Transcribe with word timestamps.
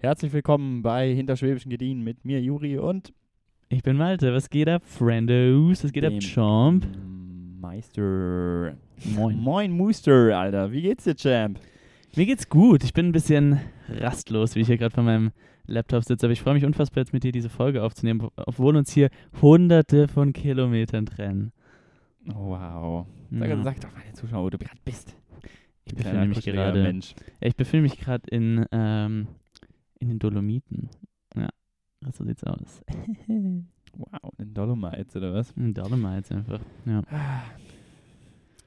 Herzlich 0.00 0.32
willkommen 0.32 0.82
bei 0.82 1.14
Hinterschwäbischen 1.14 1.70
Gediehen 1.70 2.02
mit 2.02 2.24
mir, 2.24 2.40
Juri 2.40 2.78
und 2.78 3.12
Ich 3.68 3.82
bin 3.82 3.96
Malte, 3.96 4.32
was 4.32 4.48
geht 4.48 4.68
ab, 4.68 4.82
Friendos? 4.84 5.84
Was 5.84 5.92
geht 5.92 6.04
ab, 6.04 6.18
Champ? 6.20 6.86
Meister. 7.60 8.76
Moin. 9.14 9.36
Moin, 9.38 9.72
Mooster, 9.72 10.38
Alter. 10.38 10.72
Wie 10.72 10.82
geht's 10.82 11.04
dir, 11.04 11.14
Champ? 11.14 11.60
Mir 12.16 12.26
geht's 12.26 12.48
gut. 12.48 12.82
Ich 12.82 12.94
bin 12.94 13.06
ein 13.06 13.12
bisschen 13.12 13.60
rastlos, 13.88 14.54
wie 14.54 14.60
ich 14.60 14.66
hier 14.66 14.78
gerade 14.78 14.94
vor 14.94 15.04
meinem 15.04 15.30
Laptop 15.66 16.02
sitze. 16.04 16.26
Aber 16.26 16.32
ich 16.32 16.40
freue 16.40 16.54
mich 16.54 16.64
unfassbar, 16.64 17.02
jetzt 17.02 17.12
mit 17.12 17.22
dir 17.22 17.32
diese 17.32 17.50
Folge 17.50 17.82
aufzunehmen, 17.82 18.28
obwohl 18.36 18.76
uns 18.76 18.92
hier 18.92 19.10
hunderte 19.42 20.08
von 20.08 20.32
Kilometern 20.32 21.06
trennen. 21.06 21.52
Wow. 22.24 23.06
Sag, 23.30 23.48
Ja. 23.48 23.62
sag 23.62 23.80
doch 23.80 23.92
mal 23.92 24.02
den 24.02 24.14
Zuschauern, 24.14 24.44
wo 24.44 24.50
du 24.50 24.58
gerade 24.58 24.80
bist. 24.84 25.14
Ich 25.84 25.92
Du 25.94 25.96
befinde 26.02 26.26
mich 26.26 26.42
gerade 26.44 26.82
Mensch. 26.82 27.14
Ich 27.40 27.54
befinde 27.56 27.82
mich 27.82 27.98
gerade 27.98 28.28
in, 28.30 28.64
ähm, 28.72 29.28
in 30.00 30.08
den 30.08 30.18
Dolomiten. 30.18 30.88
Ja, 31.36 31.48
so 32.12 32.24
sieht's 32.24 32.42
aus. 32.44 32.82
Wow, 33.96 34.32
in 34.38 34.54
Dolomites 34.54 35.16
oder 35.16 35.34
was? 35.34 35.50
In 35.56 35.74
Dolomites 35.74 36.30
einfach. 36.30 36.60
Ja. 36.86 37.02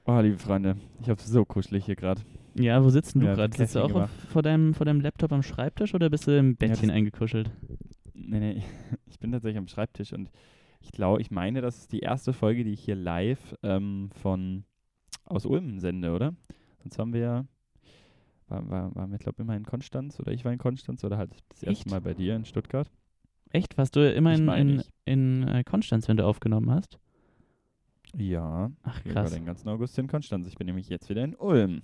Oh, 0.05 0.19
liebe 0.19 0.37
Freunde, 0.37 0.75
ich 1.01 1.09
hab's 1.09 1.25
so 1.25 1.45
kuschelig 1.45 1.85
hier 1.85 1.95
gerade. 1.95 2.21
ja, 2.55 2.83
wo 2.83 2.89
sitzt 2.89 3.15
denn 3.15 3.21
du 3.21 3.27
Ja, 3.27 3.35
gerade? 3.35 3.55
Sitzt 3.55 3.75
du 3.75 3.79
auch 3.79 3.93
auf, 3.93 4.09
vor, 4.29 4.41
deinem, 4.41 4.73
vor 4.73 4.85
deinem 4.85 4.99
Laptop 4.99 5.31
am 5.31 5.41
Schreibtisch 5.41 5.93
oder 5.95 6.09
bist 6.09 6.27
du 6.27 6.37
im 6.37 6.57
Bettchen 6.57 6.89
das- 6.89 6.95
eingekuschelt? 6.97 7.49
Nee, 8.13 8.39
nee, 8.39 8.63
ich 9.05 9.17
bin 9.19 9.31
tatsächlich 9.31 9.57
am 9.57 9.67
Schreibtisch 9.69 10.11
und 10.11 10.29
ich 10.81 10.91
glaube, 10.91 11.21
ich 11.21 11.31
meine, 11.31 11.61
das 11.61 11.77
ist 11.77 11.93
die 11.93 11.99
erste 11.99 12.33
Folge, 12.33 12.65
die 12.65 12.73
ich 12.73 12.83
hier 12.83 12.95
live 12.97 13.55
ähm, 13.63 14.09
von 14.21 14.65
aus 15.23 15.45
Ulm 15.45 15.79
sende, 15.79 16.11
oder? 16.11 16.35
Sonst 16.81 16.99
haben 16.99 17.13
wir 17.13 17.21
ja, 17.21 17.45
war, 18.47 18.69
war, 18.69 18.95
waren 18.95 19.11
wir, 19.11 19.17
glaube 19.17 19.35
ich, 19.37 19.39
immer 19.39 19.55
in 19.55 19.65
Konstanz 19.65 20.19
oder 20.19 20.31
ich 20.31 20.45
war 20.45 20.51
in 20.51 20.59
Konstanz 20.59 21.03
oder 21.03 21.17
halt 21.17 21.31
das 21.49 21.63
erste 21.63 21.85
Echt? 21.85 21.91
Mal 21.91 22.01
bei 22.01 22.13
dir 22.13 22.35
in 22.35 22.45
Stuttgart. 22.45 22.89
Echt? 23.51 23.77
Warst 23.77 23.95
du 23.95 24.11
immer 24.11 24.33
in, 24.33 24.47
in, 24.49 24.79
ich. 24.79 24.89
in 25.05 25.47
äh, 25.47 25.63
Konstanz, 25.63 26.07
wenn 26.07 26.17
du 26.17 26.25
aufgenommen 26.25 26.71
hast? 26.71 26.99
Ja, 28.15 28.71
Ach, 28.83 28.99
ich 29.05 29.13
war 29.13 29.23
krass. 29.23 29.33
den 29.33 29.45
ganzen 29.45 29.69
August 29.69 29.97
in 29.97 30.07
Konstanz. 30.07 30.47
Ich 30.47 30.55
bin 30.55 30.67
nämlich 30.67 30.89
jetzt 30.89 31.09
wieder 31.09 31.23
in 31.23 31.35
Ulm. 31.35 31.81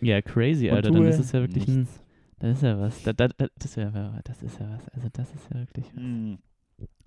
Ja, 0.00 0.20
crazy, 0.22 0.70
Alter. 0.70 0.90
Dann 0.90 1.04
ist 1.04 1.18
es 1.18 1.32
ja 1.32 1.40
wirklich 1.40 1.68
ein. 1.68 1.80
nichts. 1.80 2.02
Das 2.38 2.56
ist 2.56 2.62
ja 2.62 2.78
was. 2.78 3.02
Da, 3.02 3.12
da, 3.12 3.28
da, 3.28 3.46
das, 3.56 3.70
ist 3.70 3.76
ja, 3.76 4.20
das 4.24 4.42
ist 4.42 4.60
ja 4.60 4.70
was. 4.70 4.88
Also, 4.90 5.08
das 5.12 5.34
ist 5.34 5.48
ja 5.52 5.60
wirklich 5.60 5.86
was. 5.94 6.38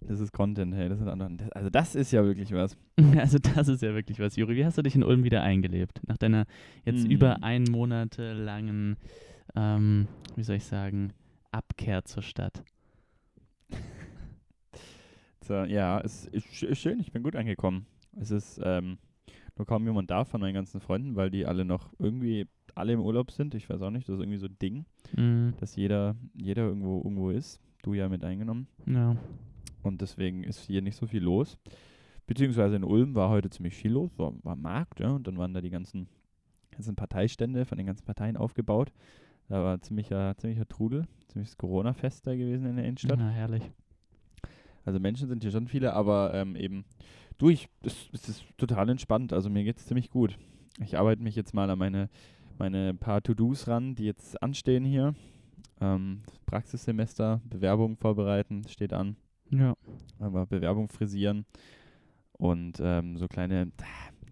Das 0.08 0.20
ist 0.20 0.32
Content, 0.34 0.74
hey. 0.76 0.90
Das 0.90 1.00
sind 1.00 1.08
andere, 1.08 1.36
das, 1.38 1.52
also 1.52 1.70
das 1.70 1.96
ist 1.96 2.12
ja 2.12 2.24
wirklich 2.24 2.52
was. 2.52 2.78
Also, 3.18 3.38
das 3.40 3.68
ist 3.68 3.82
ja 3.82 3.94
wirklich 3.94 4.20
was. 4.20 4.36
Juri, 4.36 4.56
wie 4.56 4.66
hast 4.66 4.78
du 4.78 4.82
dich 4.82 4.96
in 4.96 5.04
Ulm 5.04 5.24
wieder 5.24 5.42
eingelebt? 5.44 6.02
Nach 6.08 6.18
deiner 6.18 6.46
jetzt 6.86 7.04
Hm. 7.06 7.12
über 7.12 7.44
ein 7.44 7.64
Monate 7.64 8.34
langen, 8.34 8.98
ähm, 9.56 10.08
wie 10.36 10.44
soll 10.44 10.56
ich 10.58 10.66
sagen, 10.66 11.14
Abkehr 11.52 12.04
zur 12.06 12.24
Stadt. 12.24 12.64
So, 15.44 15.56
ja, 15.64 16.00
es 16.02 16.26
ist, 16.28 16.62
ist 16.64 16.78
schön, 16.80 17.00
ich 17.00 17.12
bin 17.12 17.24
gut 17.24 17.36
angekommen. 17.36 17.86
Es 18.16 18.30
ist 18.32 18.60
ähm, 18.64 19.00
nur 19.58 19.66
kaum 19.66 19.84
jemand 19.86 20.12
da 20.12 20.24
von 20.24 20.40
meinen 20.40 20.54
ganzen 20.54 20.80
Freunden, 20.82 21.16
weil 21.16 21.32
die 21.32 21.46
alle 21.46 21.66
noch 21.66 21.92
irgendwie 21.98 22.48
alle 22.76 22.94
im 22.94 23.02
Urlaub 23.02 23.32
sind. 23.32 23.56
Ich 23.56 23.68
weiß 23.70 23.82
auch 23.82 23.90
nicht, 23.90 24.08
das 24.08 24.16
ist 24.16 24.22
irgendwie 24.22 24.38
so 24.38 24.46
ein 24.46 24.58
Ding, 24.62 24.86
Mhm. 25.18 25.54
dass 25.60 25.76
jeder, 25.76 26.16
jeder 26.36 26.64
irgendwo 26.68 26.98
irgendwo 26.98 27.32
ist. 27.32 27.60
Du 27.82 27.94
ja 27.96 28.08
mit 28.08 28.24
eingenommen. 28.24 28.68
Ja. 28.86 29.16
Und 29.84 30.02
deswegen 30.02 30.44
ist 30.44 30.60
hier 30.60 30.82
nicht 30.82 30.96
so 30.96 31.08
viel 31.08 31.24
los. 31.24 31.58
Beziehungsweise 32.28 32.76
in 32.76 32.84
Ulm 32.84 33.16
war 33.16 33.30
heute 33.30 33.50
ziemlich 33.50 33.76
viel 33.76 33.92
los, 33.92 34.12
war, 34.18 34.34
war 34.44 34.56
Markt, 34.56 35.00
ja, 35.00 35.10
und 35.10 35.28
dann 35.28 35.38
waren 35.38 35.54
da 35.54 35.62
die 35.62 35.70
ganzen, 35.70 36.08
ganzen 36.72 36.96
Parteistände 36.96 37.66
von 37.66 37.78
den 37.78 37.88
ganzen 37.88 38.06
Parteien 38.06 38.38
aufgebaut. 38.38 38.92
Da 39.50 39.62
war 39.64 39.82
ziemlicher, 39.82 40.38
ziemlicher 40.38 40.68
Trudel, 40.68 41.08
ziemliches 41.28 41.58
Corona-Fest 41.58 42.26
da 42.26 42.36
gewesen 42.36 42.68
in 42.68 42.76
der 42.78 42.86
Innenstadt. 42.86 43.20
Na, 43.20 43.30
herrlich. 43.30 43.70
Also 44.86 45.00
Menschen 45.00 45.28
sind 45.28 45.44
hier 45.44 45.52
schon 45.52 45.68
viele, 45.68 45.94
aber 45.94 46.34
ähm, 46.34 46.56
eben 46.56 46.86
durch, 47.38 47.68
das 47.82 48.30
ist 48.30 48.46
total 48.58 48.90
entspannt. 48.90 49.34
Also 49.34 49.50
mir 49.50 49.64
geht 49.64 49.78
es 49.78 49.86
ziemlich 49.86 50.10
gut. 50.10 50.38
Ich 50.84 50.98
arbeite 50.98 51.22
mich 51.22 51.36
jetzt 51.36 51.54
mal 51.54 51.70
an 51.70 51.80
meine, 51.80 52.10
meine 52.58 52.94
paar 52.94 53.22
To-Dos 53.22 53.68
ran, 53.68 53.96
die 53.96 54.06
jetzt 54.06 54.42
anstehen 54.42 54.86
hier. 54.86 55.14
Ähm, 55.82 56.22
Praxissemester, 56.46 57.42
Bewerbung 57.44 57.98
vorbereiten, 57.98 58.64
steht 58.68 58.94
an. 58.94 59.16
Ja. 59.52 59.76
Aber 60.20 60.46
Bewerbung 60.46 60.88
frisieren 60.90 61.46
und 62.34 62.80
ähm, 62.82 63.18
so 63.18 63.28
kleine, 63.28 63.72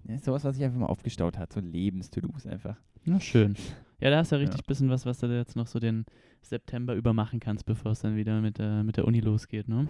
ja, 0.08 0.18
sowas, 0.20 0.44
was 0.44 0.56
sich 0.56 0.64
einfach 0.66 0.80
mal 0.80 0.86
aufgestaut 0.88 1.38
hat, 1.38 1.54
so 1.54 1.60
Lebens-To-Dos 1.60 2.48
einfach. 2.48 2.78
Na, 3.06 3.20
schön. 3.20 3.56
Ja, 4.00 4.10
da 4.10 4.18
hast 4.18 4.32
du 4.32 4.36
ja 4.38 4.42
Ja. 4.42 4.48
richtig 4.48 4.66
bisschen 4.66 4.90
was, 4.90 5.06
was 5.06 5.20
du 5.20 5.28
jetzt 5.28 5.56
noch 5.56 5.68
so 5.68 5.80
den 5.80 6.06
September 6.42 6.96
über 6.96 7.14
machen 7.14 7.40
kannst, 7.40 7.66
bevor 7.66 7.92
es 7.92 8.00
dann 8.00 8.16
wieder 8.16 8.40
mit 8.42 8.58
der, 8.58 8.84
mit 8.84 8.98
der 8.98 9.06
Uni 9.06 9.20
losgeht, 9.20 9.68
ne? 9.68 9.88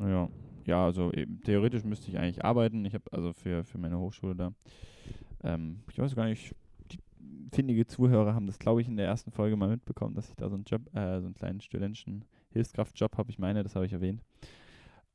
Ja, 0.00 0.28
ja, 0.66 0.84
also 0.84 1.12
eben, 1.12 1.40
theoretisch 1.40 1.84
müsste 1.84 2.10
ich 2.10 2.18
eigentlich 2.18 2.44
arbeiten. 2.44 2.84
Ich 2.84 2.94
habe 2.94 3.04
also 3.10 3.32
für, 3.32 3.64
für 3.64 3.78
meine 3.78 3.98
Hochschule 3.98 4.36
da, 4.36 4.52
ähm, 5.42 5.80
ich 5.90 5.98
weiß 5.98 6.14
gar 6.14 6.26
nicht, 6.26 6.54
die 6.92 6.98
findige 7.52 7.86
Zuhörer 7.86 8.34
haben 8.34 8.46
das, 8.46 8.58
glaube 8.58 8.82
ich, 8.82 8.88
in 8.88 8.96
der 8.96 9.06
ersten 9.06 9.30
Folge 9.30 9.56
mal 9.56 9.68
mitbekommen, 9.70 10.14
dass 10.14 10.28
ich 10.28 10.36
da 10.36 10.48
so 10.48 10.54
einen 10.56 10.64
Job, 10.64 10.82
äh, 10.94 11.20
so 11.20 11.26
einen 11.26 11.34
kleinen 11.34 11.60
studentischen 11.60 12.24
Hilfskraftjob 12.58 13.16
habe. 13.16 13.30
Ich 13.30 13.38
meine, 13.38 13.62
das 13.62 13.74
habe 13.74 13.86
ich 13.86 13.92
erwähnt. 13.92 14.22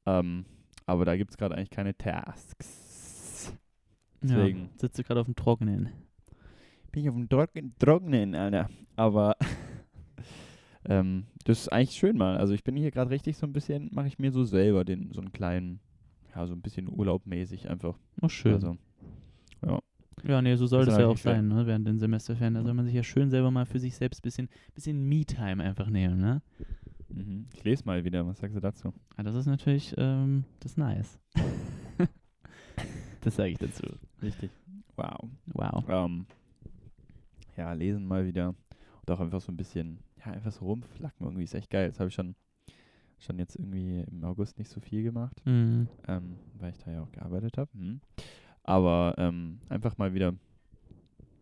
Ähm, 0.05 0.45
aber 0.85 1.05
da 1.05 1.15
gibt 1.15 1.31
es 1.31 1.37
gerade 1.37 1.55
eigentlich 1.55 1.69
keine 1.69 1.97
Tasks. 1.97 3.53
Deswegen. 4.21 4.59
Ja, 4.59 4.69
sitzt 4.77 4.97
du 4.99 5.03
gerade 5.03 5.19
auf 5.21 5.27
dem 5.27 5.35
Trockenen. 5.35 5.89
Bin 6.91 7.01
ich 7.03 7.09
auf 7.09 7.15
dem 7.15 7.27
Trocken- 7.29 7.73
Trocknen, 7.79 8.35
Alter. 8.35 8.69
Aber 8.95 9.35
ähm, 10.85 11.25
das 11.45 11.61
ist 11.61 11.69
eigentlich 11.69 11.91
schön 11.97 12.17
mal. 12.17 12.37
Also 12.37 12.53
ich 12.53 12.63
bin 12.63 12.75
hier 12.75 12.91
gerade 12.91 13.09
richtig 13.09 13.37
so 13.37 13.45
ein 13.45 13.53
bisschen, 13.53 13.89
mache 13.93 14.07
ich 14.07 14.19
mir 14.19 14.31
so 14.31 14.43
selber 14.43 14.85
den, 14.85 15.11
so 15.11 15.21
einen 15.21 15.31
kleinen, 15.31 15.79
ja, 16.35 16.45
so 16.45 16.53
ein 16.53 16.61
bisschen 16.61 16.87
urlaubmäßig 16.89 17.69
einfach. 17.69 17.97
Oh, 18.21 18.29
schön. 18.29 18.53
Also, 18.53 18.77
ja, 20.25 20.41
nee, 20.41 20.55
so 20.55 20.67
soll 20.67 20.81
ist 20.81 20.91
das 20.91 20.99
ja 20.99 21.07
auch 21.07 21.17
sein, 21.17 21.49
ne? 21.49 21.65
Während 21.67 21.85
den 21.85 21.99
Semesterferien. 21.99 22.53
Da 22.53 22.63
soll 22.63 22.73
man 22.73 22.85
sich 22.85 22.93
ja 22.93 23.03
schön 23.03 23.29
selber 23.29 23.51
mal 23.51 23.65
für 23.65 23.79
sich 23.79 23.93
selbst 23.95 24.19
ein 24.19 24.23
bisschen, 24.23 24.49
bisschen 24.73 25.03
Me-Time 25.09 25.61
einfach 25.61 25.89
nehmen, 25.89 26.17
ne? 26.21 26.41
Mhm. 27.13 27.47
ich 27.53 27.63
lese 27.63 27.85
mal 27.85 28.03
wieder, 28.03 28.25
was 28.25 28.39
sagst 28.39 28.55
du 28.55 28.59
dazu? 28.59 28.93
Ah, 29.15 29.23
das 29.23 29.35
ist 29.35 29.45
natürlich, 29.45 29.93
ähm, 29.97 30.43
das 30.59 30.73
ist 30.73 30.77
nice. 30.77 31.19
das 33.21 33.35
sage 33.35 33.49
ich 33.49 33.57
dazu. 33.57 33.83
Richtig. 34.21 34.51
Wow. 34.95 35.29
Wow. 35.47 35.83
Ähm, 35.87 36.25
ja, 37.57 37.73
lesen 37.73 38.05
mal 38.05 38.25
wieder. 38.25 38.49
Und 38.49 39.11
auch 39.11 39.19
einfach 39.19 39.41
so 39.41 39.51
ein 39.51 39.57
bisschen, 39.57 39.99
ja, 40.25 40.31
einfach 40.31 40.51
so 40.51 40.65
rumflacken 40.65 41.25
irgendwie 41.25 41.43
ist 41.43 41.53
echt 41.53 41.69
geil. 41.69 41.89
Das 41.89 41.99
habe 41.99 42.09
ich 42.09 42.15
schon, 42.15 42.35
schon 43.19 43.37
jetzt 43.39 43.55
irgendwie 43.55 44.01
im 44.01 44.23
August 44.23 44.57
nicht 44.57 44.69
so 44.69 44.79
viel 44.79 45.03
gemacht. 45.03 45.41
Mhm. 45.45 45.87
ähm, 46.07 46.37
weil 46.59 46.71
ich 46.71 46.77
da 46.79 46.91
ja 46.91 47.01
auch 47.01 47.11
gearbeitet 47.11 47.57
habe. 47.57 47.71
Hm. 47.73 48.01
Aber 48.63 49.15
ähm, 49.17 49.59
einfach 49.69 49.97
mal 49.97 50.13
wieder. 50.13 50.33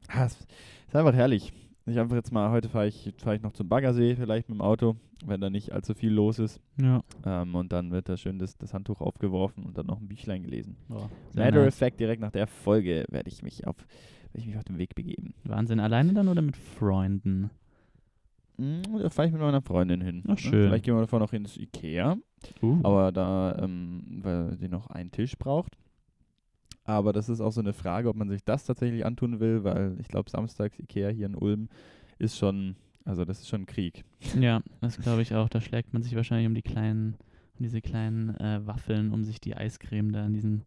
Ah, 0.07 0.25
es 0.25 0.39
ist 0.87 0.95
einfach 0.95 1.13
herrlich. 1.13 1.53
Ich 1.91 1.99
einfach 1.99 2.15
jetzt 2.15 2.31
mal, 2.31 2.51
heute 2.51 2.69
fahre 2.69 2.87
ich, 2.87 3.13
fahr 3.17 3.35
ich 3.35 3.41
noch 3.41 3.53
zum 3.53 3.67
Baggersee, 3.67 4.15
vielleicht 4.15 4.49
mit 4.49 4.57
dem 4.57 4.61
Auto, 4.61 4.95
wenn 5.25 5.41
da 5.41 5.49
nicht 5.49 5.73
allzu 5.73 5.93
viel 5.93 6.11
los 6.11 6.39
ist. 6.39 6.61
Ja. 6.81 7.03
Ähm, 7.25 7.53
und 7.55 7.71
dann 7.71 7.91
wird 7.91 8.07
da 8.07 8.17
schön 8.17 8.39
das, 8.39 8.57
das 8.57 8.73
Handtuch 8.73 9.01
aufgeworfen 9.01 9.65
und 9.65 9.77
dann 9.77 9.87
noch 9.87 9.99
ein 9.99 10.07
Büchlein 10.07 10.43
gelesen. 10.43 10.77
Oh, 10.89 11.07
Matter 11.35 11.67
of 11.67 11.75
fact, 11.75 11.99
direkt 11.99 12.21
nach 12.21 12.31
der 12.31 12.47
Folge 12.47 13.05
werde 13.09 13.29
ich 13.29 13.43
mich 13.43 13.67
auf 13.67 13.75
werde 14.33 14.39
ich 14.39 14.47
mich 14.47 14.57
auf 14.57 14.63
den 14.63 14.77
Weg 14.77 14.95
begeben. 14.95 15.33
Wahnsinn. 15.43 15.81
Alleine 15.81 16.13
dann 16.13 16.29
oder 16.29 16.41
mit 16.41 16.55
Freunden? 16.55 17.49
Hm, 18.57 18.81
da 19.01 19.09
fahre 19.09 19.27
ich 19.27 19.33
mit 19.33 19.41
meiner 19.41 19.61
Freundin 19.61 20.01
hin. 20.01 20.23
Ach, 20.25 20.29
ne? 20.29 20.37
schön. 20.37 20.67
Vielleicht 20.67 20.85
gehen 20.85 20.95
wir 20.95 21.01
davor 21.01 21.19
noch 21.19 21.33
ins 21.33 21.57
Ikea. 21.57 22.17
Uh. 22.61 22.79
aber 22.83 23.11
da, 23.11 23.57
ähm, 23.61 24.21
weil 24.23 24.55
sie 24.57 24.67
noch 24.67 24.87
einen 24.87 25.11
Tisch 25.11 25.37
braucht. 25.37 25.77
Aber 26.83 27.13
das 27.13 27.29
ist 27.29 27.41
auch 27.41 27.51
so 27.51 27.61
eine 27.61 27.73
Frage, 27.73 28.09
ob 28.09 28.15
man 28.15 28.29
sich 28.29 28.43
das 28.43 28.65
tatsächlich 28.65 29.05
antun 29.05 29.39
will, 29.39 29.63
weil 29.63 29.95
ich 29.99 30.07
glaube, 30.07 30.29
samstags 30.29 30.79
Ikea 30.79 31.09
hier 31.09 31.27
in 31.27 31.35
Ulm 31.35 31.69
ist 32.17 32.37
schon, 32.37 32.75
also 33.05 33.23
das 33.25 33.39
ist 33.39 33.49
schon 33.49 33.61
ein 33.61 33.65
Krieg. 33.67 34.03
Ja, 34.39 34.61
das 34.81 34.97
glaube 34.97 35.21
ich 35.21 35.35
auch. 35.35 35.49
Da 35.49 35.61
schlägt 35.61 35.93
man 35.93 36.03
sich 36.03 36.15
wahrscheinlich 36.15 36.47
um 36.47 36.55
die 36.55 36.61
kleinen, 36.61 37.15
um 37.57 37.63
diese 37.63 37.81
kleinen 37.81 38.35
äh, 38.37 38.65
Waffeln, 38.65 39.11
um 39.11 39.23
sich 39.23 39.39
die 39.39 39.55
Eiscreme 39.55 40.11
da 40.11 40.25
an 40.25 40.33
diesen 40.33 40.63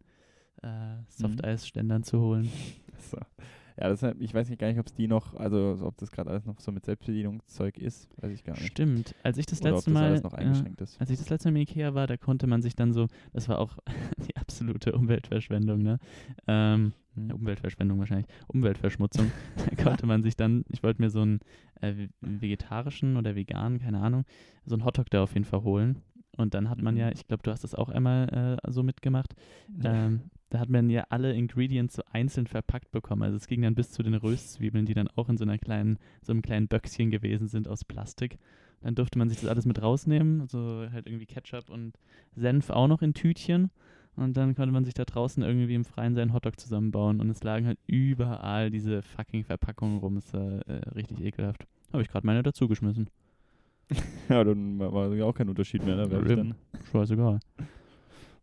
äh, 0.62 0.97
Softeisständern 1.09 2.03
zu 2.03 2.21
holen. 2.21 2.50
So. 3.11 3.19
Ja, 3.76 3.88
das, 3.88 4.03
ich 4.21 4.32
weiß 4.32 4.49
nicht 4.49 4.59
gar 4.61 4.69
nicht, 4.69 4.79
ob 4.79 4.87
es 4.87 4.94
die 4.94 5.09
noch, 5.09 5.35
also 5.35 5.76
ob 5.82 5.97
das 5.99 6.12
gerade 6.12 6.31
alles 6.31 6.44
noch 6.47 6.61
so 6.61 6.71
mit 6.71 6.85
Selbstbedienungszeug 6.85 7.76
ist, 7.79 8.09
weiß 8.23 8.31
ich 8.32 8.44
gar 8.44 8.55
nicht. 8.55 8.67
Stimmt. 8.69 9.15
Als 9.25 9.37
ich 9.37 9.47
das 9.47 9.61
Oder 9.61 9.71
ob 9.71 9.76
letzte 9.76 9.91
das 9.91 10.00
Mal, 10.00 10.05
alles 10.11 10.23
noch 10.23 10.35
äh, 10.35 10.82
ist. 10.82 11.00
als 11.00 11.11
ich 11.11 11.19
das 11.19 11.29
letzte 11.29 11.49
Mal 11.50 11.56
im 11.56 11.62
Ikea 11.62 11.93
war, 11.94 12.06
da 12.06 12.17
konnte 12.17 12.47
man 12.47 12.62
sich 12.62 12.76
dann 12.76 12.93
so, 12.93 13.09
das 13.32 13.49
war 13.49 13.59
auch 13.59 13.79
die 14.29 14.37
absolute 14.37 14.93
Umweltverschwendung, 14.93 15.82
ne? 15.82 15.99
Ähm, 16.47 16.93
Hm. 17.17 17.29
ja, 17.29 17.35
Umweltverschwendung 17.37 17.99
wahrscheinlich, 18.00 18.26
Umweltverschmutzung. 18.49 19.31
da 19.76 19.82
konnte 19.85 20.05
man 20.06 20.23
sich 20.25 20.37
dann, 20.37 20.65
ich 20.69 20.82
wollte 20.82 21.00
mir 21.00 21.11
so 21.11 21.21
einen 21.23 21.38
äh, 21.81 21.93
ve- 21.94 22.09
vegetarischen 22.21 23.17
oder 23.17 23.37
veganen, 23.37 23.79
keine 23.79 24.00
Ahnung, 24.00 24.25
so 24.67 24.75
einen 24.75 24.85
Hotdog 24.85 25.11
da 25.11 25.23
auf 25.23 25.32
jeden 25.35 25.44
Fall 25.44 25.62
holen. 25.62 25.99
Und 26.37 26.55
dann 26.55 26.69
hat 26.69 26.82
man 26.82 26.97
ja, 26.97 27.11
ich 27.12 27.29
glaube, 27.29 27.44
du 27.44 27.53
hast 27.53 27.62
das 27.62 27.76
auch 27.76 27.88
einmal 27.88 28.59
äh, 28.65 28.71
so 28.73 28.82
mitgemacht, 28.82 29.35
ähm, 29.85 30.23
da 30.55 30.61
hat 30.61 30.69
man 30.69 30.89
ja 30.89 31.05
alle 31.09 31.35
Ingredients 31.35 31.97
so 31.97 32.03
einzeln 32.12 32.47
verpackt 32.47 32.93
bekommen. 32.93 33.23
Also 33.23 33.37
es 33.37 33.49
ging 33.49 33.62
dann 33.62 33.75
bis 33.75 33.91
zu 33.91 34.05
den 34.05 34.15
Röstzwiebeln, 34.15 34.87
die 34.87 34.95
dann 34.95 35.09
auch 35.09 35.29
in 35.29 35.37
so 35.37 35.43
einer 35.43 35.59
kleinen, 35.59 35.99
so 36.23 36.31
einem 36.31 36.43
kleinen 36.43 36.69
Böckschen 36.69 37.11
gewesen 37.11 37.49
sind 37.49 37.67
aus 37.67 37.85
Plastik. 37.85 38.39
Dann 38.81 38.95
durfte 38.95 39.19
man 39.19 39.29
sich 39.29 39.41
das 39.41 39.51
alles 39.51 39.67
mit 39.67 39.83
rausnehmen, 39.83 40.43
also 40.43 40.87
halt 40.93 41.09
irgendwie 41.09 41.27
Ketchup 41.27 41.71
und 41.71 41.99
Senf 42.37 42.71
auch 42.71 42.87
noch 42.87 43.03
in 43.03 43.15
Tütchen. 43.15 43.73
Und 44.15 44.37
dann 44.37 44.55
konnte 44.55 44.73
man 44.73 44.85
sich 44.85 44.95
da 44.95 45.05
draußen 45.05 45.43
irgendwie 45.43 45.75
im 45.75 45.85
Freien 45.85 46.15
seinen 46.15 46.33
Hotdog 46.33 46.61
zusammenbauen. 46.61 47.21
Und 47.21 47.31
es 47.31 47.43
lagen 47.43 47.67
halt 47.67 47.81
überall 47.89 48.71
diese 48.71 49.03
fucking 49.03 49.43
Verpackungen 49.43 49.99
rum. 49.99 50.19
Es 50.19 50.33
war 50.33 50.61
äh, 50.69 50.89
richtig 50.91 51.21
ekelhaft. 51.21 51.67
Habe 51.93 52.03
ich 52.03 52.09
gerade 52.09 52.25
meine 52.25 52.45
dazugeschmissen. 52.45 53.11
ja, 54.29 54.45
dann 54.45 54.79
war, 54.79 55.12
ja 55.17 55.25
auch 55.25 55.35
kein 55.35 55.49
Unterschied 55.49 55.85
mehr. 55.85 55.97
Dann 55.97 56.55
Scheißegal. 56.93 57.41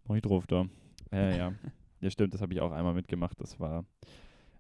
mach 0.10 0.16
ich 0.18 0.22
drauf 0.22 0.46
da. 0.46 0.66
Ja, 1.14 1.30
ja. 1.38 1.54
Ja, 2.01 2.09
stimmt, 2.09 2.33
das 2.33 2.42
habe 2.42 2.53
ich 2.53 2.62
auch 2.62 2.71
einmal 2.71 2.94
mitgemacht. 2.94 3.39
Das 3.39 3.59
war, 3.59 3.86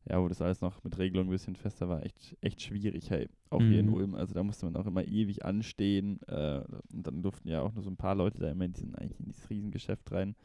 ja, 0.07 0.21
wo 0.21 0.27
das 0.27 0.41
alles 0.41 0.61
noch 0.61 0.83
mit 0.83 0.97
Regelung 0.97 1.27
ein 1.27 1.31
bisschen 1.31 1.55
fester 1.55 1.89
war, 1.89 2.03
echt, 2.05 2.37
echt 2.41 2.61
schwierig, 2.61 3.09
hey. 3.09 3.27
Auch 3.49 3.61
hier 3.61 3.79
in 3.79 3.87
Mhm. 3.87 3.93
Ulm. 3.93 4.15
Also 4.15 4.33
da 4.33 4.43
musste 4.43 4.65
man 4.65 4.75
auch 4.75 4.85
immer 4.85 5.03
ewig 5.05 5.43
anstehen. 5.43 6.21
Äh, 6.27 6.61
und 6.93 7.05
dann 7.07 7.21
durften 7.21 7.49
ja 7.49 7.61
auch 7.61 7.73
nur 7.73 7.83
so 7.83 7.89
ein 7.89 7.97
paar 7.97 8.15
Leute 8.15 8.39
da 8.39 8.49
immer 8.49 8.65
in, 8.65 8.73
diesen, 8.73 8.95
eigentlich 8.95 9.19
in 9.19 9.25
dieses 9.25 9.49
Riesengeschäft 9.49 10.11
rein. 10.11 10.35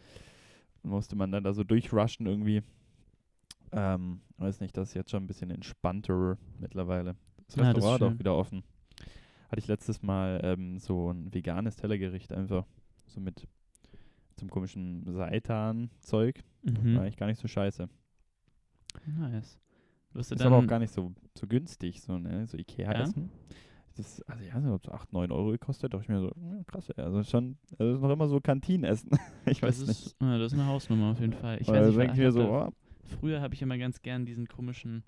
Und 0.83 0.91
musste 0.91 1.17
man 1.17 1.31
dann 1.33 1.45
da 1.45 1.53
so 1.53 1.65
durchrushen 1.65 2.27
irgendwie. 2.27 2.63
Ähm, 3.73 4.21
weiß 4.39 4.61
nicht, 4.61 4.77
das 4.77 4.89
ist 4.91 4.95
jetzt 4.95 5.11
schon 5.11 5.25
ein 5.25 5.27
bisschen 5.27 5.51
entspannter 5.51 6.39
mittlerweile. 6.59 7.17
Das 7.47 7.57
Ja, 7.57 7.63
das 7.75 7.77
Restaurant 7.77 8.03
hat 8.03 8.13
auch 8.15 8.19
wieder 8.19 8.37
offen. 8.37 8.63
Hatte 9.51 9.59
ich 9.61 9.67
letztes 9.69 10.03
Mal 10.03 10.41
ähm, 10.43 10.79
so 10.79 11.11
ein 11.11 11.33
veganes 11.33 11.77
Tellergericht 11.77 12.33
einfach. 12.33 12.65
So 13.07 13.21
mit 13.21 13.47
zum 14.37 14.51
komischen 14.51 15.05
Seitan-Zeug. 15.13 16.43
War 16.63 16.83
Mhm. 16.83 16.99
eigentlich 16.99 17.17
gar 17.17 17.27
nicht 17.27 17.41
so 17.41 17.49
scheiße. 17.49 17.89
Nice. 19.19 19.59
Wirst 20.13 20.31
du 20.31 20.35
Ist 20.35 20.43
aber 20.43 20.57
auch 20.57 20.67
gar 20.67 20.79
nicht 20.79 20.93
so, 20.93 21.13
so 21.37 21.47
günstig, 21.47 22.01
so, 22.01 22.19
ne? 22.19 22.47
So 22.47 22.57
Ikea-Essen. 22.57 23.25
Ja? 23.25 23.57
Das, 23.97 24.21
also 24.23 24.45
ich 24.45 24.55
weiß 24.55 24.63
nicht, 24.63 24.73
ob 24.73 24.85
es 24.85 24.91
8, 24.91 25.13
9 25.13 25.31
Euro 25.31 25.51
gekostet. 25.53 25.95
Doch 25.95 26.03
ich 26.03 26.09
mir 26.09 26.21
so, 26.21 26.27
ja, 26.27 26.63
krass, 26.67 26.91
also 26.93 27.23
schon, 27.23 27.57
also 27.79 27.93
das 27.93 27.97
ist 27.97 28.03
noch 28.03 28.11
immer 28.11 28.29
so 28.29 28.41
Kantinenessen. 28.41 29.11
ich 29.47 29.63
weiß 29.63 29.79
das 29.79 29.89
nicht. 29.89 30.07
ist, 30.07 30.17
ja, 30.21 30.39
das 30.39 30.53
ist 30.53 30.59
eine 30.59 30.69
Hausnummer 30.69 31.13
auf 31.13 31.21
jeden 31.21 31.33
Fall. 31.33 31.59
Ich 31.61 31.69
weiß 31.69 31.95
nicht, 31.95 32.13
ich 32.13 32.19
mir 32.19 32.33
so, 32.33 32.51
oh, 32.51 32.69
Früher 33.21 33.41
habe 33.41 33.55
ich 33.55 33.63
immer 33.63 33.79
ganz 33.79 34.03
gern 34.03 34.27
diesen 34.27 34.49
komischen, 34.49 35.05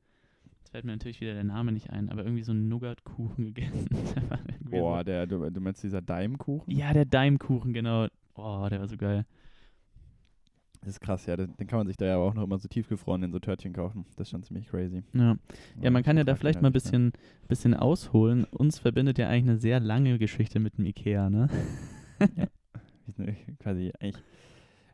jetzt 0.58 0.70
fällt 0.70 0.84
mir 0.84 0.92
natürlich 0.92 1.20
wieder 1.20 1.34
der 1.34 1.44
Name 1.44 1.72
nicht 1.72 1.90
ein, 1.90 2.08
aber 2.10 2.22
irgendwie 2.24 2.44
so 2.44 2.52
einen 2.52 2.68
Nougat-Kuchen 2.68 3.44
gegessen. 3.54 3.88
Der 3.90 4.30
war 4.30 4.38
boah, 4.70 4.98
so, 4.98 5.04
der, 5.04 5.26
du, 5.26 5.50
du 5.50 5.60
meinst 5.60 5.82
dieser 5.82 6.00
Daimkuchen? 6.00 6.72
ja, 6.72 6.92
der 6.92 7.04
Daimkuchen, 7.06 7.72
genau. 7.72 8.06
Oh, 8.38 8.68
der 8.68 8.80
war 8.80 8.88
so 8.88 8.96
geil. 8.96 9.24
Das 10.80 10.90
ist 10.90 11.00
krass, 11.00 11.26
ja. 11.26 11.36
Den, 11.36 11.56
den 11.56 11.66
kann 11.66 11.78
man 11.78 11.86
sich 11.88 11.96
da 11.96 12.06
ja 12.06 12.16
auch 12.16 12.34
noch 12.34 12.44
immer 12.44 12.58
so 12.58 12.68
tiefgefroren 12.68 13.22
in 13.24 13.32
so 13.32 13.38
Törtchen 13.38 13.72
kaufen. 13.72 14.06
Das 14.16 14.28
ist 14.28 14.30
schon 14.30 14.42
ziemlich 14.42 14.68
crazy. 14.68 15.02
Ja, 15.12 15.36
ja 15.80 15.90
man 15.90 16.02
kann 16.02 16.16
ja 16.16 16.24
da 16.24 16.36
vielleicht 16.36 16.62
mal 16.62 16.68
ein 16.68 16.72
bisschen, 16.72 17.12
bisschen 17.48 17.74
ausholen. 17.74 18.44
Uns 18.44 18.78
verbindet 18.78 19.18
ja 19.18 19.28
eigentlich 19.28 19.50
eine 19.50 19.58
sehr 19.58 19.80
lange 19.80 20.18
Geschichte 20.18 20.60
mit 20.60 20.78
dem 20.78 20.86
Ikea, 20.86 21.30
ne? 21.30 21.48
Wir 22.18 23.14
sind 23.16 23.36
quasi 23.58 23.92
eigentlich, 23.98 24.22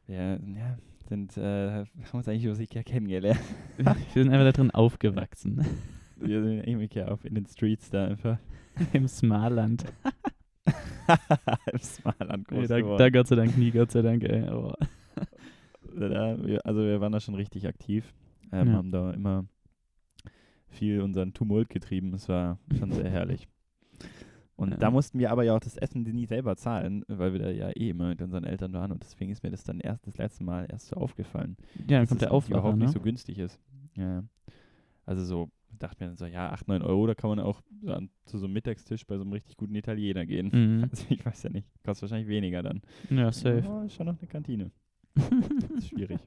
wir 0.07 0.17
ja, 0.17 0.79
sind, 1.09 1.37
äh, 1.37 1.71
haben 1.71 1.87
uns 2.13 2.29
eigentlich 2.29 2.45
über 2.45 2.59
Ikea 2.59 2.83
kennengelernt. 2.83 3.41
Wir 3.77 3.95
sind 4.15 4.31
einfach 4.33 4.47
da 4.47 4.53
drin 4.53 4.71
aufgewachsen. 4.71 5.67
Wir 6.17 6.43
sind 6.43 6.61
eigentlich 6.61 6.75
im 6.75 6.81
Ikea 6.81 7.09
auf 7.09 7.25
in 7.25 7.35
den 7.35 7.47
Streets 7.47 7.91
da 7.91 8.07
einfach. 8.07 8.39
Im 8.93 9.07
Smarland. 9.07 9.85
Im 11.73 11.79
Smarland 11.79 12.51
Ey, 12.51 12.59
groß 12.59 12.69
da, 12.69 12.79
geworden. 12.81 12.99
da 12.99 13.11
Gott 13.11 13.27
sei 13.27 13.37
Dank 13.37 13.57
nie, 13.59 13.71
Gott 13.71 13.91
sei 13.91 14.03
Dank, 14.03 14.25
ey. 14.25 14.43
Aber, 14.49 14.77
Da, 15.97 16.37
also 16.65 16.81
wir 16.83 17.01
waren 17.01 17.13
da 17.13 17.21
schon 17.21 17.35
richtig 17.37 17.67
aktiv. 17.69 18.13
Ähm, 18.53 18.69
Ja. 18.69 18.75
Haben 18.75 18.91
da 18.91 19.11
immer 19.13 19.45
viel 20.69 21.01
unseren 21.03 21.33
Tumult 21.35 21.69
getrieben. 21.69 22.15
Es 22.15 22.29
war 22.29 22.59
schon 22.79 22.91
sehr 22.91 23.09
herrlich. 23.09 23.47
Und 24.57 24.71
Ja. 24.73 24.77
da 24.77 24.91
mussten 24.91 25.19
wir 25.19 25.31
aber 25.31 25.45
ja 25.45 25.55
auch 25.55 25.61
das 25.61 25.77
Essen 25.77 26.03
nie 26.03 26.27
selber 26.27 26.57
zahlen, 26.57 27.05
weil 27.07 27.33
wir 27.33 27.41
da 27.41 27.51
ja 27.51 27.71
eh 27.71 27.91
immer 27.91 28.09
mit 28.09 28.23
unseren 28.23 28.45
Eltern 28.45 28.73
waren. 28.73 28.91
Und 28.93 29.03
deswegen 29.05 29.31
ist 29.31 29.43
mir 29.43 29.51
das 29.51 29.63
dann 29.65 29.79
erst 29.81 30.07
das 30.07 30.17
letzte 30.17 30.43
Mal 30.45 30.67
erst 30.71 30.89
so 30.89 30.97
aufgefallen. 30.97 31.57
ja, 31.87 31.99
dann 31.99 32.01
dass 32.03 32.09
kommt 32.09 32.23
es 32.23 32.27
der 32.27 32.33
Aufwacher, 32.33 32.55
überhaupt 32.59 32.79
ne? 32.79 32.85
nicht 32.85 32.93
so 32.95 33.01
günstig 33.01 33.39
ist. 33.39 33.61
Ja. 33.97 34.25
Also 35.07 35.25
so, 35.25 35.51
dachte 35.79 36.03
mir 36.03 36.09
dann 36.09 36.17
so, 36.17 36.27
ja, 36.27 36.51
8, 36.51 36.69
9 36.69 36.83
Euro, 36.83 37.07
da 37.07 37.15
kann 37.15 37.31
man 37.31 37.41
auch 37.41 37.61
so 37.83 37.93
an, 37.93 38.11
zu 38.27 38.39
so 38.39 38.47
einem 38.47 38.55
Mittagstisch 38.55 39.07
bei 39.07 39.17
so 39.17 39.23
einem 39.23 39.33
richtig 39.33 39.57
guten 39.57 39.75
Italiener 39.75 40.27
gehen. 40.27 40.51
Mhm. 40.53 40.85
Also 40.91 41.05
ich 41.11 41.25
weiß 41.25 41.43
ja 41.45 41.51
nicht, 41.51 41.67
kostet 41.85 42.03
wahrscheinlich 42.11 42.29
weniger 42.29 42.63
dann. 42.63 42.83
Ja, 43.11 43.31
safe. 43.33 43.65
Oh, 43.69 43.83
ist 43.83 43.95
schon 43.95 44.07
noch 44.07 44.19
eine 44.19 44.29
Kantine. 44.29 44.71
Ist 45.77 45.89
schwierig. 45.89 46.19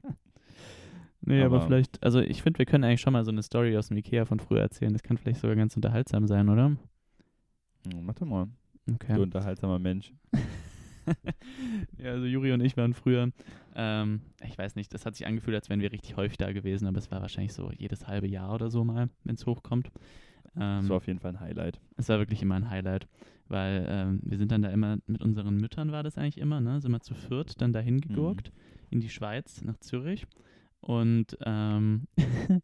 Nee, 1.20 1.42
aber, 1.42 1.56
Aber- 1.56 1.66
vielleicht, 1.66 2.02
also 2.02 2.20
ich 2.20 2.42
finde, 2.42 2.58
wir 2.58 2.66
können 2.66 2.84
eigentlich 2.84 3.00
schon 3.00 3.12
mal 3.12 3.24
so 3.24 3.30
eine 3.30 3.42
Story 3.42 3.76
aus 3.76 3.88
dem 3.88 3.96
Ikea 3.98 4.24
von 4.24 4.40
früher 4.40 4.60
erzählen. 4.62 4.92
Das 4.92 5.02
kann 5.02 5.18
vielleicht 5.18 5.40
sogar 5.40 5.56
ganz 5.56 5.74
unterhaltsam 5.76 6.26
sein, 6.26 6.48
oder? 6.48 6.66
Hm, 6.68 6.78
Mach 8.02 8.14
doch 8.14 8.26
mal. 8.26 8.46
Okay. 8.90 9.14
Du 9.16 9.22
unterhaltsamer 9.22 9.78
Mensch. 9.78 10.12
ja, 11.98 12.10
also 12.12 12.26
Juri 12.26 12.52
und 12.52 12.60
ich 12.60 12.76
waren 12.76 12.94
früher, 12.94 13.30
ähm, 13.74 14.20
ich 14.44 14.56
weiß 14.56 14.74
nicht, 14.76 14.92
das 14.94 15.06
hat 15.06 15.14
sich 15.16 15.26
angefühlt, 15.26 15.54
als 15.54 15.68
wären 15.68 15.80
wir 15.80 15.92
richtig 15.92 16.16
häufig 16.16 16.38
da 16.38 16.52
gewesen, 16.52 16.86
aber 16.86 16.98
es 16.98 17.10
war 17.10 17.20
wahrscheinlich 17.20 17.52
so 17.52 17.70
jedes 17.76 18.06
halbe 18.06 18.26
Jahr 18.28 18.52
oder 18.54 18.70
so 18.70 18.84
mal, 18.84 19.08
wenn 19.24 19.34
es 19.34 19.46
hochkommt. 19.46 19.88
Ähm, 20.56 20.80
Das 20.80 20.88
war 20.88 20.96
auf 20.98 21.06
jeden 21.06 21.18
Fall 21.20 21.32
ein 21.32 21.40
Highlight. 21.40 21.80
es 21.96 22.08
war 22.08 22.18
wirklich 22.18 22.42
immer 22.42 22.54
ein 22.56 22.70
Highlight, 22.70 23.06
weil 23.48 23.86
ähm, 23.88 24.20
wir 24.22 24.38
sind 24.38 24.50
dann 24.52 24.62
da 24.62 24.70
immer, 24.70 24.98
mit 25.06 25.22
unseren 25.22 25.56
Müttern 25.56 25.92
war 25.92 26.02
das 26.02 26.18
eigentlich 26.18 26.38
immer, 26.38 26.60
ne, 26.60 26.80
sind 26.80 26.90
wir 26.92 27.00
zu 27.00 27.14
viert 27.14 27.60
dann 27.60 27.72
dahin 27.72 28.00
gegurkt, 28.00 28.52
in 28.90 29.00
die 29.00 29.10
Schweiz, 29.10 29.62
nach 29.62 29.78
Zürich. 29.78 30.26
Und 30.80 31.36
ähm, 31.44 32.06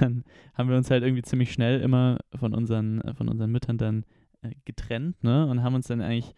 dann 0.00 0.24
haben 0.54 0.68
wir 0.70 0.76
uns 0.76 0.90
halt 0.90 1.02
irgendwie 1.02 1.22
ziemlich 1.22 1.52
schnell 1.52 1.80
immer 1.80 2.18
von 2.34 2.54
unseren, 2.54 3.02
von 3.14 3.28
unseren 3.28 3.50
Müttern 3.52 3.76
dann 3.76 4.04
äh, 4.42 4.52
getrennt, 4.64 5.22
ne? 5.22 5.46
Und 5.46 5.62
haben 5.62 5.74
uns 5.74 5.86
dann 5.86 6.00
eigentlich, 6.00 6.34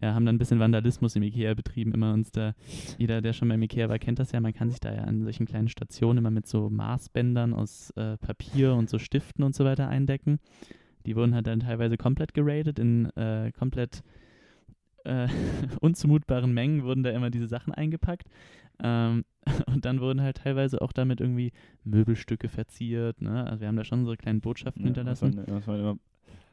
ja, 0.00 0.14
haben 0.14 0.24
dann 0.24 0.36
ein 0.36 0.38
bisschen 0.38 0.60
Vandalismus 0.60 1.16
im 1.16 1.22
Ikea 1.22 1.54
betrieben, 1.54 1.92
immer 1.92 2.12
uns 2.12 2.32
da, 2.32 2.54
jeder, 2.98 3.20
der 3.20 3.32
schon 3.32 3.48
beim 3.48 3.62
Ikea 3.62 3.88
war, 3.88 3.98
kennt 3.98 4.18
das 4.18 4.32
ja, 4.32 4.40
man 4.40 4.54
kann 4.54 4.70
sich 4.70 4.80
da 4.80 4.92
ja 4.92 5.02
an 5.02 5.22
solchen 5.22 5.46
kleinen 5.46 5.68
Stationen 5.68 6.18
immer 6.18 6.30
mit 6.30 6.46
so 6.46 6.70
Maßbändern 6.70 7.52
aus 7.52 7.90
äh, 7.96 8.16
Papier 8.16 8.74
und 8.74 8.88
so 8.88 8.98
Stiften 8.98 9.44
und 9.44 9.54
so 9.54 9.64
weiter 9.64 9.88
eindecken. 9.88 10.38
Die 11.06 11.16
wurden 11.16 11.34
halt 11.34 11.46
dann 11.46 11.60
teilweise 11.60 11.96
komplett 11.96 12.34
geradet, 12.34 12.78
in 12.78 13.06
äh, 13.16 13.52
komplett 13.52 14.02
äh, 15.04 15.28
unzumutbaren 15.80 16.52
Mengen 16.52 16.84
wurden 16.84 17.02
da 17.02 17.10
immer 17.10 17.30
diese 17.30 17.46
Sachen 17.46 17.72
eingepackt. 17.72 18.28
Ähm, 18.82 19.24
und 19.66 19.84
dann 19.84 20.00
wurden 20.00 20.20
halt 20.22 20.38
teilweise 20.38 20.80
auch 20.80 20.92
damit 20.92 21.20
irgendwie 21.20 21.52
Möbelstücke 21.84 22.48
verziert. 22.48 23.20
Ne? 23.20 23.46
Also 23.46 23.60
wir 23.60 23.68
haben 23.68 23.76
da 23.76 23.84
schon 23.84 24.00
unsere 24.00 24.16
kleinen 24.16 24.40
Botschaften 24.40 24.82
Ja, 24.82 24.86
hinterlassen. 24.86 25.34
Muss 25.36 25.46
man, 25.46 25.54
muss 25.54 25.66
man 25.66 25.80
immer 25.80 25.96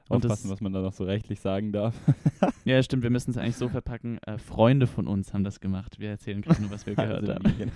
Und 0.10 0.24
das- 0.24 0.32
aufpassen, 0.32 0.50
was 0.52 0.62
man 0.62 0.74
da 0.74 0.82
noch 0.82 0.94
so 0.94 1.04
rechtlich 1.04 1.40
sagen 1.40 1.72
darf. 1.72 1.96
Ja, 2.66 2.82
stimmt, 2.84 3.04
wir 3.04 3.10
müssen 3.10 3.32
es 3.32 3.38
eigentlich 3.38 3.56
so 3.56 3.70
verpacken. 3.70 4.18
Äh, 4.26 4.38
Freunde 4.38 4.88
von 4.88 5.08
uns 5.08 5.34
haben 5.34 5.44
das 5.46 5.60
gemacht. 5.62 6.00
Wir 6.00 6.10
erzählen 6.10 6.42
gerade 6.42 6.62
nur, 6.62 6.70
was 6.72 6.86
wir 6.86 6.96
gehört 6.96 7.28
haben. 7.30 7.44
genau. 7.58 7.72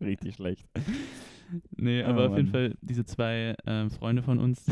Richtig 0.00 0.36
schlecht. 0.36 0.66
Nee, 1.76 2.02
Oh, 2.04 2.08
aber 2.10 2.30
auf 2.30 2.36
jeden. 2.36 2.48
Fall 2.48 2.76
diese 2.80 3.04
zwei 3.04 3.56
ähm, 3.66 3.90
Freunde 3.90 4.22
von 4.22 4.38
uns. 4.38 4.64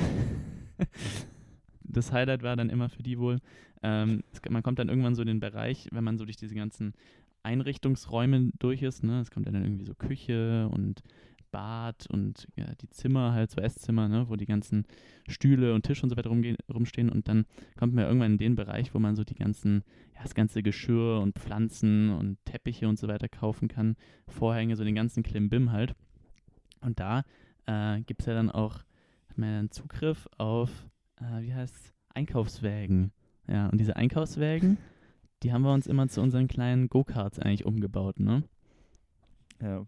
das 1.82 2.12
Highlight 2.12 2.42
war 2.42 2.56
dann 2.56 2.70
immer 2.70 2.88
für 2.88 3.02
die 3.02 3.18
wohl, 3.18 3.38
ähm, 3.82 4.22
es, 4.32 4.40
man 4.48 4.62
kommt 4.62 4.78
dann 4.78 4.88
irgendwann 4.88 5.14
so 5.14 5.22
in 5.22 5.28
den 5.28 5.40
Bereich, 5.40 5.88
wenn 5.92 6.04
man 6.04 6.18
so 6.18 6.24
durch 6.24 6.36
diese 6.36 6.54
ganzen 6.54 6.94
Einrichtungsräume 7.42 8.50
durch 8.58 8.82
ist, 8.82 9.02
ne, 9.04 9.20
es 9.20 9.30
kommt 9.30 9.46
dann 9.46 9.54
irgendwie 9.54 9.84
so 9.84 9.94
Küche 9.94 10.68
und 10.68 11.02
Bad 11.50 12.06
und 12.08 12.48
ja, 12.56 12.66
die 12.80 12.88
Zimmer, 12.90 13.32
halt 13.32 13.50
so 13.50 13.60
Esszimmer, 13.60 14.08
ne, 14.08 14.28
wo 14.28 14.36
die 14.36 14.46
ganzen 14.46 14.86
Stühle 15.28 15.74
und 15.74 15.82
Tische 15.82 16.02
und 16.02 16.10
so 16.10 16.16
weiter 16.16 16.30
rumstehen 16.30 17.10
und 17.10 17.28
dann 17.28 17.46
kommt 17.76 17.94
man 17.94 18.04
irgendwann 18.04 18.32
in 18.32 18.38
den 18.38 18.56
Bereich, 18.56 18.94
wo 18.94 18.98
man 18.98 19.16
so 19.16 19.24
die 19.24 19.34
ganzen, 19.34 19.84
ja, 20.14 20.22
das 20.22 20.34
ganze 20.34 20.62
Geschirr 20.62 21.20
und 21.20 21.38
Pflanzen 21.38 22.10
und 22.10 22.38
Teppiche 22.44 22.88
und 22.88 22.98
so 22.98 23.08
weiter 23.08 23.28
kaufen 23.28 23.68
kann, 23.68 23.96
Vorhänge, 24.26 24.76
so 24.76 24.84
den 24.84 24.94
ganzen 24.94 25.22
Klimbim 25.22 25.72
halt. 25.72 25.94
Und 26.80 27.00
da 27.00 27.24
äh, 27.66 28.00
gibt 28.02 28.20
es 28.20 28.26
ja 28.26 28.34
dann 28.34 28.50
auch, 28.50 28.78
hat 29.28 29.38
man 29.38 29.50
ja 29.50 29.56
dann 29.56 29.70
Zugriff 29.70 30.28
auf, 30.38 30.70
äh, 31.16 31.42
wie 31.42 31.54
heißt 31.54 31.92
Einkaufswägen. 32.14 33.12
Ja, 33.46 33.68
und 33.68 33.78
diese 33.78 33.96
Einkaufswägen, 33.96 34.78
die 35.42 35.52
haben 35.52 35.62
wir 35.62 35.72
uns 35.72 35.86
immer 35.86 36.08
zu 36.08 36.20
unseren 36.20 36.48
kleinen 36.48 36.88
Go-Karts 36.88 37.38
eigentlich 37.38 37.64
umgebaut, 37.64 38.20
ne? 38.20 38.42
Ja, 39.60 39.86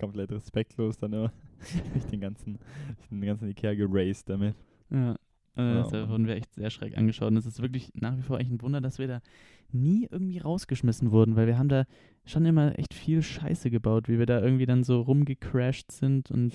komplett 0.00 0.32
respektlos 0.32 0.98
dann 0.98 1.12
immer. 1.12 1.32
ich 1.94 2.04
den 2.06 2.20
ganzen, 2.20 2.58
ich 3.00 3.08
den 3.08 3.20
ganzen 3.20 3.48
Ikea 3.48 3.74
geraced 3.74 4.28
damit. 4.28 4.56
Ja. 4.90 5.16
Ja, 5.56 5.82
da 5.82 6.08
wurden 6.08 6.26
wir 6.26 6.36
echt 6.36 6.54
sehr 6.54 6.70
schräg 6.70 6.96
angeschaut. 6.96 7.28
Und 7.28 7.36
es 7.36 7.44
ist 7.44 7.60
wirklich 7.60 7.90
nach 7.94 8.16
wie 8.16 8.22
vor 8.22 8.38
echt 8.38 8.50
ein 8.50 8.62
Wunder, 8.62 8.80
dass 8.80 8.98
wir 8.98 9.08
da 9.08 9.20
nie 9.72 10.06
irgendwie 10.10 10.38
rausgeschmissen 10.38 11.10
wurden, 11.10 11.36
weil 11.36 11.46
wir 11.46 11.58
haben 11.58 11.68
da 11.68 11.84
schon 12.24 12.44
immer 12.46 12.78
echt 12.78 12.94
viel 12.94 13.22
Scheiße 13.22 13.70
gebaut, 13.70 14.08
wie 14.08 14.18
wir 14.18 14.26
da 14.26 14.40
irgendwie 14.40 14.66
dann 14.66 14.84
so 14.84 15.00
rumgecrashed 15.00 15.92
sind 15.92 16.30
und 16.30 16.54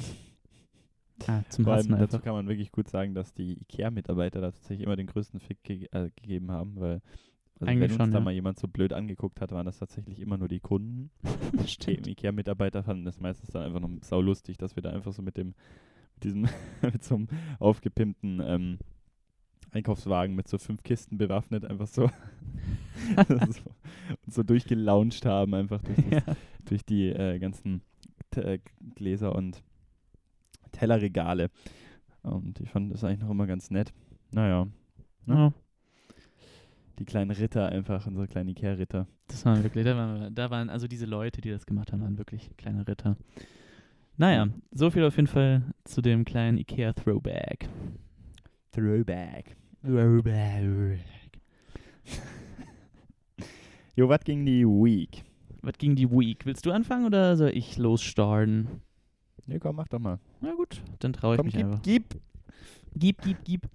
ah, 1.27 1.43
zum 1.49 1.65
Vor 1.65 1.73
allem 1.73 1.85
Hassen 1.91 1.99
dazu 1.99 2.19
kann 2.19 2.33
man 2.33 2.47
wirklich 2.47 2.71
gut 2.71 2.89
sagen, 2.89 3.13
dass 3.13 3.33
die 3.33 3.59
Ikea-Mitarbeiter 3.61 4.41
da 4.41 4.51
tatsächlich 4.51 4.85
immer 4.85 4.95
den 4.95 5.07
größten 5.07 5.39
Fick 5.39 5.63
ge 5.63 5.87
äh, 5.91 6.09
gegeben 6.15 6.51
haben, 6.51 6.79
weil 6.79 7.01
also 7.59 7.71
Eigentlich 7.71 7.91
wenn 7.91 7.91
uns 7.91 7.97
schon, 7.97 8.11
da 8.11 8.17
ja. 8.17 8.23
mal 8.23 8.31
jemand 8.31 8.59
so 8.59 8.67
blöd 8.67 8.91
angeguckt 8.91 9.39
hat, 9.39 9.51
waren 9.51 9.65
das 9.65 9.79
tatsächlich 9.79 10.19
immer 10.19 10.37
nur 10.37 10.47
die 10.49 10.59
Kunden. 10.59 11.09
Die. 11.87 12.11
Ikea-Mitarbeiter 12.11 12.83
fanden 12.83 13.05
das 13.05 13.19
meistens 13.19 13.49
dann 13.51 13.63
einfach 13.63 13.79
noch 13.79 13.89
saulustig, 14.01 14.57
dass 14.57 14.75
wir 14.75 14.83
da 14.83 14.89
einfach 14.89 15.13
so 15.13 15.21
mit 15.21 15.37
dem, 15.37 15.55
mit 16.15 16.23
diesem, 16.23 16.47
mit 16.81 17.03
so 17.03 17.15
einem 17.15 17.27
aufgepimpten 17.59 18.41
ähm, 18.43 18.77
Einkaufswagen 19.71 20.35
mit 20.35 20.47
so 20.47 20.57
fünf 20.57 20.83
Kisten 20.83 21.17
bewaffnet, 21.17 21.65
einfach 21.65 21.87
so, 21.87 22.09
so, 23.49 23.61
so 24.27 24.43
durchgelauncht 24.43 25.25
haben, 25.25 25.53
einfach 25.53 25.81
durch, 25.81 25.97
das, 25.97 26.25
Ja. 26.27 26.35
durch 26.65 26.85
die 26.85 27.07
äh, 27.09 27.39
ganzen 27.39 27.81
T 28.31 28.41
äh, 28.41 28.59
Gläser 28.95 29.33
und 29.35 29.63
Tellerregale. 30.71 31.49
Und 32.21 32.59
ich 32.59 32.69
fand 32.69 32.91
das 32.93 33.03
eigentlich 33.03 33.21
noch 33.21 33.29
immer 33.29 33.47
ganz 33.47 33.69
nett. 33.69 33.93
Naja, 34.31 34.67
Ja. 35.25 35.53
Die 36.99 37.05
kleinen 37.05 37.31
Ritter 37.31 37.69
einfach, 37.69 38.05
unsere 38.07 38.27
kleinen 38.27 38.49
Ikea-Ritter. 38.49 39.07
Das 39.27 39.45
waren 39.45 39.63
wirklich, 39.63 39.83
da 39.85 39.95
waren, 39.95 40.33
da 40.33 40.49
waren, 40.49 40.69
also 40.69 40.87
diese 40.87 41.05
Leute, 41.05 41.41
die 41.41 41.49
das 41.49 41.65
gemacht 41.65 41.91
haben, 41.91 42.01
waren 42.01 42.17
wirklich 42.17 42.49
kleine 42.57 42.87
Ritter. 42.87 43.17
Naja, 44.17 44.47
so 44.71 44.89
viel 44.91 45.03
auf 45.03 45.15
jeden 45.17 45.27
Fall 45.27 45.61
zu 45.83 46.01
dem 46.01 46.23
kleinen 46.23 46.57
Ikea-Throwback. 46.57 47.67
Throwback. 48.71 49.55
Throwback. 49.83 50.99
Jo, 53.95 54.09
was 54.09 54.23
ging 54.23 54.45
die 54.45 54.65
Week? 54.65 55.23
Was 55.61 55.77
ging 55.77 55.95
die 55.95 56.09
Week? 56.11 56.45
Willst 56.45 56.65
du 56.65 56.71
anfangen 56.71 57.05
oder 57.05 57.37
soll 57.37 57.51
ich 57.55 57.77
losstarten? 57.77 58.67
Ja, 59.47 59.59
komm, 59.59 59.77
mach 59.77 59.87
doch 59.87 59.99
mal. 59.99 60.19
Na 60.41 60.53
gut, 60.53 60.81
dann 60.99 61.13
traue 61.13 61.35
ich 61.35 61.37
Komm, 61.37 61.45
mich 61.45 61.55
gib, 61.55 61.65
einfach. 61.65 61.81
gib. 61.81 62.15
Gib, 62.97 63.21
gib, 63.21 63.43
gib. 63.43 63.69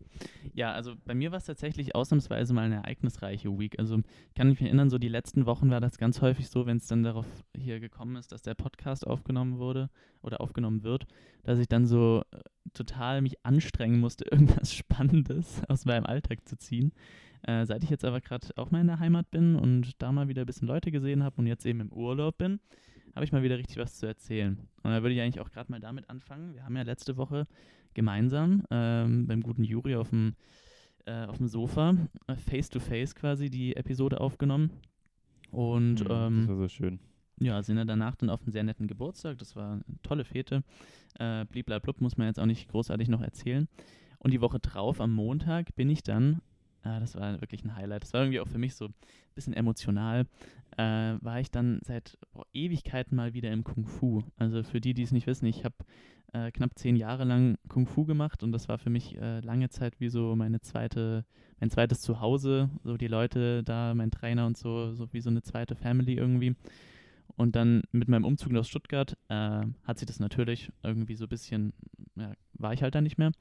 Ja, 0.55 0.73
also 0.73 0.95
bei 1.05 1.15
mir 1.15 1.31
war 1.31 1.39
es 1.39 1.45
tatsächlich 1.45 1.95
ausnahmsweise 1.95 2.55
mal 2.55 2.65
eine 2.65 2.77
ereignisreiche 2.77 3.59
Week. 3.59 3.79
Also 3.79 3.99
ich 3.99 4.35
kann 4.35 4.49
mich 4.49 4.61
erinnern, 4.61 4.91
so 4.91 4.99
die 4.99 5.09
letzten 5.09 5.47
Wochen 5.47 5.71
war 5.71 5.81
das 5.81 5.99
ganz 5.99 6.21
häufig 6.23 6.49
so, 6.49 6.67
wenn 6.67 6.79
es 6.79 6.87
dann 6.87 7.03
darauf 7.03 7.27
hier 7.57 7.81
gekommen 7.81 8.17
ist, 8.17 8.33
dass 8.33 8.43
der 8.43 8.55
Podcast 8.55 9.07
aufgenommen 9.07 9.59
wurde 9.59 9.91
oder 10.23 10.41
aufgenommen 10.41 10.83
wird, 10.83 11.07
dass 11.45 11.59
ich 11.59 11.69
dann 11.69 11.87
so 11.87 12.23
äh, 12.33 12.39
total 12.73 13.21
mich 13.21 13.45
anstrengen 13.45 14.01
musste, 14.01 14.25
irgendwas 14.31 14.75
Spannendes 14.75 15.63
aus 15.69 15.85
meinem 15.85 16.07
Alltag 16.07 16.49
zu 16.49 16.57
ziehen. 16.57 16.93
Äh, 17.43 17.65
seit 17.67 17.85
ich 17.85 17.91
jetzt 17.91 18.05
aber 18.05 18.21
gerade 18.21 18.49
auch 18.57 18.71
mal 18.71 18.81
in 18.81 18.87
der 18.87 19.01
Heimat 19.01 19.31
bin 19.31 19.57
und 19.57 20.01
da 20.03 20.13
mal 20.13 20.29
wieder 20.29 20.43
ein 20.43 20.47
bisschen 20.47 20.69
Leute 20.69 20.91
gesehen 20.91 21.23
habe 21.23 21.37
und 21.39 21.47
jetzt 21.47 21.65
eben 21.65 21.81
im 21.81 21.93
Urlaub 21.93 22.39
bin, 22.39 22.61
habe 23.15 23.25
ich 23.25 23.33
mal 23.33 23.43
wieder 23.43 23.59
richtig 23.59 23.79
was 23.79 23.99
zu 23.99 24.07
erzählen. 24.07 24.59
Und 24.83 24.91
da 24.91 25.03
würde 25.03 25.15
ich 25.15 25.21
eigentlich 25.21 25.41
auch 25.41 25.51
gerade 25.51 25.71
mal 25.71 25.81
damit 25.81 26.09
anfangen. 26.11 26.55
Wir 26.55 26.65
haben 26.65 26.77
ja 26.77 26.83
letzte 26.83 27.17
Woche 27.17 27.47
gemeinsam 27.95 28.65
ähm, 28.71 29.27
beim 29.27 29.43
guten 29.43 29.65
Juri 29.65 29.97
auf 29.97 30.11
dem, 30.11 30.35
äh, 31.07 31.25
auf 31.27 31.39
dem 31.39 31.49
Sofa, 31.49 31.95
äh, 32.27 32.37
face 32.37 32.69
to 32.69 32.81
face 32.81 33.15
quasi, 33.15 33.51
die 33.51 33.77
Episode 33.77 34.21
aufgenommen. 34.21 34.71
Und 35.51 36.01
Hm, 36.01 36.07
ähm, 36.11 36.37
das 36.41 36.49
war 36.49 36.57
so 36.57 36.69
schön. 36.69 37.01
ja, 37.41 37.63
sind 37.63 37.77
ja 37.79 37.85
danach 37.85 38.17
dann 38.17 38.31
auf 38.31 38.43
einen 38.43 38.53
sehr 38.53 38.63
netten 38.65 38.87
Geburtstag. 38.87 39.39
Das 39.39 39.57
war 39.57 39.73
eine 39.73 39.85
tolle 40.03 40.25
Fete. 40.25 40.63
Äh, 41.19 41.45
bliblablub 41.47 42.01
muss 42.01 42.17
man 42.17 42.27
jetzt 42.29 42.39
auch 42.39 42.47
nicht 42.47 42.69
großartig 42.69 43.09
noch 43.09 43.23
erzählen. 43.23 43.67
Und 44.19 44.33
die 44.33 44.41
Woche 44.41 44.61
drauf, 44.61 45.01
am 45.01 45.13
Montag, 45.13 45.75
bin 45.77 45.89
ich 45.89 46.03
dann, 46.03 46.41
äh, 46.85 47.01
das 47.01 47.15
war 47.15 47.41
wirklich 47.41 47.65
ein 47.65 47.77
Highlight, 47.77 48.03
das 48.03 48.13
war 48.13 48.23
irgendwie 48.23 48.41
auch 48.41 48.49
für 48.49 48.59
mich 48.59 48.75
so 48.75 48.87
ein 48.87 48.95
bisschen 49.35 49.55
emotional, 49.55 50.27
äh, 50.77 50.83
war 51.21 51.41
ich 51.41 51.51
dann 51.51 51.81
seit 51.85 52.19
boah, 52.33 52.47
Ewigkeiten 52.53 53.17
mal 53.17 53.35
wieder 53.35 53.51
im 53.51 53.65
Kung 53.65 53.87
Fu. 53.87 54.23
Also 54.37 54.63
für 54.63 54.81
die, 54.81 54.95
die 54.95 55.03
es 55.03 55.13
nicht 55.13 55.27
wissen, 55.27 55.47
ich 55.47 55.65
habe 55.65 55.75
äh, 56.33 56.51
knapp 56.53 56.79
zehn 56.79 56.97
Jahre 56.97 57.25
lang 57.25 57.59
Kung 57.69 57.87
Fu 57.87 58.05
gemacht 58.05 58.43
und 58.43 58.53
das 58.53 58.69
war 58.69 58.79
für 58.79 58.91
mich 58.91 59.17
äh, 59.19 59.41
lange 59.41 59.69
Zeit 59.69 60.01
wie 60.01 60.09
so 60.09 60.37
meine 60.37 60.61
zweite, 60.61 61.25
mein 61.59 61.71
zweites 61.71 62.01
Zuhause, 62.01 62.71
so 62.85 62.97
die 62.97 63.09
Leute 63.09 63.63
da, 63.65 63.95
mein 63.95 64.11
Trainer 64.11 64.47
und 64.47 64.57
so, 64.57 64.95
so 64.95 65.13
wie 65.13 65.21
so 65.21 65.31
eine 65.31 65.43
zweite 65.43 65.75
Family 65.75 66.15
irgendwie. 66.15 66.55
Und 67.37 67.57
dann 67.57 67.83
mit 67.93 68.09
meinem 68.09 68.25
Umzug 68.25 68.55
aus 68.55 68.69
Stuttgart 68.69 69.17
äh, 69.29 69.63
hat 69.85 69.99
sich 69.99 70.07
das 70.07 70.21
natürlich 70.21 70.71
irgendwie 70.83 71.15
so 71.15 71.25
ein 71.25 71.29
bisschen, 71.29 71.73
ja, 72.17 72.35
war 72.55 72.73
ich 72.75 72.83
halt 72.83 72.95
da 72.95 73.01
nicht 73.01 73.19
mehr. 73.19 73.33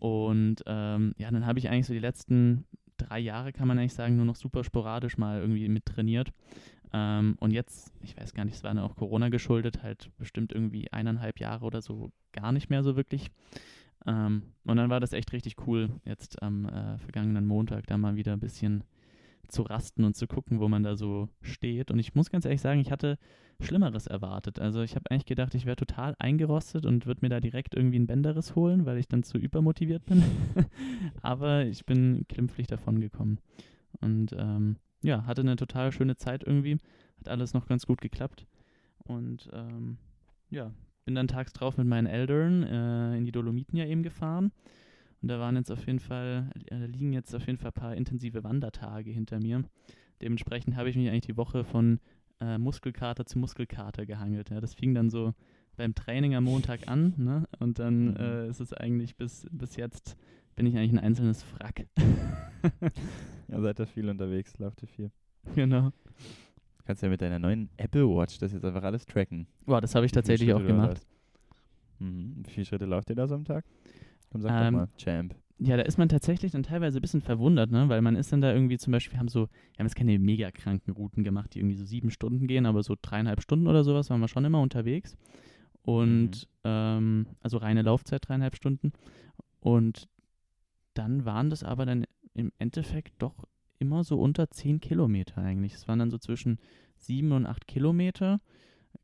Und 0.00 0.56
ähm, 0.66 1.14
ja, 1.18 1.30
dann 1.30 1.46
habe 1.46 1.58
ich 1.58 1.68
eigentlich 1.68 1.86
so 1.86 1.92
die 1.92 2.00
letzten 2.00 2.64
drei 2.96 3.18
Jahre, 3.18 3.52
kann 3.52 3.68
man 3.68 3.78
eigentlich 3.78 3.94
sagen, 3.94 4.16
nur 4.16 4.24
noch 4.24 4.36
super 4.36 4.64
sporadisch 4.64 5.16
mal 5.16 5.40
irgendwie 5.40 5.68
mit 5.68 5.86
trainiert. 5.86 6.32
Ähm, 6.92 7.36
und 7.38 7.52
jetzt, 7.52 7.92
ich 8.02 8.16
weiß 8.16 8.34
gar 8.34 8.44
nicht, 8.44 8.56
es 8.56 8.64
war 8.64 8.74
dann 8.74 8.82
auch 8.82 8.96
Corona 8.96 9.28
geschuldet, 9.28 9.82
halt 9.82 10.10
bestimmt 10.18 10.52
irgendwie 10.52 10.92
eineinhalb 10.92 11.38
Jahre 11.38 11.64
oder 11.64 11.82
so 11.82 12.10
gar 12.32 12.50
nicht 12.52 12.68
mehr 12.68 12.82
so 12.82 12.96
wirklich. 12.96 13.30
Ähm, 14.06 14.42
und 14.64 14.76
dann 14.76 14.90
war 14.90 15.00
das 15.00 15.12
echt 15.12 15.32
richtig 15.32 15.66
cool, 15.66 15.90
jetzt 16.04 16.42
am 16.42 16.66
äh, 16.66 16.98
vergangenen 16.98 17.46
Montag 17.46 17.86
da 17.86 17.96
mal 17.96 18.16
wieder 18.16 18.32
ein 18.32 18.40
bisschen 18.40 18.82
zu 19.48 19.62
rasten 19.62 20.04
und 20.04 20.16
zu 20.16 20.26
gucken, 20.26 20.60
wo 20.60 20.68
man 20.68 20.82
da 20.82 20.96
so 20.96 21.28
steht. 21.42 21.90
Und 21.90 21.98
ich 21.98 22.14
muss 22.14 22.30
ganz 22.30 22.44
ehrlich 22.44 22.60
sagen, 22.60 22.80
ich 22.80 22.90
hatte 22.90 23.18
Schlimmeres 23.60 24.06
erwartet. 24.06 24.58
Also 24.58 24.82
ich 24.82 24.94
habe 24.94 25.10
eigentlich 25.10 25.26
gedacht, 25.26 25.54
ich 25.54 25.66
wäre 25.66 25.76
total 25.76 26.16
eingerostet 26.18 26.86
und 26.86 27.06
würde 27.06 27.20
mir 27.22 27.28
da 27.28 27.40
direkt 27.40 27.74
irgendwie 27.74 27.98
ein 27.98 28.06
Bänderriss 28.06 28.54
holen, 28.54 28.86
weil 28.86 28.98
ich 28.98 29.08
dann 29.08 29.22
zu 29.22 29.38
übermotiviert 29.38 30.04
bin. 30.06 30.22
Aber 31.22 31.64
ich 31.64 31.84
bin 31.84 32.26
klimpflich 32.28 32.66
davon 32.66 33.00
gekommen. 33.00 33.38
Und 34.00 34.34
ähm, 34.38 34.76
ja, 35.02 35.26
hatte 35.26 35.42
eine 35.42 35.56
total 35.56 35.92
schöne 35.92 36.16
Zeit 36.16 36.44
irgendwie. 36.44 36.78
Hat 37.18 37.28
alles 37.28 37.54
noch 37.54 37.66
ganz 37.66 37.86
gut 37.86 38.00
geklappt. 38.00 38.46
Und 39.04 39.48
ähm, 39.52 39.98
ja, 40.50 40.72
bin 41.04 41.14
dann 41.14 41.28
tags 41.28 41.52
drauf 41.52 41.76
mit 41.76 41.86
meinen 41.86 42.06
Eltern 42.06 42.62
äh, 42.62 43.16
in 43.16 43.24
die 43.24 43.32
Dolomiten 43.32 43.76
ja 43.76 43.84
eben 43.84 44.02
gefahren. 44.02 44.52
Und 45.22 45.28
da 45.28 45.38
waren 45.38 45.56
jetzt 45.56 45.70
auf 45.70 45.84
jeden 45.86 46.00
Fall, 46.00 46.50
äh, 46.70 46.86
liegen 46.86 47.12
jetzt 47.12 47.34
auf 47.34 47.46
jeden 47.46 47.58
Fall 47.58 47.70
ein 47.70 47.80
paar 47.80 47.94
intensive 47.96 48.42
Wandertage 48.44 49.10
hinter 49.10 49.38
mir. 49.38 49.62
Dementsprechend 50.22 50.76
habe 50.76 50.88
ich 50.90 50.96
mich 50.96 51.08
eigentlich 51.08 51.26
die 51.26 51.36
Woche 51.36 51.64
von 51.64 52.00
äh, 52.40 52.56
Muskelkater 52.58 53.26
zu 53.26 53.38
Muskelkater 53.38 54.06
gehangelt. 54.06 54.50
Ja. 54.50 54.60
Das 54.60 54.74
fing 54.74 54.94
dann 54.94 55.10
so 55.10 55.34
beim 55.76 55.94
Training 55.94 56.34
am 56.34 56.44
Montag 56.44 56.88
an, 56.88 57.14
ne? 57.18 57.46
Und 57.58 57.78
dann 57.78 58.08
Mhm. 58.12 58.16
äh, 58.16 58.48
ist 58.48 58.60
es 58.60 58.72
eigentlich 58.72 59.16
bis, 59.16 59.46
bis 59.50 59.76
jetzt 59.76 60.16
bin 60.56 60.66
ich 60.66 60.76
eigentlich 60.76 60.92
ein 60.92 60.98
einzelnes 60.98 61.42
Frack. 61.42 61.86
Ja, 63.48 63.60
seid 63.60 63.78
da 63.78 63.86
viel 63.86 64.08
unterwegs, 64.08 64.58
lauft 64.58 64.82
ihr 64.82 64.88
viel. 64.88 65.10
genau. 65.54 65.90
Du 65.90 66.84
kannst 66.84 67.02
ja 67.02 67.08
mit 67.08 67.20
deiner 67.20 67.38
neuen 67.38 67.68
Apple 67.76 68.08
Watch 68.08 68.38
das 68.38 68.52
jetzt 68.52 68.64
einfach 68.64 68.82
alles 68.82 69.06
tracken. 69.06 69.46
Boah, 69.66 69.80
das 69.80 69.94
habe 69.94 70.06
ich 70.06 70.12
tatsächlich 70.12 70.52
auch 70.52 70.64
gemacht. 70.64 71.06
Mhm. 71.98 72.42
Wie 72.44 72.50
viele 72.50 72.66
Schritte 72.66 72.84
lauft 72.86 73.10
ihr 73.10 73.16
da 73.16 73.26
so 73.28 73.34
am 73.34 73.44
Tag? 73.44 73.64
Komm, 74.30 74.40
sag 74.42 74.52
Ähm, 74.52 74.74
doch 74.74 74.80
mal, 74.80 74.88
Champ. 74.96 75.34
Ja, 75.58 75.76
da 75.76 75.82
ist 75.82 75.98
man 75.98 76.08
tatsächlich 76.08 76.52
dann 76.52 76.62
teilweise 76.62 76.98
ein 76.98 77.02
bisschen 77.02 77.20
verwundert, 77.20 77.70
ne? 77.70 77.88
Weil 77.90 78.00
man 78.00 78.16
ist 78.16 78.32
dann 78.32 78.40
da 78.40 78.52
irgendwie 78.52 78.78
zum 78.78 78.92
Beispiel, 78.92 79.12
wir 79.12 79.20
haben 79.20 79.28
so, 79.28 79.40
wir 79.42 79.78
haben 79.78 79.86
jetzt 79.86 79.94
keine 79.94 80.18
mega 80.18 80.50
kranken 80.50 80.92
Routen 80.92 81.22
gemacht, 81.22 81.52
die 81.54 81.58
irgendwie 81.58 81.76
so 81.76 81.84
sieben 81.84 82.10
Stunden 82.10 82.46
gehen, 82.46 82.64
aber 82.64 82.82
so 82.82 82.96
dreieinhalb 83.00 83.42
Stunden 83.42 83.66
oder 83.66 83.84
sowas 83.84 84.08
waren 84.08 84.20
wir 84.20 84.28
schon 84.28 84.44
immer 84.44 84.62
unterwegs. 84.62 85.18
Und 85.82 86.48
ähm, 86.64 87.26
also 87.40 87.58
reine 87.58 87.82
Laufzeit 87.82 88.26
dreieinhalb 88.26 88.56
Stunden. 88.56 88.92
Und 89.60 90.08
dann 90.94 91.24
waren 91.26 91.50
das 91.50 91.62
aber 91.62 91.84
dann 91.84 92.04
im 92.34 92.52
Endeffekt 92.58 93.14
doch 93.18 93.44
immer 93.78 94.04
so 94.04 94.18
unter 94.20 94.50
zehn 94.50 94.80
Kilometer 94.80 95.38
eigentlich. 95.38 95.74
Es 95.74 95.88
waren 95.88 95.98
dann 95.98 96.10
so 96.10 96.18
zwischen 96.18 96.58
sieben 96.96 97.32
und 97.32 97.46
acht 97.46 97.66
Kilometer. 97.66 98.40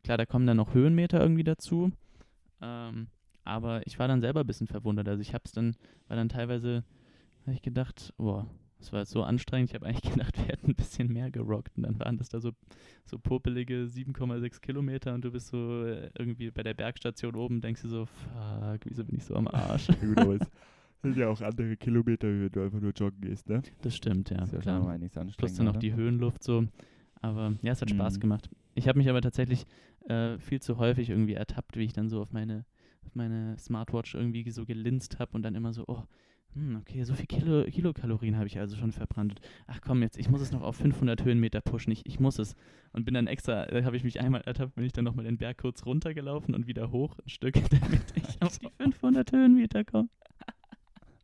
Klar, 0.05 0.19
da 0.19 0.27
kommen 0.27 0.47
dann 0.47 0.59
noch 0.59 0.75
Höhenmeter 0.75 1.21
irgendwie 1.21 1.45
dazu. 1.45 1.93
Ähm, 2.61 3.09
aber 3.47 3.87
ich 3.87 3.99
war 3.99 4.09
dann 4.09 4.21
selber 4.21 4.41
ein 4.41 4.47
bisschen 4.47 4.67
verwundert. 4.67 5.09
Also 5.09 5.21
ich 5.23 5.33
habe 5.35 5.43
es 5.45 5.53
dann, 5.53 5.77
war 6.09 6.17
dann 6.17 6.29
teilweise, 6.29 6.85
habe 7.43 7.53
ich 7.55 7.63
gedacht, 7.63 8.13
boah, 8.19 8.47
das 8.79 8.93
war 8.93 9.01
jetzt 9.01 9.11
so 9.13 9.23
anstrengend. 9.23 9.71
Ich 9.71 9.75
habe 9.75 9.87
eigentlich 9.87 10.13
gedacht, 10.13 10.37
wir 10.37 10.47
hätten 10.47 10.71
ein 10.73 10.75
bisschen 10.75 11.13
mehr 11.13 11.31
gerockt. 11.31 11.77
Und 11.77 11.85
dann 11.85 11.99
waren 11.99 12.19
das 12.19 12.29
da 12.29 12.41
so, 12.41 12.53
so 13.05 13.19
popelige 13.19 13.85
7,6 13.87 14.61
Kilometer 14.61 15.15
und 15.15 15.25
du 15.25 15.31
bist 15.33 15.49
so 15.49 15.85
äh, 15.85 16.11
irgendwie 16.19 16.51
bei 16.51 16.63
der 16.63 16.75
Bergstation 16.75 17.35
oben, 17.37 17.61
denkst 17.61 17.83
du 17.83 17.89
so, 17.89 18.07
fuck, 18.07 18.81
wieso 18.85 19.05
bin 19.05 19.17
ich 19.17 19.25
so 19.25 19.35
am 19.35 19.49
Arsch? 19.49 19.89
Es 20.99 21.13
sind 21.13 21.17
ja 21.19 21.29
auch 21.29 21.41
andere 21.43 21.77
Kilometer, 21.77 22.27
wenn 22.27 22.51
du 22.51 22.63
einfach 22.65 22.81
nur 22.81 22.91
joggen 22.93 23.21
gehst, 23.21 23.49
ne? 23.49 23.63
Das 23.83 23.95
stimmt, 23.95 24.31
ja, 24.31 24.39
ist 24.43 24.53
ja 24.53 24.55
schon 24.55 24.63
klar. 24.63 24.81
mal 24.81 24.95
einiges 24.95 25.13
Plus 25.13 25.23
anstrengender. 25.27 25.59
dann 25.65 25.73
noch 25.75 25.77
die 25.79 25.95
Höhenluft 25.95 26.43
so. 26.43 26.65
Aber 27.21 27.55
ja, 27.63 27.73
es 27.73 27.81
hat 27.83 27.91
Spaß 27.91 28.17
Mhm. 28.17 28.21
gemacht. 28.21 28.51
Ich 28.75 28.89
habe 28.89 28.99
mich 28.99 29.09
aber 29.09 29.21
tatsächlich 29.21 29.67
äh, 30.09 30.39
viel 30.39 30.61
zu 30.61 30.79
häufig 30.79 31.11
irgendwie 31.11 31.35
ertappt, 31.35 31.77
wie 31.77 31.85
ich 31.85 31.93
dann 31.93 32.09
so 32.09 32.21
auf 32.21 32.33
meine, 32.33 32.65
meine 33.15 33.57
Smartwatch 33.59 34.15
irgendwie 34.15 34.51
so 34.51 34.65
gelinst 34.65 35.19
habe 35.19 35.33
und 35.33 35.43
dann 35.43 35.55
immer 35.55 35.73
so, 35.73 35.85
oh, 35.87 36.03
hm, 36.57 36.77
okay, 36.77 37.05
so 37.05 37.13
viel 37.13 37.27
Kilo, 37.27 37.65
Kilokalorien 37.65 38.37
habe 38.37 38.47
ich 38.47 38.59
also 38.59 38.77
schon 38.77 38.91
verbrannt. 38.91 39.41
Ach 39.67 39.81
komm, 39.83 40.01
jetzt, 40.01 40.19
ich 40.19 40.31
muss 40.31 40.41
es 40.41 40.53
noch 40.53 40.63
auf 40.63 40.77
500 40.77 41.23
Höhenmeter 41.23 41.61
pushen, 41.61 41.93
ich, 41.93 42.07
ich 42.07 42.19
muss 42.19 42.39
es. 42.39 42.57
Und 42.93 43.05
bin 43.05 43.13
dann 43.13 43.27
extra, 43.27 43.67
da 43.67 43.85
habe 43.85 43.97
ich 43.97 44.05
mich 44.05 44.21
einmal 44.21 44.41
ertappt, 44.41 44.75
bin 44.75 44.85
ich 44.85 44.93
dann 44.93 45.05
nochmal 45.05 45.27
den 45.27 45.37
Berg 45.37 45.59
kurz 45.59 45.85
runtergelaufen 45.85 46.55
und 46.55 46.67
wieder 46.67 46.91
hoch 46.91 47.19
ein 47.19 47.29
Stück, 47.29 47.55
damit 47.71 48.05
ich 48.15 48.41
auf 48.41 48.59
die 48.59 48.71
500 48.79 49.33
Höhenmeter 49.33 49.85
komme. 49.85 50.09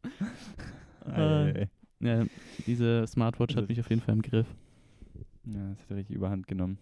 Ei. 1.07 1.69
Ja, 2.01 2.27
diese 2.67 3.07
Smartwatch 3.07 3.53
Also 3.53 3.63
hat 3.63 3.69
mich 3.71 3.81
auf 3.81 3.89
jeden 3.89 4.03
Fall 4.03 4.15
im 4.15 4.23
Griff. 4.23 4.47
Ja, 5.45 5.71
das 5.71 5.81
hat 5.83 5.91
er 5.93 5.97
richtig 5.97 6.17
überhand 6.17 6.47
genommen. 6.47 6.79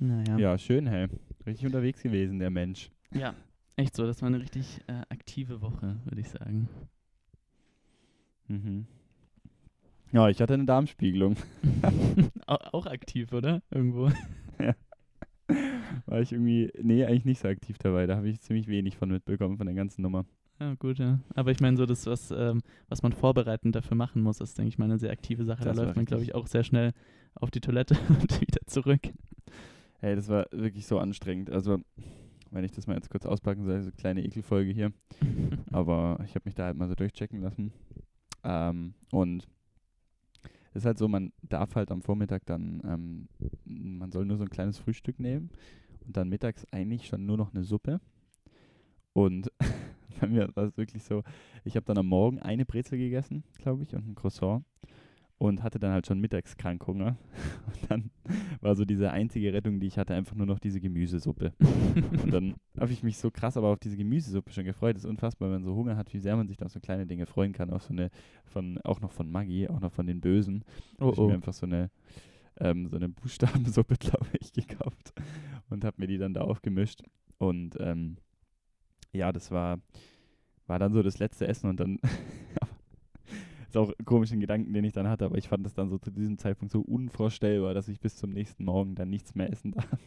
Naja. 0.00 0.36
Ja, 0.36 0.58
schön, 0.58 0.88
hey. 0.88 1.06
Richtig 1.46 1.66
unterwegs 1.66 2.02
gewesen, 2.02 2.40
der 2.40 2.50
Mensch. 2.50 2.90
Ja, 3.12 3.34
echt 3.76 3.96
so. 3.96 4.06
Das 4.06 4.22
war 4.22 4.28
eine 4.28 4.40
richtig 4.40 4.80
äh, 4.86 5.02
aktive 5.08 5.60
Woche, 5.60 5.96
würde 6.04 6.20
ich 6.20 6.28
sagen. 6.28 6.68
Mhm. 8.48 8.86
Ja, 10.12 10.28
ich 10.28 10.40
hatte 10.40 10.54
eine 10.54 10.64
Darmspiegelung. 10.64 11.36
Au 12.46 12.54
auch 12.72 12.86
aktiv, 12.86 13.32
oder? 13.32 13.62
Irgendwo. 13.70 14.10
War 16.06 16.20
ich 16.20 16.32
irgendwie, 16.32 16.70
nee, 16.80 17.04
eigentlich 17.04 17.24
nicht 17.24 17.40
so 17.40 17.48
aktiv 17.48 17.78
dabei. 17.78 18.06
Da 18.06 18.16
habe 18.16 18.28
ich 18.28 18.40
ziemlich 18.40 18.68
wenig 18.68 18.96
von 18.96 19.10
mitbekommen, 19.10 19.56
von 19.56 19.66
der 19.66 19.74
ganzen 19.74 20.02
Nummer. 20.02 20.24
Ja, 20.60 20.74
gut, 20.74 20.98
ja. 20.98 21.18
Aber 21.34 21.50
ich 21.50 21.60
meine, 21.60 21.76
so 21.76 21.84
das, 21.84 22.06
was, 22.06 22.30
ähm, 22.30 22.62
was 22.88 23.02
man 23.02 23.12
vorbereitend 23.12 23.74
dafür 23.74 23.96
machen 23.96 24.22
muss, 24.22 24.40
ist, 24.40 24.56
denke 24.56 24.68
ich 24.68 24.78
mal, 24.78 24.84
eine 24.84 24.98
sehr 24.98 25.10
aktive 25.10 25.44
Sache. 25.44 25.64
Das 25.64 25.76
da 25.76 25.82
läuft 25.82 25.96
man, 25.96 26.04
glaube 26.04 26.22
ich, 26.22 26.34
auch 26.34 26.46
sehr 26.46 26.62
schnell 26.62 26.92
auf 27.34 27.50
die 27.50 27.60
Toilette 27.60 27.96
und 28.08 28.40
wieder 28.40 28.60
zurück. 28.66 29.00
Hey, 29.98 30.14
das 30.14 30.28
war 30.28 30.46
wirklich 30.52 30.86
so 30.86 30.98
anstrengend. 30.98 31.50
Also, 31.50 31.80
wenn 32.54 32.64
ich 32.64 32.72
das 32.72 32.86
mal 32.86 32.94
jetzt 32.94 33.10
kurz 33.10 33.26
auspacken 33.26 33.64
soll, 33.64 33.80
so 33.80 33.88
eine 33.88 33.92
kleine 33.92 34.24
Ekelfolge 34.24 34.72
hier. 34.72 34.92
Aber 35.72 36.18
ich 36.24 36.34
habe 36.34 36.44
mich 36.44 36.54
da 36.54 36.64
halt 36.66 36.76
mal 36.76 36.88
so 36.88 36.94
durchchecken 36.94 37.40
lassen. 37.40 37.72
Ähm, 38.44 38.94
und 39.10 39.48
es 40.70 40.82
ist 40.82 40.86
halt 40.86 40.98
so, 40.98 41.08
man 41.08 41.32
darf 41.42 41.74
halt 41.74 41.90
am 41.90 42.02
Vormittag 42.02 42.46
dann, 42.46 42.82
ähm, 42.84 43.28
man 43.64 44.10
soll 44.10 44.24
nur 44.24 44.36
so 44.36 44.44
ein 44.44 44.50
kleines 44.50 44.78
Frühstück 44.78 45.20
nehmen 45.20 45.50
und 46.04 46.16
dann 46.16 46.28
mittags 46.28 46.66
eigentlich 46.72 47.06
schon 47.06 47.26
nur 47.26 47.36
noch 47.36 47.54
eine 47.54 47.64
Suppe. 47.64 48.00
Und 49.12 49.50
bei 50.20 50.26
mir 50.26 50.50
war 50.54 50.64
es 50.64 50.76
wirklich 50.76 51.04
so, 51.04 51.22
ich 51.64 51.76
habe 51.76 51.86
dann 51.86 51.98
am 51.98 52.06
Morgen 52.06 52.40
eine 52.40 52.64
Brezel 52.64 52.98
gegessen, 52.98 53.44
glaube 53.58 53.84
ich, 53.84 53.94
und 53.94 54.06
ein 54.08 54.14
Croissant 54.14 54.64
und 55.38 55.62
hatte 55.62 55.78
dann 55.78 55.92
halt 55.92 56.06
schon 56.06 56.20
mittags 56.20 56.56
Krankhunger. 56.56 57.16
Und 57.66 57.90
dann 57.90 58.10
war 58.60 58.76
so 58.76 58.84
diese 58.84 59.10
einzige 59.10 59.52
Rettung, 59.52 59.80
die 59.80 59.88
ich 59.88 59.98
hatte, 59.98 60.14
einfach 60.14 60.36
nur 60.36 60.46
noch 60.46 60.58
diese 60.58 60.80
Gemüsesuppe. 60.80 61.52
Und 62.22 62.32
dann 62.32 62.54
habe 62.78 62.92
ich 62.92 63.02
mich 63.02 63.18
so 63.18 63.30
krass 63.30 63.56
aber 63.56 63.68
auf 63.68 63.78
diese 63.78 63.96
Gemüsesuppe 63.96 64.52
schon 64.52 64.64
gefreut. 64.64 64.96
Das 64.96 65.04
ist 65.04 65.10
unfassbar, 65.10 65.48
wenn 65.48 65.56
man 65.56 65.64
so 65.64 65.74
Hunger 65.74 65.96
hat, 65.96 66.14
wie 66.14 66.18
sehr 66.18 66.36
man 66.36 66.48
sich 66.48 66.62
auf 66.62 66.70
so 66.70 66.80
kleine 66.80 67.06
Dinge 67.06 67.26
freuen 67.26 67.52
kann. 67.52 67.70
Auch 67.70 67.80
so 67.80 67.92
eine, 67.92 68.10
von, 68.44 68.78
auch 68.84 69.00
noch 69.00 69.12
von 69.12 69.30
Maggi, 69.30 69.68
auch 69.68 69.80
noch 69.80 69.92
von 69.92 70.06
den 70.06 70.20
Bösen. 70.20 70.64
Oh, 70.98 71.06
Habe 71.06 71.12
ich 71.12 71.18
mir 71.18 71.24
oh. 71.24 71.30
einfach 71.32 71.52
so 71.52 71.66
eine, 71.66 71.90
ähm, 72.60 72.86
so 72.86 72.96
eine 72.96 73.08
Buchstabensuppe, 73.08 73.96
glaube 73.98 74.28
ich, 74.40 74.52
gekauft 74.52 75.12
und 75.68 75.84
habe 75.84 75.96
mir 75.98 76.06
die 76.06 76.18
dann 76.18 76.34
da 76.34 76.42
aufgemischt. 76.42 77.02
Und 77.38 77.76
ähm, 77.80 78.16
ja, 79.12 79.32
das 79.32 79.50
war, 79.50 79.78
war 80.66 80.78
dann 80.78 80.92
so 80.92 81.02
das 81.02 81.18
letzte 81.18 81.46
Essen 81.46 81.68
und 81.68 81.80
dann 81.80 81.98
ist 83.74 83.76
auch 83.76 83.92
komischen 84.04 84.40
Gedanken, 84.40 84.72
den 84.72 84.84
ich 84.84 84.92
dann 84.92 85.08
hatte, 85.08 85.24
aber 85.24 85.36
ich 85.36 85.48
fand 85.48 85.66
es 85.66 85.74
dann 85.74 85.88
so 85.88 85.98
zu 85.98 86.10
diesem 86.10 86.38
Zeitpunkt 86.38 86.72
so 86.72 86.80
unvorstellbar, 86.80 87.74
dass 87.74 87.88
ich 87.88 88.00
bis 88.00 88.16
zum 88.16 88.30
nächsten 88.30 88.64
Morgen 88.64 88.94
dann 88.94 89.10
nichts 89.10 89.34
mehr 89.34 89.50
essen 89.50 89.72
darf. 89.72 89.98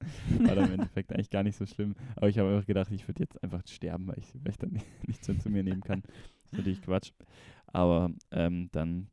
War 0.46 0.54
dann 0.54 0.66
im 0.66 0.72
Endeffekt 0.74 1.12
eigentlich 1.12 1.30
gar 1.30 1.42
nicht 1.42 1.56
so 1.56 1.66
schlimm. 1.66 1.94
Aber 2.16 2.28
ich 2.28 2.38
habe 2.38 2.50
einfach 2.50 2.66
gedacht, 2.66 2.90
ich 2.92 3.08
würde 3.08 3.22
jetzt 3.22 3.42
einfach 3.42 3.62
sterben, 3.66 4.06
weil 4.08 4.18
ich, 4.18 4.34
weil 4.34 4.50
ich 4.50 4.58
dann 4.58 4.70
nicht- 4.70 4.86
nichts 5.06 5.26
mehr 5.26 5.38
zu 5.38 5.48
mir 5.50 5.62
nehmen 5.62 5.80
kann. 5.82 6.02
Das 6.02 6.52
ist 6.52 6.58
natürlich 6.58 6.82
Quatsch. 6.82 7.12
Aber 7.66 8.10
ähm, 8.30 8.68
dann, 8.72 9.08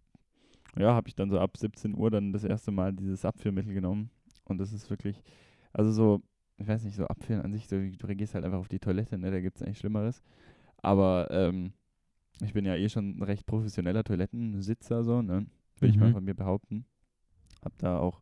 ja, 0.77 0.93
habe 0.93 1.07
ich 1.07 1.15
dann 1.15 1.29
so 1.29 1.39
ab 1.39 1.55
17 1.57 1.95
Uhr 1.95 2.11
dann 2.11 2.33
das 2.33 2.43
erste 2.43 2.71
Mal 2.71 2.93
dieses 2.93 3.25
Abführmittel 3.25 3.73
genommen. 3.73 4.09
Und 4.45 4.57
das 4.57 4.73
ist 4.73 4.89
wirklich, 4.89 5.23
also 5.71 5.91
so, 5.91 6.21
ich 6.57 6.67
weiß 6.67 6.83
nicht, 6.83 6.95
so 6.95 7.05
Abführen 7.07 7.41
an 7.41 7.53
sich, 7.53 7.67
so, 7.67 7.77
du 7.77 8.15
gehst 8.15 8.35
halt 8.35 8.43
einfach 8.43 8.59
auf 8.59 8.67
die 8.67 8.79
Toilette, 8.79 9.17
ne? 9.17 9.31
Da 9.31 9.39
gibt 9.39 9.55
es 9.57 9.63
eigentlich 9.63 9.79
Schlimmeres. 9.79 10.21
Aber 10.81 11.29
ähm, 11.31 11.71
ich 12.41 12.53
bin 12.53 12.65
ja 12.65 12.75
eh 12.75 12.89
schon 12.89 13.17
ein 13.17 13.23
recht 13.23 13.45
professioneller 13.45 14.03
Toilettensitzer, 14.03 15.03
so, 15.03 15.21
ne? 15.21 15.45
Will 15.79 15.89
ich 15.89 15.99
mal 15.99 16.09
Mhm. 16.09 16.13
von 16.13 16.23
mir 16.23 16.33
behaupten. 16.35 16.85
Hab 17.63 17.77
da 17.79 17.99
auch 17.99 18.21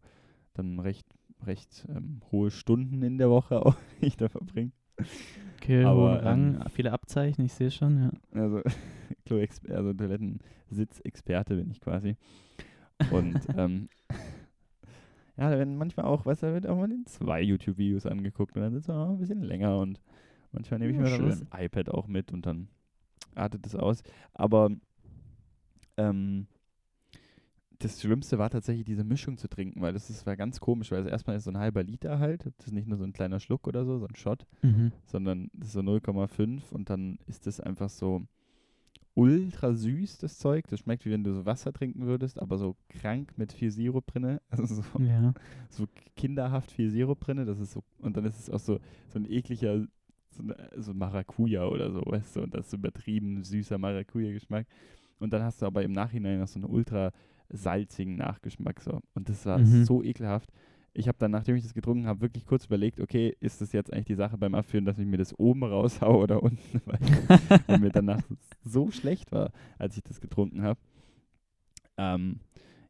dann 0.54 0.80
recht, 0.80 1.08
recht 1.46 1.88
ähm, 1.90 2.22
hohe 2.32 2.52
Stunden 2.52 3.02
in 3.04 3.18
der 3.18 3.30
Woche 3.30 3.66
auch, 3.66 3.76
die 4.02 4.08
ich 4.08 4.18
da 4.18 4.30
verbringe. 4.30 4.72
Okay, 5.58 5.86
Aber, 5.86 5.94
hohen 5.94 6.16
Rang, 6.18 6.58
ähm, 6.58 6.70
viele 6.70 6.92
Abzeichen, 6.92 7.46
ich 7.46 7.54
sehe 7.54 7.72
schon, 7.72 7.98
ja. 7.98 8.12
Also, 8.34 8.62
Klo 9.26 9.44
also 9.70 9.94
Toilettensitzexperte 9.94 11.56
bin 11.56 11.70
ich 11.72 11.80
quasi. 11.82 12.18
Und 13.08 13.50
ähm, 13.54 13.90
ja, 15.38 15.50
da 15.50 15.58
werden 15.58 15.78
manchmal 15.78 16.06
auch, 16.06 16.26
weißt 16.26 16.44
du, 16.44 16.48
da 16.48 16.54
wird 16.54 16.68
auch 16.68 16.78
mal 16.78 16.92
in 16.92 17.06
zwei 17.06 17.42
YouTube-Videos 17.42 18.06
angeguckt 18.06 18.56
und 18.56 18.62
dann 18.64 18.74
sitzt 18.74 18.88
man 18.90 18.98
auch 18.98 19.10
ein 19.12 19.20
bisschen 19.20 19.42
länger 19.42 19.78
und 19.80 20.02
manchmal 20.52 20.80
nehme 20.80 20.92
ich 20.92 20.98
Ja, 20.98 21.04
mir 21.04 21.10
dann 21.10 21.26
das 21.26 21.46
iPad 21.58 21.90
auch 21.90 22.08
mit 22.08 22.32
und 22.34 22.46
dann 22.46 22.68
artet 23.36 23.66
es 23.66 23.76
aus. 23.76 24.04
Aber 24.34 24.70
ähm, 25.98 26.48
das 27.80 28.00
Schlimmste 28.00 28.38
war 28.38 28.50
tatsächlich 28.50 28.86
diese 28.86 29.04
Mischung 29.04 29.38
zu 29.38 29.48
trinken, 29.48 29.82
weil 29.82 29.94
das 29.94 30.10
ist, 30.10 30.26
war 30.28 30.36
ganz 30.38 30.60
komisch, 30.60 30.92
weil 30.92 31.02
es 31.02 31.08
erstmal 31.12 31.36
ist 31.36 31.46
so 31.46 31.52
ein 31.52 31.58
halber 31.58 31.84
Liter 31.84 32.20
halt, 32.20 32.46
das 32.58 32.68
ist 32.68 32.74
nicht 32.74 32.88
nur 32.88 32.98
so 32.98 33.04
ein 33.04 33.14
kleiner 33.14 33.40
Schluck 33.40 33.68
oder 33.68 33.86
so, 33.86 33.98
so 33.98 34.06
ein 34.06 34.16
Shot, 34.16 34.46
Mhm. 34.62 34.92
sondern 35.06 35.50
das 35.54 35.70
ist 35.70 35.74
so 35.74 35.80
0,5 35.82 36.72
und 36.72 36.90
dann 36.92 37.18
ist 37.26 37.48
das 37.48 37.60
einfach 37.60 37.90
so 37.90 38.22
ultra 39.16 39.74
süß, 39.74 40.20
das 40.20 40.38
Zeug. 40.38 40.68
Das 40.70 40.80
schmeckt 40.80 41.06
wie 41.06 41.12
wenn 41.12 41.24
du 41.24 41.34
so 41.34 41.46
Wasser 41.46 41.74
trinken 41.74 42.06
würdest, 42.06 42.40
aber 42.40 42.58
so 42.58 42.76
krank 42.88 43.34
mit 43.38 43.52
viel 43.52 43.72
Sirup 43.72 44.06
drinne. 44.08 44.42
Also 44.50 44.66
so, 44.76 44.84
Ja. 45.00 45.34
so 45.70 45.88
kinderhaft 46.16 46.72
viel 46.72 46.90
Sirup 46.92 47.20
drinne. 47.20 47.46
Das 47.46 47.60
ist 47.60 47.72
so, 47.74 47.84
und 48.00 48.16
dann 48.16 48.26
ist 48.26 48.40
es 48.40 48.50
auch 48.50 48.60
so, 48.60 48.80
so 49.10 49.18
ein 49.20 49.26
ekliger, 49.30 49.86
so, 50.32 50.44
eine, 50.44 50.56
so 50.78 50.94
Maracuja 50.94 51.66
oder 51.66 51.92
so, 51.92 52.02
weißt 52.06 52.36
du, 52.38 52.42
und 52.44 52.54
das 52.54 52.68
ist 52.68 52.74
übertrieben 52.74 53.44
süßer 53.44 53.78
Maracuja-Geschmack. 53.78 54.66
Und 55.20 55.34
dann 55.34 55.44
hast 55.44 55.62
du 55.62 55.66
aber 55.66 55.84
im 55.84 55.92
Nachhinein 55.92 56.40
noch 56.40 56.48
so 56.48 56.60
einen 56.60 56.70
ultra 56.70 57.12
salzigen 57.50 58.16
Nachgeschmack 58.16 58.82
so. 58.82 59.02
Und 59.14 59.30
das 59.30 59.46
war 59.46 59.60
Mhm. 59.60 59.84
so 59.86 60.02
ekelhaft. 60.04 60.50
Ich 60.94 61.08
habe 61.08 61.18
dann, 61.20 61.32
nachdem 61.32 61.56
ich 61.56 61.64
das 61.64 61.74
getrunken 61.74 62.06
habe, 62.08 62.22
wirklich 62.22 62.46
kurz 62.46 62.66
überlegt, 62.66 63.00
okay, 63.00 63.36
ist 63.40 63.62
das 63.62 63.72
jetzt 63.72 63.94
eigentlich 63.94 64.06
die 64.08 64.16
Sache 64.16 64.38
beim 64.38 64.56
Abführen, 64.56 64.84
dass 64.86 64.98
ich 65.00 65.06
mir 65.06 65.18
das 65.18 65.38
oben 65.40 65.64
raushau 65.64 66.22
oder 66.22 66.42
unten, 66.44 66.82
weil, 66.86 67.00
weil 67.68 67.80
mir 67.80 67.92
danach 67.92 68.22
so 68.64 68.90
schlecht 68.92 69.32
war, 69.32 69.52
als 69.78 69.96
ich 69.96 70.04
das 70.04 70.20
getrunken 70.20 70.64
habe. 70.64 70.80
Ähm, 71.98 72.40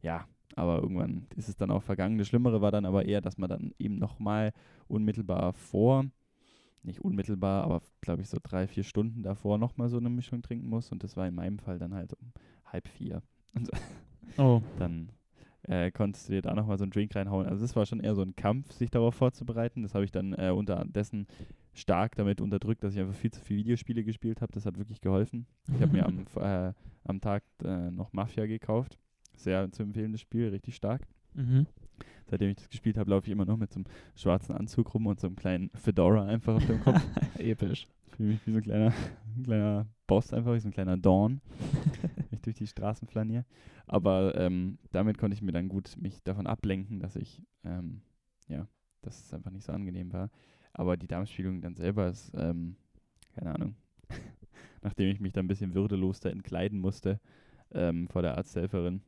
ja, 0.01 0.25
aber 0.55 0.81
irgendwann 0.81 1.27
ist 1.35 1.49
es 1.49 1.55
dann 1.55 1.71
auch 1.71 1.83
vergangen. 1.83 2.17
Das 2.17 2.27
Schlimmere 2.27 2.61
war 2.61 2.71
dann 2.71 2.85
aber 2.85 3.05
eher, 3.05 3.21
dass 3.21 3.37
man 3.37 3.49
dann 3.49 3.73
eben 3.79 3.95
nochmal 3.97 4.51
unmittelbar 4.87 5.53
vor, 5.53 6.05
nicht 6.83 7.01
unmittelbar, 7.01 7.63
aber 7.63 7.81
glaube 8.01 8.21
ich 8.21 8.29
so 8.29 8.37
drei, 8.41 8.67
vier 8.67 8.83
Stunden 8.83 9.23
davor 9.23 9.57
nochmal 9.57 9.89
so 9.89 9.97
eine 9.97 10.09
Mischung 10.09 10.41
trinken 10.41 10.67
muss. 10.67 10.91
Und 10.91 11.03
das 11.03 11.15
war 11.17 11.27
in 11.27 11.35
meinem 11.35 11.59
Fall 11.59 11.79
dann 11.79 11.93
halt 11.93 12.13
um 12.13 12.31
halb 12.65 12.87
vier. 12.87 13.21
Oh, 14.37 14.61
Dann 14.79 15.09
äh, 15.63 15.91
konntest 15.91 16.29
du 16.29 16.33
dir 16.33 16.41
da 16.41 16.53
nochmal 16.53 16.77
so 16.77 16.83
einen 16.85 16.91
Drink 16.91 17.15
reinhauen. 17.15 17.47
Also 17.47 17.61
das 17.63 17.75
war 17.75 17.85
schon 17.85 17.99
eher 17.99 18.15
so 18.15 18.21
ein 18.21 18.35
Kampf, 18.35 18.71
sich 18.71 18.89
darauf 18.89 19.13
vorzubereiten. 19.15 19.83
Das 19.83 19.93
habe 19.93 20.05
ich 20.05 20.11
dann 20.11 20.33
äh, 20.33 20.51
unterdessen 20.51 21.27
stark 21.73 22.15
damit 22.15 22.41
unterdrückt, 22.41 22.83
dass 22.83 22.93
ich 22.93 22.99
einfach 22.99 23.13
viel 23.15 23.31
zu 23.31 23.41
viele 23.41 23.59
Videospiele 23.59 24.03
gespielt 24.03 24.41
habe. 24.41 24.51
Das 24.53 24.65
hat 24.65 24.77
wirklich 24.77 25.01
geholfen. 25.01 25.47
Ich 25.75 25.81
habe 25.81 25.91
mir 25.91 26.05
am, 26.05 26.25
äh, 26.35 26.73
am 27.03 27.21
Tag 27.21 27.43
äh, 27.63 27.91
noch 27.91 28.13
Mafia 28.13 28.45
gekauft. 28.45 28.97
Sehr 29.35 29.71
zu 29.71 29.83
empfehlendes 29.83 30.21
Spiel, 30.21 30.49
richtig 30.49 30.75
stark. 30.75 31.01
mhm. 31.33 31.65
Seitdem 32.25 32.49
ich 32.49 32.55
das 32.55 32.69
gespielt 32.69 32.97
habe, 32.97 33.09
laufe 33.09 33.27
ich 33.27 33.31
immer 33.31 33.45
noch 33.45 33.57
mit 33.57 33.71
so 33.71 33.79
einem 33.79 33.85
schwarzen 34.15 34.55
Anzug 34.55 34.93
rum 34.93 35.07
und 35.07 35.19
so 35.19 35.27
einem 35.27 35.35
kleinen 35.35 35.69
Fedora 35.75 36.25
einfach 36.25 36.55
auf 36.55 36.65
dem 36.65 36.81
Kopf. 36.81 37.01
Episch. 37.37 37.87
Fühle 38.15 38.29
mich 38.29 38.45
wie 38.45 38.51
so 38.51 38.57
ein 38.57 38.63
kleiner, 38.63 38.93
ein 39.37 39.43
kleiner 39.43 39.87
Boss 40.07 40.33
einfach, 40.33 40.53
wie 40.53 40.59
so 40.59 40.67
ein 40.67 40.73
kleiner 40.73 40.97
Dawn, 40.97 41.41
wenn 42.15 42.27
ich 42.31 42.41
durch 42.41 42.55
die 42.55 42.67
Straßen 42.67 43.07
flaniere. 43.07 43.45
Aber 43.87 44.35
ähm, 44.37 44.77
damit 44.91 45.17
konnte 45.17 45.35
ich 45.35 45.41
mir 45.41 45.51
dann 45.51 45.69
gut 45.69 45.95
mich 45.97 46.21
davon 46.23 46.47
ablenken, 46.47 46.99
dass 46.99 47.15
ich, 47.15 47.41
ähm, 47.63 48.01
ja, 48.47 48.67
dass 49.01 49.19
es 49.23 49.33
einfach 49.33 49.51
nicht 49.51 49.65
so 49.65 49.71
angenehm 49.71 50.13
war. 50.13 50.29
Aber 50.73 50.97
die 50.97 51.07
Darmspiegelung 51.07 51.61
dann 51.61 51.75
selber 51.75 52.07
ist, 52.07 52.31
ähm, 52.35 52.75
keine 53.35 53.53
Ahnung, 53.53 53.75
nachdem 54.81 55.09
ich 55.09 55.19
mich 55.19 55.33
dann 55.33 55.45
ein 55.45 55.49
bisschen 55.49 55.73
würdelos 55.73 56.19
da 56.19 56.29
entkleiden 56.29 56.79
musste 56.79 57.19
ähm, 57.73 58.07
vor 58.07 58.21
der 58.21 58.37
Arzthelferin, 58.37 59.01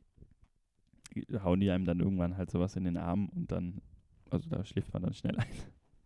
hauen 1.42 1.60
die 1.60 1.70
einem 1.70 1.84
dann 1.84 2.00
irgendwann 2.00 2.36
halt 2.36 2.50
sowas 2.50 2.76
in 2.76 2.84
den 2.84 2.96
Arm 2.96 3.28
und 3.34 3.50
dann, 3.52 3.80
also 4.30 4.48
da 4.48 4.64
schläft 4.64 4.92
man 4.92 5.02
dann 5.02 5.14
schnell 5.14 5.36
ein. 5.36 5.46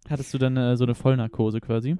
Hattest 0.08 0.32
du 0.32 0.38
dann 0.38 0.56
äh, 0.56 0.76
so 0.76 0.84
eine 0.84 0.94
Vollnarkose 0.94 1.60
quasi? 1.60 1.96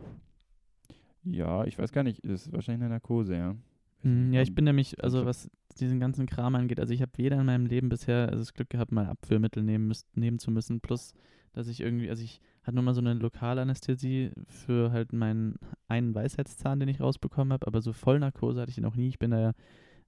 Ja, 1.24 1.64
ich 1.64 1.78
weiß 1.78 1.92
gar 1.92 2.04
nicht, 2.04 2.24
das 2.24 2.46
ist 2.46 2.52
wahrscheinlich 2.52 2.82
eine 2.82 2.94
Narkose, 2.94 3.36
ja. 3.36 3.56
Nicht, 4.02 4.34
Ja, 4.34 4.42
ich 4.42 4.54
bin 4.54 4.64
nämlich, 4.64 4.94
ich 4.94 5.04
also 5.04 5.26
was 5.26 5.50
diesen 5.80 6.00
ganzen 6.00 6.26
Kram 6.26 6.54
angeht, 6.54 6.80
also 6.80 6.94
ich 6.94 7.02
habe 7.02 7.12
weder 7.16 7.38
in 7.38 7.46
meinem 7.46 7.66
Leben 7.66 7.88
bisher 7.88 8.28
also 8.28 8.38
das 8.38 8.54
Glück 8.54 8.70
gehabt, 8.70 8.92
mal 8.92 9.06
Abführmittel 9.06 9.62
nehmen, 9.62 9.88
müß, 9.88 10.06
nehmen 10.14 10.38
zu 10.38 10.50
müssen, 10.50 10.80
plus, 10.80 11.14
dass 11.52 11.68
ich 11.68 11.80
irgendwie, 11.80 12.08
also 12.08 12.22
ich 12.22 12.40
hatte 12.62 12.76
nur 12.76 12.84
mal 12.84 12.94
so 12.94 13.00
eine 13.00 13.14
Lokalanästhesie 13.14 14.30
für 14.46 14.92
halt 14.92 15.12
meinen 15.12 15.56
einen 15.88 16.14
Weisheitszahn, 16.14 16.80
den 16.80 16.88
ich 16.88 17.00
rausbekommen 17.00 17.52
habe, 17.52 17.66
aber 17.66 17.80
so 17.80 17.92
Vollnarkose 17.92 18.60
hatte 18.60 18.70
ich 18.70 18.78
noch 18.78 18.96
nie. 18.96 19.08
Ich 19.08 19.18
bin 19.18 19.30
da 19.30 19.40
ja 19.40 19.52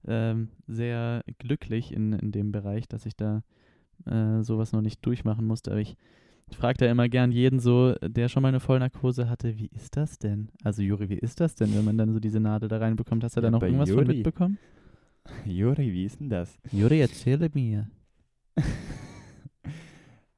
ähm, 0.07 0.49
sehr 0.67 1.23
glücklich 1.39 1.93
in, 1.93 2.13
in 2.13 2.31
dem 2.31 2.51
Bereich, 2.51 2.87
dass 2.87 3.05
ich 3.05 3.15
da 3.15 3.43
äh, 4.05 4.41
sowas 4.43 4.71
noch 4.71 4.81
nicht 4.81 5.05
durchmachen 5.05 5.45
musste, 5.45 5.71
aber 5.71 5.79
ich 5.81 5.95
frage 6.57 6.77
da 6.79 6.91
immer 6.91 7.07
gern 7.07 7.31
jeden 7.31 7.59
so, 7.59 7.93
der 8.01 8.27
schon 8.27 8.41
mal 8.41 8.49
eine 8.49 8.59
Vollnarkose 8.59 9.29
hatte, 9.29 9.57
wie 9.57 9.67
ist 9.73 9.95
das 9.95 10.17
denn? 10.19 10.49
Also 10.63 10.81
Juri, 10.81 11.07
wie 11.09 11.17
ist 11.19 11.39
das 11.39 11.55
denn, 11.55 11.73
wenn 11.75 11.85
man 11.85 11.97
dann 11.97 12.11
so 12.11 12.19
diese 12.19 12.39
Nadel 12.41 12.67
da 12.67 12.77
reinbekommt? 12.77 13.23
Hast 13.23 13.37
du 13.37 13.41
da 13.41 13.47
Ja, 13.47 13.51
noch 13.51 13.59
bei 13.61 13.67
irgendwas 13.67 13.89
von 13.89 13.99
Juri. 14.03 14.15
mitbekommen? 14.15 14.57
Juri, 15.45 15.93
wie 15.93 16.03
ist 16.05 16.19
denn 16.19 16.29
das? 16.29 16.57
Juri, 16.71 16.99
erzähle 16.99 17.49
mir. 17.53 17.89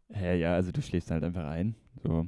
Hä, 0.09 0.39
ja, 0.39 0.53
also 0.53 0.71
du 0.71 0.81
schläfst 0.81 1.09
halt 1.09 1.23
einfach 1.23 1.45
ein. 1.45 1.75
So. 2.03 2.27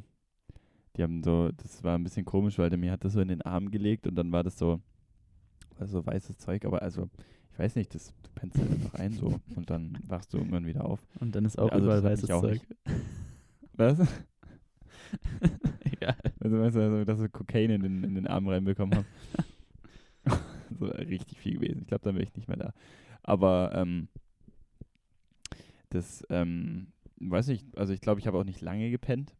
Die 0.98 1.04
haben 1.04 1.21
so, 1.24 1.52
das 1.52 1.84
war 1.84 1.95
ein 1.98 2.04
bisschen 2.04 2.26
komisch, 2.26 2.58
weil 2.58 2.69
der 2.69 2.80
mir 2.80 2.91
hat 2.91 3.04
das 3.04 3.13
so 3.13 3.21
in 3.21 3.28
den 3.28 3.41
Arm 3.41 3.69
gelegt 3.69 4.08
und 4.08 4.15
dann 4.15 4.32
war 4.32 4.43
das 4.43 4.58
so, 4.58 4.80
war 5.79 5.88
so 5.88 6.05
weißes 6.05 6.38
Zeug, 6.38 6.65
aber 6.65 6.81
also, 6.81 7.09
ich 7.53 7.59
weiß 7.59 7.75
nicht, 7.75 7.93
das, 7.95 8.13
du 8.23 8.29
pennst 8.35 8.57
halt 8.57 8.71
einfach 8.71 8.93
ein 8.95 9.13
so 9.13 9.39
und 9.55 9.69
dann 9.69 9.97
wachst 10.07 10.33
du 10.33 10.38
irgendwann 10.38 10.65
wieder 10.65 10.85
auf. 10.85 10.99
Und 11.19 11.35
dann 11.35 11.45
ist 11.45 11.57
auch 11.59 11.69
Also, 11.71 11.85
überall 11.85 12.03
weißes 12.03 12.27
Zeug. 12.29 12.61
nicht- 12.85 12.99
Was? 13.73 13.99
Egal. 15.83 16.17
Also 16.39 16.59
weißt 16.59 16.75
du, 16.75 16.81
also, 16.81 17.05
dass 17.05 17.19
ich 17.21 17.31
Kokain 17.31 17.69
in 17.69 17.81
den, 17.81 18.03
in 18.03 18.15
den 18.15 18.27
Arm 18.27 18.47
reinbekommen 18.47 18.95
habe. 18.95 19.05
so 20.79 20.85
richtig 20.88 21.38
viel 21.39 21.55
gewesen. 21.55 21.81
Ich 21.81 21.88
glaube, 21.88 22.03
dann 22.03 22.15
wäre 22.15 22.23
ich 22.23 22.35
nicht 22.35 22.47
mehr 22.47 22.57
da. 22.57 22.73
Aber 23.23 23.71
ähm, 23.75 24.07
das, 25.89 26.25
ähm, 26.29 26.88
weiß 27.19 27.47
nicht, 27.47 27.65
also 27.77 27.93
ich 27.93 28.01
glaube, 28.01 28.19
ich 28.19 28.27
habe 28.27 28.38
auch 28.38 28.43
nicht 28.43 28.61
lange 28.61 28.89
gepennt, 28.91 29.33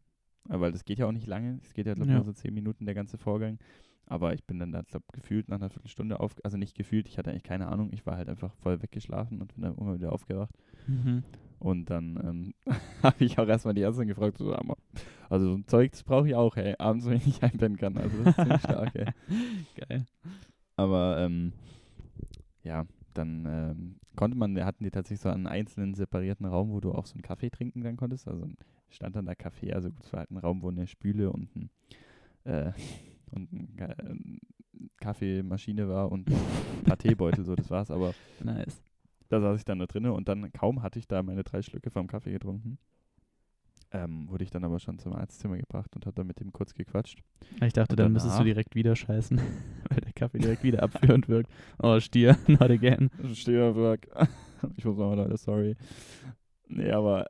weil 0.48 0.72
das 0.72 0.84
geht 0.84 0.98
ja 0.98 1.06
auch 1.06 1.12
nicht 1.12 1.26
lange. 1.26 1.58
Es 1.62 1.74
geht 1.74 1.86
ja, 1.86 1.94
glaube 1.94 2.08
ich, 2.08 2.12
Ja. 2.12 2.16
nur 2.16 2.24
so 2.24 2.32
zehn 2.32 2.54
Minuten 2.54 2.86
der 2.86 2.94
ganze 2.94 3.18
Vorgang. 3.18 3.58
Aber 4.06 4.34
ich 4.34 4.44
bin 4.44 4.58
dann 4.60 4.70
da, 4.70 4.82
glaube 4.82 5.04
gefühlt 5.12 5.48
nach 5.48 5.56
einer 5.56 5.68
Viertelstunde 5.70 6.20
auf, 6.20 6.36
also 6.44 6.56
nicht 6.56 6.76
gefühlt, 6.76 7.08
ich 7.08 7.18
hatte 7.18 7.30
eigentlich 7.30 7.42
keine 7.42 7.66
Ahnung. 7.68 7.90
Ich 7.92 8.06
war 8.06 8.16
halt 8.16 8.28
einfach 8.28 8.54
voll 8.54 8.80
weggeschlafen 8.80 9.40
und 9.40 9.52
bin 9.54 9.62
dann 9.62 9.76
immer 9.76 9.94
wieder 9.94 10.12
aufgewacht. 10.12 10.54
Mhm. 10.86 11.24
Und 11.58 11.90
dann 11.90 12.20
ähm, 12.22 12.54
habe 13.02 13.24
ich 13.24 13.38
auch 13.38 13.48
erstmal 13.48 13.74
die 13.74 13.82
Ärztin 13.82 14.06
gefragt, 14.06 14.38
so, 14.38 14.54
also 15.28 15.46
so 15.46 15.54
ein 15.56 15.66
Zeug, 15.66 15.90
das 15.90 16.04
brauche 16.04 16.28
ich 16.28 16.34
auch, 16.34 16.54
hey, 16.56 16.76
abends, 16.78 17.06
wenn 17.06 17.16
ich 17.16 17.26
nicht 17.26 17.42
einpennen 17.42 17.78
kann. 17.78 17.96
Also 17.96 18.22
das 18.22 18.28
ist 18.36 18.42
ziemlich 18.42 18.62
stark, 18.62 18.94
ey. 18.94 19.06
Geil. 19.88 20.06
Aber 20.76 21.18
ähm, 21.18 21.52
ja, 22.62 22.84
dann 23.14 23.46
ähm, 23.48 23.96
konnte 24.14 24.36
man, 24.36 24.62
hatten 24.64 24.84
die 24.84 24.90
tatsächlich 24.90 25.20
so 25.20 25.30
einen 25.30 25.46
einzelnen 25.46 25.94
separierten 25.94 26.46
Raum, 26.46 26.70
wo 26.70 26.80
du 26.80 26.92
auch 26.92 27.06
so 27.06 27.14
einen 27.14 27.22
Kaffee 27.22 27.50
trinken 27.50 27.82
dann 27.82 27.96
konntest. 27.96 28.28
Also 28.28 28.46
stand 28.90 29.16
dann 29.16 29.26
da 29.26 29.34
Kaffee, 29.34 29.72
also 29.72 29.90
gut, 29.90 30.04
es 30.04 30.12
war 30.12 30.20
halt 30.20 30.30
ein 30.30 30.38
Raum, 30.38 30.62
wo 30.62 30.68
eine 30.68 30.86
Spüle 30.86 31.30
und 31.30 31.54
ein 31.56 31.70
äh, 32.44 32.72
und 33.30 33.52
ein, 33.52 33.76
ähm, 33.98 34.38
Kaffeemaschine 35.00 35.88
war 35.88 36.12
und 36.12 36.28
ein 36.28 36.84
paar 36.84 36.98
Teebeutel, 36.98 37.44
so 37.44 37.54
das 37.54 37.70
war's. 37.70 37.90
Aber 37.90 38.14
Nice. 38.44 38.82
da 39.28 39.40
saß 39.40 39.58
ich 39.58 39.64
dann 39.64 39.78
da 39.78 39.86
drinnen 39.86 40.12
und 40.12 40.28
dann 40.28 40.52
kaum 40.52 40.82
hatte 40.82 40.98
ich 40.98 41.08
da 41.08 41.22
meine 41.22 41.44
drei 41.44 41.62
Schlücke 41.62 41.90
vom 41.90 42.06
Kaffee 42.06 42.32
getrunken. 42.32 42.78
Ähm, 43.92 44.28
wurde 44.28 44.42
ich 44.42 44.50
dann 44.50 44.64
aber 44.64 44.80
schon 44.80 44.98
zum 44.98 45.12
Arztzimmer 45.12 45.56
gebracht 45.56 45.94
und 45.94 46.06
habe 46.06 46.14
dann 46.14 46.26
mit 46.26 46.40
dem 46.40 46.52
kurz 46.52 46.74
gequatscht. 46.74 47.22
Ich 47.62 47.72
dachte, 47.72 47.92
Und 47.92 48.00
dann 48.00 48.12
müsstest 48.12 48.38
du 48.38 48.42
direkt 48.44 48.74
wieder 48.74 48.96
scheißen, 48.96 49.38
weil 49.88 50.00
der 50.00 50.12
Kaffee 50.12 50.38
direkt 50.38 50.64
wieder 50.64 50.82
abführend 50.82 51.28
wirkt. 51.28 51.50
Oh, 51.78 51.98
Stier, 52.00 52.36
not 52.48 52.70
again. 52.70 53.10
Auf 53.22 53.46
Work. 53.76 54.08
Ich 54.76 54.84
muss 54.84 54.96
mal 54.96 55.14
Leute, 55.14 55.36
sorry. 55.36 55.76
Nee, 56.68 56.90
aber 56.90 57.26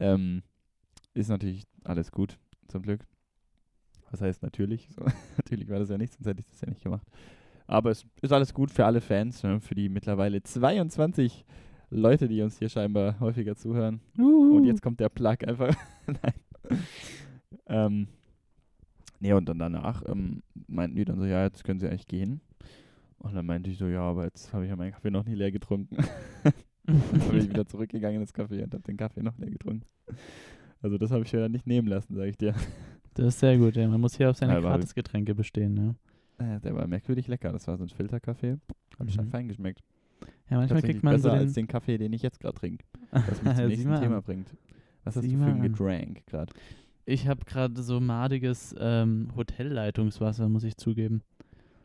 ähm, 0.00 0.42
ist 1.14 1.28
natürlich 1.28 1.64
alles 1.84 2.10
gut, 2.12 2.38
zum 2.68 2.82
Glück. 2.82 3.06
Was 4.10 4.20
heißt 4.20 4.42
natürlich? 4.42 4.88
So, 4.90 5.04
natürlich 5.36 5.68
war 5.68 5.78
das 5.78 5.90
ja 5.90 5.98
nicht, 5.98 6.12
sonst 6.12 6.26
hätte 6.26 6.40
ich 6.40 6.46
das 6.46 6.60
ja 6.60 6.68
nicht 6.68 6.82
gemacht. 6.82 7.06
Aber 7.66 7.90
es 7.90 8.06
ist 8.22 8.32
alles 8.32 8.54
gut 8.54 8.70
für 8.70 8.86
alle 8.86 9.00
Fans, 9.00 9.42
ne? 9.42 9.60
für 9.60 9.74
die 9.74 9.88
mittlerweile 9.88 10.42
22 10.42 11.44
Leute, 11.90 12.28
die 12.28 12.40
uns 12.42 12.58
hier 12.58 12.68
scheinbar 12.68 13.20
häufiger 13.20 13.56
zuhören. 13.56 14.00
Und 14.56 14.64
jetzt 14.64 14.82
kommt 14.82 15.00
der 15.00 15.10
Plug 15.10 15.36
einfach. 15.46 15.74
Nein. 16.06 16.80
Ähm, 17.66 18.08
nee, 19.20 19.32
und 19.32 19.48
dann 19.48 19.58
danach 19.58 20.02
ähm, 20.06 20.42
meinten 20.66 20.96
die 20.96 21.04
dann 21.04 21.18
so, 21.18 21.26
ja, 21.26 21.44
jetzt 21.44 21.64
können 21.64 21.80
sie 21.80 21.88
eigentlich 21.88 22.06
gehen. 22.06 22.40
Und 23.18 23.34
dann 23.34 23.46
meinte 23.46 23.70
ich 23.70 23.78
so, 23.78 23.86
ja, 23.86 24.02
aber 24.02 24.24
jetzt 24.24 24.52
habe 24.52 24.64
ich 24.64 24.70
ja 24.70 24.76
meinen 24.76 24.92
Kaffee 24.92 25.10
noch 25.10 25.24
nie 25.24 25.34
leer 25.34 25.50
getrunken. 25.50 25.96
dann 26.88 27.28
bin 27.30 27.38
ich 27.38 27.48
wieder 27.50 27.66
zurückgegangen 27.66 28.20
ins 28.20 28.34
Café 28.34 28.62
und 28.64 28.72
habe 28.74 28.82
den 28.82 28.96
Kaffee 28.96 29.22
noch 29.22 29.36
leer 29.38 29.50
getrunken. 29.50 29.86
Also 30.82 30.96
das 30.98 31.10
habe 31.10 31.24
ich 31.24 31.32
mir 31.32 31.40
dann 31.40 31.52
nicht 31.52 31.66
nehmen 31.66 31.88
lassen, 31.88 32.14
sage 32.14 32.30
ich 32.30 32.36
dir. 32.38 32.54
Das 33.14 33.26
ist 33.26 33.40
sehr 33.40 33.56
gut, 33.58 33.74
ja. 33.76 33.88
Man 33.88 34.00
muss 34.00 34.16
hier 34.16 34.30
auf 34.30 34.36
seine 34.36 34.54
Ja, 34.54 34.62
war- 34.62 34.72
Gratisgetränke 34.78 35.34
bestehen, 35.34 35.74
ne? 35.74 35.94
Äh, 36.38 36.60
der 36.60 36.74
war 36.74 36.86
merkwürdig 36.86 37.26
lecker. 37.26 37.50
Das 37.52 37.66
war 37.66 37.76
so 37.76 37.84
ein 37.84 37.88
Filterkaffee. 37.88 38.58
Hat 38.98 39.10
schon 39.12 39.24
Mhm. 39.26 39.30
fein 39.30 39.48
geschmeckt. 39.48 39.80
Ja, 40.50 40.56
manchmal 40.58 40.82
kriegt 40.82 41.02
man 41.02 41.14
besser 41.14 41.30
so 41.30 41.36
den, 41.36 41.38
als 41.46 41.52
den 41.54 41.66
Kaffee, 41.66 41.98
den 41.98 42.12
ich 42.12 42.22
jetzt 42.22 42.40
gerade 42.40 42.54
trinke. 42.58 42.84
Was 43.10 43.42
mich 43.42 43.54
zum 43.56 43.66
nächsten 43.68 44.00
Thema 44.00 44.22
bringt. 44.22 44.48
Was 45.04 45.16
hast 45.16 45.24
du 45.26 45.36
für 45.36 45.44
ein. 45.44 45.60
Getränk 45.62 46.26
gerade? 46.26 46.52
Ich 47.06 47.26
habe 47.26 47.44
gerade 47.44 47.82
so 47.82 48.00
madiges 48.00 48.74
ähm, 48.78 49.28
Hotelleitungswasser, 49.36 50.48
muss 50.48 50.62
ich 50.64 50.76
zugeben. 50.76 51.22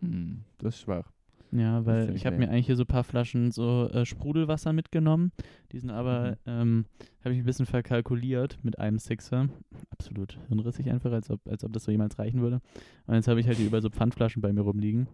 Hm, 0.01 0.41
das 0.59 0.75
ist 0.75 0.81
schwach. 0.81 1.11
Ja, 1.55 1.85
weil 1.85 2.15
ich 2.15 2.25
habe 2.25 2.37
mir 2.37 2.49
eigentlich 2.49 2.65
hier 2.65 2.75
so 2.75 2.83
ein 2.83 2.87
paar 2.87 3.03
Flaschen 3.03 3.51
so 3.51 3.87
äh, 3.89 4.05
Sprudelwasser 4.05 4.73
mitgenommen. 4.73 5.31
Die 5.71 5.79
sind 5.79 5.91
aber, 5.91 6.31
Mhm. 6.31 6.35
ähm, 6.47 6.85
habe 7.23 7.35
ich 7.35 7.41
ein 7.41 7.45
bisschen 7.45 7.67
verkalkuliert 7.67 8.57
mit 8.63 8.79
einem 8.79 8.97
Sixer. 8.97 9.49
Absolut 9.91 10.39
hirnrissig 10.47 10.89
einfach, 10.89 11.11
als 11.11 11.29
ob, 11.29 11.47
als 11.47 11.63
ob 11.63 11.71
das 11.71 11.83
so 11.83 11.91
jemals 11.91 12.17
reichen 12.17 12.41
würde. 12.41 12.59
Und 13.05 13.13
jetzt 13.13 13.27
habe 13.27 13.39
ich 13.39 13.45
halt 13.45 13.57
hier 13.57 13.67
über 13.67 13.81
so 13.81 13.89
Pfandflaschen 13.89 14.41
bei 14.41 14.51
mir 14.51 14.61
rumliegen. 14.61 15.07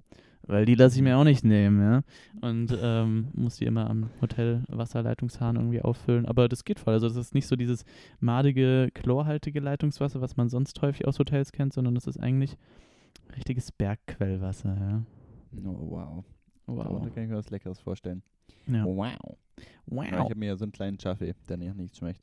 Weil 0.44 0.66
die 0.66 0.76
lasse 0.76 0.96
ich 0.96 1.02
mir 1.04 1.18
auch 1.18 1.26
nicht 1.26 1.44
nehmen, 1.44 1.82
ja. 1.82 2.02
Und 2.40 2.76
ähm, 2.82 3.28
muss 3.34 3.58
die 3.58 3.66
immer 3.66 3.90
am 3.90 4.10
Hotel 4.22 4.64
Wasserleitungshahn 4.70 5.58
irgendwie 5.58 5.82
auffüllen. 5.82 6.26
Aber 6.26 6.48
das 6.48 6.64
geht 6.64 6.80
voll. 6.80 6.94
Also 6.94 7.10
das 7.10 7.18
ist 7.18 7.36
nicht 7.36 7.48
so 7.48 7.58
dieses 7.58 7.84
madige, 8.22 8.90
chlorhaltige 8.94 9.60
Leitungswasser, 9.60 10.22
was 10.22 10.38
man 10.38 10.48
sonst 10.48 10.82
häufig 10.82 11.06
aus 11.06 11.20
Hotels 11.20 11.52
kennt, 11.52 11.74
sondern 11.74 11.96
das 11.96 12.08
ist 12.08 12.18
eigentlich 12.18 12.58
richtiges 13.36 13.72
Bergquellwasser, 13.74 14.76
ja. 14.80 15.02
Oh, 15.56 15.90
wow. 15.92 16.24
Wow. 16.68 16.84
Darunter 16.84 17.10
kann 17.10 17.24
ich 17.24 17.30
mir 17.30 17.38
was 17.38 17.50
Leckeres 17.50 17.80
vorstellen. 17.80 18.22
Ja. 18.68 18.86
Wow. 18.86 18.98
Ja, 19.08 19.14
ich 20.04 20.12
Wow. 20.12 20.20
habe 20.20 20.36
mir 20.36 20.48
ja 20.48 20.56
so 20.56 20.66
einen 20.66 20.72
kleinen 20.72 20.98
Kaffee, 20.98 21.34
der 21.48 21.58
nach 21.58 21.74
nichts 21.74 21.98
schmeckt. 21.98 22.22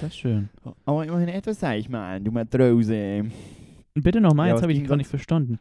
Das 0.00 0.10
ist 0.10 0.16
schön. 0.16 0.48
Aber 0.84 1.04
immerhin 1.04 1.28
etwas 1.28 1.60
sag 1.60 1.76
ich 1.76 1.88
mal, 1.88 2.20
du 2.20 2.30
Matrose. 2.30 3.24
Bitte 3.94 4.20
nochmal, 4.20 4.48
Ja, 4.48 4.54
jetzt 4.54 4.62
habe 4.62 4.72
ich 4.72 4.78
ging 4.78 4.88
gar 4.88 4.96
nicht 4.96 5.08
verstanden. 5.08 5.58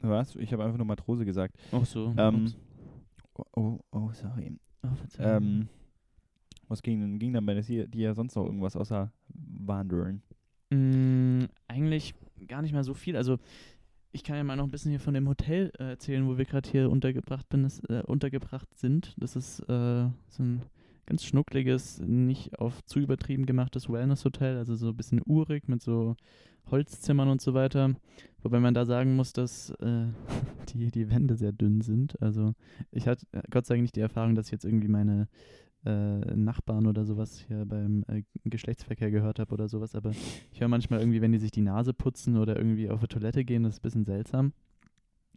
Was? 0.00 0.34
Ich 0.36 0.52
habe 0.52 0.64
einfach 0.64 0.78
nur 0.78 0.86
Matrose 0.86 1.24
gesagt. 1.24 1.56
Ach 1.72 1.84
so. 1.84 2.14
Ähm, 2.16 2.52
oh, 3.34 3.44
oh, 3.56 3.78
oh, 3.92 4.10
sorry. 4.12 4.56
Oh. 4.82 4.88
Ähm, 5.18 5.68
was 6.68 6.82
ging 6.82 7.00
denn, 7.00 7.18
ging 7.18 7.32
dann 7.34 7.44
bei 7.44 7.54
dir, 7.60 7.86
dir 7.86 8.14
sonst 8.14 8.34
noch 8.36 8.44
irgendwas 8.46 8.76
außer 8.76 9.12
Wandern? 9.28 10.22
Mm, 10.70 11.44
eigentlich 11.68 12.14
gar 12.46 12.62
nicht 12.62 12.72
mal 12.72 12.84
so 12.84 12.94
viel. 12.94 13.16
Also 13.16 13.38
ich 14.12 14.24
kann 14.24 14.36
ja 14.36 14.44
mal 14.44 14.56
noch 14.56 14.64
ein 14.64 14.70
bisschen 14.70 14.90
hier 14.90 15.00
von 15.00 15.14
dem 15.14 15.28
Hotel 15.28 15.72
äh, 15.78 15.90
erzählen, 15.90 16.26
wo 16.26 16.36
wir 16.36 16.44
gerade 16.44 16.68
hier 16.68 16.90
untergebracht, 16.90 17.48
bin, 17.48 17.62
das, 17.62 17.80
äh, 17.88 18.02
untergebracht 18.06 18.68
sind. 18.76 19.14
Das 19.18 19.36
ist 19.36 19.60
äh, 19.60 20.08
so 20.28 20.42
ein 20.42 20.62
ganz 21.06 21.24
schnuckliges, 21.24 22.00
nicht 22.00 22.58
auf 22.58 22.84
zu 22.84 23.00
übertrieben 23.00 23.46
gemachtes 23.46 23.88
Wellness-Hotel, 23.88 24.56
also 24.56 24.74
so 24.74 24.88
ein 24.88 24.96
bisschen 24.96 25.22
urig 25.24 25.68
mit 25.68 25.82
so 25.82 26.16
Holzzimmern 26.70 27.28
und 27.28 27.40
so 27.40 27.54
weiter. 27.54 27.94
Wobei 28.42 28.60
man 28.60 28.74
da 28.74 28.84
sagen 28.84 29.16
muss, 29.16 29.32
dass 29.32 29.70
äh, 29.80 30.06
die, 30.72 30.90
die 30.90 31.10
Wände 31.10 31.36
sehr 31.36 31.52
dünn 31.52 31.80
sind. 31.80 32.20
Also 32.20 32.54
ich 32.90 33.06
hatte 33.06 33.26
äh, 33.32 33.42
Gott 33.50 33.66
sei 33.66 33.74
Dank 33.74 33.82
nicht 33.82 33.96
die 33.96 34.00
Erfahrung, 34.00 34.34
dass 34.34 34.46
ich 34.46 34.52
jetzt 34.52 34.64
irgendwie 34.64 34.88
meine 34.88 35.28
äh, 35.84 36.34
Nachbarn 36.36 36.86
oder 36.86 37.04
sowas 37.04 37.38
hier 37.46 37.64
beim 37.64 38.04
äh, 38.08 38.22
Geschlechtsverkehr 38.44 39.10
gehört 39.10 39.38
habe 39.38 39.52
oder 39.54 39.68
sowas, 39.68 39.94
aber 39.94 40.10
ich 40.10 40.60
höre 40.60 40.68
manchmal 40.68 41.00
irgendwie, 41.00 41.20
wenn 41.22 41.32
die 41.32 41.38
sich 41.38 41.50
die 41.50 41.62
Nase 41.62 41.94
putzen 41.94 42.36
oder 42.36 42.56
irgendwie 42.56 42.90
auf 42.90 43.00
die 43.00 43.06
Toilette 43.08 43.44
gehen, 43.44 43.62
das 43.62 43.74
ist 43.74 43.78
ein 43.80 43.82
bisschen 43.82 44.04
seltsam. 44.04 44.52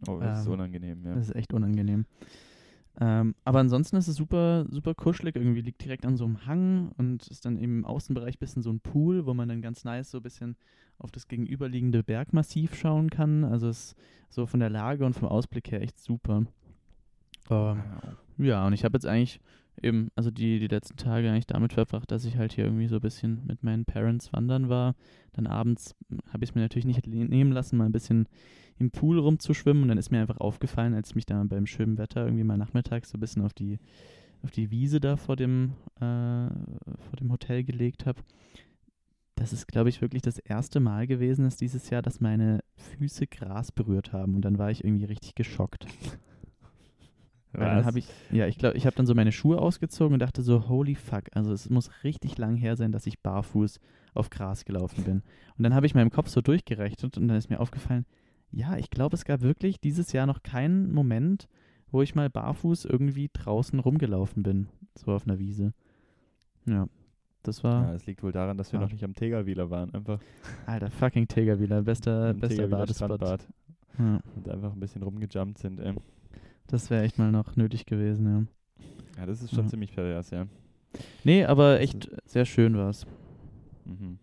Oh, 0.06 0.18
das 0.20 0.40
ist 0.40 0.46
Ähm, 0.46 0.52
unangenehm, 0.52 1.04
ja. 1.04 1.14
Das 1.14 1.28
ist 1.28 1.36
echt 1.36 1.52
unangenehm. 1.54 2.04
Ähm, 3.00 3.34
aber 3.44 3.58
ansonsten 3.58 3.96
ist 3.96 4.06
es 4.06 4.16
super, 4.16 4.66
super 4.70 4.94
kuschelig. 4.94 5.34
Irgendwie 5.34 5.62
liegt 5.62 5.82
direkt 5.82 6.06
an 6.06 6.16
so 6.16 6.24
einem 6.24 6.46
Hang 6.46 6.92
und 6.96 7.26
ist 7.26 7.44
dann 7.44 7.56
im 7.58 7.84
Außenbereich 7.84 8.36
ein 8.36 8.38
bisschen 8.38 8.62
so 8.62 8.70
ein 8.70 8.80
Pool, 8.80 9.26
wo 9.26 9.34
man 9.34 9.48
dann 9.48 9.62
ganz 9.62 9.84
nice 9.84 10.10
so 10.10 10.18
ein 10.18 10.22
bisschen 10.22 10.56
auf 10.98 11.10
das 11.10 11.26
gegenüberliegende 11.26 12.04
Bergmassiv 12.04 12.74
schauen 12.76 13.10
kann. 13.10 13.44
Also 13.44 13.68
es 13.68 13.92
ist 13.92 13.96
so 14.28 14.46
von 14.46 14.60
der 14.60 14.70
Lage 14.70 15.04
und 15.04 15.14
vom 15.14 15.28
Ausblick 15.28 15.72
her 15.72 15.82
echt 15.82 15.98
super. 15.98 16.44
Ähm, 17.50 17.82
ja, 18.38 18.64
und 18.66 18.72
ich 18.74 18.84
habe 18.84 18.96
jetzt 18.96 19.06
eigentlich 19.06 19.40
eben, 19.82 20.08
also 20.14 20.30
die, 20.30 20.58
die 20.58 20.68
letzten 20.68 20.96
Tage 20.96 21.30
eigentlich 21.30 21.46
damit 21.46 21.72
verbracht, 21.72 22.10
dass 22.10 22.24
ich 22.24 22.36
halt 22.36 22.52
hier 22.52 22.64
irgendwie 22.64 22.86
so 22.86 22.96
ein 22.96 23.00
bisschen 23.00 23.42
mit 23.46 23.62
meinen 23.62 23.84
Parents 23.84 24.32
wandern 24.32 24.68
war. 24.68 24.94
Dann 25.32 25.46
abends 25.46 25.94
habe 26.28 26.44
ich 26.44 26.50
es 26.50 26.54
mir 26.54 26.62
natürlich 26.62 26.86
nicht 26.86 27.06
nehmen 27.06 27.52
lassen, 27.52 27.76
mal 27.76 27.86
ein 27.86 27.92
bisschen 27.92 28.28
im 28.78 28.90
Pool 28.90 29.18
rumzuschwimmen. 29.18 29.82
Und 29.82 29.88
dann 29.88 29.98
ist 29.98 30.10
mir 30.10 30.20
einfach 30.20 30.38
aufgefallen, 30.38 30.94
als 30.94 31.10
ich 31.10 31.14
mich 31.14 31.26
da 31.26 31.42
beim 31.44 31.66
schönen 31.66 31.98
Wetter 31.98 32.24
irgendwie 32.24 32.44
mal 32.44 32.58
nachmittags 32.58 33.10
so 33.10 33.18
ein 33.18 33.20
bisschen 33.20 33.42
auf 33.42 33.52
die, 33.52 33.78
auf 34.42 34.50
die 34.50 34.70
Wiese 34.70 35.00
da 35.00 35.16
vor 35.16 35.36
dem, 35.36 35.72
äh, 35.96 36.48
vor 36.98 37.16
dem 37.18 37.30
Hotel 37.30 37.64
gelegt 37.64 38.06
habe. 38.06 38.22
Das 39.36 39.52
ist, 39.52 39.66
glaube 39.66 39.88
ich, 39.88 40.00
wirklich 40.00 40.22
das 40.22 40.38
erste 40.38 40.78
Mal 40.78 41.06
gewesen 41.06 41.44
ist 41.44 41.60
dieses 41.60 41.90
Jahr, 41.90 42.02
dass 42.02 42.20
meine 42.20 42.60
Füße 42.76 43.26
Gras 43.26 43.72
berührt 43.72 44.12
haben. 44.12 44.34
Und 44.36 44.42
dann 44.42 44.58
war 44.58 44.70
ich 44.70 44.84
irgendwie 44.84 45.06
richtig 45.06 45.34
geschockt. 45.34 45.86
Weil 47.54 47.68
dann 47.68 47.78
Was? 47.78 47.86
habe 47.86 47.98
ich, 48.00 48.08
ja, 48.30 48.46
ich 48.46 48.58
glaube, 48.58 48.76
ich 48.76 48.84
habe 48.86 48.96
dann 48.96 49.06
so 49.06 49.14
meine 49.14 49.32
Schuhe 49.32 49.58
ausgezogen 49.60 50.14
und 50.14 50.18
dachte 50.20 50.42
so, 50.42 50.68
holy 50.68 50.94
fuck, 50.94 51.24
also 51.34 51.52
es 51.52 51.70
muss 51.70 51.90
richtig 52.02 52.36
lang 52.38 52.56
her 52.56 52.76
sein, 52.76 52.92
dass 52.92 53.06
ich 53.06 53.20
barfuß 53.20 53.80
auf 54.14 54.30
Gras 54.30 54.64
gelaufen 54.64 55.04
bin. 55.04 55.22
Und 55.56 55.62
dann 55.64 55.74
habe 55.74 55.86
ich 55.86 55.94
meinem 55.94 56.10
Kopf 56.10 56.28
so 56.28 56.40
durchgerechnet 56.40 57.16
und 57.16 57.28
dann 57.28 57.36
ist 57.36 57.50
mir 57.50 57.60
aufgefallen, 57.60 58.06
ja, 58.50 58.76
ich 58.76 58.90
glaube, 58.90 59.14
es 59.14 59.24
gab 59.24 59.40
wirklich 59.42 59.80
dieses 59.80 60.12
Jahr 60.12 60.26
noch 60.26 60.42
keinen 60.42 60.92
Moment, 60.92 61.48
wo 61.90 62.02
ich 62.02 62.14
mal 62.14 62.28
barfuß 62.30 62.84
irgendwie 62.84 63.30
draußen 63.32 63.78
rumgelaufen 63.80 64.42
bin, 64.42 64.68
so 64.96 65.12
auf 65.12 65.26
einer 65.26 65.38
Wiese. 65.38 65.72
Ja, 66.66 66.86
das 67.42 67.58
ja, 67.62 67.64
war, 67.64 67.92
das 67.92 68.06
liegt 68.06 68.22
wohl 68.22 68.32
daran, 68.32 68.56
dass 68.56 68.72
wir 68.72 68.78
Ah. 68.80 68.82
noch 68.82 68.90
nicht 68.92 69.04
am 69.04 69.14
Tegerwiler 69.14 69.70
waren. 69.70 69.92
Einfach 69.94 70.18
alter 70.66 70.90
fucking 70.90 71.28
Tegerwiler, 71.28 71.82
bester, 71.82 72.34
bester 72.34 72.66
Badespot. 72.68 73.20
Ja, 73.98 74.20
Und 74.36 74.48
einfach 74.48 74.72
ein 74.72 74.80
bisschen 74.80 75.02
rumgejumpt 75.02 75.58
sind. 75.58 75.78
Ey. 75.78 75.94
Das 76.66 76.90
wäre 76.90 77.02
echt 77.04 77.18
mal 77.18 77.30
noch 77.30 77.56
nötig 77.56 77.86
gewesen, 77.86 78.26
ja. 78.26 79.20
Ja, 79.20 79.26
das 79.26 79.42
ist 79.42 79.50
schon 79.54 79.64
Ja. 79.64 79.70
ziemlich 79.70 79.92
pervers, 79.94 80.30
ja. 80.30 80.46
Nee, 81.24 81.44
aber 81.44 81.80
echt 81.80 82.10
sehr 82.24 82.44
schön 82.44 82.76
war 82.76 82.90
es. 82.90 83.06
Mhm. 83.84 84.18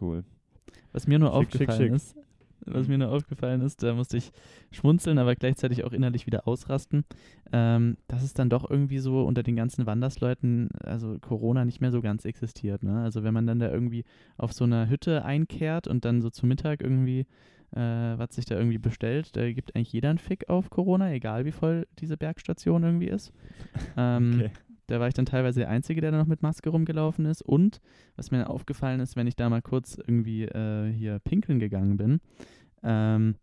Cool. 0.00 0.24
Was 0.92 1.06
mir 1.06 1.18
nur 1.18 1.30
Schick, 1.32 1.52
schick, 1.52 1.68
aufgefallen 1.68 1.82
schick. 1.88 1.94
ist, 1.94 2.16
was 2.64 2.88
mir 2.88 2.98
nur 2.98 3.10
aufgefallen 3.10 3.60
ist, 3.60 3.82
da 3.82 3.94
musste 3.94 4.16
ich 4.16 4.32
schmunzeln, 4.72 5.18
aber 5.18 5.34
gleichzeitig 5.36 5.84
auch 5.84 5.92
innerlich 5.92 6.26
wieder 6.26 6.48
ausrasten, 6.48 7.04
ähm, 7.52 7.96
dass 8.08 8.22
es 8.22 8.34
dann 8.34 8.48
doch 8.50 8.68
irgendwie 8.68 8.98
so 8.98 9.24
unter 9.24 9.42
den 9.42 9.56
ganzen 9.56 9.86
Wandersleuten, 9.86 10.70
also 10.82 11.18
Corona 11.20 11.64
nicht 11.64 11.80
mehr 11.80 11.92
so 11.92 12.00
ganz 12.02 12.24
existiert. 12.24 12.82
Ne? 12.82 13.02
Also 13.02 13.22
wenn 13.22 13.34
man 13.34 13.46
dann 13.46 13.58
da 13.60 13.70
irgendwie 13.70 14.04
auf 14.36 14.52
so 14.52 14.64
einer 14.64 14.88
Hütte 14.88 15.24
einkehrt 15.24 15.86
und 15.86 16.04
dann 16.04 16.22
so 16.22 16.30
zu 16.30 16.46
Mittag 16.46 16.82
irgendwie 16.82 17.26
äh, 17.76 18.18
was 18.18 18.34
sich 18.34 18.44
da 18.46 18.56
irgendwie 18.56 18.78
bestellt, 18.78 19.36
da 19.36 19.52
gibt 19.52 19.76
eigentlich 19.76 19.92
jeder 19.92 20.10
einen 20.10 20.18
Fick 20.18 20.48
auf 20.48 20.70
Corona, 20.70 21.12
egal 21.12 21.44
wie 21.44 21.52
voll 21.52 21.86
diese 21.98 22.16
Bergstation 22.16 22.82
irgendwie 22.82 23.08
ist. 23.08 23.32
Ähm, 23.96 24.32
Okay. 24.34 24.50
da 24.88 25.00
war 25.00 25.08
ich 25.08 25.14
dann 25.14 25.26
teilweise 25.26 25.60
der 25.60 25.68
Einzige, 25.70 26.00
der 26.00 26.10
da 26.12 26.18
noch 26.18 26.26
mit 26.26 26.42
Maske 26.42 26.70
rumgelaufen 26.70 27.26
ist. 27.26 27.42
Und 27.42 27.80
was 28.16 28.30
mir 28.30 28.48
aufgefallen 28.48 29.00
ist, 29.00 29.16
wenn 29.16 29.26
ich 29.26 29.36
da 29.36 29.48
mal 29.48 29.62
kurz 29.62 29.96
irgendwie 29.96 30.44
äh, 30.44 30.92
hier 30.92 31.18
pinkeln 31.18 31.58
gegangen 31.58 31.96
bin, 31.96 32.20
ähm, 32.82 33.36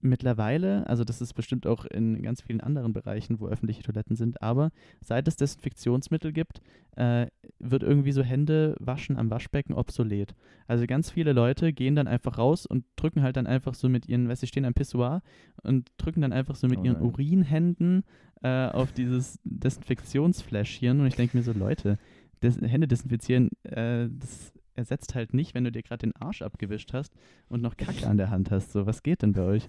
mittlerweile, 0.00 0.86
also 0.86 1.04
das 1.04 1.20
ist 1.20 1.34
bestimmt 1.34 1.66
auch 1.66 1.84
in 1.84 2.22
ganz 2.22 2.40
vielen 2.40 2.60
anderen 2.60 2.92
Bereichen, 2.92 3.40
wo 3.40 3.48
öffentliche 3.48 3.82
Toiletten 3.82 4.16
sind, 4.16 4.42
aber 4.42 4.70
seit 5.00 5.28
es 5.28 5.36
Desinfektionsmittel 5.36 6.32
gibt, 6.32 6.60
äh, 6.96 7.26
wird 7.58 7.82
irgendwie 7.82 8.12
so 8.12 8.22
Hände 8.22 8.76
waschen 8.80 9.16
am 9.16 9.30
Waschbecken 9.30 9.74
obsolet. 9.74 10.34
Also 10.66 10.86
ganz 10.86 11.10
viele 11.10 11.32
Leute 11.32 11.72
gehen 11.72 11.94
dann 11.94 12.08
einfach 12.08 12.38
raus 12.38 12.66
und 12.66 12.84
drücken 12.96 13.22
halt 13.22 13.36
dann 13.36 13.46
einfach 13.46 13.74
so 13.74 13.88
mit 13.88 14.08
ihren, 14.08 14.28
weißt 14.28 14.42
du, 14.42 14.46
stehen 14.46 14.64
am 14.64 14.74
Pissoir 14.74 15.22
und 15.62 15.90
drücken 15.98 16.22
dann 16.22 16.32
einfach 16.32 16.56
so 16.56 16.66
mit 16.66 16.80
Oh 16.80 16.84
ihren. 16.84 17.00
Urinhänden 17.00 18.04
äh, 18.42 18.66
auf 18.68 18.92
dieses 18.92 19.38
Desinfektionsfläschchen 19.44 21.00
und 21.00 21.06
ich 21.06 21.16
denke 21.16 21.36
mir 21.36 21.42
so, 21.42 21.52
Leute, 21.52 21.98
das 22.40 22.58
Hände 22.60 22.88
desinfizieren, 22.88 23.50
äh, 23.64 24.08
das 24.10 24.52
ersetzt 24.80 25.14
halt 25.14 25.34
nicht, 25.34 25.54
wenn 25.54 25.64
du 25.64 25.72
dir 25.72 25.82
gerade 25.82 26.06
den 26.06 26.16
Arsch 26.16 26.42
abgewischt 26.42 26.92
hast 26.92 27.14
und 27.48 27.62
noch 27.62 27.76
Kacke 27.76 28.06
an 28.06 28.16
der 28.16 28.30
Hand 28.30 28.50
hast. 28.50 28.72
So, 28.72 28.86
was 28.86 29.02
geht 29.02 29.22
denn 29.22 29.32
bei 29.32 29.42
euch? 29.42 29.68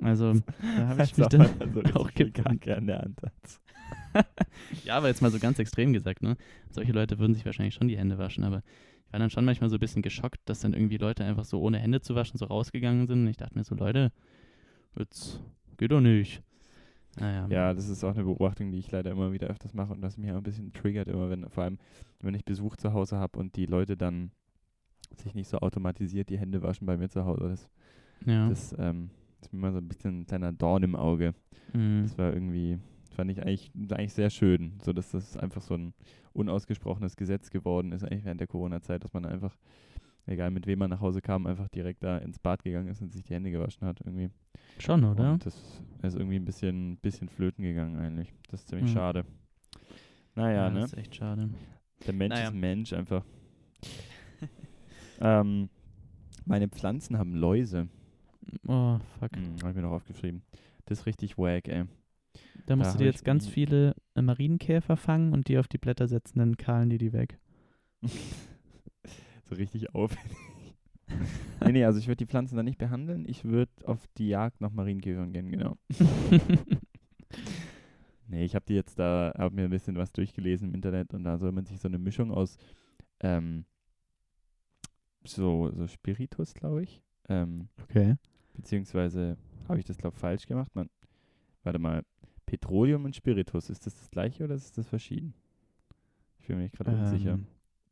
Also, 0.00 0.34
da 0.76 0.88
habe 0.88 1.02
ich 1.02 1.16
mich 1.16 1.26
dann 1.28 1.42
ob 1.42 1.58
man 1.58 1.72
so 1.72 1.80
richtig 1.80 2.40
auch. 2.40 2.44
Kacke 2.44 2.76
an 2.76 2.86
der 2.86 2.98
Hand 3.00 3.22
hat. 3.22 3.32
Ja, 4.84 4.96
aber 4.96 5.08
jetzt 5.08 5.22
mal 5.22 5.30
so 5.30 5.38
ganz 5.38 5.58
extrem 5.58 5.92
gesagt, 5.92 6.22
ne? 6.22 6.36
Solche 6.70 6.92
Leute 6.92 7.18
würden 7.18 7.34
sich 7.34 7.44
wahrscheinlich 7.44 7.74
schon 7.74 7.88
die 7.88 7.96
Hände 7.96 8.18
waschen, 8.18 8.44
aber 8.44 8.62
ich 9.06 9.12
war 9.12 9.20
dann 9.20 9.30
schon 9.30 9.44
manchmal 9.44 9.70
so 9.70 9.76
ein 9.76 9.80
bisschen 9.80 10.02
geschockt, 10.02 10.40
dass 10.46 10.60
dann 10.60 10.72
irgendwie 10.72 10.96
Leute 10.96 11.24
einfach 11.24 11.44
so 11.44 11.60
ohne 11.60 11.78
Hände 11.78 12.00
zu 12.00 12.14
waschen 12.14 12.38
so 12.38 12.44
rausgegangen 12.46 13.06
sind. 13.06 13.20
Und 13.20 13.28
ich 13.28 13.36
dachte 13.36 13.56
mir 13.56 13.64
so, 13.64 13.74
Leute, 13.74 14.12
jetzt 14.96 15.40
geht 15.76 15.92
doch 15.92 16.00
nicht. 16.00 16.42
Naja. 17.18 17.46
Ja, 17.48 17.74
das 17.74 17.88
ist 17.88 18.04
auch 18.04 18.14
eine 18.14 18.22
Beobachtung, 18.22 18.70
die 18.70 18.78
ich 18.78 18.90
leider 18.90 19.10
immer 19.10 19.32
wieder 19.32 19.48
öfters 19.48 19.74
mache 19.74 19.92
und 19.92 20.00
das 20.00 20.16
mich 20.16 20.30
auch 20.30 20.36
ein 20.36 20.42
bisschen 20.42 20.72
triggert, 20.72 21.08
immer 21.08 21.28
wenn, 21.28 21.48
vor 21.50 21.64
allem, 21.64 21.78
wenn 22.20 22.34
ich 22.34 22.44
Besuch 22.44 22.76
zu 22.76 22.92
Hause 22.92 23.16
habe 23.16 23.38
und 23.38 23.56
die 23.56 23.66
Leute 23.66 23.96
dann 23.96 24.30
sich 25.16 25.34
nicht 25.34 25.48
so 25.48 25.58
automatisiert 25.58 26.28
die 26.28 26.38
Hände 26.38 26.62
waschen 26.62 26.86
bei 26.86 26.96
mir 26.96 27.08
zu 27.08 27.24
Hause. 27.24 27.48
Das, 27.48 27.70
ja. 28.26 28.48
das 28.48 28.74
ähm, 28.78 29.10
ist 29.40 29.52
mir 29.52 29.58
immer 29.58 29.72
so 29.72 29.78
ein 29.78 29.88
bisschen 29.88 30.20
ein 30.20 30.26
kleiner 30.26 30.52
Dorn 30.52 30.82
im 30.82 30.96
Auge. 30.96 31.34
Mhm. 31.72 32.02
Das 32.02 32.16
war 32.18 32.32
irgendwie, 32.32 32.78
fand 33.14 33.30
ich 33.30 33.42
eigentlich, 33.42 33.70
eigentlich 33.90 34.14
sehr 34.14 34.30
schön, 34.30 34.74
so 34.82 34.92
dass 34.92 35.10
das 35.10 35.36
einfach 35.36 35.62
so 35.62 35.74
ein 35.74 35.94
unausgesprochenes 36.32 37.16
Gesetz 37.16 37.50
geworden 37.50 37.92
ist, 37.92 38.04
eigentlich 38.04 38.24
während 38.24 38.40
der 38.40 38.46
Corona-Zeit, 38.48 39.02
dass 39.04 39.12
man 39.12 39.26
einfach, 39.26 39.56
egal 40.26 40.50
mit 40.50 40.66
wem 40.66 40.78
man 40.78 40.90
nach 40.90 41.00
Hause 41.00 41.20
kam, 41.20 41.46
einfach 41.46 41.68
direkt 41.68 42.02
da 42.04 42.18
ins 42.18 42.38
Bad 42.38 42.62
gegangen 42.62 42.88
ist 42.88 43.02
und 43.02 43.12
sich 43.12 43.24
die 43.24 43.34
Hände 43.34 43.50
gewaschen 43.50 43.86
hat 43.86 44.00
irgendwie. 44.00 44.30
Schon, 44.78 45.04
oder? 45.04 45.32
Und 45.32 45.44
das 45.44 45.82
ist 46.02 46.14
irgendwie 46.14 46.36
ein 46.36 46.44
bisschen, 46.44 46.96
bisschen 46.98 47.28
flöten 47.28 47.64
gegangen 47.64 47.96
eigentlich. 47.98 48.32
Das 48.48 48.60
ist 48.60 48.68
ziemlich 48.68 48.90
Mhm. 48.90 48.94
schade. 48.94 49.24
Naja, 50.36 50.70
ne? 50.70 50.80
Das 50.80 50.92
ist 50.92 50.98
echt 50.98 51.16
schade. 51.16 51.50
Der 52.06 52.14
Mensch 52.14 52.34
Naja. 52.34 52.48
ist 52.48 52.54
Mensch 52.54 52.92
einfach. 52.92 53.24
Ähm, 55.20 55.68
meine 56.44 56.68
Pflanzen 56.68 57.18
haben 57.18 57.34
Läuse. 57.34 57.88
Oh, 58.66 58.98
fuck. 59.18 59.36
Hm, 59.36 59.56
habe 59.60 59.70
ich 59.70 59.76
mir 59.76 59.82
noch 59.82 59.92
aufgeschrieben. 59.92 60.42
Das 60.86 61.00
ist 61.00 61.06
richtig 61.06 61.38
wack, 61.38 61.68
ey. 61.68 61.84
Da 62.66 62.76
musst 62.76 62.88
Da 62.88 62.92
du 62.92 62.94
hab 62.94 62.98
dir 62.98 63.04
jetzt 63.06 63.24
ganz 63.24 63.46
viele 63.46 63.94
äh, 64.14 64.22
Marienkäfer 64.22 64.96
fangen 64.96 65.32
und 65.32 65.48
die 65.48 65.58
auf 65.58 65.68
die 65.68 65.78
Blätter 65.78 66.08
setzen, 66.08 66.38
dann 66.38 66.56
kahlen 66.56 66.90
die 66.90 66.98
die 66.98 67.12
weg. 67.12 67.38
so 68.02 69.54
richtig 69.54 69.94
auf. 69.94 70.16
nee, 71.64 71.72
nee, 71.72 71.84
also 71.84 71.98
ich 71.98 72.06
würde 72.06 72.18
die 72.24 72.26
Pflanzen 72.26 72.56
dann 72.56 72.64
nicht 72.64 72.78
behandeln. 72.78 73.24
Ich 73.28 73.44
würde 73.44 73.72
auf 73.84 74.06
die 74.18 74.28
Jagd 74.28 74.60
nach 74.60 74.72
Marienkäfern 74.72 75.32
gehen, 75.32 75.50
genau. 75.50 75.76
Nee, 78.30 78.44
ich 78.44 78.54
habe 78.54 78.64
die 78.64 78.74
jetzt 78.74 78.96
da, 78.98 79.32
habe 79.36 79.56
mir 79.56 79.64
ein 79.64 79.70
bisschen 79.70 79.96
was 79.96 80.12
durchgelesen 80.12 80.68
im 80.68 80.74
Internet 80.74 81.14
und 81.14 81.24
da 81.24 81.36
soll 81.36 81.50
man 81.50 81.66
sich 81.66 81.80
so 81.80 81.88
eine 81.88 81.98
Mischung 81.98 82.30
aus 82.30 82.58
ähm, 83.20 83.64
so, 85.24 85.70
so 85.74 85.86
Spiritus, 85.86 86.54
glaube 86.54 86.82
ich, 86.82 87.02
ähm, 87.28 87.68
okay. 87.82 88.16
beziehungsweise 88.54 89.36
habe 89.68 89.78
ich 89.78 89.84
das, 89.84 89.98
glaube 89.98 90.14
ich, 90.14 90.20
falsch 90.20 90.46
gemacht. 90.46 90.74
Man, 90.74 90.88
warte 91.62 91.78
mal, 91.78 92.02
Petroleum 92.46 93.04
und 93.04 93.14
Spiritus, 93.14 93.70
ist 93.70 93.86
das 93.86 93.94
das 93.94 94.10
gleiche 94.10 94.44
oder 94.44 94.54
ist 94.54 94.76
das 94.76 94.88
verschieden? 94.88 95.34
Ich 96.38 96.46
bin 96.46 96.56
mir 96.56 96.64
nicht 96.64 96.76
gerade 96.76 96.90
unsicher. 96.90 97.34
Ähm, 97.34 97.46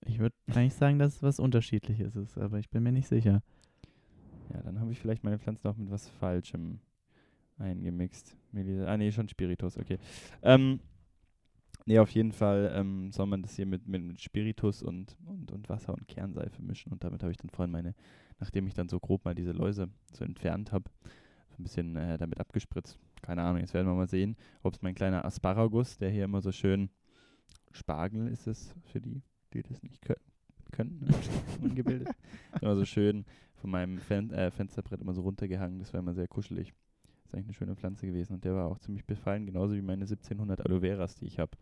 ich 0.07 0.19
würde 0.19 0.35
eigentlich 0.49 0.75
sagen, 0.75 0.99
dass 0.99 1.17
es 1.17 1.23
was 1.23 1.39
Unterschiedliches 1.39 2.17
ist, 2.17 2.39
aber 2.39 2.59
ich 2.59 2.71
bin 2.71 2.83
mir 2.83 2.93
nicht 2.93 3.09
sicher. 3.09 3.43
Ja, 4.53 4.63
dann 4.63 4.81
habe 4.81 4.91
ich 4.93 4.99
vielleicht 4.99 5.25
meine 5.25 5.39
Pflanzen 5.39 5.69
auch 5.69 5.77
mit 5.77 5.91
was 5.91 6.09
Falschem 6.09 6.81
eingemixt. 7.59 8.37
Ah, 8.87 8.97
nee, 8.97 9.13
schon 9.13 9.29
Spiritus, 9.29 9.77
okay. 9.77 9.99
Ähm, 10.43 10.81
nee, 11.89 11.99
auf 11.99 12.11
jeden 12.11 12.33
Fall 12.33 12.71
ähm, 12.75 13.11
soll 13.13 13.27
man 13.27 13.41
das 13.43 13.57
hier 13.57 13.65
mit, 13.65 13.89
mit, 13.89 14.03
mit 14.03 14.21
Spiritus 14.21 14.83
und, 14.83 15.17
und, 15.25 15.51
und 15.51 15.69
Wasser 15.71 15.95
und 15.95 16.07
Kernseife 16.07 16.63
mischen. 16.63 16.93
Und 16.93 17.03
damit 17.03 17.23
habe 17.23 17.33
ich 17.33 17.39
dann 17.39 17.49
vorhin 17.49 17.73
meine, 17.73 17.95
nachdem 18.39 18.67
ich 18.67 18.75
dann 18.75 18.91
so 18.91 19.01
grob 19.01 19.25
mal 19.25 19.35
diese 19.35 19.53
Läuse 19.53 19.89
so 20.13 20.25
entfernt 20.25 20.71
habe, 20.71 20.91
so 21.49 21.57
ein 21.59 21.63
bisschen 21.63 21.97
äh, 21.97 22.19
damit 22.19 22.41
abgespritzt. 22.41 22.99
Keine 23.23 23.43
Ahnung, 23.43 23.61
jetzt 23.61 23.73
werden 23.73 23.87
wir 23.87 23.95
mal 23.95 24.07
sehen, 24.07 24.37
ob 24.63 24.75
es 24.75 24.83
mein 24.83 24.95
kleiner 24.95 25.25
Asparagus, 25.25 25.97
der 25.97 26.11
hier 26.11 26.25
immer 26.25 26.43
so 26.43 26.53
schön 26.53 26.91
Spargel 27.73 28.29
ist 28.29 28.47
es 28.47 28.75
für 28.85 29.01
die, 29.01 29.23
die 29.55 29.63
das 29.63 29.83
nicht 29.83 30.03
können, 30.03 30.21
können 30.73 31.01
ne? 31.01 31.15
ungebildet. 31.63 32.09
Immer 32.61 32.77
so 32.77 32.85
schön 32.85 33.25
von 33.57 33.71
meinem 33.71 33.99
Fen 33.99 34.31
äh, 34.31 34.51
Fensterbrett 34.51 35.01
immer 35.01 35.15
so 35.15 35.23
runtergehangen. 35.23 35.79
Das 35.79 35.93
war 35.93 36.01
immer 36.01 36.15
sehr 36.15 36.29
kuschelig. 36.29 36.75
Ist 37.29 37.35
eigentlich 37.35 37.47
eine 37.47 37.55
schöne 37.55 37.77
Pflanze 37.77 38.07
gewesen 38.07 38.35
und 38.35 38.45
der 38.45 38.55
war 38.55 38.67
auch 38.67 38.79
ziemlich 38.79 39.05
befallen, 39.05 39.47
genauso 39.47 39.75
wie 39.75 39.83
meine 39.83 40.03
1700 40.05 40.65
Aloe 40.65 40.81
Veras, 40.81 41.15
die 41.15 41.27
ich 41.27 41.39
habe. 41.39 41.53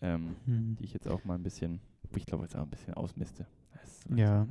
Ähm, 0.00 0.36
Hm. 0.46 0.76
die 0.76 0.84
ich 0.84 0.92
jetzt 0.92 1.08
auch 1.08 1.24
mal 1.24 1.34
ein 1.34 1.42
bisschen, 1.42 1.80
ich 2.16 2.24
glaube 2.24 2.44
jetzt 2.44 2.56
auch 2.56 2.62
ein 2.62 2.70
bisschen 2.70 2.94
ausmiste. 2.94 3.46
Das 3.72 3.98
ist 3.98 4.06
Ja. 4.16 4.46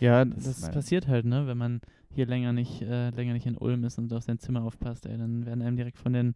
Ja, 0.00 0.24
Das 0.24 0.44
das, 0.44 0.58
ist 0.58 0.72
passiert 0.72 1.06
halt, 1.06 1.24
ne? 1.26 1.46
Wenn 1.46 1.56
man 1.58 1.80
hier 2.12 2.26
länger 2.26 2.52
nicht, 2.52 2.82
äh, 2.82 3.10
länger 3.10 3.34
nicht 3.34 3.46
in 3.46 3.56
Ulm 3.56 3.84
ist 3.84 3.98
und 3.98 4.12
auf 4.12 4.22
sein 4.24 4.38
Zimmer 4.38 4.62
aufpasst, 4.64 5.06
ey, 5.06 5.16
dann 5.16 5.46
werden 5.46 5.62
einem 5.62 5.76
direkt 5.76 5.98
von 5.98 6.12
den 6.12 6.32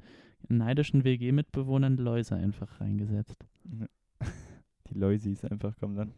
neidischen 0.49 1.05
WG-Mitbewohnern 1.05 1.97
Läuse 1.97 2.37
einfach 2.37 2.81
reingesetzt. 2.81 3.37
Die 4.91 4.99
Läusis 4.99 5.45
einfach 5.45 5.77
kommen 5.79 5.97
dann. 5.97 6.13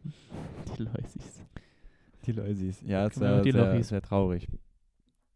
Die 0.77 0.83
Läusis. 0.83 1.41
Die 2.25 2.31
Läusis. 2.33 2.81
Ja, 2.85 3.07
es 3.07 3.17
auch 3.17 3.21
war 3.21 3.41
die 3.41 3.51
sehr, 3.51 3.83
sehr 3.83 4.01
traurig. 4.01 4.47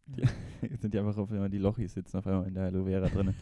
Die, 0.06 0.22
jetzt 0.62 0.72
sind 0.82 0.94
die 0.94 0.98
einfach 0.98 1.16
auf 1.16 1.30
einmal 1.30 1.50
die 1.50 1.58
Lochis 1.58 1.94
sitzen 1.94 2.18
auf 2.18 2.26
einmal 2.26 2.46
in 2.46 2.54
der 2.54 2.64
Aloe 2.64 2.84
Vera 2.84 3.08
drin. 3.08 3.34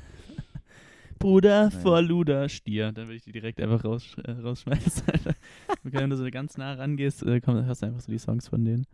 Bruder 1.18 1.68
Nein. 1.68 1.80
vor 1.82 2.00
Luder, 2.00 2.48
Stier. 2.48 2.92
Dann 2.92 3.06
würde 3.06 3.16
ich 3.16 3.24
die 3.24 3.32
direkt 3.32 3.60
einfach 3.60 3.84
raus, 3.84 4.16
äh, 4.24 4.30
rausschmeißen, 4.30 5.02
Alter. 5.12 5.34
Wenn 5.82 6.08
du 6.10 6.16
so 6.16 6.26
ganz 6.30 6.56
nah 6.56 6.72
rangehst, 6.74 7.22
äh, 7.24 7.40
komm, 7.42 7.62
hörst 7.64 7.82
du 7.82 7.86
einfach 7.86 8.00
so 8.00 8.10
die 8.10 8.18
Songs 8.18 8.48
von 8.48 8.64
denen. 8.64 8.86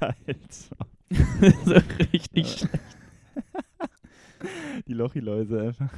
also, 0.26 0.74
so 1.64 1.74
richtig 2.12 2.60
Ja. 2.62 2.68
schlecht. 2.68 2.80
die 4.88 4.92
Lochiläuse 4.94 5.60
einfach. 5.62 5.92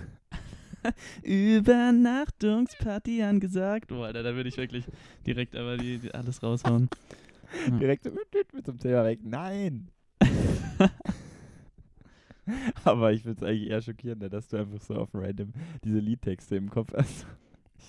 Übernachtungsparty 1.23 3.23
angesagt. 3.23 3.89
Boah, 3.89 4.07
Alter, 4.07 4.23
da 4.23 4.35
würde 4.35 4.49
ich 4.49 4.57
wirklich 4.57 4.85
direkt 5.27 5.55
aber 5.57 5.77
die, 5.79 5.99
die 5.99 6.15
alles 6.15 6.43
raushauen. 6.43 6.89
Ja. 7.69 7.79
Direkt 7.79 8.05
so 8.05 8.11
mit, 8.11 8.65
zum 8.65 8.79
Thema 8.79 9.05
weg. 9.05 9.21
Nein! 9.23 9.89
Aber 12.85 13.13
ich 13.13 13.23
finde 13.23 13.39
es 13.39 13.49
eigentlich 13.49 13.71
eher 13.71 13.83
schockierender, 13.83 14.29
dass 14.29 14.49
du 14.49 14.57
einfach 14.57 14.81
so 14.81 14.95
auf 14.95 15.11
random 15.15 15.53
diese 15.85 15.99
Liedtexte 15.99 16.57
im 16.57 16.71
Kopf 16.71 16.93
hast. 16.97 17.27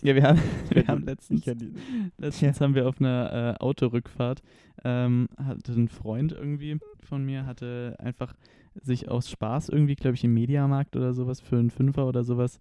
Ja, 0.01 0.15
wir 0.15 0.23
haben, 0.23 0.39
wir 0.69 0.87
haben 0.87 1.05
letztens, 1.05 1.43
die, 1.43 1.73
letztens 2.17 2.61
haben 2.61 2.75
wir 2.75 2.87
auf 2.87 3.01
einer 3.01 3.57
äh, 3.59 3.61
Autorückfahrt, 3.61 4.41
ähm, 4.85 5.27
hatte 5.37 5.73
ein 5.73 5.89
Freund 5.89 6.31
irgendwie 6.31 6.79
von 7.03 7.25
mir, 7.25 7.45
hatte 7.45 7.97
einfach 7.99 8.33
sich 8.81 9.09
aus 9.09 9.29
Spaß 9.29 9.67
irgendwie, 9.67 9.95
glaube 9.95 10.15
ich, 10.15 10.23
im 10.23 10.33
Mediamarkt 10.33 10.95
oder 10.95 11.13
sowas 11.13 11.41
für 11.41 11.57
einen 11.57 11.71
Fünfer 11.71 12.07
oder 12.07 12.23
sowas, 12.23 12.57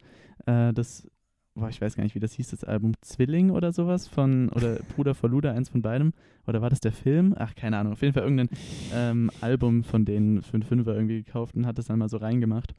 äh, 0.47 0.73
das, 0.73 1.09
boah, 1.55 1.69
ich 1.69 1.81
weiß 1.81 1.97
gar 1.97 2.05
nicht, 2.05 2.15
wie 2.15 2.21
das 2.21 2.33
hieß, 2.33 2.51
das 2.51 2.65
Album 2.65 2.93
Zwilling 3.01 3.51
oder 3.51 3.73
sowas 3.73 4.09
von, 4.09 4.49
oder 4.51 4.77
Bruder 4.97 5.15
vor 5.15 5.31
Luder, 5.31 5.53
eins 5.53 5.69
von 5.69 5.83
beidem, 5.83 6.13
oder 6.47 6.63
war 6.63 6.71
das 6.71 6.81
der 6.81 6.93
Film? 6.93 7.35
Ach, 7.39 7.55
keine 7.55 7.79
Ahnung, 7.79 7.93
auf 7.93 8.03
jeden 8.03 8.15
Fall 8.15 8.23
irgendein 8.23 8.51
ähm, 8.95 9.31
Album 9.41 9.85
von 9.85 10.05
denen 10.05 10.43
für 10.43 10.55
einen 10.55 10.63
Fünfer 10.63 10.95
irgendwie 10.95 11.23
gekauft 11.23 11.55
und 11.57 11.67
hat 11.67 11.79
das 11.79 11.87
dann 11.87 11.99
mal 11.99 12.09
so 12.09 12.17
reingemacht. 12.17 12.75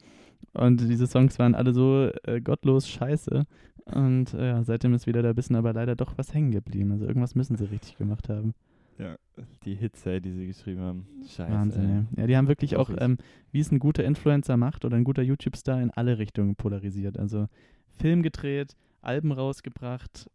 Und 0.54 0.80
diese 0.80 1.06
Songs 1.06 1.38
waren 1.38 1.54
alle 1.54 1.72
so 1.72 2.10
äh, 2.24 2.40
gottlos 2.40 2.88
scheiße. 2.88 3.44
Und 3.86 4.34
äh, 4.34 4.48
ja, 4.48 4.62
seitdem 4.64 4.94
ist 4.94 5.06
wieder 5.06 5.22
da 5.22 5.30
ein 5.30 5.34
bisschen 5.34 5.56
aber 5.56 5.72
leider 5.72 5.96
doch 5.96 6.16
was 6.16 6.34
hängen 6.34 6.50
geblieben. 6.50 6.92
Also 6.92 7.06
irgendwas 7.06 7.34
müssen 7.34 7.56
sie 7.56 7.70
richtig 7.70 7.96
gemacht 7.96 8.28
haben. 8.28 8.54
Ja, 8.98 9.16
die 9.64 9.74
Hits, 9.74 10.04
ey, 10.06 10.20
die 10.20 10.32
sie 10.32 10.46
geschrieben 10.46 10.80
haben. 10.80 11.06
Scheiße. 11.26 11.52
Wahnsinn, 11.52 12.06
ey. 12.14 12.20
Ja, 12.20 12.26
die 12.26 12.36
haben 12.36 12.48
wirklich 12.48 12.76
auch, 12.76 12.90
ähm, 12.98 13.16
wie 13.50 13.60
es 13.60 13.72
ein 13.72 13.78
guter 13.78 14.04
Influencer 14.04 14.56
macht 14.56 14.84
oder 14.84 14.96
ein 14.96 15.04
guter 15.04 15.22
YouTube-Star 15.22 15.80
in 15.80 15.90
alle 15.90 16.18
Richtungen 16.18 16.54
polarisiert. 16.54 17.18
Also 17.18 17.48
Film 17.98 18.22
gedreht, 18.22 18.74
Alben 19.00 19.32
rausgebracht, 19.32 20.30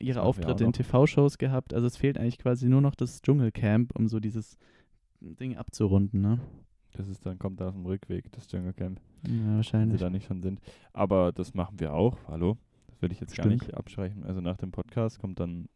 ihre 0.00 0.22
Auftritte 0.22 0.64
in. 0.64 0.72
TV-Shows 0.72 1.38
gehabt. 1.38 1.72
Also 1.74 1.86
es 1.86 1.96
fehlt 1.96 2.18
eigentlich 2.18 2.38
quasi 2.38 2.68
nur 2.68 2.80
noch 2.80 2.94
das 2.94 3.22
Dschungelcamp, 3.22 3.96
um 3.98 4.08
so 4.08 4.20
dieses 4.20 4.58
Ding 5.20 5.56
abzurunden, 5.56 6.20
ne? 6.20 6.38
Das 6.94 7.08
ist 7.08 7.24
dann, 7.24 7.38
kommt 7.38 7.60
da 7.60 7.68
auf 7.68 7.74
dem 7.74 7.86
Rückweg, 7.86 8.30
das 8.32 8.46
Dschungelcamp, 8.46 9.00
Ja, 9.26 9.30
wenn 9.30 9.38
sie 9.50 9.56
wahrscheinlich. 9.56 10.00
da 10.00 10.10
nicht 10.10 10.26
schon 10.26 10.42
sind. 10.42 10.60
Aber 10.92 11.32
das 11.32 11.54
machen 11.54 11.80
wir 11.80 11.94
auch. 11.94 12.18
Hallo? 12.28 12.58
Das 12.88 13.00
will 13.00 13.12
ich 13.12 13.20
jetzt 13.20 13.34
gar 13.34 13.46
Stimmt. 13.46 13.62
nicht 13.62 13.74
abstreichen. 13.74 14.24
Also 14.24 14.40
nach 14.42 14.58
dem 14.58 14.72
Podcast 14.72 15.18
kommt 15.20 15.40
dann, 15.40 15.68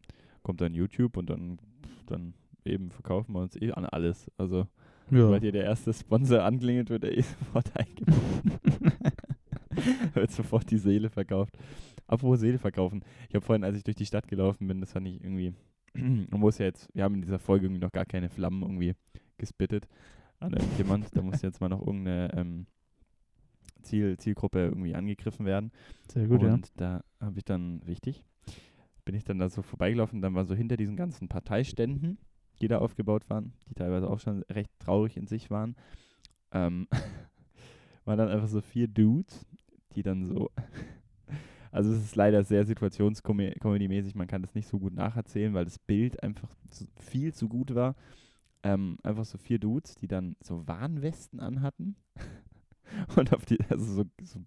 kommt 0.42 0.60
dann 0.60 0.74
YouTube 0.74 1.16
und 1.16 1.30
dann, 1.30 1.58
dann 2.06 2.34
eben 2.66 2.90
verkaufen 2.90 3.32
wir 3.32 3.40
uns 3.40 3.56
eh 3.56 3.72
an 3.72 3.86
alles. 3.86 4.30
Also 4.36 4.66
Ja. 5.10 5.22
sobald 5.22 5.42
hier 5.42 5.52
der 5.52 5.64
erste 5.64 5.94
Sponsor 5.94 6.42
anklingelt, 6.44 6.90
wird 6.90 7.04
er 7.04 7.16
eh 7.16 7.22
sofort 7.38 7.72
eingebunden. 7.74 8.52
wird 10.14 10.30
sofort 10.30 10.70
die 10.70 10.78
Seele 10.78 11.10
verkauft. 11.10 11.56
Apropos 12.06 12.40
Seele 12.40 12.58
verkaufen. 12.58 13.02
Ich 13.28 13.34
habe 13.34 13.44
vorhin, 13.44 13.64
als 13.64 13.76
ich 13.76 13.84
durch 13.84 13.96
die 13.96 14.06
Stadt 14.06 14.28
gelaufen 14.28 14.68
bin, 14.68 14.80
das 14.80 14.92
fand 14.92 15.08
ich 15.08 15.22
irgendwie, 15.22 15.54
man 15.94 16.40
muss 16.40 16.58
ja 16.58 16.66
jetzt, 16.66 16.88
wir 16.94 17.04
haben 17.04 17.14
in 17.14 17.22
dieser 17.22 17.38
Folge 17.38 17.66
irgendwie 17.66 17.82
noch 17.82 17.92
gar 17.92 18.04
keine 18.04 18.28
Flammen 18.28 18.62
irgendwie 18.62 18.94
gespittet 19.38 19.88
an 20.38 20.52
irgendjemand. 20.52 21.16
da 21.16 21.22
muss 21.22 21.42
jetzt 21.42 21.60
mal 21.60 21.68
noch 21.68 21.80
irgendeine 21.80 22.32
ähm, 22.34 22.66
Ziel, 23.82 24.16
Zielgruppe 24.18 24.66
irgendwie 24.66 24.94
angegriffen 24.94 25.46
werden. 25.46 25.72
Sehr 26.10 26.26
gut, 26.26 26.42
und 26.42 26.72
da 26.76 27.02
habe 27.20 27.38
ich 27.38 27.44
dann, 27.44 27.86
wichtig, 27.86 28.24
bin 29.04 29.14
ich 29.14 29.24
dann 29.24 29.38
da 29.38 29.48
so 29.48 29.62
vorbeigelaufen, 29.62 30.20
dann 30.20 30.34
war 30.34 30.44
so 30.44 30.54
hinter 30.54 30.76
diesen 30.76 30.96
ganzen 30.96 31.28
Parteiständen, 31.28 32.18
die 32.60 32.68
da 32.68 32.78
aufgebaut 32.78 33.30
waren, 33.30 33.52
die 33.68 33.74
teilweise 33.74 34.08
auch 34.10 34.20
schon 34.20 34.42
recht 34.50 34.70
traurig 34.78 35.16
in 35.16 35.26
sich 35.26 35.50
waren, 35.50 35.76
ähm, 36.52 36.88
waren 38.04 38.18
dann 38.18 38.28
einfach 38.28 38.48
so 38.48 38.60
vier 38.60 38.88
Dudes, 38.88 39.46
die 39.96 40.02
dann 40.02 40.26
so, 40.26 40.50
also 41.72 41.92
es 41.92 42.02
ist 42.02 42.16
leider 42.16 42.44
sehr 42.44 42.64
situationskomödiemäßig, 42.64 44.14
man 44.14 44.28
kann 44.28 44.42
das 44.42 44.54
nicht 44.54 44.68
so 44.68 44.78
gut 44.78 44.94
nacherzählen, 44.94 45.54
weil 45.54 45.64
das 45.64 45.78
Bild 45.78 46.22
einfach 46.22 46.48
viel 47.00 47.34
zu 47.34 47.48
gut 47.48 47.74
war. 47.74 47.96
Ähm, 48.62 48.98
einfach 49.02 49.24
so 49.24 49.38
vier 49.38 49.58
Dudes, 49.58 49.94
die 49.94 50.08
dann 50.08 50.36
so 50.40 50.66
Warnwesten 50.66 51.40
anhatten. 51.40 51.96
Und 53.16 53.32
auf 53.34 53.44
die, 53.44 53.58
also 53.68 53.84
so, 53.84 54.04
so 54.22 54.40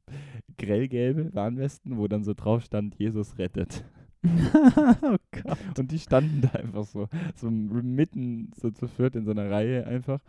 grellgelbe 0.57 1.33
Warnwesten, 1.33 1.97
wo 1.97 2.07
dann 2.07 2.23
so 2.23 2.33
drauf 2.33 2.63
stand, 2.63 2.95
Jesus 2.95 3.37
rettet. 3.37 3.85
oh 5.01 5.15
Gott. 5.31 5.79
Und 5.79 5.91
die 5.91 5.99
standen 5.99 6.41
da 6.41 6.49
einfach 6.59 6.85
so, 6.85 7.07
so 7.35 7.49
mitten 7.49 8.51
so 8.59 8.71
zu 8.71 8.87
viert 8.87 9.15
in 9.15 9.25
so 9.25 9.31
einer 9.31 9.49
Reihe 9.49 9.87
einfach. 9.87 10.19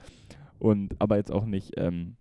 Und 0.59 1.01
aber 1.01 1.17
jetzt 1.17 1.33
auch 1.33 1.47
nicht, 1.47 1.73
ähm, 1.77 2.17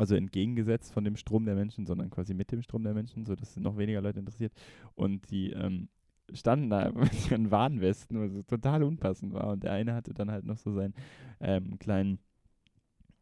also 0.00 0.14
entgegengesetzt 0.14 0.94
von 0.94 1.04
dem 1.04 1.16
Strom 1.16 1.44
der 1.44 1.54
Menschen, 1.54 1.84
sondern 1.84 2.08
quasi 2.08 2.32
mit 2.32 2.50
dem 2.50 2.62
Strom 2.62 2.84
der 2.84 2.94
Menschen, 2.94 3.26
sodass 3.26 3.58
noch 3.58 3.76
weniger 3.76 4.00
Leute 4.00 4.18
interessiert. 4.18 4.54
Und 4.94 5.30
die 5.30 5.50
ähm, 5.52 5.88
standen 6.32 6.70
da 6.70 6.90
mit 6.94 7.30
ihren 7.30 7.50
Warnwesten, 7.50 8.18
was 8.18 8.32
so 8.32 8.42
total 8.42 8.82
unpassend 8.82 9.34
war. 9.34 9.48
Und 9.48 9.62
der 9.62 9.72
eine 9.72 9.94
hatte 9.94 10.14
dann 10.14 10.30
halt 10.30 10.46
noch 10.46 10.56
so 10.56 10.72
seinen 10.72 10.94
ähm, 11.38 11.78
kleinen 11.78 12.18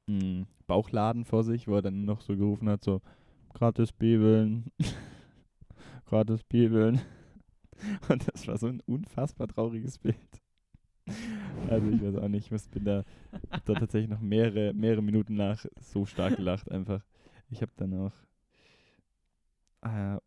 mh, 0.07 0.47
Bauchladen 0.69 1.25
vor 1.25 1.43
sich, 1.43 1.67
wo 1.67 1.75
er 1.75 1.83
dann 1.83 2.05
noch 2.05 2.21
so 2.21 2.37
gerufen 2.37 2.69
hat, 2.69 2.85
so 2.85 3.01
gratis 3.55 3.91
Bibeln, 3.91 4.71
gratis 6.07 6.45
Bibeln. 6.45 7.01
Und 8.09 8.29
das 8.33 8.47
war 8.47 8.57
so 8.57 8.69
ein 8.69 8.81
unfassbar 8.87 9.49
trauriges 9.49 9.99
Bild. 9.99 10.17
Also 11.71 11.91
ich 11.91 12.03
weiß 12.03 12.17
auch 12.17 12.29
nicht, 12.29 12.51
ich 12.51 12.69
bin 12.71 12.85
da, 12.85 13.05
da 13.65 13.75
tatsächlich 13.75 14.09
noch 14.09 14.21
mehrere, 14.21 14.73
mehrere 14.73 15.03
Minuten 15.03 15.37
nach 15.37 15.65
so 15.81 16.07
stark 16.07 16.37
gelacht 16.37 16.71
einfach. 16.71 17.03
Ich 17.51 17.61
habe 17.63 17.73
dann 17.77 17.95
auch, 17.95 18.13
äh, 19.83 20.19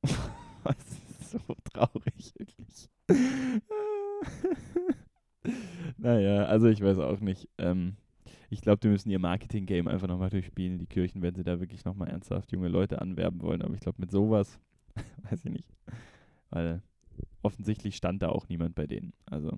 das 0.64 0.76
ist 1.20 1.32
so 1.32 1.40
traurig, 1.74 2.34
wirklich. 2.38 2.90
naja, 5.98 6.46
also 6.46 6.68
ich 6.68 6.82
weiß 6.82 7.00
auch 7.00 7.20
nicht. 7.20 7.50
Ähm, 7.58 7.96
ich 8.50 8.62
glaube, 8.62 8.80
die 8.80 8.90
müssen 8.90 9.10
ihr 9.10 9.20
Marketing-Game 9.20 9.88
einfach 9.88 10.08
nochmal 10.08 10.30
durchspielen, 10.30 10.78
die 10.78 10.86
Kirchen, 10.86 11.22
wenn 11.22 11.36
sie 11.36 11.44
da 11.44 11.60
wirklich 11.60 11.86
nochmal 11.86 12.10
ernsthaft 12.10 12.52
junge 12.52 12.68
Leute 12.68 13.02
anwerben 13.02 13.42
wollen. 13.42 13.62
Aber 13.62 13.74
ich 13.74 13.80
glaube, 13.80 14.02
mit 14.02 14.12
sowas, 14.12 14.60
weiß 15.30 15.46
ich 15.46 15.52
nicht. 15.52 15.70
Weil 16.50 16.82
offensichtlich 17.42 17.96
stand 17.96 18.22
da 18.22 18.30
auch 18.30 18.50
niemand 18.50 18.76
bei 18.76 18.88
denen. 18.88 19.14
Also, 19.26 19.58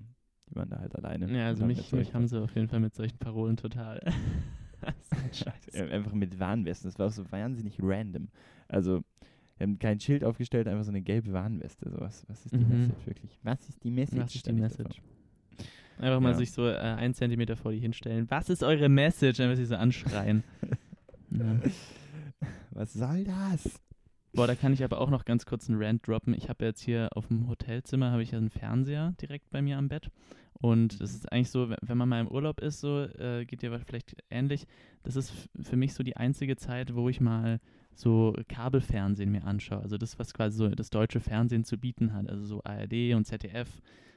die 0.50 0.56
waren 0.56 0.70
da 0.70 0.78
halt 0.78 0.94
alleine. 0.94 1.30
Ja, 1.36 1.46
also 1.46 1.64
mich, 1.64 1.92
mich 1.92 2.14
haben 2.14 2.26
sie 2.28 2.40
auf 2.42 2.54
jeden 2.54 2.68
Fall 2.68 2.80
mit 2.80 2.94
solchen 2.94 3.18
Parolen 3.18 3.56
total. 3.56 4.00
Ja, 5.72 5.84
Einfach 5.86 6.12
mit 6.12 6.38
Warnwesten. 6.38 6.90
Das 6.90 6.98
war 6.98 7.06
auch 7.06 7.12
so 7.12 7.24
wahnsinnig 7.32 7.78
random. 7.80 8.28
Also, 8.68 9.02
wir 9.56 9.66
haben 9.66 9.78
kein 9.78 9.98
Schild 9.98 10.22
aufgestellt, 10.24 10.68
einfach 10.68 10.84
so 10.84 10.90
eine 10.90 11.00
gelbe 11.00 11.32
Warnweste. 11.32 11.88
So, 11.90 12.00
was, 12.00 12.28
was 12.28 12.44
ist 12.44 12.52
die 12.54 12.58
Mhm. 12.58 12.80
Message 12.80 13.06
wirklich? 13.06 13.38
Was 13.42 13.68
ist 13.68 13.82
die 13.82 13.90
Message? 13.90 14.20
Was 14.20 14.34
ist 14.34 14.46
die 14.46 14.52
Message? 14.52 15.00
Einfach 15.98 16.20
mal 16.20 16.32
Ja. 16.32 16.36
sich 16.36 16.52
so 16.52 16.66
äh, 16.68 16.76
einen 16.76 17.14
Zentimeter 17.14 17.56
vor 17.56 17.72
die 17.72 17.78
hinstellen. 17.78 18.30
Was 18.30 18.50
ist 18.50 18.62
eure 18.62 18.88
Message? 18.90 19.38
Wird 19.38 19.56
sie 19.56 19.64
so 19.64 19.76
anschreien. 19.76 20.44
ja. 21.30 21.56
Was 22.72 22.92
soll 22.92 23.24
das? 23.24 23.80
Boah, 24.34 24.46
da 24.46 24.54
kann 24.54 24.72
ich 24.72 24.82
aber 24.82 25.00
auch 25.00 25.10
noch 25.10 25.24
ganz 25.24 25.46
kurz 25.46 25.68
einen 25.68 25.80
Rant 25.82 26.06
droppen. 26.06 26.34
Ich 26.34 26.48
habe 26.48 26.64
jetzt 26.64 26.80
hier 26.82 27.08
auf 27.14 27.28
dem 27.28 27.48
Hotelzimmer 27.48 28.10
habe 28.10 28.22
ich 28.22 28.32
ja 28.32 28.38
einen 28.38 28.50
Fernseher 28.50 29.14
direkt 29.20 29.50
bei 29.50 29.62
mir 29.62 29.78
am 29.78 29.88
Bett. 29.88 30.10
Und 30.54 31.00
das 31.00 31.12
ist 31.14 31.30
eigentlich 31.30 31.50
so, 31.50 31.68
wenn- 31.68 31.98
man 31.98 32.08
mal 32.08 32.20
im 32.20 32.28
Urlaub 32.28 32.60
ist, 32.60 32.80
so 32.80 33.02
äh, 33.02 33.44
geht 33.44 33.62
dir 33.62 33.78
vielleicht 33.80 34.16
ähnlich. 34.30 34.66
Das 35.02 35.16
ist 35.16 35.32
für 35.60 35.76
mich 35.76 35.94
so 35.94 36.02
die 36.02 36.16
einzige 36.16 36.56
Zeit, 36.56 36.94
wo 36.94 37.08
ich 37.08 37.20
mal 37.20 37.60
so 37.94 38.34
Kabelfernsehen 38.48 39.30
mir 39.30 39.44
anschaue. 39.44 39.80
Also 39.82 39.98
das, 39.98 40.18
was 40.18 40.32
quasi 40.34 40.56
so 40.56 40.68
das 40.68 40.90
deutsche 40.90 41.20
Fernsehen 41.20 41.64
zu 41.64 41.76
bieten 41.78 42.12
hat. 42.12 42.28
Also 42.28 42.44
so 42.44 42.62
ARD 42.64 43.14
und 43.14 43.24
ZDF. 43.26 43.68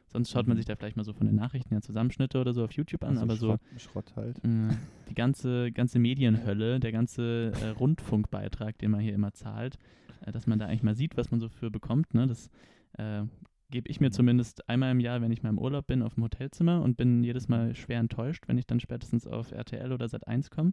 Sonst 0.09 0.31
schaut 0.31 0.47
man 0.47 0.55
Mhm. 0.55 0.59
sich 0.59 0.65
da 0.65 0.75
vielleicht 0.77 0.95
mal 0.95 1.03
so 1.03 1.11
von 1.11 1.27
den 1.27 1.35
Nachrichten 1.35 1.73
ja 1.73 1.81
Zusammenschnitte 1.81 2.39
oder 2.39 2.53
so 2.53 2.63
auf 2.63 2.71
YouTube 2.71 3.03
an, 3.03 3.09
Also 3.17 3.21
aber 3.23 3.35
so 3.35 3.47
Schrott, 3.77 3.81
Schrott 4.07 4.15
halt. 4.15 4.37
äh, 4.37 4.41
die 5.09 5.15
ganze, 5.15 5.71
ganze 5.73 5.99
Medienhölle, 5.99 6.79
der 6.79 6.93
ganze 6.93 7.51
äh, 7.61 7.67
Rundfunkbeitrag, 7.69 8.77
den 8.77 8.91
man 8.91 9.01
hier 9.01 9.13
immer 9.13 9.33
zahlt, 9.33 9.77
dass 10.25 10.47
man 10.47 10.59
da 10.59 10.65
eigentlich 10.65 10.83
mal 10.83 10.95
sieht, 10.95 11.17
was 11.17 11.31
man 11.31 11.39
so 11.39 11.49
für 11.49 11.71
bekommt. 11.71 12.13
Ne? 12.13 12.27
Das 12.27 12.49
äh, 12.97 13.23
gebe 13.69 13.89
ich 13.89 13.99
mir 13.99 14.11
zumindest 14.11 14.67
einmal 14.69 14.91
im 14.91 14.99
Jahr, 14.99 15.21
wenn 15.21 15.31
ich 15.31 15.43
mal 15.43 15.49
im 15.49 15.59
Urlaub 15.59 15.87
bin, 15.87 16.01
auf 16.01 16.15
dem 16.15 16.23
Hotelzimmer 16.23 16.81
und 16.81 16.97
bin 16.97 17.23
jedes 17.23 17.47
Mal 17.47 17.75
schwer 17.75 17.99
enttäuscht, 17.99 18.43
wenn 18.47 18.57
ich 18.57 18.65
dann 18.67 18.79
spätestens 18.79 19.27
auf 19.27 19.51
RTL 19.51 19.91
oder 19.91 20.05
Sat1 20.05 20.49
komme. 20.49 20.71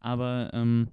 Aber 0.00 0.50
ähm, 0.52 0.88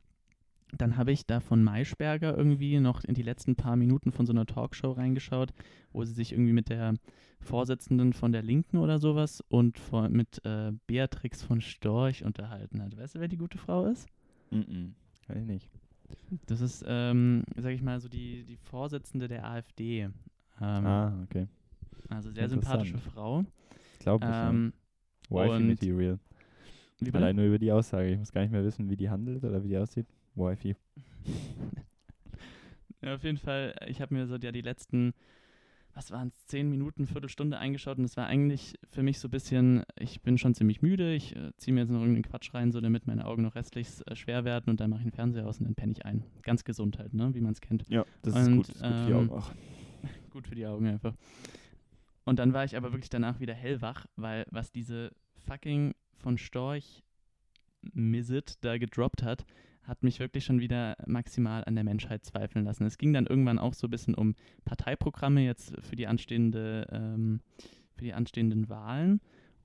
dann 0.77 0.97
habe 0.97 1.11
ich 1.11 1.25
da 1.25 1.39
von 1.39 1.63
Maischberger 1.63 2.35
irgendwie 2.35 2.79
noch 2.79 3.03
in 3.03 3.13
die 3.13 3.21
letzten 3.21 3.55
paar 3.55 3.75
Minuten 3.75 4.11
von 4.11 4.25
so 4.25 4.33
einer 4.33 4.45
Talkshow 4.45 4.91
reingeschaut, 4.91 5.53
wo 5.91 6.03
sie 6.03 6.13
sich 6.13 6.31
irgendwie 6.31 6.53
mit 6.53 6.69
der 6.69 6.95
Vorsitzenden 7.39 8.13
von 8.13 8.31
der 8.31 8.41
Linken 8.41 8.77
oder 8.77 8.99
sowas 8.99 9.43
und 9.49 9.77
vor, 9.77 10.09
mit 10.09 10.43
äh, 10.45 10.71
Beatrix 10.87 11.43
von 11.43 11.61
Storch 11.61 12.23
unterhalten 12.23 12.81
hat. 12.81 12.97
Weißt 12.97 13.15
du, 13.15 13.19
wer 13.19 13.27
die 13.27 13.37
gute 13.37 13.57
Frau 13.57 13.85
ist? 13.85 14.07
Mhm. 14.51 14.95
Kann 15.27 15.37
ich 15.37 15.45
nicht. 15.45 15.69
Das 16.47 16.61
ist, 16.61 16.83
ähm, 16.87 17.43
sag 17.57 17.71
ich 17.71 17.81
mal, 17.81 17.99
so 17.99 18.09
die, 18.09 18.43
die 18.43 18.57
Vorsitzende 18.57 19.27
der 19.27 19.45
AfD. 19.45 20.01
Ähm, 20.01 20.11
ah, 20.59 21.23
okay. 21.23 21.47
Also 22.09 22.31
sehr 22.31 22.49
sympathische 22.49 22.97
Frau. 22.97 23.45
Glaube 23.99 24.25
ich. 24.25 24.31
Ähm, 24.33 24.73
ja. 25.29 25.45
Wifi 25.45 25.63
Material. 25.63 26.19
Allein 27.11 27.35
nur 27.35 27.45
über 27.45 27.59
die 27.59 27.71
Aussage. 27.71 28.11
Ich 28.11 28.17
muss 28.17 28.31
gar 28.31 28.41
nicht 28.41 28.51
mehr 28.51 28.63
wissen, 28.63 28.89
wie 28.89 28.95
die 28.95 29.09
handelt 29.09 29.43
oder 29.43 29.63
wie 29.63 29.69
die 29.69 29.77
aussieht. 29.77 30.07
Wifi. 30.35 30.75
Ja, 33.03 33.15
auf 33.15 33.23
jeden 33.25 33.37
Fall, 33.37 33.75
ich 33.87 33.99
habe 33.99 34.13
mir 34.13 34.25
so 34.27 34.37
ja 34.37 34.53
die 34.53 34.61
letzten, 34.61 35.13
was 35.93 36.11
waren 36.11 36.29
es, 36.29 36.45
zehn 36.47 36.69
Minuten, 36.69 37.05
Viertelstunde 37.05 37.57
eingeschaut 37.57 37.97
und 37.97 38.03
es 38.03 38.17
war 38.17 38.25
eigentlich 38.25 38.75
für 38.89 39.03
mich 39.03 39.19
so 39.19 39.27
ein 39.27 39.31
bisschen, 39.31 39.83
ich 39.97 40.21
bin 40.21 40.37
schon 40.37 40.55
ziemlich 40.55 40.81
müde, 40.81 41.13
ich 41.13 41.35
äh, 41.35 41.51
ziehe 41.57 41.73
mir 41.73 41.81
jetzt 41.81 41.89
noch 41.89 41.99
irgendeinen 41.99 42.23
Quatsch 42.23 42.53
rein, 42.53 42.71
so 42.71 42.81
damit 42.81 43.05
meine 43.05 43.25
Augen 43.25 43.43
noch 43.43 43.55
restlich 43.55 43.87
äh, 44.07 44.15
schwer 44.15 44.43
werden 44.43 44.69
und 44.69 44.79
dann 44.79 44.89
mache 44.89 45.01
ich 45.01 45.05
den 45.05 45.13
Fernseher 45.13 45.47
aus 45.47 45.59
und 45.59 45.65
dann 45.65 45.75
penne 45.75 45.91
ich 45.91 46.05
ein. 46.05 46.23
Ganz 46.41 46.63
gesund 46.63 46.97
halt, 46.97 47.13
ne, 47.13 47.33
wie 47.35 47.41
man 47.41 47.53
es 47.53 47.61
kennt. 47.61 47.87
Ja, 47.89 48.05
das 48.23 48.35
Und, 48.35 48.41
ist 48.41 48.51
gut. 48.55 48.69
Das 48.69 48.75
ist 48.75 48.81
gut 48.81 48.87
für 48.97 49.05
die 49.05 49.11
ähm, 49.11 49.17
Augen 49.17 49.29
auch. 49.29 49.51
Gut 50.31 50.47
für 50.47 50.55
die 50.55 50.65
Augen 50.65 50.87
einfach. 50.87 51.13
Und 52.25 52.39
dann 52.39 52.53
war 52.53 52.65
ich 52.65 52.75
aber 52.75 52.91
wirklich 52.91 53.09
danach 53.09 53.39
wieder 53.39 53.53
hellwach, 53.53 54.07
weil 54.15 54.45
was 54.49 54.71
diese 54.71 55.11
fucking 55.45 55.93
von 56.17 56.37
Storch 56.37 57.03
Misit 57.93 58.57
da 58.61 58.77
gedroppt 58.77 59.23
hat, 59.23 59.45
hat 59.83 60.03
mich 60.03 60.19
wirklich 60.19 60.45
schon 60.45 60.59
wieder 60.59 60.95
maximal 61.05 61.63
an 61.65 61.75
der 61.75 61.83
Menschheit 61.83 62.23
zweifeln 62.23 62.65
lassen. 62.65 62.85
Es 62.85 62.97
ging 62.97 63.13
dann 63.13 63.25
irgendwann 63.25 63.59
auch 63.59 63.73
so 63.73 63.87
ein 63.87 63.91
bisschen 63.91 64.15
um 64.15 64.35
Parteiprogramme 64.65 65.43
jetzt 65.43 65.75
für 65.81 65.95
die 65.95 66.07
anstehende, 66.07 66.87
ähm, 66.91 67.41
für 67.95 68.05
die 68.05 68.13
anstehenden 68.13 68.69
Wahlen. 68.69 69.21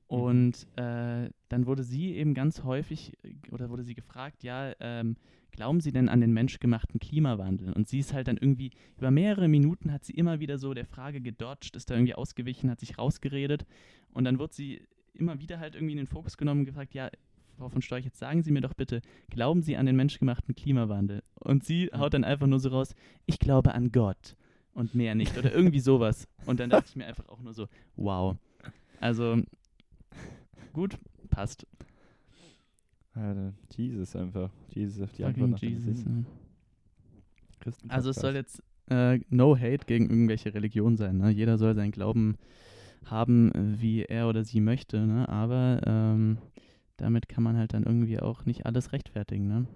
Und 0.09 0.67
äh, 0.77 1.29
dann 1.49 1.67
wurde 1.67 1.83
sie 1.83 2.15
eben 2.15 2.33
ganz 2.33 2.65
häufig 2.65 3.13
oder 3.51 3.69
wurde 3.69 3.85
sie 3.85 3.95
gefragt, 3.95 4.43
ja, 4.43 4.73
ähm, 4.81 5.17
glauben 5.51 5.81
Sie 5.81 5.93
denn 5.93 6.09
an 6.09 6.23
den 6.23 6.33
menschgemachten 6.33 6.99
Klimawandel? 6.99 7.75
Und 7.75 7.89
sie 7.89 7.99
ist 7.99 8.15
halt 8.15 8.27
dann 8.27 8.39
irgendwie 8.39 8.71
über 8.97 9.11
mehrere 9.11 9.49
Minuten 9.49 9.93
hat 9.93 10.05
sie 10.05 10.15
immer 10.15 10.41
wieder 10.41 10.57
so 10.57 10.73
der 10.73 10.87
Frage 10.87 11.21
gedodged, 11.21 11.77
ist 11.77 11.91
da 11.91 11.95
irgendwie 11.95 12.15
ausgewichen, 12.15 12.71
hat 12.71 12.81
sich 12.81 12.97
rausgeredet 12.97 13.67
und 14.13 14.25
dann 14.25 14.39
wurde 14.39 14.55
sie 14.55 14.81
immer 15.13 15.41
wieder 15.41 15.59
halt 15.59 15.75
irgendwie 15.75 15.93
in 15.93 15.99
den 15.99 16.07
Fokus 16.07 16.39
genommen 16.39 16.61
und 16.61 16.67
gefragt, 16.67 16.95
ja, 16.95 17.11
Frau 17.59 17.69
von 17.69 17.83
Storch, 17.83 18.05
jetzt 18.05 18.19
sagen 18.19 18.43
Sie 18.43 18.53
mir 18.53 18.61
doch 18.61 18.75
bitte, 18.75 19.03
glauben 19.31 19.63
Sie 19.63 19.77
an 19.77 19.87
den 19.87 19.97
menschgemachten 19.97 20.55
Klimawandel? 20.55 21.23
Und 21.35 21.65
sie 21.65 21.91
haut 21.93 22.15
dann 22.15 22.25
einfach 22.25 22.47
nur 22.47 22.61
so 22.61 22.69
raus, 22.69 22.95
ich 23.27 23.41
glaube 23.41 23.75
an 23.75 23.91
Gott 23.91 24.37
und 24.75 24.95
mehr 24.95 25.17
nicht 25.17 25.37
oder 25.37 25.53
irgendwie 25.53 25.81
sowas. 25.81 26.29
Und 26.47 26.61
dann 26.61 26.71
dachte 26.71 26.87
ich 26.91 26.97
mir 26.97 27.07
einfach 27.07 27.29
auch 27.29 27.41
nur 27.41 27.53
so, 27.53 27.67
wow. 27.97 28.37
Also 29.01 29.43
gut, 30.73 30.99
passt. 31.31 31.67
Alter, 33.15 33.53
Jesus 33.77 34.15
einfach. 34.15 34.51
Jesus 34.73 35.03
auf 35.03 35.13
die 35.13 35.25
Fucking 35.25 35.43
Antwort 35.43 35.61
Jesus. 35.61 36.05
Ja. 36.05 37.73
Also 37.89 38.11
es 38.11 38.17
soll 38.17 38.37
jetzt 38.37 38.63
äh, 38.89 39.19
no 39.31 39.57
hate 39.57 39.85
gegen 39.87 40.09
irgendwelche 40.09 40.55
Religionen 40.55 40.97
sein. 40.97 41.19
Ne? 41.19 41.31
Jeder 41.31 41.59
soll 41.59 41.75
seinen 41.75 41.91
Glauben 41.91 42.37
haben, 43.05 43.51
wie 43.81 44.05
er 44.05 44.29
oder 44.29 44.45
sie 44.45 44.61
möchte. 44.61 45.05
Ne? 45.07 45.29
Aber 45.29 45.81
ähm, 45.85 46.39
damit 46.99 47.29
kann 47.29 47.43
man 47.43 47.57
halt 47.57 47.73
dann 47.73 47.85
irgendwie 47.85 48.21
auch 48.21 48.45
nicht 48.45 48.67
alles 48.67 48.93
rechtfertigen. 48.93 49.49
Ne? 49.49 49.67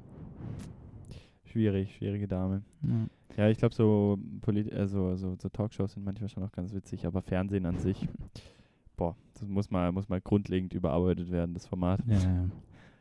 Schwierig, 1.45 1.97
schwierige 1.97 2.29
Dame. 2.29 2.63
Ja. 2.83 3.07
Ja, 3.37 3.49
ich 3.49 3.59
glaube, 3.59 3.75
so, 3.75 4.19
Polit 4.43 4.71
äh, 4.71 4.87
so, 4.87 5.17
so, 5.17 5.37
so 5.41 5.49
Talkshows 5.49 5.93
sind 5.93 6.05
manchmal 6.05 6.29
schon 6.29 6.43
auch 6.43 6.53
ganz 6.53 6.75
witzig, 6.75 7.07
aber 7.07 7.23
Fernsehen 7.23 7.65
an 7.65 7.79
sich, 7.79 8.07
boah, 8.97 9.17
das 9.33 9.49
muss 9.49 9.71
mal, 9.71 9.91
muss 9.91 10.09
mal 10.09 10.21
grundlegend 10.21 10.75
überarbeitet 10.75 11.31
werden, 11.31 11.55
das 11.55 11.67
Format. 11.67 12.01
Ja, 12.07 12.19
ja. 12.19 12.49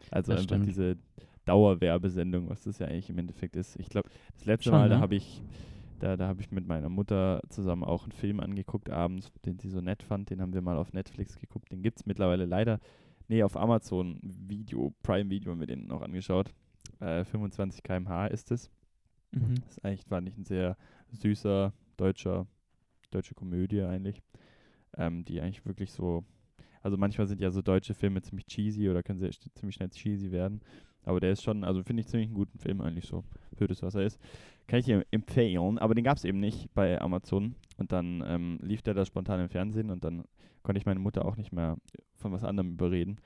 Also 0.10 0.32
das 0.32 0.42
einfach 0.42 0.56
stimmt. 0.56 0.68
diese 0.68 0.98
Dauerwerbesendung, 1.46 2.50
was 2.50 2.64
das 2.64 2.80
ja 2.80 2.88
eigentlich 2.88 3.10
im 3.10 3.18
Endeffekt 3.18 3.56
ist. 3.56 3.78
Ich 3.80 3.90
glaube, 3.90 4.10
das 4.36 4.46
letzte 4.46 4.70
Schon, 4.70 4.80
Mal, 4.80 4.90
da 4.90 4.96
ne? 4.96 5.02
habe 5.02 5.16
ich, 5.16 5.42
da, 6.00 6.16
da 6.16 6.28
habe 6.28 6.42
ich 6.42 6.52
mit 6.52 6.68
meiner 6.68 6.90
Mutter 6.90 7.42
zusammen 7.50 7.84
auch 7.84 8.04
einen 8.04 8.12
Film 8.12 8.40
angeguckt 8.40 8.90
abends, 8.90 9.32
den 9.46 9.60
sie 9.60 9.70
so 9.70 9.82
nett 9.82 10.02
fand. 10.04 10.30
Den 10.30 10.42
haben 10.42 10.54
wir 10.54 10.62
mal 10.62 10.78
auf 10.78 10.94
Netflix 10.94 11.40
geguckt. 11.40 11.72
Den 11.72 11.82
gibt 11.82 12.00
es 12.00 12.06
mittlerweile 12.06 12.46
leider, 12.46 12.80
nee, 13.32 13.44
auf 13.44 13.56
Amazon 13.56 14.20
Video, 14.22 14.94
Prime 15.04 15.30
Video 15.30 15.54
haben 15.54 15.62
wir 15.62 15.68
den 15.68 15.88
noch 15.88 16.02
angeschaut. 16.02 16.54
Äh, 17.00 17.24
25 17.24 17.82
km/h 17.82 18.28
ist 18.28 18.52
es. 18.52 18.70
Mhm. 19.32 19.56
Das 19.56 19.78
ist 19.78 19.86
eigentlich, 19.86 20.12
war 20.12 20.20
nicht 20.20 20.38
ein 20.38 20.44
sehr 20.44 20.78
süßer 21.12 21.74
deutscher, 21.96 22.46
deutsche 23.10 23.34
Komödie 23.34 23.84
eigentlich, 23.84 24.22
ähm, 24.98 25.24
die 25.24 25.40
eigentlich 25.40 25.66
wirklich 25.66 25.94
so, 25.94 26.26
also 26.82 26.98
manchmal 26.98 27.26
sind 27.26 27.40
ja 27.40 27.52
so 27.52 27.62
deutsche 27.62 27.94
Filme 27.94 28.22
ziemlich 28.22 28.48
cheesy 28.48 28.90
oder 28.90 29.02
können 29.02 29.20
sehr 29.20 29.32
ziemlich 29.56 29.76
schnell 29.76 29.90
cheesy 29.90 30.32
werden, 30.32 30.60
aber 31.04 31.22
der 31.22 31.32
ist 31.32 31.42
schon, 31.42 31.64
also 31.64 31.84
finde 31.84 32.02
ich 32.02 32.08
ziemlich 32.08 32.28
einen 32.28 32.36
guten 32.36 32.60
Film 32.60 32.82
eigentlich 32.82 33.06
so, 33.06 33.24
für 33.54 33.68
das, 33.68 33.82
was 33.82 33.96
er 33.96 34.04
ist. 34.04 34.20
Kann 34.68 34.80
ich 34.80 34.86
dir 34.86 35.06
empfehlen, 35.12 35.78
aber 35.80 35.96
den 35.96 36.04
gab 36.04 36.18
es 36.18 36.26
eben 36.26 36.42
nicht 36.42 36.74
bei 36.74 37.00
Amazon 37.00 37.56
und 37.82 37.92
dann 37.92 38.24
ähm, 38.26 38.60
lief 38.62 38.82
der 38.82 38.94
da 38.94 39.06
spontan 39.06 39.42
im 39.42 39.50
Fernsehen 39.50 39.90
und 39.90 40.04
dann 40.06 40.24
konnte 40.64 40.80
ich 40.80 40.86
meine 40.86 41.00
Mutter 41.00 41.26
auch 41.26 41.36
nicht 41.36 41.52
mehr 41.52 41.78
von 42.16 42.32
was 42.32 42.44
anderem 42.44 42.72
überreden. 42.72 43.18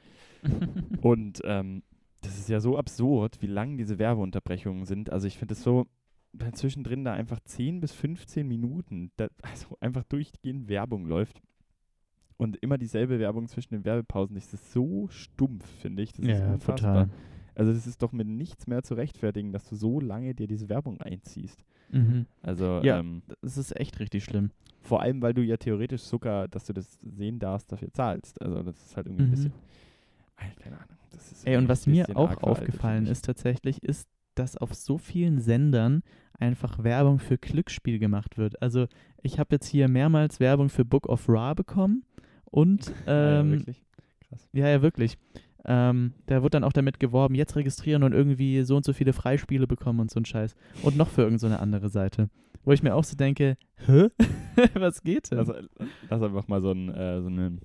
Und 1.01 1.41
ähm, 1.43 1.83
das 2.21 2.37
ist 2.37 2.49
ja 2.49 2.59
so 2.59 2.77
absurd, 2.77 3.41
wie 3.41 3.47
lang 3.47 3.77
diese 3.77 3.99
Werbeunterbrechungen 3.99 4.85
sind. 4.85 5.11
Also 5.11 5.27
ich 5.27 5.37
finde 5.37 5.53
es 5.53 5.63
so, 5.63 5.85
wenn 6.33 6.53
zwischendrin 6.53 7.03
da 7.03 7.13
einfach 7.13 7.39
10 7.39 7.81
bis 7.81 7.93
15 7.93 8.47
Minuten, 8.47 9.11
da, 9.17 9.27
also 9.41 9.77
einfach 9.79 10.03
durchgehend 10.03 10.67
Werbung 10.67 11.05
läuft 11.05 11.41
und 12.37 12.57
immer 12.57 12.77
dieselbe 12.77 13.19
Werbung 13.19 13.47
zwischen 13.47 13.73
den 13.73 13.85
Werbepausen, 13.85 14.35
das 14.35 14.53
ist 14.53 14.71
so 14.71 15.07
stumpf, 15.09 15.65
finde 15.81 16.03
ich. 16.03 16.13
Das 16.13 16.25
ist 16.25 16.39
ja, 16.39 16.53
unfassbar. 16.53 17.05
total. 17.05 17.09
Also 17.55 17.71
das 17.71 17.87
ist 17.87 18.01
doch 18.01 18.11
mit 18.11 18.27
nichts 18.27 18.67
mehr 18.67 18.83
zu 18.83 18.95
rechtfertigen, 18.95 19.53
dass 19.53 19.67
du 19.69 19.75
so 19.75 19.99
lange 20.01 20.35
dir 20.35 20.47
diese 20.47 20.67
Werbung 20.67 20.99
einziehst. 20.99 21.63
Mhm. 21.95 22.25
Also 22.41 22.81
Ja. 22.83 22.99
ähm, 22.99 23.21
Das 23.41 23.57
ist 23.57 23.75
echt 23.79 23.99
richtig 23.99 24.23
schlimm. 24.23 24.51
vor 24.81 25.01
allem, 25.01 25.21
weil 25.21 25.33
du 25.33 25.41
ja 25.41 25.57
theoretisch 25.57 26.01
sogar, 26.03 26.47
dass 26.47 26.65
du 26.65 26.73
das 26.73 26.99
sehen 27.01 27.39
darfst, 27.39 27.71
dafür 27.71 27.91
zahlst. 27.93 28.41
Also 28.41 28.61
das 28.63 28.75
ist 28.85 28.95
halt 28.95 29.07
irgendwie 29.07 29.23
ein 29.23 29.27
Mhm. 29.27 29.31
bisschen, 29.31 29.53
Ey, 30.37 30.51
keine 30.61 30.75
Ahnung. 30.77 30.97
Das 31.11 31.31
ist 31.31 31.47
Ey, 31.47 31.57
und 31.57 31.69
was 31.69 31.87
ein 31.87 31.91
mir 31.91 32.03
bisschen 32.03 32.17
auch 32.17 32.43
aufgefallen 32.43 33.07
ist 33.07 33.25
tatsächlich, 33.25 33.81
ist, 33.83 34.07
dass 34.35 34.57
auf 34.57 34.73
so 34.75 34.97
vielen 34.97 35.39
Sendern 35.39 36.03
einfach 36.37 36.83
Werbung 36.83 37.19
für 37.19 37.37
Glücksspiel 37.37 37.97
gemacht 37.99 38.37
wird. 38.37 38.61
Also 38.61 38.87
ich 39.23 39.39
habe 39.39 39.55
jetzt 39.55 39.67
hier 39.67 39.87
mehrmals 39.87 40.41
Werbung 40.41 40.67
für 40.69 40.83
Book 40.83 41.07
of 41.07 41.29
Ra 41.29 41.53
bekommen 41.53 42.03
und 42.43 42.91
Ah 43.05 43.11
ja, 43.11 43.39
ähm, 43.41 43.51
wirklich? 43.51 43.85
Krass. 44.27 44.49
ja, 44.53 44.67
ja, 44.67 44.81
wirklich. 44.81 45.17
Ähm, 45.67 46.13
da 46.27 46.43
wird 46.43 46.53
dann 46.53 46.63
auch 46.63 46.73
damit 46.73 46.99
geworben, 46.99 47.35
jetzt 47.35 47.55
registrieren 47.55 48.03
und 48.03 48.13
irgendwie 48.13 48.61
so 48.63 48.75
und 48.75 48.85
so 48.85 48.93
viele 48.93 49.13
Freispiele 49.13 49.67
bekommen 49.67 49.99
und 49.99 50.11
so 50.11 50.19
ein 50.19 50.25
Scheiß. 50.25 50.55
Und 50.83 50.95
noch 50.95 51.09
für 51.09 51.23
irgendeine 51.23 51.55
so 51.55 51.59
andere 51.61 51.89
Seite. 51.89 52.29
Wo 52.63 52.71
ich 52.71 52.83
mir 52.83 52.95
auch 52.95 53.03
so 53.03 53.15
denke, 53.15 53.57
hä? 53.85 54.09
Was 54.73 55.03
geht 55.03 55.31
denn? 55.31 55.39
Lass, 55.39 55.51
lass 56.09 56.21
einfach 56.21 56.47
mal 56.47 56.61
so, 56.61 56.71
ein, 56.71 56.89
äh, 56.89 57.21
so 57.21 57.27
eine 57.27 57.57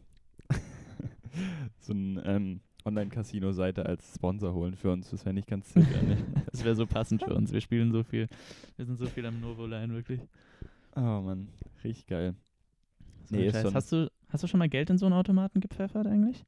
so 1.79 1.93
ein 1.93 2.21
ähm, 2.25 2.61
Online-Casino-Seite 2.85 3.87
als 3.87 4.15
Sponsor 4.15 4.55
holen 4.55 4.75
für 4.75 4.91
uns. 4.91 5.11
Das 5.11 5.25
wäre 5.25 5.35
nicht 5.35 5.49
ganz 5.49 5.77
eigentlich. 5.77 6.19
Das 6.51 6.65
wäre 6.65 6.75
so 6.75 6.87
passend 6.87 7.23
für 7.23 7.35
uns. 7.35 7.53
Wir 7.53 7.61
spielen 7.61 7.93
so 7.93 8.03
viel. 8.03 8.27
Wir 8.77 8.85
sind 8.85 8.99
so 8.99 9.07
viel 9.07 9.25
am 9.25 9.41
Novo-Line, 9.41 9.95
wirklich. 9.95 10.21
Oh 10.97 11.21
Mann, 11.21 11.49
richtig 11.85 12.07
geil. 12.07 12.35
So 13.25 13.37
Nee, 13.37 13.53
hast, 13.53 13.93
du, 13.93 14.11
hast 14.29 14.43
du 14.43 14.47
schon 14.49 14.59
mal 14.59 14.69
Geld 14.69 14.91
in 14.91 14.99
so 14.99 15.07
einen 15.07 15.15
Automaten 15.15 15.61
gepfeffert 15.61 16.07
eigentlich? 16.07 16.45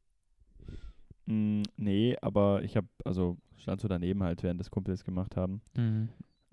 Mm, 1.26 1.62
nee, 1.76 2.16
aber 2.20 2.62
ich 2.62 2.76
habe, 2.76 2.88
also 3.04 3.36
stand 3.56 3.80
so 3.80 3.88
daneben 3.88 4.22
halt, 4.22 4.42
während 4.42 4.60
das 4.60 4.70
Kumpels 4.70 5.04
gemacht 5.04 5.36
haben. 5.36 5.62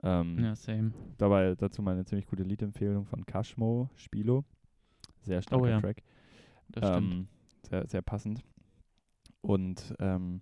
Ähm, 0.04 0.40
Ja, 0.40 0.56
same. 0.56 0.92
Dabei 1.18 1.56
dazu 1.56 1.82
mal 1.82 1.92
eine 1.94 2.06
ziemlich 2.06 2.28
gute 2.28 2.44
Liedempfehlung 2.44 3.06
von 3.06 3.26
Kashmo, 3.26 3.90
Spilo. 3.96 4.46
Sehr 5.22 5.42
starker 5.42 5.64
Oh 5.64 5.68
ja, 5.68 5.80
Track. 5.82 6.04
Das 6.70 6.88
stimmt. 6.88 7.14
Ähm, 7.14 7.28
sehr, 7.68 7.88
sehr 7.88 8.02
passend. 8.02 8.44
Und 9.42 9.96
ähm, 10.00 10.42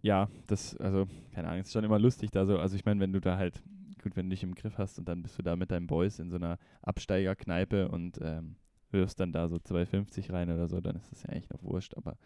ja, 0.00 0.28
das, 0.46 0.76
also, 0.78 1.06
keine 1.32 1.48
Ahnung, 1.48 1.60
es 1.60 1.66
ist 1.68 1.72
schon 1.72 1.84
immer 1.84 1.98
lustig 1.98 2.30
da 2.30 2.46
so. 2.46 2.58
Also 2.58 2.76
ich 2.76 2.84
meine, 2.84 3.00
wenn 3.00 3.12
du 3.12 3.20
da 3.20 3.36
halt, 3.36 3.62
gut, 4.02 4.16
wenn 4.16 4.26
du 4.26 4.30
dich 4.30 4.42
im 4.42 4.54
Griff 4.54 4.78
hast 4.78 4.98
und 4.98 5.08
dann 5.08 5.22
bist 5.22 5.38
du 5.38 5.42
da 5.42 5.56
mit 5.56 5.70
deinen 5.70 5.86
Boys 5.86 6.18
in 6.18 6.30
so 6.30 6.36
einer 6.36 6.58
Absteigerkneipe 6.82 7.88
und 7.88 8.18
ähm, 8.22 8.56
wirfst 8.90 9.20
dann 9.20 9.32
da 9.32 9.48
so 9.48 9.56
2,50 9.56 10.32
rein 10.32 10.50
oder 10.50 10.68
so, 10.68 10.80
dann 10.80 10.96
ist 10.96 11.10
das 11.12 11.22
ja 11.24 11.30
eigentlich 11.30 11.50
noch 11.50 11.62
wurscht, 11.62 11.94
aber 11.96 12.16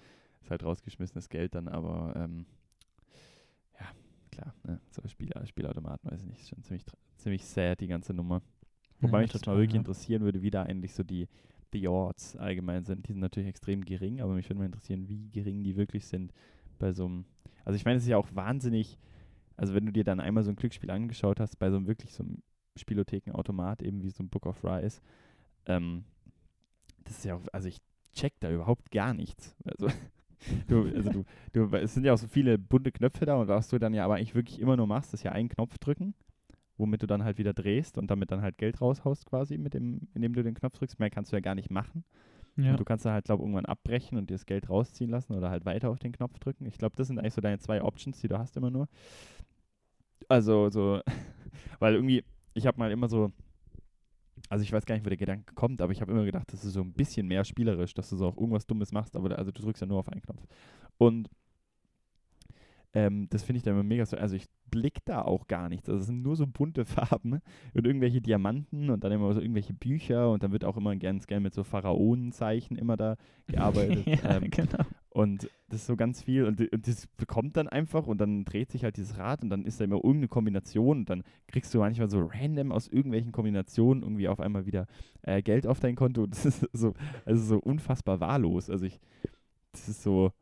ist 0.42 0.50
halt 0.50 0.64
rausgeschmissenes 0.64 1.28
Geld 1.28 1.54
dann, 1.54 1.68
aber 1.68 2.14
ähm, 2.16 2.46
ja, 3.78 3.86
klar, 4.30 4.54
ne, 4.64 4.80
so 4.90 5.06
Spiel, 5.08 5.30
Spielautomaten, 5.46 6.10
weiß 6.10 6.20
ich 6.22 6.26
nicht, 6.26 6.40
ist 6.40 6.48
schon 6.50 6.62
ziemlich, 6.62 6.84
ziemlich 7.16 7.44
sad, 7.44 7.80
die 7.80 7.86
ganze 7.88 8.12
Nummer. 8.14 8.42
Wobei 9.00 9.18
Ja, 9.18 9.22
mich 9.22 9.32
das 9.32 9.46
mal 9.46 9.56
wirklich 9.56 9.74
ja. 9.74 9.78
interessieren 9.78 10.22
würde, 10.22 10.42
wie 10.42 10.50
da 10.50 10.62
eigentlich 10.62 10.94
so 10.94 11.02
die, 11.02 11.28
die 11.72 11.88
Odds 11.88 12.36
allgemein 12.36 12.84
sind. 12.84 13.08
Die 13.08 13.12
sind 13.12 13.20
natürlich 13.20 13.48
extrem 13.48 13.84
gering, 13.84 14.20
aber 14.20 14.34
mich 14.34 14.48
würde 14.48 14.58
mal 14.60 14.66
interessieren, 14.66 15.08
wie 15.08 15.28
gering 15.30 15.62
die 15.64 15.76
wirklich 15.76 16.06
sind 16.06 16.32
bei 16.78 16.92
so 16.92 17.06
einem. 17.06 17.24
Also 17.64 17.76
ich 17.76 17.84
meine, 17.84 17.96
es 17.98 18.04
ist 18.04 18.08
ja 18.08 18.16
auch 18.16 18.28
wahnsinnig, 18.34 18.98
also 19.56 19.74
wenn 19.74 19.86
du 19.86 19.92
dir 19.92 20.04
dann 20.04 20.20
einmal 20.20 20.44
so 20.44 20.50
ein 20.50 20.56
Glücksspiel 20.56 20.90
angeschaut 20.90 21.40
hast, 21.40 21.58
bei 21.58 21.70
so 21.70 21.76
einem 21.76 21.86
wirklich 21.86 22.12
so 22.12 22.22
einem 22.24 22.42
Spielothekenautomat, 22.76 23.82
eben 23.82 24.02
wie 24.02 24.10
so 24.10 24.22
ein 24.22 24.28
Book 24.30 24.46
of 24.46 24.62
Ra 24.64 24.78
ist, 24.78 25.02
ähm, 25.66 26.04
das 27.04 27.18
ist 27.18 27.24
ja 27.24 27.34
auch, 27.36 27.42
also 27.52 27.68
ich 27.68 27.78
check 28.14 28.34
da 28.40 28.50
überhaupt 28.50 28.90
gar 28.90 29.14
nichts. 29.14 29.56
Also 29.64 29.88
du, 30.68 30.84
also 30.84 31.10
du, 31.10 31.24
du, 31.52 31.76
es 31.76 31.94
sind 31.94 32.04
ja 32.04 32.12
auch 32.12 32.18
so 32.18 32.26
viele 32.26 32.58
bunte 32.58 32.92
Knöpfe 32.92 33.24
da 33.24 33.36
und 33.36 33.48
was 33.48 33.68
du 33.68 33.78
dann 33.78 33.94
ja 33.94 34.04
aber 34.04 34.16
eigentlich 34.16 34.34
wirklich 34.34 34.60
immer 34.60 34.76
nur 34.76 34.86
machst, 34.86 35.14
ist 35.14 35.22
ja 35.22 35.32
einen 35.32 35.48
Knopf 35.48 35.78
drücken, 35.78 36.14
womit 36.76 37.02
du 37.02 37.06
dann 37.06 37.24
halt 37.24 37.38
wieder 37.38 37.52
drehst 37.52 37.98
und 37.98 38.10
damit 38.10 38.30
dann 38.30 38.42
halt 38.42 38.58
Geld 38.58 38.80
raushaust 38.80 39.26
quasi, 39.26 39.58
mit 39.58 39.74
dem, 39.74 40.08
indem 40.14 40.34
du 40.34 40.42
den 40.42 40.54
Knopf 40.54 40.78
drückst. 40.78 40.98
Mehr 40.98 41.10
kannst 41.10 41.32
du 41.32 41.36
ja 41.36 41.40
gar 41.40 41.54
nicht 41.54 41.70
machen. 41.70 42.04
Ja. 42.56 42.72
Und 42.72 42.80
du 42.80 42.84
kannst 42.84 43.04
dann 43.04 43.14
halt, 43.14 43.24
glaube 43.24 43.42
irgendwann 43.42 43.66
abbrechen 43.66 44.18
und 44.18 44.28
dir 44.28 44.34
das 44.34 44.46
Geld 44.46 44.68
rausziehen 44.68 45.10
lassen 45.10 45.34
oder 45.34 45.50
halt 45.50 45.64
weiter 45.64 45.88
auf 45.90 45.98
den 45.98 46.12
Knopf 46.12 46.38
drücken. 46.38 46.66
Ich 46.66 46.76
glaube, 46.76 46.94
das 46.96 47.06
sind 47.06 47.18
eigentlich 47.18 47.34
so 47.34 47.40
deine 47.40 47.58
zwei 47.58 47.82
Options, 47.82 48.20
die 48.20 48.28
du 48.28 48.38
hast 48.38 48.56
immer 48.56 48.70
nur. 48.70 48.88
Also 50.28 50.68
so, 50.68 51.00
weil 51.78 51.94
irgendwie, 51.94 52.24
ich 52.54 52.66
habe 52.66 52.78
mal 52.78 52.90
immer 52.90 53.08
so, 53.08 53.32
also 54.52 54.64
ich 54.64 54.72
weiß 54.72 54.84
gar 54.84 54.94
nicht, 54.94 55.06
wo 55.06 55.08
der 55.08 55.16
Gedanke 55.16 55.54
kommt, 55.54 55.80
aber 55.80 55.92
ich 55.92 56.02
habe 56.02 56.12
immer 56.12 56.26
gedacht, 56.26 56.52
das 56.52 56.62
ist 56.62 56.74
so 56.74 56.82
ein 56.82 56.92
bisschen 56.92 57.26
mehr 57.26 57.42
spielerisch, 57.42 57.94
dass 57.94 58.10
du 58.10 58.16
so 58.16 58.26
auch 58.26 58.36
irgendwas 58.36 58.66
Dummes 58.66 58.92
machst, 58.92 59.16
aber 59.16 59.38
also 59.38 59.50
du 59.50 59.62
drückst 59.62 59.80
ja 59.80 59.86
nur 59.86 59.98
auf 59.98 60.10
einen 60.10 60.20
Knopf. 60.20 60.46
Und 60.98 61.30
ähm, 62.92 63.28
das 63.30 63.44
finde 63.44 63.56
ich 63.56 63.62
dann 63.62 63.72
immer 63.72 63.82
mega 63.82 64.04
so, 64.04 64.18
also 64.18 64.36
ich 64.36 64.44
blick 64.70 64.98
da 65.06 65.22
auch 65.22 65.48
gar 65.48 65.70
nichts. 65.70 65.88
Also 65.88 66.00
es 66.00 66.06
sind 66.06 66.20
nur 66.20 66.36
so 66.36 66.46
bunte 66.46 66.84
Farben 66.84 67.40
und 67.72 67.86
irgendwelche 67.86 68.20
Diamanten 68.20 68.90
und 68.90 69.02
dann 69.02 69.12
immer 69.12 69.32
so 69.32 69.40
irgendwelche 69.40 69.72
Bücher 69.72 70.30
und 70.30 70.42
dann 70.42 70.52
wird 70.52 70.66
auch 70.66 70.76
immer 70.76 70.94
ganz 70.96 71.26
gern 71.26 71.42
mit 71.42 71.54
so 71.54 71.64
Pharaonenzeichen 71.64 72.76
immer 72.76 72.98
da 72.98 73.16
gearbeitet. 73.46 74.06
ja, 74.06 74.36
ähm, 74.36 74.50
genau. 74.50 74.84
Und 75.14 75.50
das 75.68 75.80
ist 75.80 75.86
so 75.86 75.96
ganz 75.96 76.22
viel 76.22 76.44
und, 76.44 76.60
und 76.72 76.86
das 76.86 77.06
bekommt 77.16 77.56
dann 77.56 77.68
einfach 77.68 78.06
und 78.06 78.18
dann 78.20 78.44
dreht 78.44 78.70
sich 78.70 78.84
halt 78.84 78.96
dieses 78.96 79.18
Rad 79.18 79.42
und 79.42 79.50
dann 79.50 79.64
ist 79.64 79.78
da 79.80 79.84
immer 79.84 79.96
irgendeine 79.96 80.28
Kombination 80.28 80.98
und 81.00 81.10
dann 81.10 81.22
kriegst 81.48 81.72
du 81.74 81.78
manchmal 81.78 82.08
so 82.10 82.28
random 82.32 82.72
aus 82.72 82.88
irgendwelchen 82.88 83.32
Kombinationen 83.32 84.02
irgendwie 84.02 84.28
auf 84.28 84.40
einmal 84.40 84.64
wieder 84.66 84.86
äh, 85.22 85.42
Geld 85.42 85.66
auf 85.66 85.80
dein 85.80 85.96
Konto. 85.96 86.26
Das 86.30 86.44
ist 86.46 86.66
so, 86.72 86.94
also 87.24 87.42
so 87.42 87.58
unfassbar 87.58 88.20
wahllos. 88.20 88.70
Also 88.70 88.86
ich, 88.86 89.00
das 89.72 89.88
ist 89.88 90.02
so, 90.02 90.32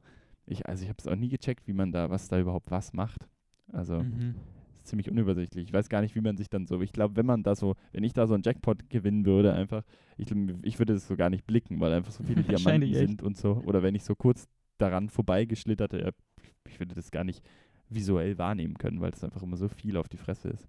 ich, 0.46 0.66
also 0.66 0.82
ich 0.82 0.88
habe 0.88 0.98
es 0.98 1.06
auch 1.08 1.16
nie 1.16 1.28
gecheckt, 1.28 1.66
wie 1.66 1.72
man 1.72 1.90
da, 1.92 2.10
was 2.10 2.28
da 2.28 2.38
überhaupt 2.38 2.70
was 2.70 2.92
macht. 2.92 3.28
Also 3.72 4.02
Mhm. 4.02 4.34
ist 4.74 4.86
ziemlich 4.86 5.10
unübersichtlich. 5.10 5.64
Ich 5.66 5.72
weiß 5.72 5.88
gar 5.88 6.00
nicht, 6.00 6.14
wie 6.14 6.20
man 6.20 6.36
sich 6.36 6.48
dann 6.48 6.66
so, 6.66 6.80
ich 6.80 6.92
glaube, 6.92 7.16
wenn 7.16 7.26
man 7.26 7.42
da 7.42 7.54
so, 7.54 7.74
wenn 7.92 8.04
ich 8.04 8.12
da 8.12 8.26
so 8.26 8.34
einen 8.34 8.42
Jackpot 8.44 8.88
gewinnen 8.88 9.26
würde, 9.26 9.52
einfach, 9.52 9.82
ich, 10.16 10.30
ich 10.62 10.78
würde 10.78 10.94
das 10.94 11.06
so 11.06 11.16
gar 11.16 11.30
nicht 11.30 11.46
blicken, 11.46 11.80
weil 11.80 11.92
einfach 11.92 12.12
so 12.12 12.22
viele 12.24 12.42
Diamanten 12.44 12.92
sind 12.94 13.22
und 13.22 13.36
so. 13.36 13.52
Oder 13.64 13.82
wenn 13.82 13.94
ich 13.94 14.04
so 14.04 14.14
kurz 14.14 14.48
daran 14.80 15.08
vorbeigeschlittert, 15.08 15.92
ja, 15.92 16.10
ich 16.66 16.80
würde 16.80 16.94
das 16.94 17.10
gar 17.10 17.24
nicht 17.24 17.44
visuell 17.88 18.38
wahrnehmen 18.38 18.78
können, 18.78 19.00
weil 19.00 19.10
das 19.10 19.24
einfach 19.24 19.42
immer 19.42 19.56
so 19.56 19.68
viel 19.68 19.96
auf 19.96 20.08
die 20.08 20.16
Fresse 20.16 20.50
ist. 20.50 20.68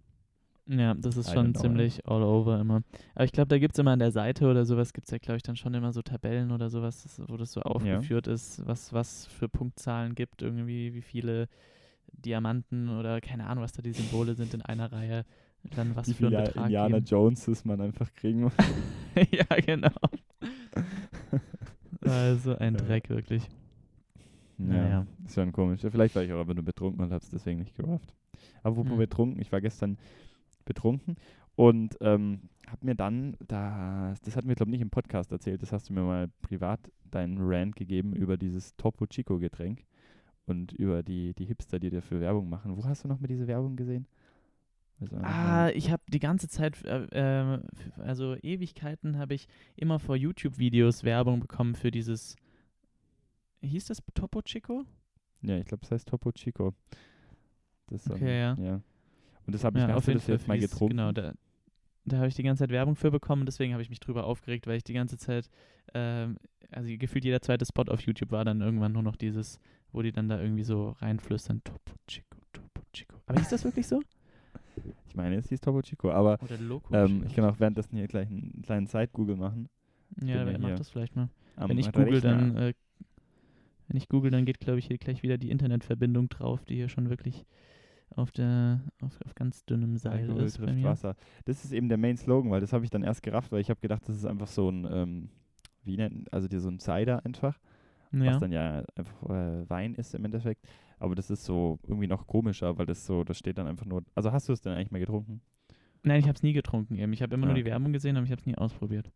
Ja, 0.67 0.93
das 0.93 1.17
ist 1.17 1.33
schon 1.33 1.55
ziemlich 1.55 2.07
all 2.07 2.23
over 2.23 2.59
immer. 2.59 2.83
Aber 3.15 3.25
ich 3.25 3.31
glaube, 3.31 3.47
da 3.47 3.57
gibt 3.57 3.73
es 3.73 3.79
immer 3.79 3.91
an 3.91 3.99
der 3.99 4.11
Seite 4.11 4.49
oder 4.49 4.63
sowas, 4.63 4.93
gibt 4.93 5.07
es 5.07 5.11
ja, 5.11 5.17
glaube 5.17 5.37
ich, 5.37 5.43
dann 5.43 5.55
schon 5.55 5.73
immer 5.73 5.91
so 5.91 6.01
Tabellen 6.01 6.51
oder 6.51 6.69
sowas, 6.69 7.21
wo 7.27 7.35
das 7.35 7.51
so 7.51 7.61
aufgeführt 7.61 8.27
ja. 8.27 8.33
ist, 8.33 8.65
was 8.65 8.93
was 8.93 9.25
für 9.25 9.49
Punktzahlen 9.49 10.15
gibt, 10.15 10.41
irgendwie, 10.41 10.93
wie 10.93 11.01
viele 11.01 11.47
Diamanten 12.13 12.89
oder 12.89 13.21
keine 13.21 13.47
Ahnung, 13.47 13.63
was 13.63 13.73
da 13.73 13.81
die 13.81 13.93
Symbole 13.93 14.35
sind 14.35 14.53
in 14.53 14.61
einer 14.61 14.91
Reihe. 14.91 15.25
Dann 15.75 15.95
was 15.95 16.07
wie 16.07 16.13
für 16.13 16.27
ein 16.27 16.31
Betrag 16.31 16.55
Indiana 16.55 16.99
geben. 16.99 17.05
Joneses 17.05 17.65
man 17.65 17.81
einfach 17.81 18.11
kriegen 18.13 18.41
muss. 18.41 18.53
ja, 19.31 19.45
genau. 19.63 19.91
also 22.01 22.55
ein 22.57 22.77
Dreck, 22.77 23.09
wirklich. 23.09 23.47
Ja, 24.67 24.73
naja. 24.73 25.07
ist 25.25 25.35
schon 25.35 25.51
komisch. 25.51 25.81
Vielleicht 25.81 26.15
war 26.15 26.23
ich 26.23 26.31
auch 26.33 26.39
aber 26.39 26.53
nur 26.53 26.63
betrunken 26.63 27.01
und 27.03 27.11
habe 27.11 27.23
es 27.23 27.29
deswegen 27.29 27.59
nicht 27.59 27.75
gerafft. 27.75 28.13
Aber 28.63 28.77
wo 28.77 28.83
hm. 28.83 28.97
betrunken, 28.97 29.41
ich 29.41 29.51
war 29.51 29.61
gestern 29.61 29.97
betrunken 30.65 31.15
und 31.55 31.97
ähm, 32.01 32.49
habe 32.67 32.85
mir 32.85 32.95
dann, 32.95 33.35
da, 33.47 34.13
das 34.23 34.35
hatten 34.35 34.47
wir 34.47 34.55
glaube 34.55 34.69
ich 34.69 34.73
nicht 34.73 34.81
im 34.81 34.89
Podcast 34.89 35.31
erzählt, 35.31 35.61
das 35.61 35.71
hast 35.71 35.89
du 35.89 35.93
mir 35.93 36.03
mal 36.03 36.29
privat 36.41 36.79
deinen 37.09 37.37
Rant 37.39 37.75
gegeben 37.75 38.13
über 38.13 38.37
dieses 38.37 38.75
Topo 38.77 39.05
Chico 39.07 39.37
Getränk 39.37 39.83
und 40.45 40.71
über 40.73 41.03
die, 41.03 41.33
die 41.33 41.45
Hipster, 41.45 41.79
die 41.79 41.89
dafür 41.89 42.21
Werbung 42.21 42.49
machen. 42.49 42.77
Wo 42.77 42.85
hast 42.85 43.03
du 43.03 43.07
noch 43.07 43.19
mal 43.19 43.27
diese 43.27 43.47
Werbung 43.47 43.75
gesehen? 43.75 44.07
Ah, 45.23 45.69
ich 45.73 45.91
habe 45.91 46.03
die 46.09 46.19
ganze 46.19 46.47
Zeit, 46.47 46.83
äh, 46.85 47.05
äh, 47.55 47.59
also 47.97 48.35
Ewigkeiten 48.35 49.17
habe 49.17 49.33
ich 49.33 49.47
immer 49.75 49.97
vor 49.97 50.15
YouTube-Videos 50.15 51.03
Werbung 51.03 51.39
bekommen 51.39 51.73
für 51.73 51.89
dieses, 51.89 52.35
hieß 53.61 53.85
das 53.85 53.99
Topo 54.13 54.41
Chico? 54.41 54.85
Ja, 55.41 55.57
ich 55.57 55.65
glaube, 55.65 55.83
es 55.83 55.91
heißt 55.91 56.07
Topo 56.07 56.31
Chico. 56.31 56.73
Das, 57.87 58.09
okay, 58.09 58.51
ähm, 58.51 58.63
ja. 58.63 58.71
ja. 58.71 58.81
Und 59.45 59.55
das 59.55 59.63
habe 59.63 59.79
ich 59.79 59.87
ja, 59.87 59.95
auf 59.95 60.07
jeden 60.07 60.19
Fall 60.19 60.35
jetzt 60.35 60.47
mal 60.47 60.59
getrunken. 60.59 60.97
Genau, 60.97 61.11
da, 61.11 61.33
da 62.05 62.17
habe 62.17 62.27
ich 62.27 62.35
die 62.35 62.43
ganze 62.43 62.63
Zeit 62.63 62.69
Werbung 62.69 62.95
für 62.95 63.11
bekommen, 63.11 63.45
deswegen 63.45 63.73
habe 63.73 63.81
ich 63.81 63.89
mich 63.89 63.99
drüber 63.99 64.25
aufgeregt, 64.25 64.67
weil 64.67 64.77
ich 64.77 64.83
die 64.83 64.93
ganze 64.93 65.17
Zeit, 65.17 65.49
ähm, 65.93 66.37
also 66.71 66.89
gefühlt 66.97 67.25
jeder 67.25 67.41
zweite 67.41 67.65
Spot 67.65 67.83
auf 67.83 68.01
YouTube 68.01 68.31
war 68.31 68.45
dann 68.45 68.61
irgendwann 68.61 68.91
nur 68.91 69.03
noch 69.03 69.15
dieses, 69.15 69.59
wo 69.91 70.01
die 70.01 70.11
dann 70.11 70.29
da 70.29 70.39
irgendwie 70.39 70.63
so 70.63 70.95
reinflüstern, 70.99 71.63
Topo 71.63 71.93
Chico, 72.07 72.37
Topo 72.53 72.81
Chico. 72.93 73.17
Aber 73.25 73.39
ist 73.39 73.51
das 73.51 73.63
wirklich 73.63 73.87
so? 73.87 74.01
Ich 75.07 75.17
meine, 75.17 75.35
es 75.35 75.49
hieß 75.49 75.59
Topo 75.59 75.81
Chico, 75.81 76.09
aber 76.09 76.39
ähm, 76.91 77.25
ich 77.27 77.35
kann 77.35 77.43
auch 77.43 77.59
währenddessen 77.59 77.97
hier 77.97 78.07
gleich 78.07 78.29
einen 78.29 78.61
kleinen 78.63 78.87
Side-Google 78.87 79.35
machen. 79.35 79.67
Ja, 80.21 80.45
wer 80.45 80.57
macht 80.57 80.79
das 80.79 80.89
vielleicht 80.89 81.17
mal. 81.17 81.27
Wenn 81.57 81.77
ich 81.77 81.91
google, 81.91 82.21
dann 82.21 82.55
äh, 82.55 82.73
wenn 83.91 83.97
ich 83.97 84.07
google, 84.07 84.31
dann 84.31 84.45
geht, 84.45 84.61
glaube 84.61 84.79
ich, 84.79 84.87
hier 84.87 84.97
gleich 84.97 85.21
wieder 85.21 85.37
die 85.37 85.51
Internetverbindung 85.51 86.29
drauf, 86.29 86.63
die 86.63 86.75
hier 86.75 86.87
schon 86.87 87.09
wirklich 87.09 87.45
auf 88.15 88.31
der 88.31 88.81
auf, 89.01 89.19
auf 89.25 89.35
ganz 89.35 89.65
dünnem 89.65 89.97
Seil 89.97 90.21
Alkohol 90.21 90.43
ist. 90.43 90.57
Trifft 90.57 90.83
Wasser. 90.83 91.15
Das 91.43 91.65
ist 91.65 91.73
eben 91.73 91.89
der 91.89 91.97
Main 91.97 92.15
Slogan, 92.15 92.51
weil 92.51 92.61
das 92.61 92.71
habe 92.71 92.85
ich 92.85 92.89
dann 92.89 93.03
erst 93.03 93.21
gerafft, 93.21 93.51
weil 93.51 93.59
ich 93.59 93.69
habe 93.69 93.81
gedacht, 93.81 94.07
das 94.07 94.15
ist 94.15 94.25
einfach 94.25 94.47
so 94.47 94.69
ein, 94.69 94.87
ähm, 94.89 95.29
wie 95.83 95.97
nennt, 95.97 96.31
also 96.31 96.47
dir 96.47 96.61
so 96.61 96.69
ein 96.69 96.79
Cider 96.79 97.25
einfach, 97.25 97.59
ja. 98.13 98.25
was 98.27 98.39
dann 98.39 98.53
ja 98.53 98.83
einfach 98.95 99.29
äh, 99.29 99.69
Wein 99.69 99.95
ist 99.95 100.15
im 100.15 100.23
Endeffekt. 100.23 100.65
Aber 100.97 101.13
das 101.13 101.29
ist 101.29 101.43
so 101.43 101.77
irgendwie 101.85 102.07
noch 102.07 102.27
komischer, 102.27 102.77
weil 102.77 102.85
das 102.85 103.05
so, 103.05 103.25
das 103.25 103.37
steht 103.37 103.57
dann 103.57 103.67
einfach 103.67 103.85
nur. 103.85 104.03
Also 104.15 104.31
hast 104.31 104.47
du 104.47 104.53
es 104.53 104.61
denn 104.61 104.71
eigentlich 104.71 104.91
mal 104.91 104.99
getrunken? 104.99 105.41
Nein, 106.03 106.21
ich 106.21 106.27
habe 106.27 106.35
es 106.35 106.43
nie 106.43 106.53
getrunken 106.53 106.97
eben. 106.97 107.11
Ich 107.11 107.21
habe 107.21 107.33
immer 107.33 107.47
ja. 107.47 107.53
nur 107.53 107.61
die 107.61 107.65
Werbung 107.65 107.91
gesehen, 107.91 108.15
aber 108.15 108.25
ich 108.25 108.31
habe 108.31 108.39
es 108.39 108.45
nie 108.45 108.57
ausprobiert. 108.57 109.11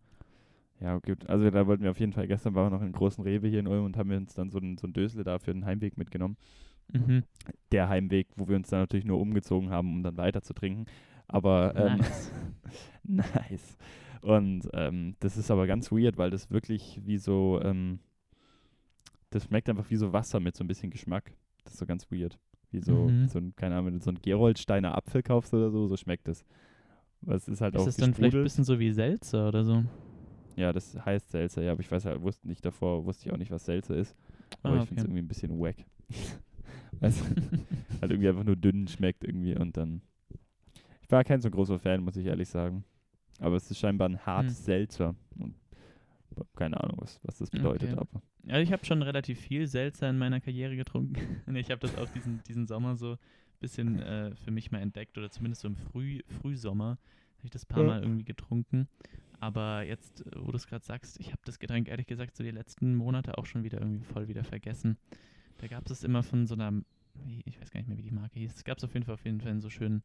Ja, 0.82 0.98
gut. 1.00 1.28
Also 1.30 1.50
da 1.50 1.68
wollten 1.68 1.84
wir 1.84 1.92
auf 1.92 2.00
jeden 2.00 2.12
Fall, 2.12 2.28
gestern 2.28 2.54
waren 2.54 2.72
wir 2.72 2.78
noch 2.78 2.86
in 2.86 2.92
großen 2.92 3.24
Rewe 3.24 3.48
hier 3.48 3.60
in 3.60 3.68
Ulm 3.68 3.86
und 3.86 3.98
haben 3.98 4.12
uns 4.12 4.34
dann 4.34 4.50
so 4.50 4.60
ein, 4.60 4.78
so 4.78 4.88
ein 4.88 4.94
Dösle 4.94 5.24
da 5.24 5.40
für 5.40 5.54
den 5.54 5.66
Heimweg 5.66 5.98
mitgenommen. 5.98 6.38
Mhm. 6.92 7.24
Der 7.72 7.90
Heimweg, 7.90 8.28
wo 8.36 8.48
wir 8.48 8.56
uns 8.56 8.70
dann 8.70 8.82
natürlich 8.82 9.06
nur 9.06 9.20
umgezogen 9.20 9.70
haben, 9.70 9.94
um 9.94 10.04
dann 10.04 10.18
weiter 10.18 10.42
zu 10.42 10.54
trinken. 10.54 10.86
Aber 11.28 11.76
ähm, 11.76 11.98
nice. 11.98 12.32
nice. 13.04 13.78
Und 14.22 14.68
ähm, 14.74 15.16
das 15.20 15.38
ist 15.38 15.50
aber 15.52 15.68
ganz 15.68 15.92
weird, 15.92 16.18
weil 16.18 16.30
das 16.30 16.52
wirklich 16.52 17.02
wie 17.06 17.18
so, 17.18 17.60
ähm, 17.64 18.00
das 19.30 19.46
schmeckt 19.46 19.70
einfach 19.70 19.90
wie 19.90 19.96
so 19.96 20.14
Wasser 20.14 20.40
mit 20.40 20.56
so 20.56 20.64
ein 20.64 20.68
bisschen 20.68 20.90
Geschmack. 20.90 21.32
Das 21.64 21.74
ist 21.74 21.80
so 21.80 21.86
ganz 21.86 22.12
weird. 22.12 22.38
Wie 22.72 22.82
so, 22.82 23.08
mhm. 23.08 23.28
so 23.28 23.40
ein, 23.40 23.56
keine 23.56 23.76
Ahnung, 23.76 23.88
wenn 23.88 23.94
du 24.00 24.04
so 24.04 24.10
einen 24.10 24.22
Geroldsteiner 24.22 24.96
Apfel 24.98 25.24
kaufst 25.24 25.54
oder 25.54 25.72
so, 25.72 25.88
so 25.88 25.96
schmeckt 25.96 26.28
es. 26.28 26.44
Was 27.22 27.48
ist 27.48 27.62
halt 27.62 27.76
ist 27.76 27.82
auch 27.82 27.86
das 27.86 27.98
dann 27.98 28.14
vielleicht 28.14 28.36
ein 28.36 28.44
bisschen 28.44 28.64
so 28.64 28.80
wie 28.80 28.92
Seltzer 28.92 29.48
oder 29.48 29.64
so? 29.64 29.84
Ja, 30.56 30.72
das 30.72 30.98
heißt 31.06 31.32
Seltzer, 31.32 31.62
ja, 31.62 31.72
aber 31.72 31.82
ich 31.82 31.92
weiß 31.92 32.06
halt, 32.06 32.22
wusste 32.22 32.48
nicht 32.48 32.64
davor, 32.64 33.06
wusste 33.06 33.28
ich 33.28 33.34
auch 33.34 33.38
nicht, 33.38 33.52
was 33.52 33.66
Seltzer 33.66 33.96
ist. 33.96 34.16
Aber 34.64 34.76
ah, 34.76 34.82
ich 34.82 34.88
finde 34.88 35.02
es 35.02 35.06
irgendwie 35.06 35.22
ein 35.22 35.28
bisschen 35.28 35.60
wack. 35.60 35.76
du? 37.02 37.08
halt 38.02 38.12
irgendwie 38.12 38.30
einfach 38.30 38.44
nur 38.44 38.56
dünn 38.56 38.88
schmeckt 38.88 39.24
irgendwie 39.24 39.56
und 39.56 39.76
dann. 39.76 40.02
Ich 41.02 41.12
war 41.12 41.24
kein 41.24 41.42
so 41.42 41.50
großer 41.50 41.78
Fan, 41.78 42.04
muss 42.04 42.16
ich 42.16 42.26
ehrlich 42.26 42.50
sagen. 42.50 42.84
Aber 43.40 43.58
es 43.58 43.70
ist 43.70 43.80
scheinbar 43.80 44.10
ein 44.10 44.26
hart 44.26 44.48
hm. 44.48 44.54
Seltzer. 44.54 45.16
Und 45.38 45.56
keine 46.56 46.82
Ahnung, 46.82 46.98
was, 47.00 47.20
was 47.24 47.38
das 47.38 47.50
bedeutet, 47.50 47.92
okay. 47.94 48.00
aber. 48.00 48.22
Ja, 48.44 48.60
ich 48.60 48.72
habe 48.72 48.86
schon 48.86 49.02
relativ 49.02 49.40
viel 49.40 49.68
Seltzer 49.68 50.10
in 50.10 50.18
meiner 50.18 50.40
Karriere 50.40 50.76
getrunken. 50.76 51.18
ich 51.56 51.72
habe 51.72 51.82
das 51.82 51.98
auch 51.98 52.10
diesen, 52.10 52.42
diesen 52.48 52.68
Sommer 52.68 52.96
so 52.96 53.14
ein 53.14 53.18
bisschen 53.60 54.00
äh, 54.02 54.36
für 54.36 54.52
mich 54.52 54.72
mal 54.72 54.80
entdeckt 54.80 55.18
oder 55.18 55.30
zumindest 55.30 55.62
so 55.62 55.68
im 55.68 55.76
Früh, 55.76 56.22
Frühsommer 56.42 56.98
habe 57.38 57.46
ich 57.46 57.52
das 57.52 57.66
ein 57.66 57.68
paar. 57.68 57.84
Mal 57.84 58.02
irgendwie 58.02 58.26
getrunken. 58.26 58.88
Aber 59.46 59.84
jetzt, 59.84 60.26
wo 60.36 60.50
du 60.50 60.58
es 60.58 60.66
gerade 60.66 60.84
sagst, 60.84 61.20
ich 61.20 61.28
habe 61.28 61.42
das 61.46 61.60
Getränk 61.60 61.88
ehrlich 61.88 62.08
gesagt 62.08 62.36
so 62.36 62.44
die 62.44 62.50
letzten 62.50 62.96
Monate 62.96 63.38
auch 63.38 63.46
schon 63.46 63.64
wieder 63.64 63.80
irgendwie 63.80 64.04
voll 64.04 64.28
wieder 64.28 64.44
vergessen. 64.44 64.98
Da 65.60 65.68
gab 65.68 65.88
es 65.88 66.04
immer 66.04 66.24
von 66.24 66.48
so 66.48 66.56
einer, 66.56 66.74
ich 67.46 67.62
weiß 67.62 67.70
gar 67.70 67.80
nicht 67.80 67.88
mehr, 67.88 67.98
wie 68.00 68.02
die 68.02 68.12
Marke 68.12 68.40
hieß. 68.40 68.56
Es 68.56 68.64
gab 68.64 68.80
es 68.80 68.84
auf 68.84 68.96
jeden 68.96 69.06
Fall 69.06 69.14
auf 69.14 69.24
jeden 69.24 69.40
Fall 69.40 69.52
in 69.52 69.62
so 69.62 69.70
schönen 69.70 70.02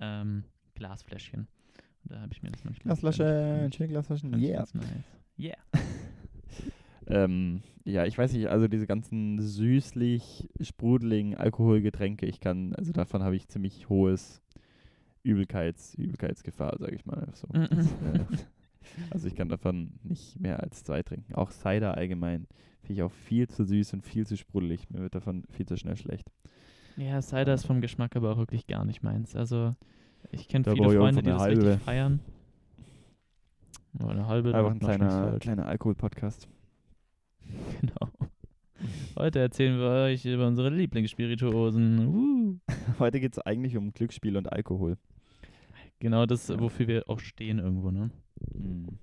ähm, 0.00 0.42
Glasfläschchen. 0.74 1.46
Und 2.02 2.10
da 2.10 2.22
habe 2.22 2.32
ich 2.32 2.42
mir 2.42 2.50
das 2.50 2.64
manchmal. 2.64 2.96
Glasflasche, 2.96 3.70
schöne 3.72 3.88
Glasflaschen, 3.88 4.42
yeah. 4.42 4.66
Nice. 4.72 4.88
Yeah. 5.38 5.58
ähm, 7.06 7.62
ja, 7.84 8.04
ich 8.04 8.18
weiß 8.18 8.32
nicht, 8.32 8.48
also 8.48 8.66
diese 8.66 8.88
ganzen 8.88 9.40
süßlich, 9.40 10.50
sprudeligen 10.60 11.36
Alkoholgetränke, 11.36 12.26
ich 12.26 12.40
kann, 12.40 12.74
also 12.74 12.90
davon 12.90 13.22
habe 13.22 13.36
ich 13.36 13.46
ziemlich 13.46 13.88
hohes 13.88 14.42
Übelkeits, 15.22 15.94
Übelkeitsgefahr, 15.94 16.78
sage 16.80 16.96
ich 16.96 17.06
mal. 17.06 17.28
So. 17.34 17.46
Das, 17.46 17.86
äh, 17.86 18.24
also 19.10 19.28
ich 19.28 19.34
kann 19.34 19.48
davon 19.48 19.92
nicht 20.02 20.38
mehr 20.40 20.62
als 20.62 20.84
zwei 20.84 21.02
trinken. 21.02 21.34
Auch 21.34 21.50
Cider 21.50 21.96
allgemein 21.96 22.46
finde 22.82 22.94
ich 22.94 23.02
auch 23.02 23.12
viel 23.12 23.48
zu 23.48 23.64
süß 23.64 23.94
und 23.94 24.02
viel 24.02 24.26
zu 24.26 24.36
sprudelig. 24.36 24.90
Mir 24.90 25.00
wird 25.00 25.14
davon 25.14 25.44
viel 25.50 25.66
zu 25.66 25.76
schnell 25.76 25.96
schlecht. 25.96 26.30
Ja, 26.96 27.20
Cider 27.22 27.54
ist 27.54 27.66
vom 27.66 27.80
Geschmack 27.80 28.16
aber 28.16 28.32
auch 28.32 28.38
wirklich 28.38 28.66
gar 28.66 28.84
nicht 28.84 29.02
meins. 29.02 29.34
Also 29.34 29.74
ich 30.30 30.48
kenne 30.48 30.64
viele 30.72 30.90
Freunde, 30.90 31.22
die 31.22 31.30
das 31.30 31.40
halbe. 31.40 31.64
richtig 31.64 31.82
feiern. 31.82 32.20
Oh, 34.00 34.06
eine 34.06 34.26
halbe. 34.26 34.54
Einfach 34.54 34.70
ein 34.70 34.78
kleiner, 34.78 35.38
kleiner 35.40 35.66
Alkohol-Podcast. 35.66 36.48
Genau. 37.80 38.10
Heute 39.16 39.40
erzählen 39.40 39.78
wir 39.78 39.88
euch 39.88 40.24
über 40.24 40.46
unsere 40.46 40.70
Lieblingsspirituosen. 40.70 42.06
Uh. 42.08 42.58
Heute 42.98 43.20
geht 43.20 43.32
es 43.32 43.38
eigentlich 43.38 43.76
um 43.76 43.92
Glücksspiel 43.92 44.36
und 44.36 44.50
Alkohol. 44.52 44.96
Genau 46.02 46.26
das, 46.26 46.48
wofür 46.58 46.88
wir 46.88 47.08
auch 47.08 47.20
stehen 47.20 47.60
irgendwo, 47.60 47.92
ne? 47.92 48.10
Mhm. 48.52 48.98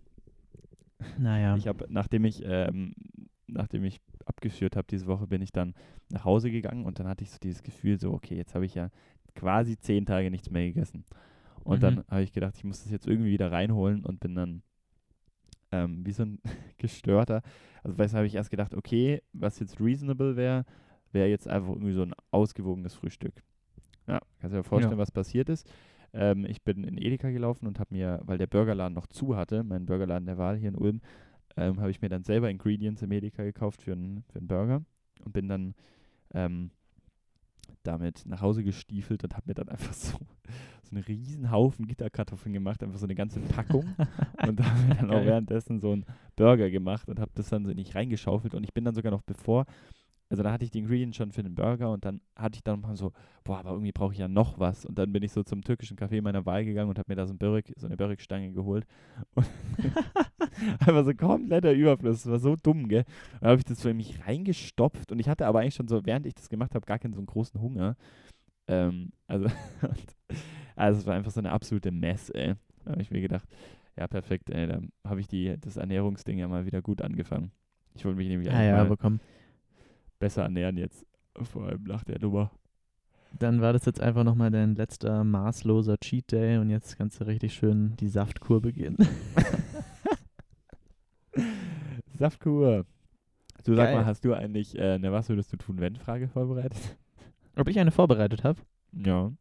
Naja. 1.18 1.56
Ich 1.56 1.66
habe, 1.66 1.86
nachdem 1.88 2.26
ich, 2.26 2.42
ähm, 2.44 2.94
nachdem 3.48 3.86
ich 3.86 4.02
abgeführt 4.26 4.76
habe 4.76 4.86
diese 4.90 5.08
Woche, 5.08 5.26
bin 5.26 5.42
ich 5.42 5.54
dann 5.54 5.76
nach 6.12 6.26
Hause 6.26 6.52
gegangen 6.52 6.86
und 6.86 7.00
dann 7.00 7.08
hatte 7.08 7.24
ich 7.24 7.32
so 7.32 7.38
dieses 7.42 7.64
Gefühl, 7.64 7.98
so, 8.02 8.12
okay, 8.12 8.36
jetzt 8.36 8.54
habe 8.54 8.66
ich 8.66 8.76
ja 8.76 8.90
quasi 9.34 9.78
zehn 9.78 10.06
Tage 10.06 10.30
nichts 10.30 10.50
mehr 10.50 10.66
gegessen. 10.66 11.06
Und 11.64 11.78
mhm. 11.78 11.82
dann 11.82 12.04
habe 12.10 12.24
ich 12.24 12.34
gedacht, 12.34 12.56
ich 12.58 12.66
muss 12.66 12.84
das 12.84 12.92
jetzt 12.92 13.08
irgendwie 13.08 13.32
wieder 13.32 13.50
reinholen 13.50 14.04
und 14.04 14.20
bin 14.20 14.36
dann 14.36 14.62
ähm, 15.72 16.06
wie 16.06 16.12
so 16.12 16.24
ein 16.24 16.42
gestörter. 16.80 17.44
Also, 17.82 17.98
weißt 17.98 18.14
habe 18.14 18.28
ich 18.28 18.36
erst 18.36 18.52
gedacht, 18.52 18.74
okay, 18.74 19.22
was 19.32 19.58
jetzt 19.62 19.80
reasonable 19.80 20.36
wäre, 20.36 20.66
wäre 21.14 21.30
jetzt 21.30 21.48
einfach 21.48 21.70
irgendwie 21.70 21.94
so 21.94 22.02
ein 22.02 22.14
ausgewogenes 22.32 22.94
Frühstück. 22.94 23.42
Ja, 24.06 24.20
kannst 24.42 24.54
du 24.54 24.60
dir 24.60 24.64
vorstellen, 24.66 24.98
ja. 24.98 25.02
was 25.02 25.12
passiert 25.12 25.48
ist. 25.48 25.72
Ähm, 26.14 26.46
ich 26.46 26.64
bin 26.64 26.84
in 26.84 26.98
Edeka 26.98 27.30
gelaufen 27.30 27.68
und 27.68 27.80
habe 27.80 27.94
mir, 27.94 28.22
weil 28.26 28.38
der 28.38 28.48
Burgerladen 28.48 28.94
noch 28.94 29.08
zu 29.08 29.36
hatte, 29.36 29.64
mein 29.64 29.86
Burgerladen 29.86 30.26
der 30.26 30.38
Wahl 30.38 30.58
hier 30.58 30.70
in 30.70 30.76
Ulm, 30.76 31.02
ähm, 31.58 31.80
habe 31.80 31.92
ich 31.92 32.02
mir 32.02 32.10
dann 32.10 32.24
selber 32.24 32.50
Ingredients 32.50 33.02
im 33.02 33.12
Edeka 33.12 33.44
gekauft 33.44 33.82
für 33.82 33.94
einen 33.94 34.24
für 34.32 34.42
Burger 34.42 34.84
und 35.24 35.34
bin 35.34 35.48
dann 35.48 35.76
ähm, 36.34 36.72
damit 37.84 38.26
nach 38.26 38.42
Hause 38.42 38.64
gestiefelt 38.64 39.24
und 39.24 39.36
habe 39.36 39.48
mir 39.48 39.54
dann 39.54 39.70
einfach 39.70 39.94
so, 39.94 40.18
so 40.84 40.96
einen 40.96 41.04
riesen 41.04 41.52
Haufen 41.52 41.88
Gitterkartoffeln 41.88 42.54
gemacht, 42.54 42.84
einfach 42.84 43.00
so 43.00 43.06
eine 43.06 43.16
ganze 43.16 43.40
Packung. 43.40 43.96
und 44.48 44.64
habe 44.64 44.88
mir 44.88 44.96
dann 44.96 45.12
auch 45.12 45.26
währenddessen 45.26 45.80
so 45.80 45.92
einen 45.92 46.06
Burger 46.36 46.70
gemacht 46.70 47.10
und 47.10 47.20
habe 47.20 47.32
das 47.36 47.50
dann 47.50 47.66
so 47.66 47.72
nicht 47.72 47.96
reingeschaufelt. 47.96 48.54
Und 48.54 48.64
ich 48.64 48.74
bin 48.74 48.86
dann 48.86 48.96
sogar 48.96 49.12
noch, 49.12 49.22
bevor 49.22 49.66
also 50.30 50.44
da 50.44 50.52
hatte 50.52 50.64
ich 50.64 50.72
die 50.72 50.80
Ingredients 50.80 51.18
schon 51.18 51.32
für 51.32 51.42
den 51.42 51.56
Burger 51.56 51.92
und 51.92 52.06
dann 52.06 52.22
hatte 52.36 52.58
ich 52.58 52.64
dann 52.64 52.82
mal 52.82 52.96
so, 52.96 53.12
boah, 53.44 53.58
aber 53.60 53.72
irgendwie 53.72 53.92
brauche 53.92 54.14
ich 54.14 54.20
ja 54.20 54.28
noch 54.28 54.60
was. 54.60 54.86
Und 54.86 54.98
dann 55.00 55.12
bin 55.12 55.24
ich 55.24 55.32
so 55.32 55.42
zum 55.42 55.64
türkischen 55.64 55.98
Café 55.98 56.22
meiner 56.22 56.46
Wahl 56.46 56.66
gegangen 56.66 56.90
und 56.90 57.00
habe 57.00 57.12
mir 57.12 57.16
da 57.16 57.26
so, 57.26 57.34
ein 57.34 57.40
Börek, 57.40 57.74
so 57.78 57.88
eine 57.88 57.98
Börek-Stange 57.98 58.52
geholt. 58.52 58.86
Und 59.34 59.48
einfach 60.80 61.04
so 61.04 61.14
kompletter 61.16 61.72
Überfluss. 61.74 62.24
Das 62.24 62.32
war 62.32 62.40
so 62.40 62.56
dumm, 62.56 62.88
gell? 62.88 63.06
Dann 63.42 63.50
habe 63.50 63.60
ich 63.60 63.66
das 63.66 63.82
für 63.82 63.94
mich 63.94 64.26
reingestopft 64.28 65.12
und 65.12 65.20
ich 65.20 65.28
hatte 65.28 65.48
aber 65.48 65.62
eigentlich 65.62 65.76
schon 65.76 65.88
so, 65.88 66.06
während 66.06 66.28
ich 66.28 66.36
das 66.36 66.50
gemacht 66.50 66.76
habe, 66.76 66.86
gar 66.86 67.00
keinen 67.00 67.14
so 67.14 67.20
einen 67.20 67.28
großen 67.28 67.60
Hunger. 67.60 67.96
Ähm, 68.68 69.12
also, 69.26 69.48
also 70.76 71.00
es 71.00 71.08
war 71.08 71.16
einfach 71.16 71.32
so 71.32 71.40
eine 71.40 71.52
absolute 71.52 71.90
Mess, 71.92 72.30
ey. 72.30 72.54
Da 72.86 72.92
habe 72.92 73.02
ich 73.02 73.10
mir 73.10 73.22
gedacht, 73.22 73.48
ja, 73.98 74.08
perfekt, 74.08 74.52
ey, 74.52 74.68
dann 74.68 74.92
habe 75.04 75.22
ich 75.22 75.28
die, 75.28 75.56
das 75.60 75.78
Ernährungsding 75.78 76.38
ja 76.38 76.48
mal 76.48 76.68
wieder 76.68 76.84
gut 76.84 77.02
angefangen. 77.02 77.52
Ich 77.96 78.06
wollte 78.06 78.18
mich 78.18 78.30
nämlich 78.30 78.52
Ah 78.52 78.62
ja, 78.62 78.96
komm. 78.96 79.20
Besser 80.20 80.44
ernähren 80.44 80.78
jetzt. 80.78 81.06
Vor 81.42 81.68
allem 81.68 81.84
nach 81.84 82.04
der 82.04 82.20
Nummer. 82.20 82.52
Dann 83.38 83.62
war 83.62 83.74
das 83.74 83.86
jetzt 83.86 84.02
einfach 84.02 84.24
nochmal 84.24 84.52
dein 84.52 84.76
letzter 84.76 85.24
maßloser 85.24 85.98
Cheat 86.00 86.32
Day 86.32 86.58
und 86.58 86.70
jetzt 86.70 86.98
kannst 86.98 87.20
du 87.20 87.26
richtig 87.26 87.54
schön 87.54 87.96
die 87.98 88.10
Saftkur 88.10 88.62
beginnen. 88.62 88.98
Saftkur. 92.18 92.86
Du 93.64 93.76
sag 93.76 93.86
Geil. 93.86 93.96
mal, 93.96 94.06
hast 94.06 94.26
du 94.26 94.34
eigentlich 94.34 94.78
äh, 94.78 94.94
eine 94.94 95.12
Was 95.12 95.30
würdest 95.30 95.54
du 95.54 95.58
tun, 95.58 95.80
wenn 95.80 95.96
Frage 95.96 96.28
vorbereitet? 96.28 96.98
Ob 97.56 97.68
ich 97.68 97.80
eine 97.80 97.92
vorbereitet 97.92 98.44
habe? 98.44 98.60
Ja. 98.92 99.32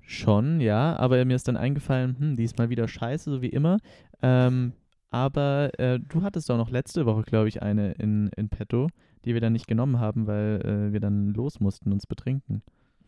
Schon, 0.00 0.60
ja, 0.60 0.96
aber 0.96 1.24
mir 1.24 1.36
ist 1.36 1.48
dann 1.48 1.56
eingefallen, 1.56 2.16
hm, 2.18 2.36
die 2.36 2.44
ist 2.44 2.58
mal 2.58 2.68
wieder 2.70 2.88
scheiße, 2.88 3.30
so 3.30 3.42
wie 3.42 3.48
immer. 3.48 3.78
Ähm, 4.22 4.72
aber 5.10 5.78
äh, 5.78 5.98
du 6.00 6.22
hattest 6.22 6.48
doch 6.50 6.56
noch 6.56 6.70
letzte 6.70 7.06
Woche, 7.06 7.22
glaube 7.22 7.48
ich, 7.48 7.62
eine 7.62 7.92
in, 7.92 8.28
in 8.36 8.48
petto, 8.48 8.88
die 9.24 9.34
wir 9.34 9.40
dann 9.40 9.52
nicht 9.52 9.66
genommen 9.66 9.98
haben, 10.00 10.26
weil 10.26 10.60
äh, 10.64 10.92
wir 10.92 11.00
dann 11.00 11.28
los 11.34 11.60
mussten, 11.60 11.92
uns 11.92 12.06
betrinken. 12.06 12.62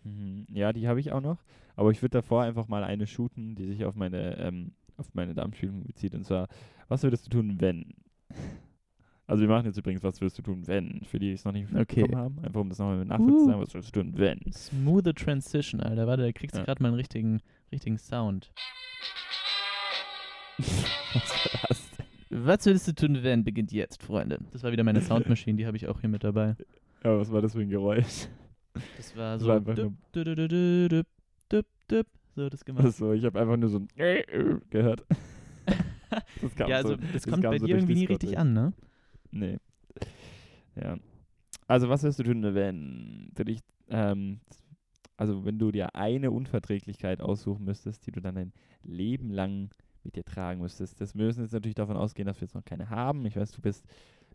Mhm. 0.05 0.47
Ja, 0.53 0.73
die 0.73 0.89
habe 0.89 1.01
ich 1.01 1.13
auch 1.13 1.21
noch. 1.21 1.39
Aber 1.77 1.91
ich 1.91 2.03
würde 2.03 2.19
davor 2.19 2.43
einfach 2.43 2.69
mal 2.69 2.85
eine 2.85 3.07
shooten, 3.07 3.55
die 3.55 3.67
sich 3.67 3.85
auf 3.85 3.95
meine, 3.97 4.37
ähm, 4.39 4.73
auf 4.97 5.15
meine 5.15 5.35
Darmspiegelung 5.35 5.85
bezieht. 5.85 6.15
Und 6.15 6.25
zwar, 6.25 6.49
was 6.89 7.03
würdest 7.03 7.27
du 7.27 7.31
tun, 7.31 7.57
wenn? 7.61 7.95
Also 9.29 9.43
wir 9.43 9.49
machen 9.49 9.67
jetzt 9.67 9.79
übrigens, 9.79 10.03
was 10.03 10.21
würdest 10.21 10.37
du 10.39 10.43
tun, 10.43 10.67
wenn? 10.67 11.01
Für 11.05 11.19
die, 11.19 11.29
die 11.29 11.33
es 11.35 11.45
noch 11.45 11.53
nicht 11.53 11.69
Okay. 11.75 12.01
mitbekommen 12.03 12.17
haben. 12.17 12.39
Einfach 12.45 12.61
um 12.61 12.69
das 12.69 12.79
nochmal 12.81 13.03
nachvollziehen 13.05 13.39
zu 13.39 13.45
Uh. 13.45 13.47
sagen, 13.49 13.61
was 13.63 13.73
würdest 13.75 13.97
du 13.97 14.03
tun, 14.03 14.13
wenn? 14.19 14.53
Smooth 14.53 15.15
Transition, 15.17 15.81
Alter. 15.81 16.07
Warte, 16.09 16.25
da 16.25 16.33
kriegst 16.33 16.55
du 16.57 16.59
Ja. 16.59 16.65
gerade 16.67 16.83
mal 16.83 16.89
einen 16.89 16.97
richtigen, 16.97 17.41
richtigen 17.71 17.97
Sound. 17.99 18.53
was 20.59 21.53
war's? 21.63 21.82
Was 22.35 22.65
würdest 22.65 22.89
du 22.89 22.95
tun, 22.95 23.19
wenn 23.23 23.45
beginnt 23.45 23.73
jetzt, 23.73 24.03
Freunde? 24.03 24.39
Das 24.53 24.63
war 24.63 24.73
wieder 24.73 24.85
meine 24.85 25.01
Soundmaschine, 25.03 25.57
die 25.59 25.67
habe 25.67 25.77
ich 25.77 25.87
auch 25.87 26.01
hier 26.01 26.09
mit 26.09 26.25
dabei. 26.25 26.57
Ja, 27.05 27.19
was 27.19 27.31
war 27.31 27.43
das 27.43 27.53
für 27.53 27.61
ein 27.61 27.69
Geräusch? 27.69 28.27
Das 28.97 29.15
war 29.17 29.35
Das 29.35 29.43
so. 29.43 29.49
war 29.49 29.57
einfach 29.57 29.75
düpp, 29.75 29.93
düpp, 30.15 30.25
düpp, 30.25 30.49
düpp, 30.49 30.91
düpp, 30.91 31.07
düpp, 31.53 31.67
düpp. 31.91 32.07
So, 32.35 32.49
das 32.49 32.65
gemacht. 32.65 32.87
Achso, 32.87 33.13
ich 33.13 33.25
habe 33.27 33.39
einfach 33.39 33.57
nur 33.59 33.69
so 33.69 33.79
ein 33.79 33.89
gehört. 34.71 35.05
Das 36.43 36.55
kam 36.55 36.69
ja, 36.69 36.77
also 36.77 36.91
so, 36.91 36.97
das 36.97 37.13
das 37.13 37.27
kommt 37.27 37.43
kam 37.43 37.53
bei 37.53 37.59
so 37.59 37.65
dir 37.65 37.77
irgendwie 37.77 37.95
nie 37.95 38.05
richtig 38.05 38.37
an, 38.37 38.53
ne? 38.53 38.75
Nee. 39.31 39.57
Ja. 40.77 40.99
Also, 41.67 41.89
was 41.89 42.03
wirst 42.03 42.19
du 42.19 42.23
tun, 42.25 42.43
wenn 42.55 43.31
du 43.35 43.45
dich, 43.45 43.61
ähm, 43.89 44.41
also 45.17 45.47
wenn 45.47 45.59
du 45.59 45.71
dir 45.71 45.95
eine 45.95 46.31
Unverträglichkeit 46.31 47.23
aussuchen 47.23 47.65
müsstest, 47.65 48.07
die 48.07 48.13
du 48.13 48.21
dann 48.21 48.35
dein 48.35 48.53
Leben 48.83 49.31
lang 49.31 49.71
mit 50.05 50.17
dir 50.17 50.25
tragen 50.25 50.61
müsstest. 50.61 51.01
Das 51.01 51.15
wir 51.15 51.27
müssen 51.27 51.43
jetzt 51.43 51.53
natürlich 51.53 51.75
davon 51.75 51.97
ausgehen, 51.97 52.27
dass 52.27 52.41
wir 52.41 52.47
jetzt 52.47 52.55
noch 52.55 52.65
keine 52.65 52.91
haben. 52.91 53.25
Ich 53.27 53.37
weiß, 53.37 53.53
du 53.53 53.61
bist, 53.61 53.85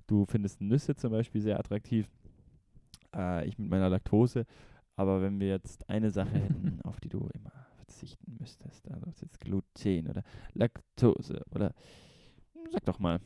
du 0.08 0.26
findest 0.26 0.62
Nüsse 0.62 0.96
zum 0.96 1.12
Beispiel 1.12 1.42
sehr 1.42 1.60
attraktiv. 1.60 2.10
Äh, 3.16 3.48
ich 3.48 3.58
mit 3.58 3.70
meiner 3.70 3.90
Laktose. 3.90 4.46
Aber 4.96 5.22
wenn 5.22 5.40
wir 5.40 5.48
jetzt 5.48 5.90
eine 5.90 6.12
Sache 6.12 6.34
hätten, 6.40 6.82
auf 6.84 7.00
die 7.00 7.10
du 7.10 7.30
immer 7.34 7.52
verzichten 7.78 8.38
müsstest, 8.40 8.90
also 8.90 9.06
jetzt 9.22 9.40
Gluten 9.40 10.08
oder 10.10 10.24
Laktose 10.54 11.44
oder 11.54 11.74
sag 12.72 12.86
doch 12.86 13.00
mal, 13.00 13.20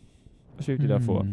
was 0.56 0.66
schwebt 0.66 0.84
dir 0.84 0.88
da 0.88 1.00
vor? 1.00 1.26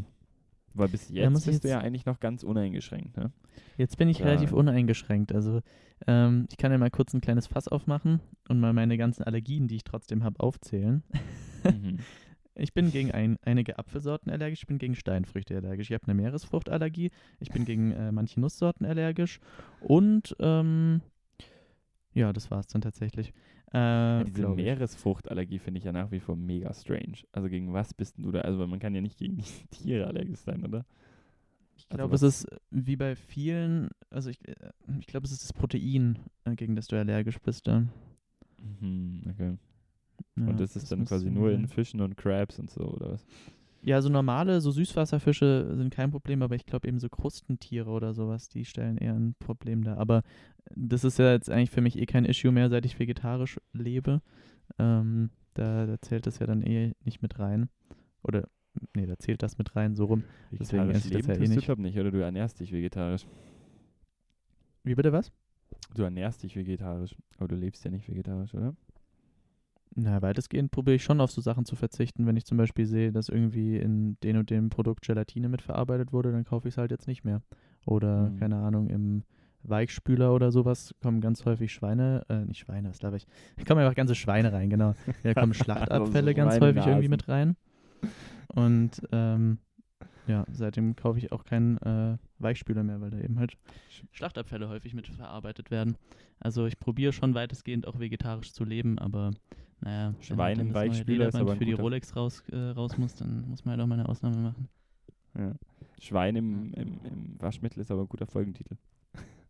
Weil 0.75 0.89
bis 0.89 1.09
jetzt 1.09 1.33
bist 1.33 1.47
du 1.47 1.51
jetzt- 1.53 1.65
ja 1.65 1.79
eigentlich 1.81 2.07
noch 2.07 2.21
ganz 2.21 2.43
uneingeschränkt, 2.45 3.17
ne? 3.17 3.33
Jetzt 3.77 3.97
bin 3.97 4.09
ich 4.09 4.19
Ja. 4.21 4.27
relativ 4.27 4.53
uneingeschränkt. 4.53 5.33
Also 5.33 5.61
ähm, 6.07 6.47
ich 6.51 6.57
kann 6.57 6.71
ja 6.73 6.79
mal 6.79 6.91
kurz 6.91 7.13
ein 7.15 7.21
kleines 7.21 7.47
Fass 7.47 7.67
aufmachen 7.69 8.21
und 8.49 8.61
mal 8.61 8.73
meine 8.73 8.97
ganzen 8.97 9.25
Allergien, 9.25 9.67
die 9.69 9.77
ich 9.77 9.85
trotzdem 9.85 10.23
habe, 10.25 10.39
aufzählen. 10.41 11.03
Mhm. 11.65 11.99
Ich 12.61 12.75
bin 12.75 12.91
gegen 12.91 13.13
ein, 13.13 13.39
einige 13.43 13.79
Apfelsorten 13.79 14.33
allergisch, 14.33 14.63
ich 14.63 14.67
bin 14.67 14.79
gegen 14.79 14.97
Steinfrüchte 14.97 15.55
allergisch, 15.57 15.91
ich 15.91 15.95
habe 15.95 16.03
eine 16.09 16.15
Meeresfruchtallergie, 16.15 17.13
ich 17.39 17.51
bin 17.51 17.65
gegen 17.65 17.93
äh, 17.93 18.11
manche 18.11 18.41
Nusssorten 18.41 18.85
allergisch 18.85 19.39
und 19.79 20.35
ähm, 20.41 21.01
ja, 22.15 22.33
das 22.33 22.51
war 22.51 22.59
es 22.59 22.67
dann 22.67 22.81
tatsächlich. 22.81 23.33
Äh, 23.73 23.77
Ja, 23.77 24.25
diese. 24.25 24.49
Meeresfruchtallergie 24.49 25.59
finde 25.59 25.79
ich 25.79 25.85
ja 25.85 25.93
nach 25.93 26.11
wie 26.11 26.21
vor 26.21 26.37
mega 26.37 26.73
strange. 26.73 27.19
Also 27.33 27.49
gegen 27.49 27.73
was 27.73 27.93
bist 27.95 28.17
du 28.19 28.31
da? 28.33 28.41
Also 28.41 28.67
man 28.67 28.79
kann 28.79 28.95
ja 28.95 29.01
nicht 29.01 29.19
gegen 29.19 29.37
die 29.39 29.43
Tiere 29.71 30.07
allergisch 30.07 30.41
sein, 30.41 30.65
oder? 30.65 30.87
Ich 31.77 31.85
Also 31.91 31.97
glaube, 31.99 32.13
was- 32.15 32.23
es 32.23 32.45
ist 32.45 32.61
wie 32.71 32.97
bei 32.97 33.15
vielen, 33.15 33.91
also 34.11 34.31
ich, 34.31 34.47
äh, 34.49 34.55
ich 34.99 35.07
glaube, 35.07 35.27
es 35.27 35.33
ist 35.33 35.45
das 35.45 35.53
Protein, 35.53 36.19
äh, 36.45 36.55
gegen 36.57 36.77
das 36.77 36.87
du 36.89 36.97
allergisch 36.99 37.39
bist. 37.41 37.67
Ja. 37.67 37.85
Mhm, 38.81 39.23
okay. 39.31 39.57
Ja, 40.37 40.47
und 40.47 40.59
das 40.61 40.75
ist 40.77 40.91
dann 40.91 41.01
muss 41.01 41.09
quasi 41.09 41.31
nur 41.31 41.53
in. 41.53 41.69
Fischen 41.69 42.01
und 42.01 42.17
Crabs 42.17 42.59
und 42.59 42.71
so, 42.71 42.81
oder 42.85 43.13
was? 43.13 43.27
Ja, 43.89 44.03
so 44.03 44.11
normale, 44.11 44.61
so 44.61 44.71
Süßwasserfische 44.71 45.75
sind 45.75 45.95
kein 45.95 46.11
Problem, 46.11 46.43
aber 46.43 46.55
ich 46.55 46.67
glaube 46.67 46.87
eben 46.87 46.99
so 46.99 47.09
Krustentiere 47.09 47.89
oder 47.89 48.13
sowas, 48.13 48.51
die 48.51 48.67
stellen 48.67 48.99
eher 48.99 49.15
ein 49.15 49.35
Problem 49.39 49.83
dar. 49.83 49.97
Aber 49.97 50.25
das 50.77 51.05
ist 51.05 51.19
ja 51.19 51.33
jetzt 51.33 51.49
eigentlich 51.49 51.71
für 51.71 51.81
mich 51.81 51.99
eh 51.99 52.05
kein 52.05 52.27
Issue 52.27 52.53
mehr, 52.53 52.69
seit 52.69 52.85
ich 52.85 52.99
vegetarisch 52.99 53.59
lebe. 53.73 54.21
Ähm, 54.79 55.31
da, 55.55 55.87
da 55.87 55.99
zählt 56.03 56.27
das 56.27 56.39
ja 56.39 56.47
dann 56.47 56.61
eh 56.61 56.93
nicht 57.03 57.23
mit 57.23 57.39
rein. 57.39 57.71
Oder, 58.23 58.47
nee, 58.95 59.07
da 59.07 59.19
zählt 59.19 59.43
das 59.43 59.57
mit 59.57 59.75
rein, 59.75 59.95
so 59.95 60.05
rum. 60.05 60.23
Deswegen 60.51 60.91
esse 60.91 61.09
ich 61.09 61.15
das 61.15 61.27
ja 61.27 61.33
eh 61.33 61.39
tust 61.39 61.53
du, 61.53 61.55
nicht. 61.55 61.65
glaub 61.65 61.79
nicht, 61.79 61.99
oder 61.99 62.11
du 62.11 62.19
ernährst 62.19 62.61
dich 62.61 62.71
vegetarisch. 62.73 63.27
Wie 64.85 64.97
bitte 64.97 65.15
was? 65.15 65.33
Du 65.95 66.03
ernährst 66.03 66.43
dich 66.43 66.57
vegetarisch, 66.57 67.17
aber 67.39 67.49
du 67.49 67.57
lebst 67.57 67.87
ja 67.87 67.91
nicht 67.91 68.07
vegetarisch, 68.07 68.53
oder? 68.53 68.77
Na, 69.95 70.23
weitestgehend 70.23 70.71
probiere 70.71 70.97
ich 70.97 71.03
schon 71.05 71.21
auf 71.21 71.31
so 71.31 71.41
Sachen 71.41 71.65
zu 71.65 71.75
verzichten. 71.77 72.27
Wenn 72.27 72.37
ich 72.37 72.45
zum 72.45 72.57
Beispiel 72.59 72.87
sehe, 72.87 73.11
dass 73.13 73.29
irgendwie 73.29 73.77
in 73.79 74.17
den 74.23 74.37
und 74.37 74.51
dem 74.51 74.69
Produkt 74.71 75.03
Gelatine 75.05 75.49
mitverarbeitet 75.49 76.13
wurde, 76.13 76.31
dann 76.33 76.45
kaufe 76.45 76.69
ich 76.69 76.75
es 76.75 76.79
halt 76.79 76.91
jetzt 76.91 77.09
nicht 77.09 77.25
mehr. 77.25 77.43
Oder, 77.85 78.31
Mhm. 78.31 78.37
keine 78.39 78.57
Ahnung, 78.57 78.89
im 78.89 79.25
Weichspüler 79.65 80.33
oder 80.33 80.53
sowas 80.53 80.95
kommen 81.03 81.21
ganz 81.21 81.45
häufig 81.45 81.73
Schweine, 81.73 82.25
äh, 82.29 82.45
nicht 82.45 82.59
Schweine, 82.59 82.91
was 82.91 82.99
glaube 83.01 83.17
ich. 83.17 83.27
Da 83.57 83.65
kommen 83.65 83.81
einfach 83.81 83.97
ganze 83.97 84.15
Schweine 84.15 84.53
rein, 84.53 84.71
genau. 84.71 84.95
Da 85.25 85.35
kommen 85.35 85.53
Schlachtabfälle 85.55 86.35
ganz 86.35 86.61
häufig 86.61 86.87
irgendwie 86.87 87.09
mit 87.09 87.29
rein. 87.29 87.57
Und 88.55 89.03
ähm, 89.13 89.59
ja, 90.27 90.45
seitdem 90.53 90.95
kaufe 90.95 91.19
ich 91.19 91.33
auch 91.33 91.45
keinen 91.45 91.79
äh, 91.79 92.19
Weichspüler 92.39 92.83
mehr, 92.85 93.01
weil 93.01 93.11
da 93.11 93.19
eben 93.19 93.39
halt 93.39 93.57
Schlachtabfälle 94.13 94.69
häufig 94.69 94.95
mit 94.95 95.09
verarbeitet 95.09 95.71
werden. 95.71 95.97
Also 96.39 96.67
ich 96.67 96.79
probiere 96.79 97.13
schon 97.13 97.35
weitestgehend 97.35 97.87
auch 97.87 97.99
vegetarisch 97.99 98.53
zu 98.53 98.65
leben, 98.65 98.99
aber 98.99 99.33
naja, 99.81 100.15
Schwein 100.21 100.57
halt 100.57 100.59
im 100.59 100.69
das 100.69 100.75
Weichspüler 100.75 101.29
ist 101.29 101.35
aber 101.37 101.57
für 101.57 101.65
die 101.65 101.73
Rolex 101.73 102.17
raus, 102.17 102.43
äh, 102.51 102.57
raus 102.57 102.99
muss, 102.99 103.15
dann 103.15 103.49
muss 103.49 103.65
man 103.65 103.73
halt 103.73 103.83
auch 103.83 103.87
mal 103.87 103.99
eine 103.99 104.09
Ausnahme 104.09 104.37
machen. 104.37 104.69
Ja. 105.37 105.55
Schwein 106.01 106.37
im, 106.37 106.73
im, 106.75 107.01
im 107.05 107.41
Waschmittel 107.41 107.81
ist 107.81 107.91
aber 107.91 108.03
ein 108.03 108.09
guter 108.09 108.27
Folgentitel. 108.27 108.77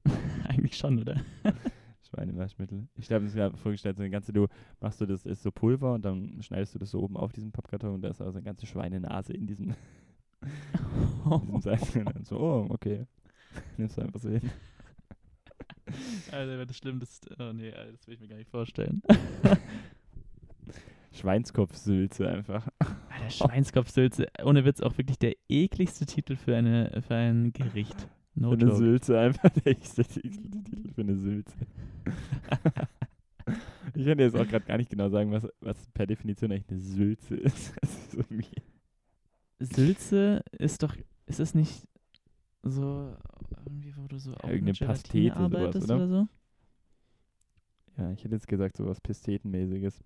Eigentlich 0.49 0.77
schon, 0.77 0.99
oder? 0.99 1.21
Schwein 2.09 2.31
im 2.31 2.39
Waschmittel. 2.39 2.89
Ich 2.97 3.11
habe 3.11 3.25
es 3.27 3.35
mir 3.35 3.53
vorgestellt, 3.57 3.97
so 3.97 4.03
eine 4.03 4.11
ganze, 4.11 4.33
du 4.33 4.47
machst 4.81 5.01
du 5.01 5.07
das, 5.07 5.27
ist 5.27 5.43
so 5.43 5.51
Pulver 5.51 5.95
und 5.95 6.05
dann 6.05 6.43
schneidest 6.43 6.75
du 6.75 6.79
das 6.79 6.91
so 6.91 7.01
oben 7.01 7.17
auf 7.17 7.33
diesen 7.33 7.53
Pappkarton 7.53 7.95
und 7.95 8.03
da 8.03 8.09
ist 8.09 8.21
also 8.21 8.39
eine 8.39 8.45
ganze 8.45 8.67
Schweinenase 8.67 9.33
in 9.33 9.47
diesem, 9.47 9.75
in 10.41 11.41
diesem 11.41 11.61
Seil. 11.61 11.79
Und 12.07 12.15
dann 12.15 12.25
so, 12.25 12.39
oh, 12.39 12.67
okay. 12.71 13.07
Nimmst 13.77 13.97
du 13.97 14.03
einfach 14.03 14.21
so 14.21 14.31
hin. 14.31 14.51
Alter, 16.33 16.59
wenn 16.59 16.69
das 16.69 16.77
schlimm 16.77 17.01
ist, 17.01 17.29
oh 17.41 17.53
nee, 17.53 17.71
das 17.71 18.07
will 18.07 18.15
ich 18.15 18.21
mir 18.21 18.29
gar 18.29 18.37
nicht 18.37 18.51
vorstellen. 18.51 19.03
Schweinskopfsülze 21.19 22.29
einfach. 22.29 22.69
Alter, 23.09 23.31
Schweinskopfsülze, 23.31 24.27
ohne 24.45 24.65
Witz 24.65 24.81
auch 24.81 24.97
wirklich 24.99 25.19
der 25.19 25.35
ekligste 25.49 26.07
Titel 26.07 26.37
für, 26.37 26.57
eine, 26.57 27.03
für 27.07 27.15
ein 27.15 27.53
Gericht. 27.53 28.09
No 28.35 28.51
für 28.51 28.55
eine 28.55 28.65
joke. 28.67 28.77
Sülze 28.77 29.19
einfach. 29.19 29.51
Der 29.65 29.75
nächste 29.75 30.05
Titel 30.05 30.93
für 30.95 31.01
eine 31.01 31.17
Sülze. 31.17 31.57
ich 33.95 34.07
kann 34.07 34.19
dir 34.19 34.25
jetzt 34.25 34.37
auch 34.37 34.47
gerade 34.47 34.65
gar 34.65 34.77
nicht 34.77 34.91
genau 34.91 35.09
sagen, 35.09 35.33
was, 35.33 35.47
was 35.61 35.87
per 35.89 36.07
Definition 36.07 36.53
eigentlich 36.53 36.71
eine 36.71 36.81
Sülze 36.81 37.37
ist. 37.37 37.75
Ist 39.59 39.75
Sülze 39.75 40.45
ist 40.53 40.83
doch, 40.83 40.97
ist 41.27 41.41
es 41.41 41.55
nicht 41.55 41.89
so, 42.63 43.13
irgendwie, 43.67 43.97
wo 43.97 44.07
du 44.07 44.19
so 44.19 44.35
auch 44.35 44.49
irgendeine 44.49 44.87
Pastete, 44.87 45.35
sowas, 45.35 45.77
oder? 45.77 45.97
oder 45.97 46.09
so? 46.09 46.29
ja, 47.99 48.13
ich 48.13 48.23
hätte 48.25 48.37
jetzt 48.37 48.47
gesagt, 48.49 48.77
so 48.77 48.87
was 48.87 49.01
Pistetenmäßiges. 49.01 50.05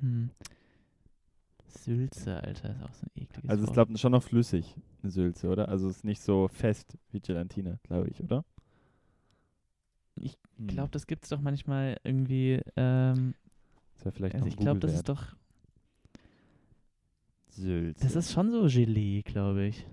Hm. 0.00 0.30
Sülze, 1.68 2.42
Alter, 2.42 2.70
ist 2.70 2.82
auch 2.82 2.94
so 2.94 3.06
ein 3.06 3.22
ekliges 3.22 3.50
Also, 3.50 3.66
Wort. 3.66 3.74
glaube 3.74 3.98
schon 3.98 4.12
noch 4.12 4.22
flüssig. 4.22 4.76
eine 5.02 5.10
Sülze, 5.10 5.48
oder? 5.48 5.68
Also 5.68 5.88
es 5.88 5.98
ist 5.98 6.04
nicht 6.04 6.20
so 6.20 6.48
fest 6.48 6.98
wie 7.12 7.20
Gelatine, 7.20 7.78
glaube 7.84 8.08
ich, 8.10 8.22
oder? 8.22 8.44
Ich 10.16 10.36
Hm. 10.58 10.66
Glaube, 10.66 10.90
das 10.90 11.06
gibt 11.06 11.24
es 11.24 11.30
doch 11.30 11.40
manchmal 11.40 11.96
irgendwie. 12.04 12.60
Ähm, 12.76 13.34
das 13.94 14.04
wäre 14.04 14.12
vielleicht 14.14 14.34
also 14.34 14.46
ich 14.46 14.56
glaube, 14.56 14.80
das 14.80 14.92
ist 14.94 15.08
doch. 15.08 15.34
Sülze. 17.48 18.02
Das 18.04 18.14
ist 18.16 18.32
schon 18.32 18.50
so 18.50 18.62
Gelee, 18.66 19.22
glaube 19.22 19.66
ich. 19.66 19.86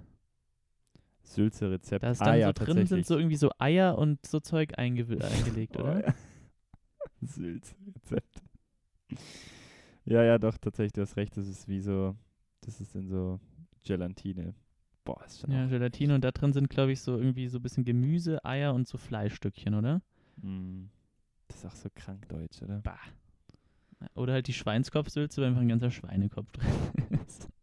Sülze-Rezept. 1.23 2.03
Da 2.03 2.11
ist 2.11 2.21
ah, 2.21 2.25
dann 2.25 2.39
ja, 2.39 2.47
so 2.47 2.53
drin 2.53 2.85
sind 2.87 3.05
so 3.05 3.17
irgendwie 3.17 3.35
so 3.35 3.51
Eier 3.59 3.97
und 3.97 4.25
so 4.25 4.39
Zeug 4.39 4.77
eingew- 4.77 5.21
eingelegt, 5.23 5.75
Oh, 5.77 5.81
oder? 5.81 6.05
ja. 6.07 6.13
Sülze-Rezept. 7.21 8.41
Ja, 10.07 10.23
ja, 10.23 10.37
doch, 10.37 10.57
tatsächlich, 10.57 10.93
du 10.93 11.01
hast 11.01 11.17
recht, 11.17 11.35
das 11.35 11.47
ist 11.47 11.67
wie 11.67 11.81
so, 11.81 12.15
das 12.61 12.79
ist 12.79 12.95
in 12.95 13.09
so 13.09 13.39
Gelatine. 13.83 14.53
Boah, 15.03 15.21
ist 15.25 15.41
schon 15.41 15.51
Ja, 15.51 15.67
Gelatine 15.67 16.15
und 16.15 16.23
da 16.23 16.31
drin 16.31 16.53
sind, 16.53 16.69
glaube 16.69 16.93
ich, 16.93 17.01
so 17.01 17.17
irgendwie 17.17 17.47
so 17.49 17.59
ein 17.59 17.61
bisschen 17.61 17.83
Gemüse, 17.83 18.43
Eier 18.45 18.73
und 18.73 18.87
so 18.87 18.97
Fleischstückchen, 18.97 19.75
oder? 19.75 20.01
mm, 20.41 20.85
das 21.49 21.57
ist 21.57 21.65
auch 21.65 21.75
so 21.75 21.89
krank 21.93 22.27
deutsch, 22.29 22.61
oder? 22.61 22.79
Bah. 22.83 22.99
Oder 24.15 24.33
halt 24.33 24.47
die 24.47 24.53
Schweinskopfsülze, 24.53 25.41
wo 25.41 25.45
einfach 25.45 25.61
ein 25.61 25.67
ganzer 25.67 25.91
Schweinekopf 25.91 26.51
drin 26.53 27.19
ist. 27.25 27.47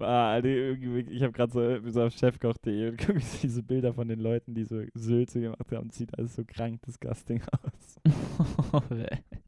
Ah, 0.00 0.38
irgendwie- 0.42 1.12
ich 1.12 1.22
habe 1.22 1.32
gerade 1.32 1.52
so, 1.52 1.90
so 1.90 2.02
auf 2.02 2.12
chefkoch.de 2.14 2.88
und 2.88 2.98
gucke 2.98 3.20
diese 3.42 3.62
Bilder 3.62 3.94
von 3.94 4.08
den 4.08 4.18
Leuten, 4.18 4.52
die 4.52 4.64
so 4.64 4.82
Sülze 4.94 5.40
gemacht 5.40 5.70
haben, 5.70 5.90
sieht 5.90 6.18
alles 6.18 6.34
so 6.34 6.44
krank 6.44 6.82
disgusting 6.82 7.40
aus. 7.62 8.00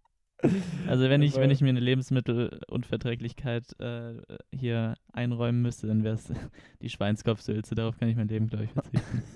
also 0.87 1.09
wenn 1.09 1.23
ich, 1.23 1.35
wenn 1.37 1.51
ich 1.51 1.61
mir 1.61 1.69
eine 1.71 1.81
Lebensmittelunverträglichkeit 1.81 3.79
äh, 3.81 4.15
hier 4.55 4.95
einräumen 5.13 5.63
müsste, 5.63 5.87
dann 5.87 6.05
wäre 6.05 6.15
es 6.15 6.31
die 6.83 6.89
Schweinskopfsülze. 6.91 7.75
Darauf 7.75 7.99
kann 7.99 8.09
ich 8.09 8.17
mein 8.17 8.29
Leben, 8.29 8.47
glaube 8.49 8.65
ich, 8.65 8.71
verzichten. 8.71 9.23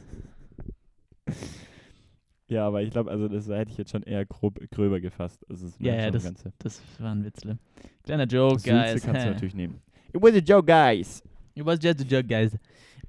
Ja, 2.51 2.67
aber 2.67 2.81
ich 2.83 2.91
glaube, 2.91 3.11
also 3.11 3.29
das 3.29 3.47
hätte 3.49 3.71
ich 3.71 3.77
jetzt 3.77 3.91
schon 3.91 4.03
eher 4.05 4.25
grob, 4.25 4.59
gröber 4.71 5.01
gefasst. 5.01 5.45
Also 5.51 5.69
Ja, 5.81 5.95
ja, 5.95 6.11
das- 6.11 6.25
Ganze. 6.25 6.51
Das 6.59 6.81
war 6.99 7.15
ein 7.15 7.23
Witzle. 7.23 7.59
Kleiner 8.05 8.25
Joke, 8.25 8.59
Sülze 8.59 8.73
guys. 8.95 9.03
kannst 9.03 9.27
du 9.27 9.31
natürlich 9.33 9.55
nehmen. 9.55 9.83
It 10.15 10.23
was 10.23 10.33
a 10.33 10.39
joke, 10.39 10.65
guys. 10.65 11.23
It 11.55 11.67
was 11.67 11.79
just 11.83 12.01
a 12.01 12.05
joke, 12.05 12.25
guys. 12.27 12.57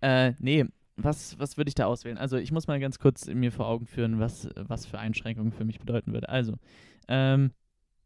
Äh, 0.01 0.33
nee, 0.39 0.65
was, 0.97 1.39
was 1.39 1.55
würde 1.55 1.69
ich 1.69 1.75
da 1.75 1.85
auswählen? 1.85 2.17
Also 2.17 2.35
ich 2.35 2.51
muss 2.51 2.67
mal 2.67 2.81
ganz 2.81 2.99
kurz 2.99 3.27
mir 3.27 3.53
vor 3.53 3.67
Augen 3.67 3.85
führen, 3.85 4.19
was, 4.19 4.49
was 4.57 4.85
für 4.85 4.99
Einschränkungen 4.99 5.53
für 5.53 5.63
mich 5.63 5.79
bedeuten 5.79 6.11
würde. 6.11 6.27
Also, 6.27 6.55
ähm, 7.07 7.51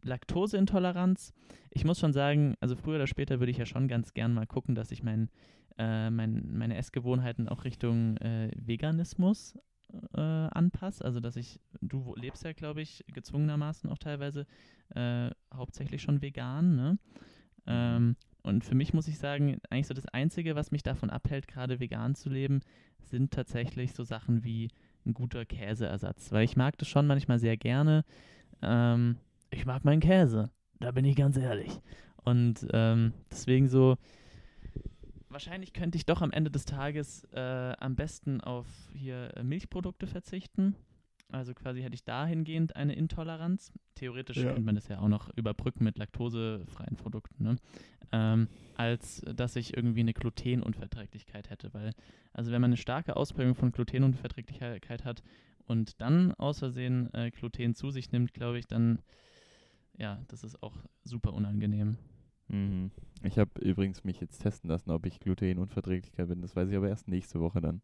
Laktoseintoleranz. 0.03 1.33
Ich 1.71 1.85
muss 1.85 1.99
schon 1.99 2.13
sagen, 2.13 2.55
also 2.59 2.75
früher 2.75 2.95
oder 2.95 3.07
später 3.07 3.39
würde 3.39 3.51
ich 3.51 3.57
ja 3.57 3.65
schon 3.65 3.87
ganz 3.87 4.13
gern 4.13 4.33
mal 4.33 4.45
gucken, 4.45 4.75
dass 4.75 4.91
ich 4.91 5.03
mein, 5.03 5.29
äh, 5.77 6.09
mein, 6.09 6.55
meine 6.57 6.77
Essgewohnheiten 6.77 7.49
auch 7.49 7.63
Richtung 7.63 8.17
äh, 8.17 8.51
Veganismus 8.55 9.57
äh, 10.15 10.19
anpasse. 10.19 11.03
Also 11.03 11.19
dass 11.19 11.35
ich, 11.35 11.59
du 11.81 12.13
lebst 12.15 12.43
ja, 12.43 12.53
glaube 12.53 12.81
ich, 12.81 13.03
gezwungenermaßen 13.07 13.89
auch 13.89 13.97
teilweise 13.97 14.45
äh, 14.95 15.29
hauptsächlich 15.53 16.01
schon 16.01 16.21
vegan, 16.21 16.75
ne? 16.75 16.97
Ähm, 17.65 18.15
und 18.41 18.65
für 18.65 18.75
mich 18.75 18.93
muss 18.93 19.07
ich 19.07 19.17
sagen, 19.17 19.59
eigentlich 19.69 19.87
so 19.87 19.93
das 19.93 20.07
Einzige, 20.07 20.55
was 20.55 20.71
mich 20.71 20.83
davon 20.83 21.09
abhält, 21.09 21.47
gerade 21.47 21.79
vegan 21.79 22.13
zu 22.13 22.29
leben, 22.29 22.59
sind 22.99 23.31
tatsächlich 23.31 23.93
so 23.93 24.03
Sachen 24.03 24.43
wie 24.43 24.67
ein 25.05 25.13
guter 25.13 25.45
Käseersatz. 25.45 26.31
Weil 26.33 26.43
ich 26.43 26.57
mag 26.57 26.77
das 26.77 26.89
schon 26.89 27.07
manchmal 27.07 27.39
sehr 27.39 27.55
gerne. 27.55 28.03
Ähm, 28.61 29.17
ich 29.53 29.65
mag 29.65 29.83
meinen 29.85 30.01
Käse, 30.01 30.51
da 30.79 30.91
bin 30.91 31.05
ich 31.05 31.15
ganz 31.15 31.37
ehrlich. 31.37 31.79
Und 32.23 32.65
ähm, 32.71 33.13
deswegen 33.31 33.67
so, 33.67 33.97
wahrscheinlich 35.29 35.73
könnte 35.73 35.97
ich 35.97 36.05
doch 36.05 36.21
am 36.21 36.31
Ende 36.31 36.51
des 36.51 36.65
Tages 36.65 37.25
äh, 37.33 37.73
am 37.79 37.95
besten 37.95 38.41
auf 38.41 38.67
hier 38.93 39.35
äh, 39.35 39.43
Milchprodukte 39.43 40.07
verzichten. 40.07 40.75
Also 41.31 41.53
quasi 41.55 41.81
hätte 41.81 41.95
ich 41.95 42.03
dahingehend 42.03 42.75
eine 42.75 42.93
Intoleranz. 42.93 43.71
Theoretisch 43.95 44.37
Ja. 44.37 44.45
könnte 44.45 44.61
man 44.61 44.75
das 44.75 44.87
ja 44.87 44.99
auch 44.99 45.07
noch 45.07 45.29
überbrücken 45.35 45.83
mit 45.83 45.97
laktosefreien 45.97 46.95
Produkten, 46.95 47.43
ne? 47.43 47.55
ähm, 48.11 48.47
als 48.77 49.21
dass 49.35 49.55
ich 49.55 49.75
irgendwie 49.75 50.01
eine 50.01 50.13
Glutenunverträglichkeit 50.13 51.49
hätte. 51.49 51.73
Weil, 51.73 51.93
also 52.33 52.51
wenn 52.51 52.61
man 52.61 52.69
eine 52.69 52.77
starke 52.77 53.15
Ausprägung 53.15 53.55
von 53.55 53.71
Glutenunverträglichkeit 53.71 55.05
hat 55.05 55.23
und 55.65 55.99
dann 56.01 56.33
aus 56.35 56.59
Versehen 56.59 57.11
äh, 57.13 57.31
Gluten 57.31 57.73
zu 57.73 57.89
sich 57.89 58.11
nimmt, 58.11 58.33
glaube 58.33 58.59
ich, 58.59 58.67
dann, 58.67 58.99
ja, 59.97 60.19
das 60.27 60.43
ist 60.43 60.61
auch 60.63 60.75
super 61.03 61.33
unangenehm. 61.33 61.97
Mhm. 62.47 62.91
Ich 63.23 63.37
habe 63.37 63.51
übrigens 63.61 64.03
mich 64.03 64.19
jetzt 64.19 64.39
testen 64.39 64.69
lassen, 64.69 64.91
ob 64.91 65.05
ich 65.05 65.19
Glutenunverträglichkeit 65.19 66.27
bin. 66.27 66.41
Das 66.41 66.55
weiß 66.55 66.69
ich 66.69 66.75
aber 66.75 66.89
erst 66.89 67.07
nächste 67.07 67.39
Woche 67.39 67.61
dann. 67.61 67.81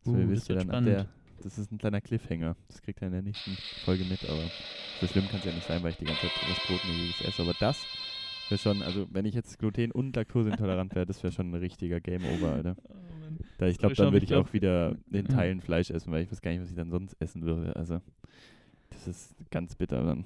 So, 0.00 0.12
Uh, 0.12 0.16
ihr 0.16 0.22
das 0.22 0.30
wisst 0.30 0.48
ja 0.48 0.56
dann 0.56 0.70
ab 0.70 0.84
der, 0.84 0.92
spannend. 1.00 1.10
das 1.42 1.58
ist 1.58 1.70
ein 1.72 1.78
kleiner 1.78 2.00
Cliffhanger. 2.00 2.56
Das 2.68 2.80
kriegt 2.82 3.00
ihr 3.02 3.06
in 3.06 3.12
der 3.12 3.22
nächsten 3.22 3.52
Folge 3.84 4.04
mit, 4.04 4.22
aber 4.28 4.42
so 5.00 5.06
schlimm 5.06 5.28
kann 5.28 5.38
es 5.40 5.44
ja 5.44 5.52
nicht 5.52 5.66
sein, 5.66 5.82
weil 5.82 5.90
ich 5.90 5.98
die 5.98 6.04
ganze 6.06 6.22
Zeit 6.22 6.32
das 6.48 6.66
Brot 6.66 6.80
nur 6.86 6.94
jedes 6.96 7.20
esse. 7.22 7.42
Aber 7.42 7.54
das 7.60 7.84
wäre 8.48 8.58
schon, 8.58 8.82
also 8.82 9.06
wenn 9.10 9.24
ich 9.26 9.34
jetzt 9.34 9.58
Gluten- 9.58 9.92
und 9.92 10.16
Laktoseintolerant 10.16 10.94
wäre, 10.94 11.06
das 11.06 11.22
wäre 11.22 11.32
schon 11.32 11.50
ein 11.50 11.54
richtiger 11.54 12.00
Game 12.00 12.24
Over, 12.24 12.52
Alter. 12.52 12.76
Da 13.58 13.66
ich 13.66 13.78
glaube, 13.78 13.94
dann 13.94 14.12
würde 14.12 14.24
ich 14.24 14.34
auch 14.34 14.52
wieder 14.52 14.96
in. 15.10 15.26
Teilen 15.28 15.60
Fleisch 15.60 15.90
essen, 15.90 16.10
weil 16.12 16.22
ich 16.24 16.32
weiß 16.32 16.40
gar 16.40 16.50
nicht, 16.50 16.62
was 16.62 16.70
ich 16.70 16.76
dann 16.76 16.90
sonst 16.90 17.14
essen 17.20 17.42
würde. 17.42 17.76
Also 17.76 18.00
das 18.90 19.06
ist 19.06 19.34
ganz 19.50 19.74
bitter 19.76 20.02
dann, 20.04 20.24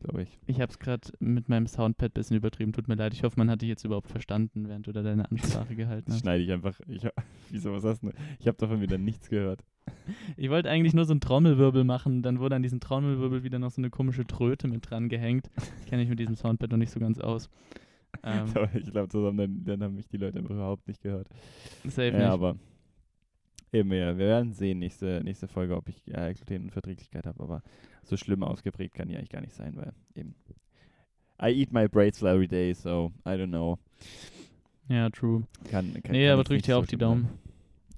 glaube 0.00 0.22
ich. 0.22 0.38
Ich 0.46 0.60
habe 0.60 0.70
es 0.70 0.78
gerade 0.78 1.08
mit 1.20 1.48
meinem 1.48 1.66
Soundpad 1.66 2.10
ein 2.10 2.14
bisschen 2.14 2.36
übertrieben. 2.36 2.72
Tut 2.72 2.88
mir 2.88 2.94
leid. 2.94 3.12
Ich 3.14 3.22
hoffe, 3.24 3.34
man 3.38 3.50
hat 3.50 3.62
dich 3.62 3.68
jetzt 3.68 3.84
überhaupt 3.84 4.08
verstanden, 4.10 4.68
während 4.68 4.86
du 4.86 4.92
da 4.92 5.02
deine 5.02 5.30
Ansprache 5.30 5.74
gehalten 5.76 6.12
hast. 6.12 6.20
schneide 6.20 6.42
ich 6.42 6.52
einfach. 6.52 6.78
Ich, 6.88 7.06
wieso, 7.50 7.72
was 7.72 7.84
hast 7.84 8.02
du? 8.02 8.10
Ich 8.38 8.46
habe 8.46 8.56
davon 8.58 8.80
wieder 8.80 8.98
nichts 8.98 9.28
gehört. 9.28 9.62
Ich 10.36 10.50
wollte 10.50 10.68
eigentlich 10.68 10.92
nur 10.92 11.06
so 11.06 11.12
einen 11.12 11.20
Trommelwirbel 11.22 11.82
machen. 11.82 12.22
Dann 12.22 12.40
wurde 12.40 12.54
an 12.56 12.62
diesen 12.62 12.78
Trommelwirbel 12.78 13.42
wieder 13.42 13.58
noch 13.58 13.70
so 13.70 13.80
eine 13.80 13.88
komische 13.88 14.26
Tröte 14.26 14.68
mit 14.68 14.88
dran 14.90 15.08
gehängt. 15.08 15.50
Ich 15.80 15.86
kenne 15.86 16.02
mich 16.02 16.10
mit 16.10 16.18
diesem 16.18 16.36
Soundpad 16.36 16.70
noch 16.70 16.76
nicht 16.78 16.90
so 16.92 17.00
ganz 17.00 17.18
aus. 17.18 17.48
Ähm, 18.22 18.48
Aber 18.54 18.68
ich 18.74 18.90
glaube, 18.90 19.08
zusammen 19.08 19.38
dann, 19.38 19.64
dann 19.64 19.82
haben 19.82 19.94
mich 19.94 20.06
die 20.08 20.18
Leute 20.18 20.38
überhaupt 20.40 20.86
nicht 20.88 21.00
gehört. 21.02 21.28
safe 21.84 22.08
Ja, 22.08 22.18
nicht. 22.18 22.22
aber 22.26 22.56
eben 23.72 23.90
ja, 23.92 24.16
wir 24.18 24.26
werden 24.26 24.52
sehen 24.52 24.78
nächste, 24.80 25.22
nächste 25.24 25.48
Folge, 25.48 25.74
ob 25.76 25.88
ich 25.88 26.06
äh, 26.08 26.34
Glutenunverträglichkeit 26.34 27.26
habe. 27.26 27.42
Aber 27.42 27.62
so 28.04 28.16
schlimm 28.16 28.42
ausgeprägt 28.42 28.94
kann 28.94 29.08
die 29.08 29.16
eigentlich 29.16 29.30
gar 29.30 29.40
nicht 29.40 29.54
sein, 29.54 29.76
weil 29.76 29.92
eben 30.14 30.34
I 31.40 31.48
eat 31.50 31.72
my 31.72 31.88
Brezel 31.88 32.28
every 32.28 32.48
day, 32.48 32.74
so 32.74 33.12
I 33.24 33.30
don't 33.30 33.48
know. 33.48 33.78
Ja, 34.88 35.08
true. 35.10 35.44
Kann, 35.70 35.92
kann, 36.02 36.12
Nee, 36.12 36.24
kann 36.24 36.32
aber 36.32 36.40
jetzt 36.40 36.48
drück 36.48 36.56
nicht 36.56 36.66
dir 36.66 36.74
so 36.74 36.78
auch 36.80 36.86
die 36.86 36.96
schlimm 36.96 37.00
sein. 37.00 37.08
Daumen. 37.08 37.28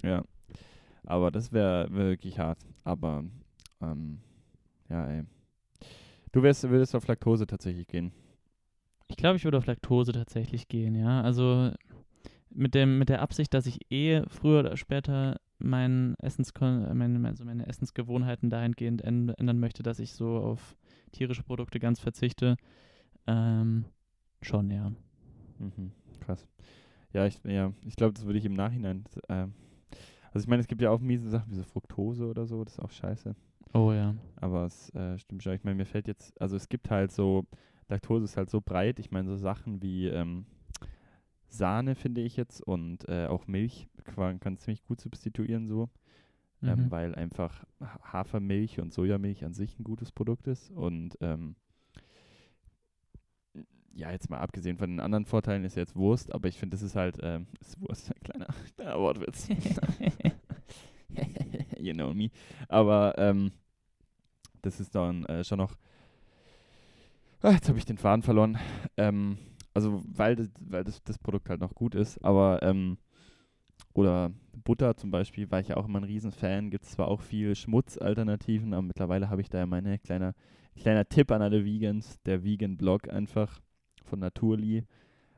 Ja. 0.03 0.23
Aber 1.05 1.31
das 1.31 1.51
wäre 1.51 1.87
wär 1.91 2.09
wirklich 2.09 2.37
hart. 2.37 2.59
Aber 2.83 3.23
ähm, 3.81 4.19
ja, 4.89 5.07
ey. 5.07 5.23
Du 6.31 6.43
wärst, 6.43 6.69
würdest 6.69 6.95
auf 6.95 7.07
Laktose 7.07 7.47
tatsächlich 7.47 7.87
gehen. 7.87 8.11
Ich 9.07 9.17
glaube, 9.17 9.37
ich 9.37 9.43
würde 9.43 9.57
auf 9.57 9.65
Laktose 9.65 10.11
tatsächlich 10.11 10.67
gehen, 10.67 10.95
ja. 10.95 11.21
Also 11.21 11.71
mit, 12.49 12.75
dem, 12.75 12.99
mit 12.99 13.09
der 13.09 13.21
Absicht, 13.21 13.53
dass 13.53 13.65
ich 13.65 13.91
eh 13.91 14.21
früher 14.27 14.59
oder 14.59 14.77
später 14.77 15.39
mein 15.63 16.15
Essenskon 16.19 16.85
äh, 16.85 16.93
meine, 16.93 17.27
also 17.27 17.45
meine 17.45 17.67
Essensgewohnheiten 17.67 18.49
dahingehend 18.49 19.03
änd- 19.03 19.33
ändern 19.37 19.59
möchte, 19.59 19.83
dass 19.83 19.99
ich 19.99 20.13
so 20.13 20.37
auf 20.37 20.75
tierische 21.11 21.43
Produkte 21.43 21.79
ganz 21.79 21.99
verzichte. 21.99 22.57
Ähm, 23.27 23.85
schon, 24.41 24.69
ja. 24.71 24.91
Mhm, 25.59 25.91
krass. 26.19 26.47
Ja, 27.13 27.25
ich, 27.25 27.39
ja, 27.43 27.73
ich 27.85 27.95
glaube, 27.95 28.13
das 28.13 28.25
würde 28.25 28.39
ich 28.39 28.45
im 28.45 28.53
Nachhinein. 28.53 29.03
ähm, 29.29 29.53
also 30.33 30.45
ich 30.45 30.47
meine, 30.47 30.61
es 30.61 30.67
gibt 30.67 30.81
ja 30.81 30.91
auch 30.91 30.99
miese 30.99 31.29
Sachen 31.29 31.51
wie 31.51 31.55
so 31.55 31.63
Fructose 31.63 32.25
oder 32.25 32.45
so, 32.45 32.63
das 32.63 32.73
ist 32.73 32.79
auch 32.79 32.91
scheiße. 32.91 33.35
Oh 33.73 33.91
ja. 33.91 34.15
Aber 34.37 34.65
es 34.65 34.89
äh, 34.95 35.17
stimmt 35.17 35.43
schon. 35.43 35.53
Ich 35.53 35.63
meine, 35.63 35.75
mir 35.75 35.85
fällt 35.85 36.07
jetzt, 36.07 36.39
also 36.41 36.55
es 36.55 36.69
gibt 36.69 36.89
halt 36.89 37.11
so, 37.11 37.45
Laktose 37.89 38.25
ist 38.25 38.37
halt 38.37 38.49
so 38.49 38.61
breit. 38.61 38.99
Ich 38.99 39.11
meine, 39.11 39.27
so 39.27 39.35
Sachen 39.35 39.81
wie 39.81 40.07
ähm, 40.07 40.45
Sahne 41.47 41.95
finde 41.95 42.21
ich 42.21 42.37
jetzt 42.37 42.61
und 42.61 43.07
äh, 43.09 43.27
auch 43.27 43.47
Milch 43.47 43.87
kann 44.05 44.39
kann 44.39 44.57
ziemlich 44.57 44.83
gut 44.83 45.01
substituieren 45.01 45.67
so. 45.67 45.89
ähm, 46.63 46.85
Mhm. 46.87 46.91
weil 46.91 47.15
einfach 47.15 47.63
Ha- 47.81 47.99
Hafermilch 48.13 48.79
und 48.79 48.93
Sojamilch 48.93 49.43
an 49.45 49.53
sich 49.53 49.77
ein 49.79 49.83
gutes 49.83 50.11
Produkt 50.11 50.47
ist. 50.47 50.69
Und 50.71 51.17
ähm, 51.21 51.55
ja, 53.93 54.11
jetzt 54.11 54.29
mal 54.29 54.39
abgesehen 54.39 54.77
von 54.77 54.89
den 54.89 54.99
anderen 54.99 55.25
Vorteilen 55.25 55.65
ist 55.65 55.75
jetzt 55.75 55.95
Wurst, 55.95 56.33
aber 56.33 56.47
ich 56.47 56.57
finde, 56.57 56.75
das 56.75 56.81
ist 56.81 56.95
halt, 56.95 57.17
ähm, 57.21 57.47
ist 57.59 57.79
Wurst, 57.81 58.09
ein 58.11 58.23
kleiner, 58.23 58.47
kleiner 58.75 58.99
Wortwitz. 58.99 59.47
you 61.77 61.93
know 61.93 62.13
me. 62.13 62.29
Aber 62.67 63.15
ähm, 63.17 63.51
das 64.61 64.79
ist 64.79 64.95
dann 64.95 65.25
äh, 65.25 65.43
schon 65.43 65.57
noch. 65.57 65.75
Ah, 67.41 67.51
jetzt 67.51 67.67
habe 67.69 67.79
ich 67.79 67.85
den 67.85 67.97
Faden 67.97 68.21
verloren. 68.21 68.57
Ähm, 68.97 69.37
also, 69.73 70.01
weil, 70.05 70.35
das, 70.35 70.49
weil 70.59 70.83
das, 70.83 71.01
das 71.03 71.17
Produkt 71.17 71.49
halt 71.49 71.59
noch 71.61 71.73
gut 71.73 71.95
ist, 71.95 72.23
aber 72.23 72.61
ähm, 72.61 72.97
oder 73.93 74.31
Butter 74.63 74.95
zum 74.95 75.11
Beispiel, 75.11 75.49
war 75.51 75.59
ich 75.59 75.69
ja 75.69 75.77
auch 75.77 75.85
immer 75.85 75.99
ein 75.99 76.05
Riesenfan. 76.05 76.69
Gibt 76.69 76.85
zwar 76.85 77.07
auch 77.07 77.21
viel 77.21 77.55
Schmutzalternativen, 77.55 78.73
aber 78.73 78.83
mittlerweile 78.83 79.29
habe 79.29 79.41
ich 79.41 79.49
da 79.49 79.59
ja 79.59 79.65
meine 79.65 79.99
kleiner, 79.99 80.33
kleiner 80.75 81.07
Tipp 81.07 81.31
an 81.31 81.41
alle 81.41 81.65
Vegans, 81.65 82.21
der 82.23 82.43
Vegan-Blog 82.43 83.09
einfach 83.09 83.61
von 84.03 84.19
Naturli. 84.19 84.85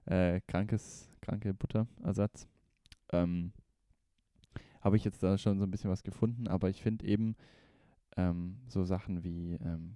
Äh, 0.05 0.41
krankes, 0.47 1.09
kranke 1.21 1.53
Butterersatz. 1.53 2.47
Ähm, 3.11 3.53
habe 4.81 4.97
ich 4.97 5.05
jetzt 5.05 5.23
da 5.23 5.37
schon 5.37 5.59
so 5.59 5.65
ein 5.65 5.71
bisschen 5.71 5.89
was 5.89 6.03
gefunden, 6.03 6.47
aber 6.47 6.69
ich 6.69 6.81
finde 6.81 7.05
eben 7.05 7.35
ähm, 8.17 8.57
so 8.67 8.83
Sachen 8.83 9.23
wie 9.23 9.53
ähm, 9.63 9.95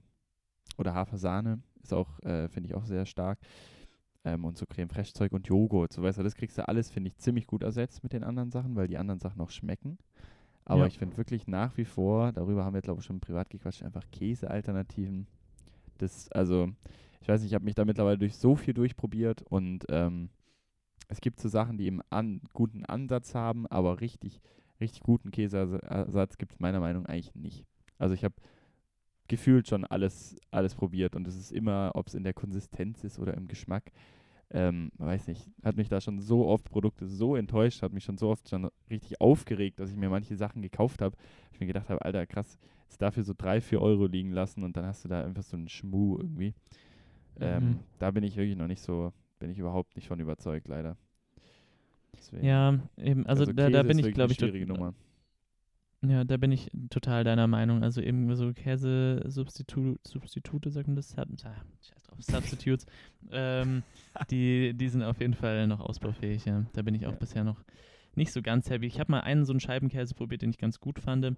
oder 0.77 0.93
Hafersahne 0.93 1.59
ist 1.83 1.93
auch, 1.93 2.19
äh, 2.23 2.47
finde 2.47 2.69
ich 2.69 2.75
auch 2.75 2.85
sehr 2.85 3.05
stark. 3.05 3.39
Ähm, 4.27 4.43
und 4.43 4.57
so 4.57 4.65
Creme 4.65 4.89
Fraiche 4.89 5.13
Zeug 5.13 5.31
und 5.31 5.47
Joghurt, 5.47 5.93
so 5.93 6.03
weißt 6.03 6.19
du, 6.19 6.23
das 6.23 6.35
kriegst 6.35 6.57
du 6.57 6.67
alles, 6.67 6.89
finde 6.91 7.07
ich, 7.07 7.17
ziemlich 7.17 7.47
gut 7.47 7.63
ersetzt 7.63 8.03
mit 8.03 8.11
den 8.11 8.25
anderen 8.25 8.51
Sachen, 8.51 8.75
weil 8.75 8.87
die 8.87 8.97
anderen 8.97 9.19
Sachen 9.21 9.39
auch 9.39 9.51
schmecken. 9.51 9.97
Aber 10.65 10.81
Ja. 10.81 10.87
ich 10.87 10.97
finde 10.99 11.15
wirklich 11.15 11.47
nach 11.47 11.77
wie 11.77 11.85
vor, 11.85 12.33
darüber 12.33 12.65
haben 12.65 12.73
wir 12.73 12.81
glaube 12.81 12.99
ich 12.99 13.05
schon 13.05 13.21
privat 13.21 13.49
gequatscht, 13.49 13.83
einfach 13.83 14.03
Käsealternativen. 14.11 15.27
Das, 15.97 16.29
also, 16.33 16.69
ich 17.21 17.27
weiß 17.29 17.39
nicht, 17.41 17.51
ich 17.51 17.55
habe 17.55 17.63
mich 17.63 17.75
da 17.75 17.85
mittlerweile 17.85 18.17
durch 18.17 18.35
so 18.35 18.55
viel 18.57 18.73
durchprobiert 18.73 19.43
und 19.43 19.85
ähm, 19.89 20.29
es 21.07 21.21
gibt 21.21 21.39
so 21.39 21.47
Sachen, 21.47 21.77
die 21.77 21.85
eben 21.85 22.01
an, 22.09 22.41
guten 22.53 22.83
Ansatz 22.85 23.33
haben, 23.33 23.65
aber 23.67 24.01
richtig, 24.01 24.41
richtig 24.81 25.01
guten 25.03 25.31
Käseersatz 25.31 26.37
gibt 26.37 26.51
es 26.51 26.59
meiner 26.59 26.81
Meinung 26.81 27.03
nach 27.03 27.09
eigentlich 27.09 27.33
nicht. 27.33 27.65
Also 27.97 28.13
ich 28.13 28.25
habe 28.25 28.35
gefühlt 29.29 29.67
schon 29.67 29.85
alles, 29.85 30.35
alles 30.51 30.75
probiert 30.75 31.15
und 31.15 31.27
es 31.27 31.35
ist 31.35 31.51
immer, 31.51 31.91
ob 31.95 32.07
es 32.07 32.13
in 32.13 32.23
der 32.23 32.33
Konsistenz 32.33 33.03
ist 33.03 33.19
oder 33.19 33.33
im 33.35 33.47
Geschmack, 33.47 33.91
ähm, 34.51 34.91
weiß 34.97 35.27
nicht, 35.27 35.49
hat 35.63 35.75
mich 35.75 35.89
da 35.89 35.99
schon 35.99 36.19
so 36.19 36.47
oft 36.47 36.69
Produkte 36.69 37.07
so 37.07 37.35
enttäuscht, 37.35 37.81
hat 37.81 37.91
mich 37.93 38.03
schon 38.05 38.17
so 38.17 38.29
oft 38.29 38.47
schon 38.49 38.69
richtig 38.89 39.19
aufgeregt, 39.19 39.79
dass 39.79 39.89
ich 39.89 39.97
mir 39.97 40.09
manche 40.09 40.35
Sachen 40.37 40.61
gekauft 40.61 41.01
habe. 41.01 41.15
Ich 41.51 41.59
mir 41.59 41.67
gedacht 41.67 41.89
habe, 41.89 42.03
Alter, 42.03 42.25
krass, 42.25 42.57
jetzt 42.83 43.01
dafür 43.01 43.23
so 43.23 43.33
drei, 43.37 43.59
vier 43.61 43.81
Euro 43.81 44.05
liegen 44.05 44.31
lassen 44.31 44.63
und 44.63 44.77
dann 44.77 44.85
hast 44.85 45.03
du 45.03 45.09
da 45.09 45.23
einfach 45.23 45.43
so 45.43 45.57
einen 45.57 45.67
Schmuh 45.67 46.17
irgendwie. 46.17 46.53
Ähm, 47.39 47.63
Mhm. 47.63 47.79
Da 47.99 48.11
bin 48.11 48.23
ich 48.23 48.35
wirklich 48.37 48.57
noch 48.57 48.67
nicht 48.67 48.81
so, 48.81 49.11
bin 49.39 49.49
ich 49.51 49.59
überhaupt 49.59 49.95
nicht 49.95 50.07
von 50.07 50.19
überzeugt, 50.19 50.67
leider. 50.67 50.97
Deswegen. 52.15 52.45
Ja, 52.45 52.79
eben, 52.97 53.25
also, 53.27 53.45
da, 53.45 53.51
da 53.53 53.67
Käse 53.69 53.83
bin 53.83 53.99
ist 53.99 54.05
ich, 54.07 54.13
glaube 54.13 54.33
ich, 54.33 54.39
eine 54.39 54.49
schwierige 54.49 54.65
Nummer. 54.65 54.93
Ja, 56.05 56.23
da 56.23 56.37
bin 56.37 56.51
ich 56.51 56.69
total 56.91 57.23
deiner 57.23 57.47
Meinung. 57.47 57.83
Also 57.83 58.01
eben 58.01 58.33
so 58.35 58.53
Käse-Substitute, 58.53 59.99
Substitute, 60.07 60.69
sagt 60.69 60.87
man 60.87 60.95
das? 60.95 61.17
Ah, 61.17 61.25
Scheiß 61.81 62.03
drauf, 62.03 62.17
Substitutes. 62.19 62.85
ähm, 63.31 63.83
die, 64.29 64.73
die 64.75 64.89
sind 64.89 65.01
auf 65.03 65.19
jeden 65.19 65.33
Fall 65.33 65.65
noch 65.67 65.79
ausbaufähig, 65.79 66.45
ja. 66.45 66.65
Da 66.73 66.81
bin 66.83 66.93
ich 66.93 67.07
auch 67.07 67.13
Ja. 67.13 67.17
bisher 67.17 67.43
noch 67.43 67.63
nicht 68.15 68.31
so 68.31 68.41
ganz 68.41 68.69
happy. 68.69 68.85
Ich 68.85 68.99
habe 68.99 69.11
mal 69.11 69.21
einen 69.21 69.45
so 69.45 69.53
einen 69.53 69.59
Scheibenkäse 69.59 70.13
probiert, 70.13 70.41
den 70.43 70.51
ich 70.51 70.57
ganz 70.59 70.79
gut 70.79 70.99
fand. 70.99 71.35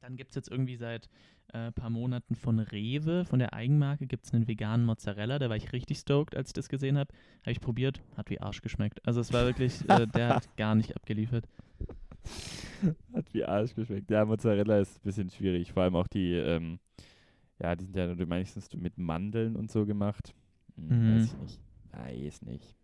Dann 0.00 0.16
gibt 0.16 0.30
es 0.30 0.36
jetzt 0.36 0.50
irgendwie 0.50 0.76
seit 0.76 1.08
ein 1.52 1.68
äh, 1.68 1.72
paar 1.72 1.90
Monaten 1.90 2.34
von 2.34 2.58
Rewe, 2.58 3.24
von 3.24 3.38
der 3.38 3.54
Eigenmarke, 3.54 4.06
gibt 4.06 4.26
es 4.26 4.34
einen 4.34 4.46
veganen 4.48 4.84
Mozzarella. 4.84 5.38
Da 5.38 5.48
war 5.48 5.56
ich 5.56 5.72
richtig 5.72 5.98
stoked, 5.98 6.36
als 6.36 6.50
ich 6.50 6.52
das 6.54 6.68
gesehen 6.68 6.98
habe. 6.98 7.12
Habe 7.42 7.52
ich 7.52 7.60
probiert, 7.60 8.02
hat 8.16 8.30
wie 8.30 8.40
Arsch 8.40 8.62
geschmeckt. 8.62 9.00
Also 9.06 9.20
es 9.20 9.32
war 9.32 9.44
wirklich, 9.46 9.88
äh, 9.88 10.06
der 10.08 10.28
hat 10.36 10.48
gar 10.56 10.74
nicht 10.74 10.94
abgeliefert. 10.96 11.44
Hat 13.14 13.32
wie 13.32 13.44
Arsch 13.44 13.74
geschmeckt. 13.74 14.10
Ja, 14.10 14.24
Mozzarella 14.24 14.78
ist 14.80 14.96
ein 14.98 15.02
bisschen 15.04 15.30
schwierig. 15.30 15.72
Vor 15.72 15.82
allem 15.84 15.96
auch 15.96 16.06
die, 16.06 16.32
ähm, 16.34 16.78
ja, 17.58 17.74
die 17.74 17.84
sind 17.84 17.96
ja 17.96 18.26
meistens 18.26 18.68
mit 18.74 18.98
Mandeln 18.98 19.56
und 19.56 19.70
so 19.70 19.86
gemacht. 19.86 20.34
Hm, 20.76 21.06
Mhm. 21.06 21.14
Weiß 21.14 21.24
ich 21.32 21.38
nicht. 21.38 21.60
Weiß 21.92 22.42
nicht. 22.42 22.76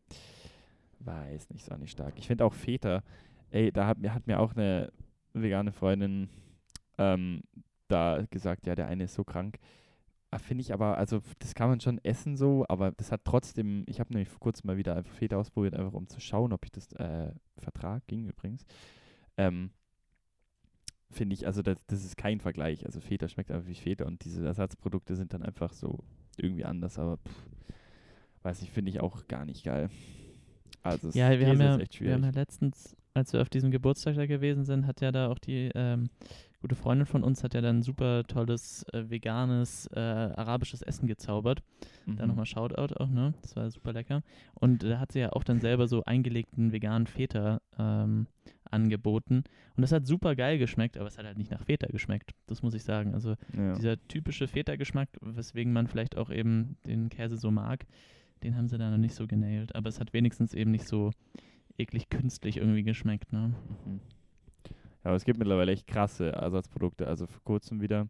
Weiß 1.00 1.50
nicht, 1.50 1.62
ist 1.62 1.72
auch 1.72 1.78
nicht 1.78 1.90
stark. 1.90 2.14
Ich 2.16 2.26
finde 2.26 2.44
auch 2.44 2.54
Feta, 2.54 3.02
ey, 3.50 3.72
da 3.72 3.86
hat, 3.86 3.98
mir- 3.98 4.14
hat 4.14 4.26
mir 4.26 4.38
auch 4.38 4.54
eine 4.54 4.92
vegane 5.32 5.72
Freundin 5.72 6.28
ähm, 6.98 7.42
da 7.88 8.24
gesagt, 8.30 8.66
ja, 8.66 8.74
der 8.74 8.86
eine 8.86 9.04
ist 9.04 9.14
so 9.14 9.24
krank. 9.24 9.58
Ah, 10.30 10.38
Finde 10.38 10.62
ich 10.62 10.72
aber, 10.72 10.96
also 10.96 11.20
das 11.40 11.54
kann 11.54 11.68
man 11.68 11.80
schon 11.80 11.98
essen 12.04 12.36
so, 12.36 12.64
aber 12.68 12.92
das 12.92 13.12
hat 13.12 13.22
trotzdem, 13.24 13.84
ich 13.86 14.00
habe 14.00 14.12
nämlich 14.14 14.28
vor 14.30 14.40
kurzem 14.40 14.68
mal 14.68 14.76
wieder 14.78 14.96
einfach 14.96 15.12
Feta 15.12 15.36
ausprobiert, 15.36 15.74
einfach 15.74 15.92
um 15.92 16.06
zu 16.06 16.20
schauen, 16.20 16.52
ob 16.54 16.64
ich 16.64 16.70
das 16.70 16.90
äh, 16.92 17.32
vertrag, 17.58 18.06
ging 18.06 18.26
übrigens. 18.28 18.64
Ähm, 19.36 19.70
Finde 21.10 21.34
ich, 21.34 21.46
also 21.46 21.60
das, 21.60 21.76
das 21.88 22.04
ist 22.04 22.16
kein 22.16 22.40
Vergleich. 22.40 22.86
Also 22.86 23.00
Feta 23.00 23.28
schmeckt 23.28 23.50
einfach 23.50 23.68
wie 23.68 23.74
Feta 23.74 24.06
und 24.06 24.24
diese 24.24 24.46
Ersatzprodukte 24.46 25.14
sind 25.14 25.34
dann 25.34 25.42
einfach 25.42 25.74
so 25.74 25.98
irgendwie 26.38 26.64
anders, 26.64 26.98
aber 26.98 27.18
pff, 27.18 27.46
weiß 28.44 28.62
ich, 28.62 28.70
finde 28.70 28.90
ich 28.90 29.00
auch 29.00 29.28
gar 29.28 29.44
nicht 29.44 29.62
geil. 29.64 29.90
Also 30.82 31.08
es- 31.10 31.14
Ja, 31.14 31.38
wir 31.38 31.46
haben 31.48 31.60
ja, 31.60 31.78
wir 32.00 32.14
haben 32.14 32.24
ja 32.24 32.30
letztens, 32.30 32.96
als 33.12 33.34
wir 33.34 33.42
auf 33.42 33.50
diesem 33.50 33.70
Geburtstag 33.70 34.16
da 34.16 34.24
gewesen 34.24 34.64
sind, 34.64 34.86
hat 34.86 35.02
ja 35.02 35.12
da 35.12 35.28
auch 35.28 35.38
die 35.38 35.70
ähm, 35.74 36.08
gute 36.62 36.76
Freundin 36.76 37.04
von 37.06 37.22
uns, 37.22 37.44
hat 37.44 37.52
ja 37.52 37.60
dann 37.60 37.82
super 37.82 38.24
tolles 38.24 38.84
äh, 38.94 39.10
veganes 39.10 39.88
äh, 39.88 40.00
arabisches 40.00 40.80
Essen 40.80 41.06
gezaubert. 41.06 41.62
Da 42.06 42.22
Mhm. 42.24 42.28
nochmal 42.28 42.46
Shoutout 42.46 42.94
auch, 42.96 43.08
ne? 43.10 43.34
Das 43.42 43.54
war 43.54 43.70
super 43.70 43.92
lecker. 43.92 44.22
Und 44.54 44.82
da 44.82 44.98
hat 44.98 45.12
sie 45.12 45.20
ja 45.20 45.32
auch 45.32 45.44
dann 45.44 45.60
selber 45.60 45.86
so 45.88 46.02
eingelegten 46.04 46.72
veganen 46.72 47.06
Feta 47.06 47.60
ähm, 47.78 48.26
angeboten. 48.72 49.44
Und 49.76 49.82
das 49.82 49.92
hat 49.92 50.06
super 50.06 50.34
geil 50.34 50.58
geschmeckt, 50.58 50.96
aber 50.96 51.06
es 51.06 51.18
hat 51.18 51.26
halt 51.26 51.38
nicht 51.38 51.50
nach 51.50 51.64
Feta 51.64 51.86
geschmeckt. 51.86 52.32
Das 52.46 52.62
muss 52.62 52.74
ich 52.74 52.84
sagen. 52.84 53.14
Also 53.14 53.36
ja. 53.56 53.74
dieser 53.74 54.08
typische 54.08 54.48
Feta-Geschmack, 54.48 55.08
weswegen 55.20 55.72
man 55.72 55.86
vielleicht 55.86 56.16
auch 56.16 56.30
eben 56.30 56.76
den 56.86 57.08
Käse 57.08 57.36
so 57.36 57.50
mag, 57.50 57.86
den 58.42 58.56
haben 58.56 58.68
sie 58.68 58.78
da 58.78 58.90
noch 58.90 58.98
nicht 58.98 59.14
so 59.14 59.26
genailt. 59.26 59.74
Aber 59.74 59.88
es 59.88 60.00
hat 60.00 60.12
wenigstens 60.12 60.54
eben 60.54 60.70
nicht 60.70 60.86
so 60.86 61.10
eklig 61.78 62.08
künstlich 62.08 62.58
irgendwie 62.58 62.82
geschmeckt, 62.82 63.32
ne? 63.32 63.54
Mhm. 63.86 64.00
Ja, 65.04 65.10
aber 65.10 65.16
es 65.16 65.24
gibt 65.24 65.38
mittlerweile 65.38 65.72
echt 65.72 65.86
krasse 65.86 66.30
Ersatzprodukte. 66.32 67.08
Also 67.08 67.26
vor 67.26 67.42
kurzem 67.42 67.80
wieder 67.80 68.08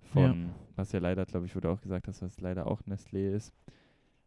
von, 0.00 0.50
was 0.76 0.92
ja 0.92 0.98
leider, 0.98 1.24
glaube 1.26 1.46
ich, 1.46 1.54
wurde 1.54 1.70
auch 1.70 1.80
gesagt, 1.80 2.08
dass 2.08 2.20
das 2.20 2.40
leider 2.40 2.66
auch 2.66 2.82
Nestlé 2.82 3.32
ist. 3.32 3.52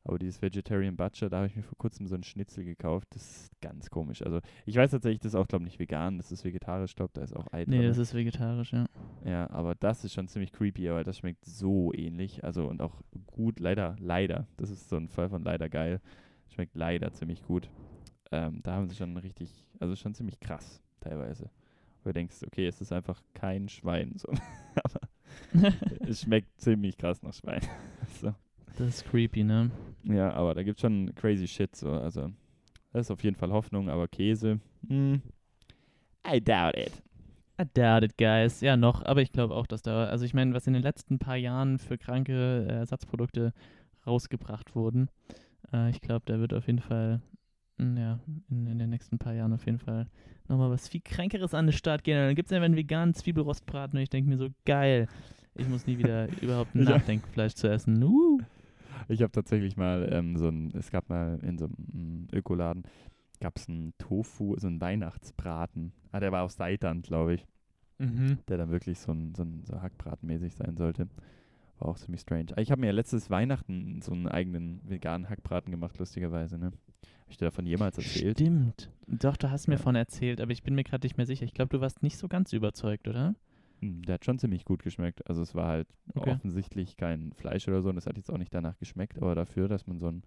Aber 0.08 0.18
dieses 0.18 0.42
Vegetarian 0.42 0.96
Butcher, 0.96 1.30
da 1.30 1.38
habe 1.38 1.48
ich 1.48 1.56
mir 1.58 1.64
vor 1.64 1.78
kurzem 1.78 2.08
so 2.08 2.16
einen 2.16 2.24
Schnitzel 2.24 2.64
gekauft. 2.64 3.10
Das 3.12 3.24
ist 3.24 3.52
ganz 3.60 3.90
komisch. 3.90 4.22
Also 4.22 4.40
ich 4.66 4.78
weiß 4.78 4.92
tatsächlich, 4.92 5.20
das 5.20 5.34
ist 5.34 5.36
auch, 5.36 5.50
glaube 5.50 5.64
ich, 5.64 5.72
nicht 5.72 5.80
vegan. 5.80 6.18
Das 6.18 6.32
ist 6.32 6.46
vegetarisch, 6.46 6.96
glaube 6.96 7.12
da 7.14 7.24
ist 7.24 7.36
auch 7.36 7.52
Ei 7.52 7.66
Nee, 7.68 7.80
drin. 7.80 7.88
das 7.88 7.98
ist 7.98 8.14
vegetarisch, 8.14 8.72
ja. 8.72 8.86
Ja, 9.26 9.50
aber 9.50 9.76
das 9.76 10.06
ist 10.06 10.14
schon 10.14 10.30
ziemlich 10.30 10.54
creepy, 10.54 10.88
aber 10.88 11.04
das 11.04 11.18
schmeckt 11.18 11.44
so 11.44 11.94
ähnlich. 11.94 12.42
Also 12.46 12.68
und 12.68 12.82
auch 12.82 13.02
gut, 13.26 13.60
leider, 13.60 13.98
leider. 14.00 14.48
Das 14.56 14.70
ist 14.70 14.88
so 14.88 14.96
ein 14.96 15.10
Fall 15.10 15.28
von 15.28 15.44
leider 15.44 15.68
geil. 15.68 16.00
Schmeckt 16.48 16.76
leider 16.78 17.12
ziemlich 17.12 17.44
gut. 17.44 17.70
Ähm, 18.32 18.62
da 18.64 18.76
haben 18.76 18.88
sie 18.88 18.96
schon 18.96 19.18
richtig, 19.18 19.66
also 19.82 19.98
schon 19.98 20.14
ziemlich 20.14 20.40
krass 20.40 20.82
teilweise. 21.02 21.50
Wo 22.04 22.10
du 22.10 22.14
denkst, 22.14 22.44
okay, 22.46 22.66
es 22.66 22.80
ist 22.80 22.94
einfach 22.94 23.22
kein 23.34 23.68
Schwein. 23.68 24.14
So. 24.16 24.30
aber 24.86 25.02
es 26.08 26.22
schmeckt 26.22 26.62
ziemlich 26.62 26.98
krass 26.98 27.22
nach 27.24 27.34
Schwein. 27.34 27.62
so. 28.22 28.34
Das 28.78 28.88
ist 28.88 29.06
creepy, 29.06 29.44
ne? 29.44 29.72
Ja, 30.04 30.32
aber 30.34 30.54
da 30.54 30.64
gibt 30.64 30.78
es 30.78 30.82
schon 30.82 31.14
crazy 31.16 31.48
shit. 31.48 31.76
So. 31.76 31.92
Also 31.92 32.32
das 32.94 33.08
ist 33.08 33.12
auf 33.12 33.24
jeden 33.24 33.36
Fall 33.36 33.52
Hoffnung, 33.52 33.90
aber 33.90 34.08
Käse, 34.08 34.60
hm, 34.88 35.22
I 36.30 36.42
doubt 36.42 36.76
it. 36.78 36.92
I 37.60 37.64
doubt 37.74 38.04
it, 38.04 38.18
guys. 38.18 38.62
Ja, 38.62 38.76
noch, 38.76 39.04
aber 39.06 39.22
ich 39.22 39.32
glaube 39.32 39.56
auch, 39.56 39.66
dass 39.66 39.82
da, 39.82 40.06
also 40.06 40.26
ich 40.26 40.34
meine, 40.34 40.54
was 40.54 40.68
in 40.68 40.74
den 40.74 40.84
letzten 40.84 41.20
paar 41.20 41.38
Jahren 41.38 41.80
für 41.80 41.98
kranke 41.98 42.68
äh, 42.68 42.74
Ersatzprodukte 42.74 43.54
rausgebracht 44.06 44.76
wurden, 44.76 45.10
äh, 45.74 45.90
ich 45.90 46.02
glaube, 46.02 46.24
da 46.26 46.40
wird 46.40 46.54
auf 46.54 46.68
jeden 46.68 46.80
Fall, 46.80 47.22
mm, 47.78 47.98
ja, 47.98 48.20
in, 48.50 48.68
in 48.68 48.78
den 48.78 48.90
nächsten 48.90 49.18
paar 49.18 49.34
Jahren 49.34 49.54
auf 49.54 49.66
jeden 49.66 49.80
Fall 49.80 50.08
nochmal 50.48 50.70
was 50.70 50.88
viel 50.88 51.02
Kränkeres 51.02 51.54
an 51.54 51.68
den 51.68 51.74
Start 51.74 52.04
gehen. 52.04 52.18
Und 52.20 52.26
dann 52.26 52.36
gibt 52.36 52.52
es 52.52 52.56
ja 52.56 52.62
einen 52.62 52.76
veganen 52.76 53.14
Zwiebelrostbraten 53.14 53.98
und 53.98 54.04
ich 54.04 54.10
denke 54.10 54.30
mir 54.30 54.38
so, 54.38 54.50
geil, 54.66 55.08
ich 55.56 55.68
muss 55.68 55.88
nie 55.88 55.98
wieder 55.98 56.28
überhaupt 56.42 56.76
nachdenken, 56.76 57.28
Fleisch 57.32 57.56
zu 57.56 57.70
essen. 57.70 58.04
Uh. 58.04 58.40
Ich 59.10 59.22
habe 59.22 59.32
tatsächlich 59.32 59.78
mal 59.78 60.10
ähm, 60.12 60.38
so 60.38 60.48
ein, 60.50 60.72
es 60.76 60.92
gab 60.92 61.10
mal 61.10 61.40
in 61.44 61.58
so 61.58 61.66
einem 61.66 61.76
mm, 62.32 62.36
Ökoladen, 62.36 62.84
gab 63.40 63.58
es 63.58 63.68
einen 63.70 63.94
Tofu, 63.98 64.56
so 64.58 64.68
einen 64.68 64.82
Weihnachtsbraten. 64.82 65.94
Ah, 66.12 66.20
der 66.20 66.32
war 66.32 66.44
aus 66.44 66.56
Seitan, 66.56 67.02
glaube 67.02 67.36
ich, 67.36 67.46
Mhm. 68.00 68.38
der 68.48 68.58
dann 68.58 68.70
wirklich 68.70 69.00
so 69.00 69.12
ein, 69.12 69.34
so 69.36 69.44
ein 69.44 69.64
so 69.66 69.82
Hackbratenmäßig 69.82 70.56
sein 70.56 70.78
sollte. 70.78 71.08
War 71.80 71.90
auch 71.90 71.98
ziemlich 71.98 72.22
strange. 72.22 72.48
Ah, 72.56 72.62
Ich 72.62 72.70
habe 72.72 72.82
mir 72.82 72.88
ja 72.88 72.94
letztes 72.94 73.30
Weihnachten 73.30 74.02
so 74.02 74.12
einen 74.12 74.28
eigenen 74.28 74.82
veganen 74.84 75.30
Hackbraten 75.30 75.72
gemacht, 75.72 75.98
lustigerweise, 75.98 76.58
ne? 76.58 76.66
Habe 76.68 77.32
ich 77.32 77.38
dir 77.38 77.46
davon 77.46 77.66
jemals 77.66 77.98
erzählt? 77.98 78.38
Stimmt. 78.40 78.90
Doch, 79.08 79.38
du 79.38 79.50
hast 79.52 79.68
mir 79.68 79.76
Ja. 79.76 79.82
von 79.82 79.96
erzählt, 79.96 80.42
aber 80.42 80.52
ich 80.52 80.64
bin 80.64 80.76
mir 80.76 80.84
gerade 80.84 81.06
nicht 81.06 81.18
mehr 81.18 81.26
sicher. 81.26 81.46
Ich 81.46 81.54
glaube, 81.54 81.70
du 81.70 81.82
warst 81.82 82.04
nicht 82.04 82.18
so 82.18 82.28
ganz 82.28 82.54
überzeugt, 82.54 83.08
oder? 83.08 83.36
Mm, 83.82 84.02
Der 84.04 84.16
hat 84.16 84.26
schon 84.26 84.40
ziemlich 84.40 84.66
gut 84.66 84.84
geschmeckt. 84.84 85.28
Also 85.30 85.42
es 85.42 85.56
war 85.56 85.68
halt 85.68 85.88
Okay. 86.16 86.32
offensichtlich 86.32 86.98
kein 86.98 87.32
Fleisch 87.34 87.68
oder 87.68 87.82
so 87.82 87.90
und 87.90 87.96
das 87.96 88.08
hat 88.08 88.18
jetzt 88.18 88.32
auch 88.32 88.38
nicht 88.38 88.54
danach 88.54 88.78
geschmeckt, 88.80 89.18
aber 89.22 89.36
dafür, 89.36 89.68
dass 89.68 89.88
man 89.88 90.00
so, 90.00 90.08
ein, 90.08 90.24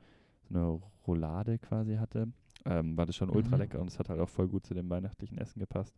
so 0.48 0.54
eine 0.58 0.80
Roulade 1.06 1.58
quasi 1.58 1.96
hatte, 1.96 2.28
ähm, 2.66 2.96
war 2.96 3.06
das 3.06 3.16
schon 3.16 3.30
ultra 3.30 3.56
Mhm. 3.56 3.60
lecker 3.60 3.80
und 3.80 3.88
es 3.88 3.98
hat 3.98 4.08
halt 4.08 4.20
auch 4.20 4.28
voll 4.28 4.48
gut 4.48 4.66
zu 4.66 4.74
dem 4.74 4.88
weihnachtlichen 4.90 5.38
Essen 5.38 5.58
gepasst. 5.60 5.94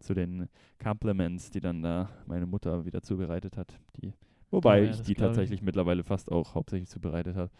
Zu 0.00 0.14
den 0.14 0.48
Compliments, 0.82 1.50
die 1.50 1.60
dann 1.60 1.82
da 1.82 2.08
meine 2.26 2.46
Mutter 2.46 2.84
wieder 2.84 3.02
zubereitet 3.02 3.56
hat. 3.56 3.78
Die, 3.96 4.14
wobei 4.50 4.82
ja, 4.84 4.90
ich 4.90 5.02
die 5.02 5.14
glaub 5.14 5.16
ich. 5.16 5.16
tatsächlich 5.16 5.62
mittlerweile 5.62 6.04
fast 6.04 6.30
auch 6.30 6.54
hauptsächlich 6.54 6.88
zubereitet 6.88 7.36
habe. 7.36 7.50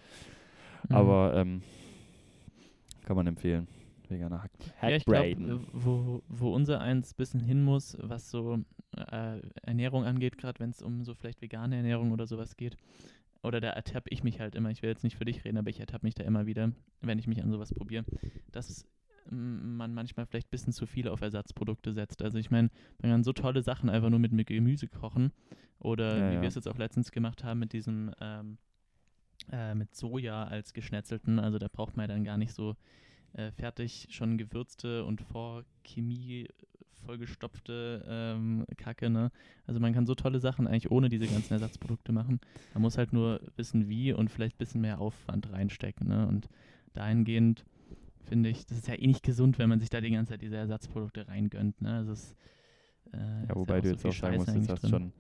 Mhm. 0.89 0.95
Aber 0.95 1.33
ähm, 1.35 1.63
kann 3.05 3.17
man 3.17 3.27
empfehlen. 3.27 3.67
Veganer 4.11 4.43
Hack 4.43 4.51
Ja, 4.83 4.91
ich 4.91 5.05
glaube, 5.05 5.29
Hackbraten. 5.31 5.67
wo, 5.73 6.23
wo 6.29 6.55
unser 6.55 6.81
eins 6.81 7.15
bisschen 7.15 7.41
hin 7.41 7.63
muss, 7.63 7.97
was 8.01 8.31
so 8.31 8.59
äh, 8.97 9.41
Ernährung 9.63 10.05
angeht, 10.05 10.39
gerade 10.39 10.61
wenn 10.61 10.71
es 10.71 10.83
um 10.83 11.05
so 11.05 11.15
vielleicht 11.15 11.41
vegane 11.43 11.77
Ernährung 11.77 12.13
oder 12.13 12.27
sowas 12.27 12.57
geht, 12.57 12.77
oder 13.43 13.61
da 13.61 13.71
ertappe 13.71 14.11
ich 14.11 14.25
mich 14.25 14.41
halt 14.41 14.55
immer, 14.57 14.71
ich 14.71 14.83
will 14.83 14.91
jetzt 14.91 15.05
nicht 15.05 15.17
für 15.17 15.25
dich 15.25 15.45
reden, 15.45 15.59
aber 15.59 15.71
ich 15.71 15.79
ertappe 15.81 16.05
mich 16.07 16.15
da 16.15 16.25
immer 16.25 16.47
wieder, 16.47 16.73
wenn 17.01 17.19
ich 17.19 17.27
mich 17.27 17.43
an 17.43 17.51
sowas 17.51 17.73
probiere, 17.73 18.05
dass 18.51 18.87
man 19.31 19.93
manchmal 19.93 20.27
vielleicht 20.27 20.49
ein 20.49 20.51
bisschen 20.51 20.73
zu 20.73 20.87
viel 20.87 21.07
auf 21.07 21.21
Ersatzprodukte 21.21 21.93
setzt. 21.93 22.23
Also 22.23 22.39
ich 22.39 22.51
meine, 22.51 22.71
man 23.01 23.11
kann 23.13 23.25
so 23.25 23.33
tolle 23.33 23.63
Sachen 23.63 23.91
einfach 23.91 24.09
nur 24.11 24.19
mit, 24.19 24.33
mit 24.33 24.47
Gemüse 24.47 24.89
kochen 24.89 25.33
oder 25.79 26.19
Ja, 26.19 26.31
wie 26.31 26.35
ja. 26.37 26.41
wir 26.43 26.49
es 26.49 26.55
jetzt 26.55 26.67
auch 26.67 26.79
letztens 26.79 27.13
gemacht 27.13 27.45
haben 27.45 27.61
mit 27.61 27.73
diesem 27.75 28.11
ähm, 28.21 28.59
äh, 29.53 29.75
mit 29.75 29.95
Soja 29.95 30.45
als 30.45 30.73
geschnetzelten. 30.73 31.39
Also 31.39 31.59
da 31.59 31.69
braucht 31.69 31.97
man 31.97 32.09
ja 32.09 32.15
dann 32.15 32.25
gar 32.25 32.39
nicht 32.39 32.53
so 32.55 32.75
äh, 33.35 33.51
fertig 33.53 34.09
schon 34.11 34.39
gewürzte 34.39 35.05
und 35.05 35.21
vor 35.21 35.65
Chemie 35.85 36.49
vollgestopfte 37.05 38.05
ähm, 38.09 38.65
Kacke, 38.77 39.09
ne? 39.09 39.31
Also 39.67 39.81
man 39.81 39.95
kann 39.95 40.07
so 40.07 40.15
tolle 40.15 40.41
Sachen 40.41 40.67
eigentlich 40.67 40.91
ohne 40.91 41.09
diese 41.09 41.27
ganzen 41.27 41.55
Ersatzprodukte 41.55 42.13
machen. 42.13 42.41
Man 42.75 42.83
muss 42.83 42.99
halt 42.99 43.13
nur 43.13 43.41
wissen, 43.57 43.89
wie 43.89 44.13
und 44.13 44.31
vielleicht 44.31 44.57
ein 44.57 44.59
bisschen 44.59 44.81
mehr 44.81 45.01
Aufwand 45.01 45.51
reinstecken, 45.53 46.09
ne? 46.09 46.27
Und 46.27 46.49
dahingehend 46.93 47.65
finde 48.25 48.51
ich, 48.51 48.67
das 48.67 48.79
ist 48.79 48.89
ja 48.89 48.95
eh 48.95 49.07
nicht 49.07 49.23
gesund, 49.23 49.59
wenn 49.59 49.69
man 49.69 49.81
sich 49.81 49.91
da 49.91 50.01
die 50.01 50.11
ganze 50.11 50.33
Zeit 50.33 50.43
diese 50.43 50.57
Ersatzprodukte 50.57 51.29
reingönnt, 51.29 51.81
ne? 51.81 51.95
Also 51.95 52.13
es, 52.13 52.35
äh, 53.13 53.45
ist 53.45 53.49
Ja, 53.49 53.55
wobei 53.57 53.79
auch 53.79 53.83
du 53.83 53.89
so 53.89 53.95
jetzt 53.95 54.05
auch 54.07 54.15
sagen 54.15 54.37
musst, 54.37 54.55
das 54.55 54.69
hast 54.69 54.83
drin. 54.83 54.91
schon, 54.91 55.13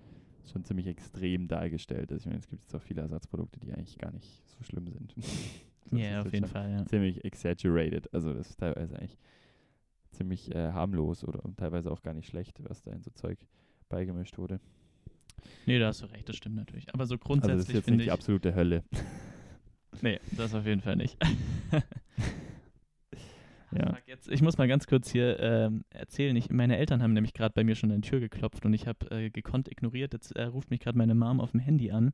schon 0.52 0.64
ziemlich 0.64 0.86
extrem 0.86 1.48
dargestellt. 1.48 2.10
Also 2.12 2.22
ich 2.22 2.26
meine, 2.26 2.38
es 2.38 2.48
gibt 2.48 2.62
jetzt 2.62 2.74
auch 2.74 2.82
viele 2.82 3.02
Ersatzprodukte, 3.02 3.60
die 3.60 3.72
eigentlich 3.72 3.98
gar 3.98 4.12
nicht 4.12 4.42
so 4.46 4.62
schlimm 4.62 4.88
sind. 4.88 5.14
Ist 5.92 6.26
auf 6.26 6.32
jeden 6.32 6.46
Fall, 6.46 6.70
ja. 6.70 6.86
Ziemlich 6.86 7.24
exaggerated. 7.24 8.12
Also 8.12 8.32
das 8.32 8.50
ist 8.50 8.60
teilweise 8.60 8.98
eigentlich 8.98 9.18
ziemlich 10.12 10.54
äh, 10.54 10.72
harmlos 10.72 11.24
oder 11.24 11.44
und 11.44 11.58
teilweise 11.58 11.90
auch 11.90 12.02
gar 12.02 12.14
nicht 12.14 12.28
schlecht, 12.28 12.58
was 12.68 12.82
da 12.82 12.92
in 12.92 13.02
so 13.02 13.10
Zeug 13.10 13.38
beigemischt 13.88 14.38
wurde. 14.38 14.60
Nee, 15.66 15.78
da 15.78 15.88
hast 15.88 16.02
du 16.02 16.06
recht, 16.06 16.28
das 16.28 16.36
stimmt 16.36 16.56
natürlich. 16.56 16.92
Aber 16.92 17.06
so 17.06 17.14
Also 17.14 17.18
das 17.18 17.38
ist 17.38 17.42
grundsätzlich 17.42 17.76
jetzt 17.76 17.90
nicht 17.90 18.04
die 18.06 18.10
absolute 18.10 18.54
Hölle. 18.54 18.84
Nee, 20.02 20.20
das 20.36 20.54
auf 20.54 20.66
jeden 20.66 20.80
Fall 20.80 20.96
nicht. 20.96 21.16
Ja. 23.76 23.96
Jetzt, 24.06 24.30
ich 24.30 24.40
muss 24.42 24.56
mal 24.56 24.68
ganz 24.68 24.86
kurz 24.86 25.10
hier 25.10 25.38
ähm, 25.40 25.84
erzählen. 25.90 26.34
Ich, 26.36 26.50
meine 26.50 26.78
Eltern 26.78 27.02
haben 27.02 27.12
nämlich 27.12 27.34
gerade 27.34 27.52
bei 27.54 27.64
mir 27.64 27.74
schon 27.74 27.90
an 27.92 28.00
die 28.00 28.08
Tür 28.08 28.20
geklopft 28.20 28.64
und 28.64 28.72
ich 28.72 28.86
habe 28.86 29.10
äh, 29.10 29.30
gekonnt 29.30 29.68
ignoriert. 29.70 30.12
Jetzt 30.14 30.32
äh, 30.36 30.44
ruft 30.44 30.70
mich 30.70 30.80
gerade 30.80 30.96
meine 30.96 31.14
Mom 31.14 31.40
auf 31.40 31.50
dem 31.50 31.60
Handy 31.60 31.90
an. 31.90 32.12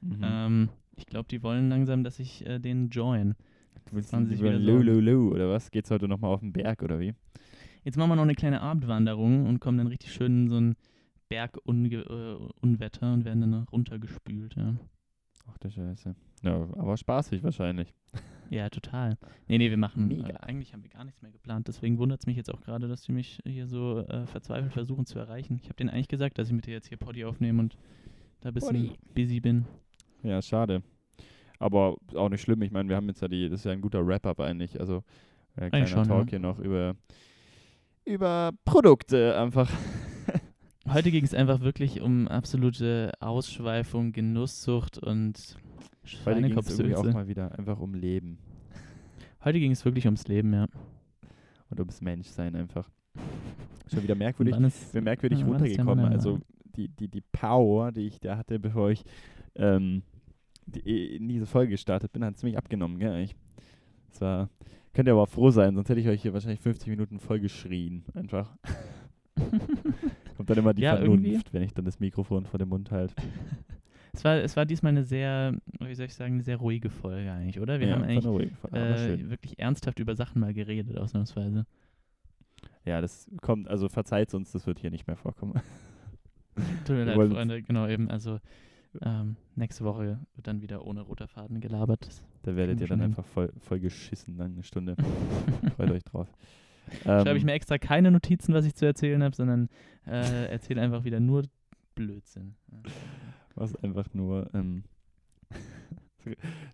Mhm. 0.00 0.20
Ähm, 0.22 0.68
ich 0.96 1.06
glaube, 1.06 1.28
die 1.28 1.42
wollen 1.42 1.68
langsam, 1.68 2.02
dass 2.02 2.18
ich 2.18 2.44
äh, 2.46 2.58
den 2.58 2.88
join. 2.88 3.34
du 3.86 3.96
willst 3.96 4.10
sich 4.10 4.40
wieder 4.40 4.58
Lu, 4.58 4.82
Sorgen. 4.82 4.86
Lu, 4.86 5.00
Lu, 5.00 5.32
oder 5.32 5.50
was? 5.50 5.70
Geht's 5.70 5.90
heute 5.90 6.08
nochmal 6.08 6.32
auf 6.32 6.40
den 6.40 6.52
Berg 6.52 6.82
oder 6.82 6.98
wie? 6.98 7.14
Jetzt 7.84 7.96
machen 7.96 8.10
wir 8.10 8.16
noch 8.16 8.24
eine 8.24 8.34
kleine 8.34 8.60
Abendwanderung 8.60 9.46
und 9.46 9.60
kommen 9.60 9.78
dann 9.78 9.86
richtig 9.86 10.12
schön 10.12 10.44
in 10.44 10.48
so 10.48 10.58
ein 10.58 10.74
Bergunwetter 11.28 13.06
äh, 13.06 13.12
und 13.12 13.24
werden 13.24 13.40
dann 13.40 13.54
runtergespült. 13.70 14.56
Ja. 14.56 14.74
Ach 15.48 15.58
der 15.58 15.70
Scheiße. 15.70 16.14
Ja, 16.42 16.54
aber 16.76 16.96
spaßig 16.96 17.42
wahrscheinlich. 17.42 17.92
ja, 18.50 18.68
total. 18.68 19.16
Nee, 19.48 19.58
nee, 19.58 19.70
wir 19.70 19.76
machen. 19.76 20.08
Mega. 20.08 20.28
Äh, 20.28 20.36
eigentlich 20.40 20.72
haben 20.72 20.82
wir 20.82 20.90
gar 20.90 21.04
nichts 21.04 21.22
mehr 21.22 21.30
geplant. 21.30 21.68
Deswegen 21.68 21.98
wundert 21.98 22.20
es 22.20 22.26
mich 22.26 22.36
jetzt 22.36 22.52
auch 22.52 22.60
gerade, 22.60 22.88
dass 22.88 23.02
die 23.02 23.12
mich 23.12 23.40
hier 23.44 23.66
so 23.66 24.00
äh, 24.00 24.26
verzweifelt 24.26 24.72
versuchen 24.72 25.06
zu 25.06 25.18
erreichen. 25.18 25.58
Ich 25.62 25.68
habe 25.68 25.76
denen 25.76 25.90
eigentlich 25.90 26.08
gesagt, 26.08 26.38
dass 26.38 26.48
ich 26.48 26.54
mit 26.54 26.66
dir 26.66 26.74
jetzt 26.74 26.88
hier 26.88 26.98
Poddy 26.98 27.24
aufnehme 27.24 27.60
und 27.60 27.76
da 28.40 28.48
ein 28.48 28.54
bisschen 28.54 28.88
Poddy. 28.88 28.98
busy 29.14 29.40
bin. 29.40 29.66
Ja, 30.22 30.42
schade. 30.42 30.82
Aber 31.58 31.96
auch 32.14 32.28
nicht 32.28 32.42
schlimm. 32.42 32.62
Ich 32.62 32.70
meine, 32.70 32.88
wir 32.88 32.96
haben 32.96 33.08
jetzt 33.08 33.22
ja 33.22 33.28
die, 33.28 33.48
das 33.48 33.60
ist 33.60 33.64
ja 33.64 33.72
ein 33.72 33.80
guter 33.80 34.06
Wrap-up 34.06 34.40
eigentlich. 34.40 34.78
Also 34.78 35.02
äh, 35.56 35.70
kleiner 35.70 35.86
schon, 35.86 36.06
Talk 36.06 36.26
ja. 36.26 36.30
hier 36.30 36.38
noch 36.40 36.58
über, 36.58 36.94
über 38.04 38.52
Produkte 38.64 39.38
einfach. 39.38 39.70
Heute 40.88 41.10
ging 41.10 41.24
es 41.24 41.34
einfach 41.34 41.60
wirklich 41.60 42.00
um 42.00 42.28
absolute 42.28 43.12
Ausschweifung, 43.20 44.12
Genusssucht 44.12 44.98
und 44.98 45.36
Heute 45.44 45.60
ging 45.60 46.12
es 46.12 46.16
auch 46.16 46.22
Schweinekopfsülze. 46.22 47.10
mal 47.12 47.26
wieder 47.28 47.58
einfach 47.58 47.80
um 47.80 47.94
Leben 47.94 48.38
Heute 49.44 49.58
ging 49.60 49.72
es 49.72 49.84
wirklich 49.84 50.04
ums 50.06 50.26
Leben, 50.28 50.52
ja. 50.52 50.66
und 51.70 51.78
ums 51.80 52.00
Menschsein 52.00 52.54
einfach. 52.56 52.88
Schon 53.88 54.02
wieder 54.02 54.14
merkwürdig. 54.16 54.56
Ist- 54.56 54.92
bin 54.92 55.04
merkwürdig 55.04 55.40
Ja, 55.40 55.46
runtergekommen. 55.46 56.04
Also 56.06 56.40
die, 56.76 56.88
die, 56.88 57.08
die 57.08 57.20
Power, 57.32 57.92
die 57.92 58.06
ich 58.08 58.18
da 58.20 58.36
hatte, 58.36 58.58
bevor 58.58 58.90
ich 58.90 59.04
ähm, 59.54 60.02
die, 60.66 61.16
in 61.16 61.28
diese 61.28 61.46
Folge 61.46 61.70
gestartet 61.72 62.12
bin, 62.12 62.24
hat 62.24 62.36
ziemlich 62.38 62.58
abgenommen. 62.58 62.98
Gell? 62.98 63.22
Ich, 63.22 63.36
das 64.10 64.20
war, 64.20 64.50
könnt 64.92 65.08
ihr 65.08 65.12
aber 65.12 65.22
auch 65.22 65.28
froh 65.28 65.50
sein, 65.50 65.74
sonst 65.76 65.88
hätte 65.88 66.00
ich 66.00 66.08
euch 66.08 66.22
hier 66.22 66.32
wahrscheinlich 66.32 66.60
50 66.60 66.88
Minuten 66.88 67.20
voll 67.20 67.38
geschrien. 67.38 68.04
Einfach. 68.14 68.56
Kommt 70.36 70.50
dann 70.50 70.58
immer 70.58 70.74
die 70.74 70.82
Ja, 70.82 70.96
Vernunft, 70.96 71.24
irgendwie. 71.24 71.52
wenn 71.52 71.62
ich 71.62 71.72
dann 71.74 71.84
das 71.84 72.00
Mikrofon 72.00 72.46
vor 72.46 72.58
dem 72.58 72.68
Mund 72.68 72.90
halte. 72.90 73.14
Es 74.12 74.24
war, 74.24 74.36
es 74.36 74.56
war 74.56 74.64
diesmal 74.64 74.92
eine 74.92 75.04
sehr, 75.04 75.54
wie 75.78 75.94
soll 75.94 76.06
ich 76.06 76.14
sagen, 76.14 76.34
eine 76.34 76.42
sehr 76.42 76.56
ruhige 76.56 76.88
Folge 76.88 77.30
eigentlich, 77.30 77.60
oder? 77.60 77.80
Wir 77.80 77.88
ja, 77.88 77.94
haben 77.96 78.04
eigentlich 78.04 78.24
äh, 78.72 79.28
wirklich 79.28 79.58
ernsthaft 79.58 79.98
über 79.98 80.16
Sachen 80.16 80.40
mal 80.40 80.54
geredet, 80.54 80.96
ausnahmsweise. 80.96 81.66
Ja, 82.86 83.02
das 83.02 83.30
kommt, 83.42 83.68
also 83.68 83.90
verzeiht 83.90 84.32
uns, 84.32 84.52
das 84.52 84.66
wird 84.66 84.78
hier 84.78 84.90
nicht 84.90 85.06
mehr 85.06 85.16
vorkommen. 85.18 85.60
Tut 86.86 86.96
mir 86.96 87.04
leid, 87.04 87.30
Freunde, 87.30 87.60
genau 87.60 87.86
eben. 87.88 88.10
Also 88.10 88.40
ähm, 89.02 89.36
nächste 89.54 89.84
Woche 89.84 90.18
wird 90.34 90.46
dann 90.46 90.62
wieder 90.62 90.86
ohne 90.86 91.02
roter 91.02 91.28
Faden 91.28 91.60
gelabert. 91.60 92.06
Das 92.06 92.22
Da 92.42 92.56
werdet 92.56 92.80
ihr 92.80 92.86
dann 92.86 93.00
hin. 93.00 93.10
einfach 93.10 93.26
voll, 93.26 93.52
voll 93.58 93.80
geschissen, 93.80 94.38
dann 94.38 94.54
eine 94.54 94.62
Stunde. 94.62 94.96
Freut 95.76 95.90
euch 95.90 96.04
drauf. 96.04 96.28
Schreibe 97.02 97.36
ich 97.36 97.42
Ähm, 97.42 97.46
mir 97.46 97.52
extra 97.52 97.78
keine 97.78 98.10
Notizen, 98.10 98.54
was 98.54 98.64
ich 98.64 98.74
zu 98.74 98.86
erzählen 98.86 99.22
habe, 99.22 99.34
sondern 99.34 99.68
äh, 100.06 100.50
erzähle 100.50 100.80
einfach 100.82 101.04
wieder 101.04 101.20
nur 101.20 101.42
Blödsinn. 101.94 102.54
Was 103.54 103.74
einfach 103.76 104.12
nur, 104.12 104.50
ähm, 104.54 104.84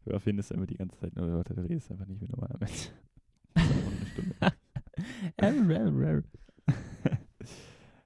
du 0.04 0.10
erfindest 0.10 0.52
einfach 0.52 0.66
die 0.66 0.76
ganze 0.76 0.98
Zeit 0.98 1.16
nur 1.16 1.28
Wörter, 1.28 1.54
du 1.54 1.62
redest 1.62 1.90
einfach 1.90 2.06
nicht 2.06 2.20
wie 2.20 2.26
normaler 2.26 2.58
Mensch. 2.58 2.90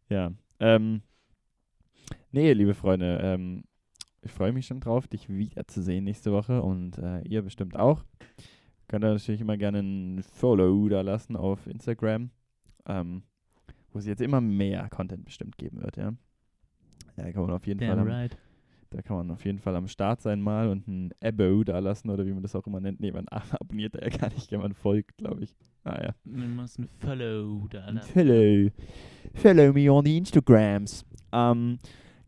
Ja, 0.08 0.32
ähm, 0.60 1.02
nee, 2.30 2.52
liebe 2.52 2.74
Freunde, 2.74 3.18
ähm, 3.20 3.64
ich 4.22 4.30
freue 4.30 4.52
mich 4.52 4.66
schon 4.66 4.78
drauf, 4.78 5.08
dich 5.08 5.28
wiederzusehen 5.28 6.04
nächste 6.04 6.30
Woche 6.30 6.62
und 6.62 6.98
äh, 6.98 7.22
ihr 7.22 7.42
bestimmt 7.42 7.76
auch. 7.76 8.04
Könnt 8.88 9.04
ihr 9.04 9.12
natürlich 9.12 9.40
immer 9.40 9.56
gerne 9.56 9.80
ein 9.80 10.22
Follow 10.22 10.88
da 10.88 11.00
lassen 11.00 11.36
auf 11.36 11.66
Instagram, 11.66 12.30
ähm, 12.86 13.22
wo 13.92 13.98
es 13.98 14.06
jetzt 14.06 14.22
immer 14.22 14.40
mehr 14.40 14.88
Content 14.90 15.24
bestimmt 15.24 15.58
geben 15.58 15.82
wird, 15.82 15.96
ja. 15.96 16.12
Ja, 17.16 17.32
kann 17.32 17.42
man 17.42 17.50
auf 17.50 17.66
jeden 17.66 17.80
Fall 17.80 17.96
Damn 17.96 18.06
am, 18.06 18.08
right. 18.08 18.36
da 18.90 19.02
kann 19.02 19.16
man 19.16 19.30
auf 19.30 19.44
jeden 19.44 19.58
Fall 19.58 19.74
am 19.74 19.88
Start 19.88 20.20
sein 20.20 20.40
mal 20.40 20.68
und 20.68 20.86
ein 20.86 21.10
Abo 21.22 21.64
da 21.64 21.78
lassen 21.78 22.10
oder 22.10 22.26
wie 22.26 22.32
man 22.32 22.42
das 22.42 22.54
auch 22.54 22.66
immer 22.66 22.80
nennt. 22.80 23.00
Nee, 23.00 23.10
man 23.10 23.26
abonniert 23.30 23.94
da 23.94 24.00
ja 24.00 24.08
gar 24.08 24.28
nicht, 24.32 24.52
man 24.52 24.74
folgt, 24.74 25.16
glaube 25.16 25.42
ich. 25.44 25.56
Ah 25.82 26.02
ja. 26.02 26.14
Man 26.24 26.54
muss 26.54 26.78
ein 26.78 26.88
Follow 26.98 27.66
da 27.68 27.90
lassen. 27.90 28.12
Follow. 28.12 28.70
Follow 29.34 29.72
me 29.72 29.90
on 29.90 30.04
the 30.04 30.16
Instagrams. 30.16 31.04
Ähm, 31.32 31.78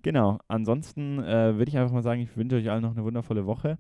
genau. 0.03 0.39
Ansonsten 0.49 1.19
äh, 1.19 1.57
würde 1.57 1.69
ich 1.69 1.79
einfach 1.79 1.93
mal 1.93 2.03
sagen, 2.03 2.23
ich 2.23 2.37
wünsche 2.37 2.57
euch 2.57 2.71
allen 2.71 2.83
noch 2.83 2.97
eine 2.97 3.05
wundervolle 3.05 3.47
Woche 3.47 3.79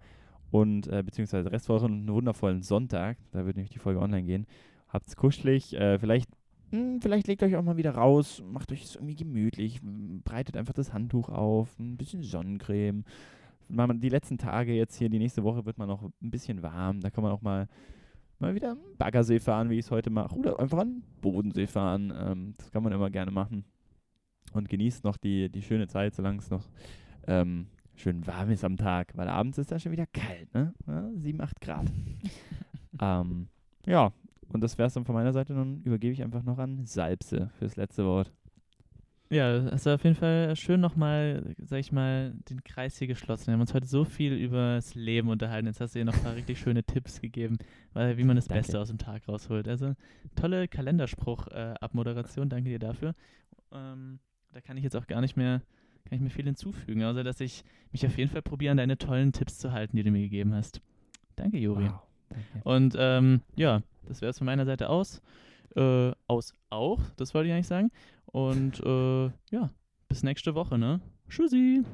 und 0.51 0.87
äh, 0.89 1.03
beziehungsweise 1.03 1.51
Restwoche 1.53 1.85
und 1.85 1.93
einen 1.93 2.09
wundervollen 2.09 2.63
Sonntag. 2.63 3.19
Da 3.33 3.45
wird 3.45 3.57
nämlich 3.57 3.73
die 3.73 3.79
Folge 3.79 4.01
online 4.01 4.25
gehen. 4.25 4.47
Habt's 4.89 5.17
kuschelig. 5.17 5.75
Äh, 5.75 5.99
vielleicht, 5.99 6.31
mh, 6.71 6.99
vielleicht 7.01 7.27
legt 7.27 7.43
euch 7.43 7.57
auch 7.57 7.63
mal 7.63 7.77
wieder 7.77 7.93
raus, 7.93 8.43
macht 8.47 8.73
euch 8.73 8.85
es 8.85 8.95
irgendwie 8.97 9.17
gemütlich, 9.17 9.81
breitet 10.25 10.57
einfach 10.57 10.75
das 10.75 10.93
Handtuch 10.93 11.29
auf, 11.29 11.79
ein 11.79 11.97
bisschen 11.97 12.23
Sonnencreme. 12.23 13.05
Mal 13.69 13.99
Die 13.99 14.09
letzten 14.09 14.39
Tage 14.39 14.73
jetzt 14.73 14.97
hier, 14.97 15.11
die 15.11 15.19
nächste 15.19 15.45
Woche 15.45 15.67
wird 15.67 15.77
man 15.77 15.89
noch 15.89 16.03
ein 16.03 16.31
bisschen 16.31 16.63
warm. 16.63 17.01
Da 17.01 17.11
kann 17.11 17.23
man 17.23 17.33
auch 17.33 17.43
mal 17.43 17.69
mal 18.39 18.55
wieder 18.55 18.73
am 18.73 18.79
Baggersee 18.97 19.41
fahren, 19.41 19.71
wie 19.71 19.79
ich 19.79 19.87
es 19.87 19.91
heute 19.91 20.11
mache, 20.11 20.35
oder 20.37 20.59
einfach 20.59 20.79
an 20.79 21.01
den 21.01 21.03
Bodensee 21.21 21.67
fahren. 21.67 22.13
Ähm, 22.17 22.55
das 22.57 22.71
kann 22.71 22.83
man 22.83 22.93
immer 22.93 23.11
gerne 23.11 23.31
machen. 23.31 23.65
Und 24.53 24.69
genießt 24.69 25.05
noch 25.05 25.17
die, 25.17 25.51
die 25.51 25.63
schöne 25.63 25.89
Zeit, 25.89 26.15
solange 26.15 26.39
es 26.39 26.51
noch 26.51 26.65
ähm, 27.27 27.67
schön 27.99 28.27
warm 28.27 28.51
ist 28.51 28.65
am 28.65 28.77
Tag, 28.77 29.17
weil 29.17 29.29
abends 29.29 29.59
ist 29.59 29.73
da 29.73 29.79
schon 29.79 29.93
wieder 29.93 30.07
kalt, 30.07 30.53
ne? 30.55 30.75
Ja, 30.87 31.11
7, 31.15 31.41
8 31.41 31.61
Grad. 31.61 31.87
ähm, 33.01 33.49
ja, 33.87 34.13
und 34.49 34.63
das 34.63 34.79
wäre 34.79 34.87
es 34.87 34.95
dann 34.95 35.05
von 35.05 35.15
meiner 35.15 35.33
Seite. 35.33 35.53
Nun 35.53 35.83
übergebe 35.83 36.13
ich 36.13 36.23
einfach 36.23 36.43
noch 36.43 36.59
an 36.59 36.85
Salbse 36.85 37.51
fürs 37.59 37.77
letzte 37.77 38.05
Wort. 38.05 38.33
Ja, 39.31 39.57
es 39.57 39.85
war 39.85 39.97
auf 39.97 40.05
jeden 40.05 40.17
Fall 40.17 40.57
schön 40.57 40.81
nochmal, 40.81 41.55
sag 41.59 41.81
ich 41.81 41.93
mal, 41.93 42.33
den 42.49 42.65
Kreis 42.65 42.97
hier 42.97 43.07
geschlossen. 43.07 43.49
Wir 43.49 43.55
haben 43.55 43.61
uns 43.61 43.75
heute 43.75 43.87
so 43.87 44.07
viel 44.07 44.33
über 44.33 44.77
das 44.77 44.95
Leben 44.95 45.29
unterhalten. 45.29 45.67
Jetzt 45.67 45.83
hast 45.83 45.95
du 45.95 45.99
dir 45.99 46.07
noch 46.07 46.15
ein 46.15 46.23
paar 46.23 46.35
richtig 46.35 46.59
schöne 46.59 46.83
Tipps 46.83 47.21
gegeben, 47.21 47.59
weil, 47.93 48.17
wie 48.17 48.25
man 48.25 48.37
das 48.37 48.47
Danke. 48.47 48.63
Beste 48.63 48.81
aus 48.81 48.89
dem 48.89 48.97
Tag 48.97 49.29
rausholt. 49.29 49.69
Also 49.69 49.95
tolle 50.35 50.67
Kalenderspruch-Abmoderation, 50.67 52.49
danke 52.49 52.71
dir 52.71 52.79
dafür. 52.79 53.15
Ähm, 53.71 54.19
da 54.51 54.63
kann 54.63 54.79
ich 54.79 54.85
jetzt 54.85 54.97
auch 54.97 55.07
gar 55.07 55.21
nicht 55.21 55.37
mehr, 55.37 55.61
kann 56.09 56.17
ich 56.17 56.23
mir 56.23 56.31
viel 56.31 56.45
hinzufügen, 56.45 57.05
außer 57.05 57.25
dass 57.25 57.41
ich 57.41 57.65
mich 57.93 58.07
auf 58.07 58.17
jeden 58.19 58.31
Fall 58.31 58.43
probiere, 58.43 58.73
an 58.73 58.79
deine 58.79 58.99
tollen 58.99 59.33
Tipps 59.33 59.59
zu 59.59 59.73
halten, 59.73 59.97
die 59.97 60.03
du 60.03 60.11
mir 60.11 60.23
gegeben 60.23 60.55
hast. 60.55 60.81
Danke, 61.37 61.59
Juri. 61.59 61.85
Wow. 61.85 62.01
Danke. 62.29 62.69
Und 62.69 62.97
ähm, 62.99 63.41
ja, 63.57 63.83
das 64.07 64.21
wäre 64.21 64.31
es 64.31 64.39
von 64.39 64.47
meiner 64.47 64.67
Seite 64.67 64.89
aus. 64.89 65.23
Äh, 65.77 66.13
aus 66.27 66.55
auch, 66.71 67.01
das 67.17 67.35
wollte 67.35 67.49
ich 67.49 67.55
eigentlich 67.55 67.67
sagen. 67.67 67.91
Und 68.27 68.81
äh, 68.81 69.27
ja, 69.51 69.71
bis 70.09 70.23
nächste 70.23 70.55
Woche, 70.55 70.79
ne? 70.79 71.01
Tschüssi. 71.29 71.85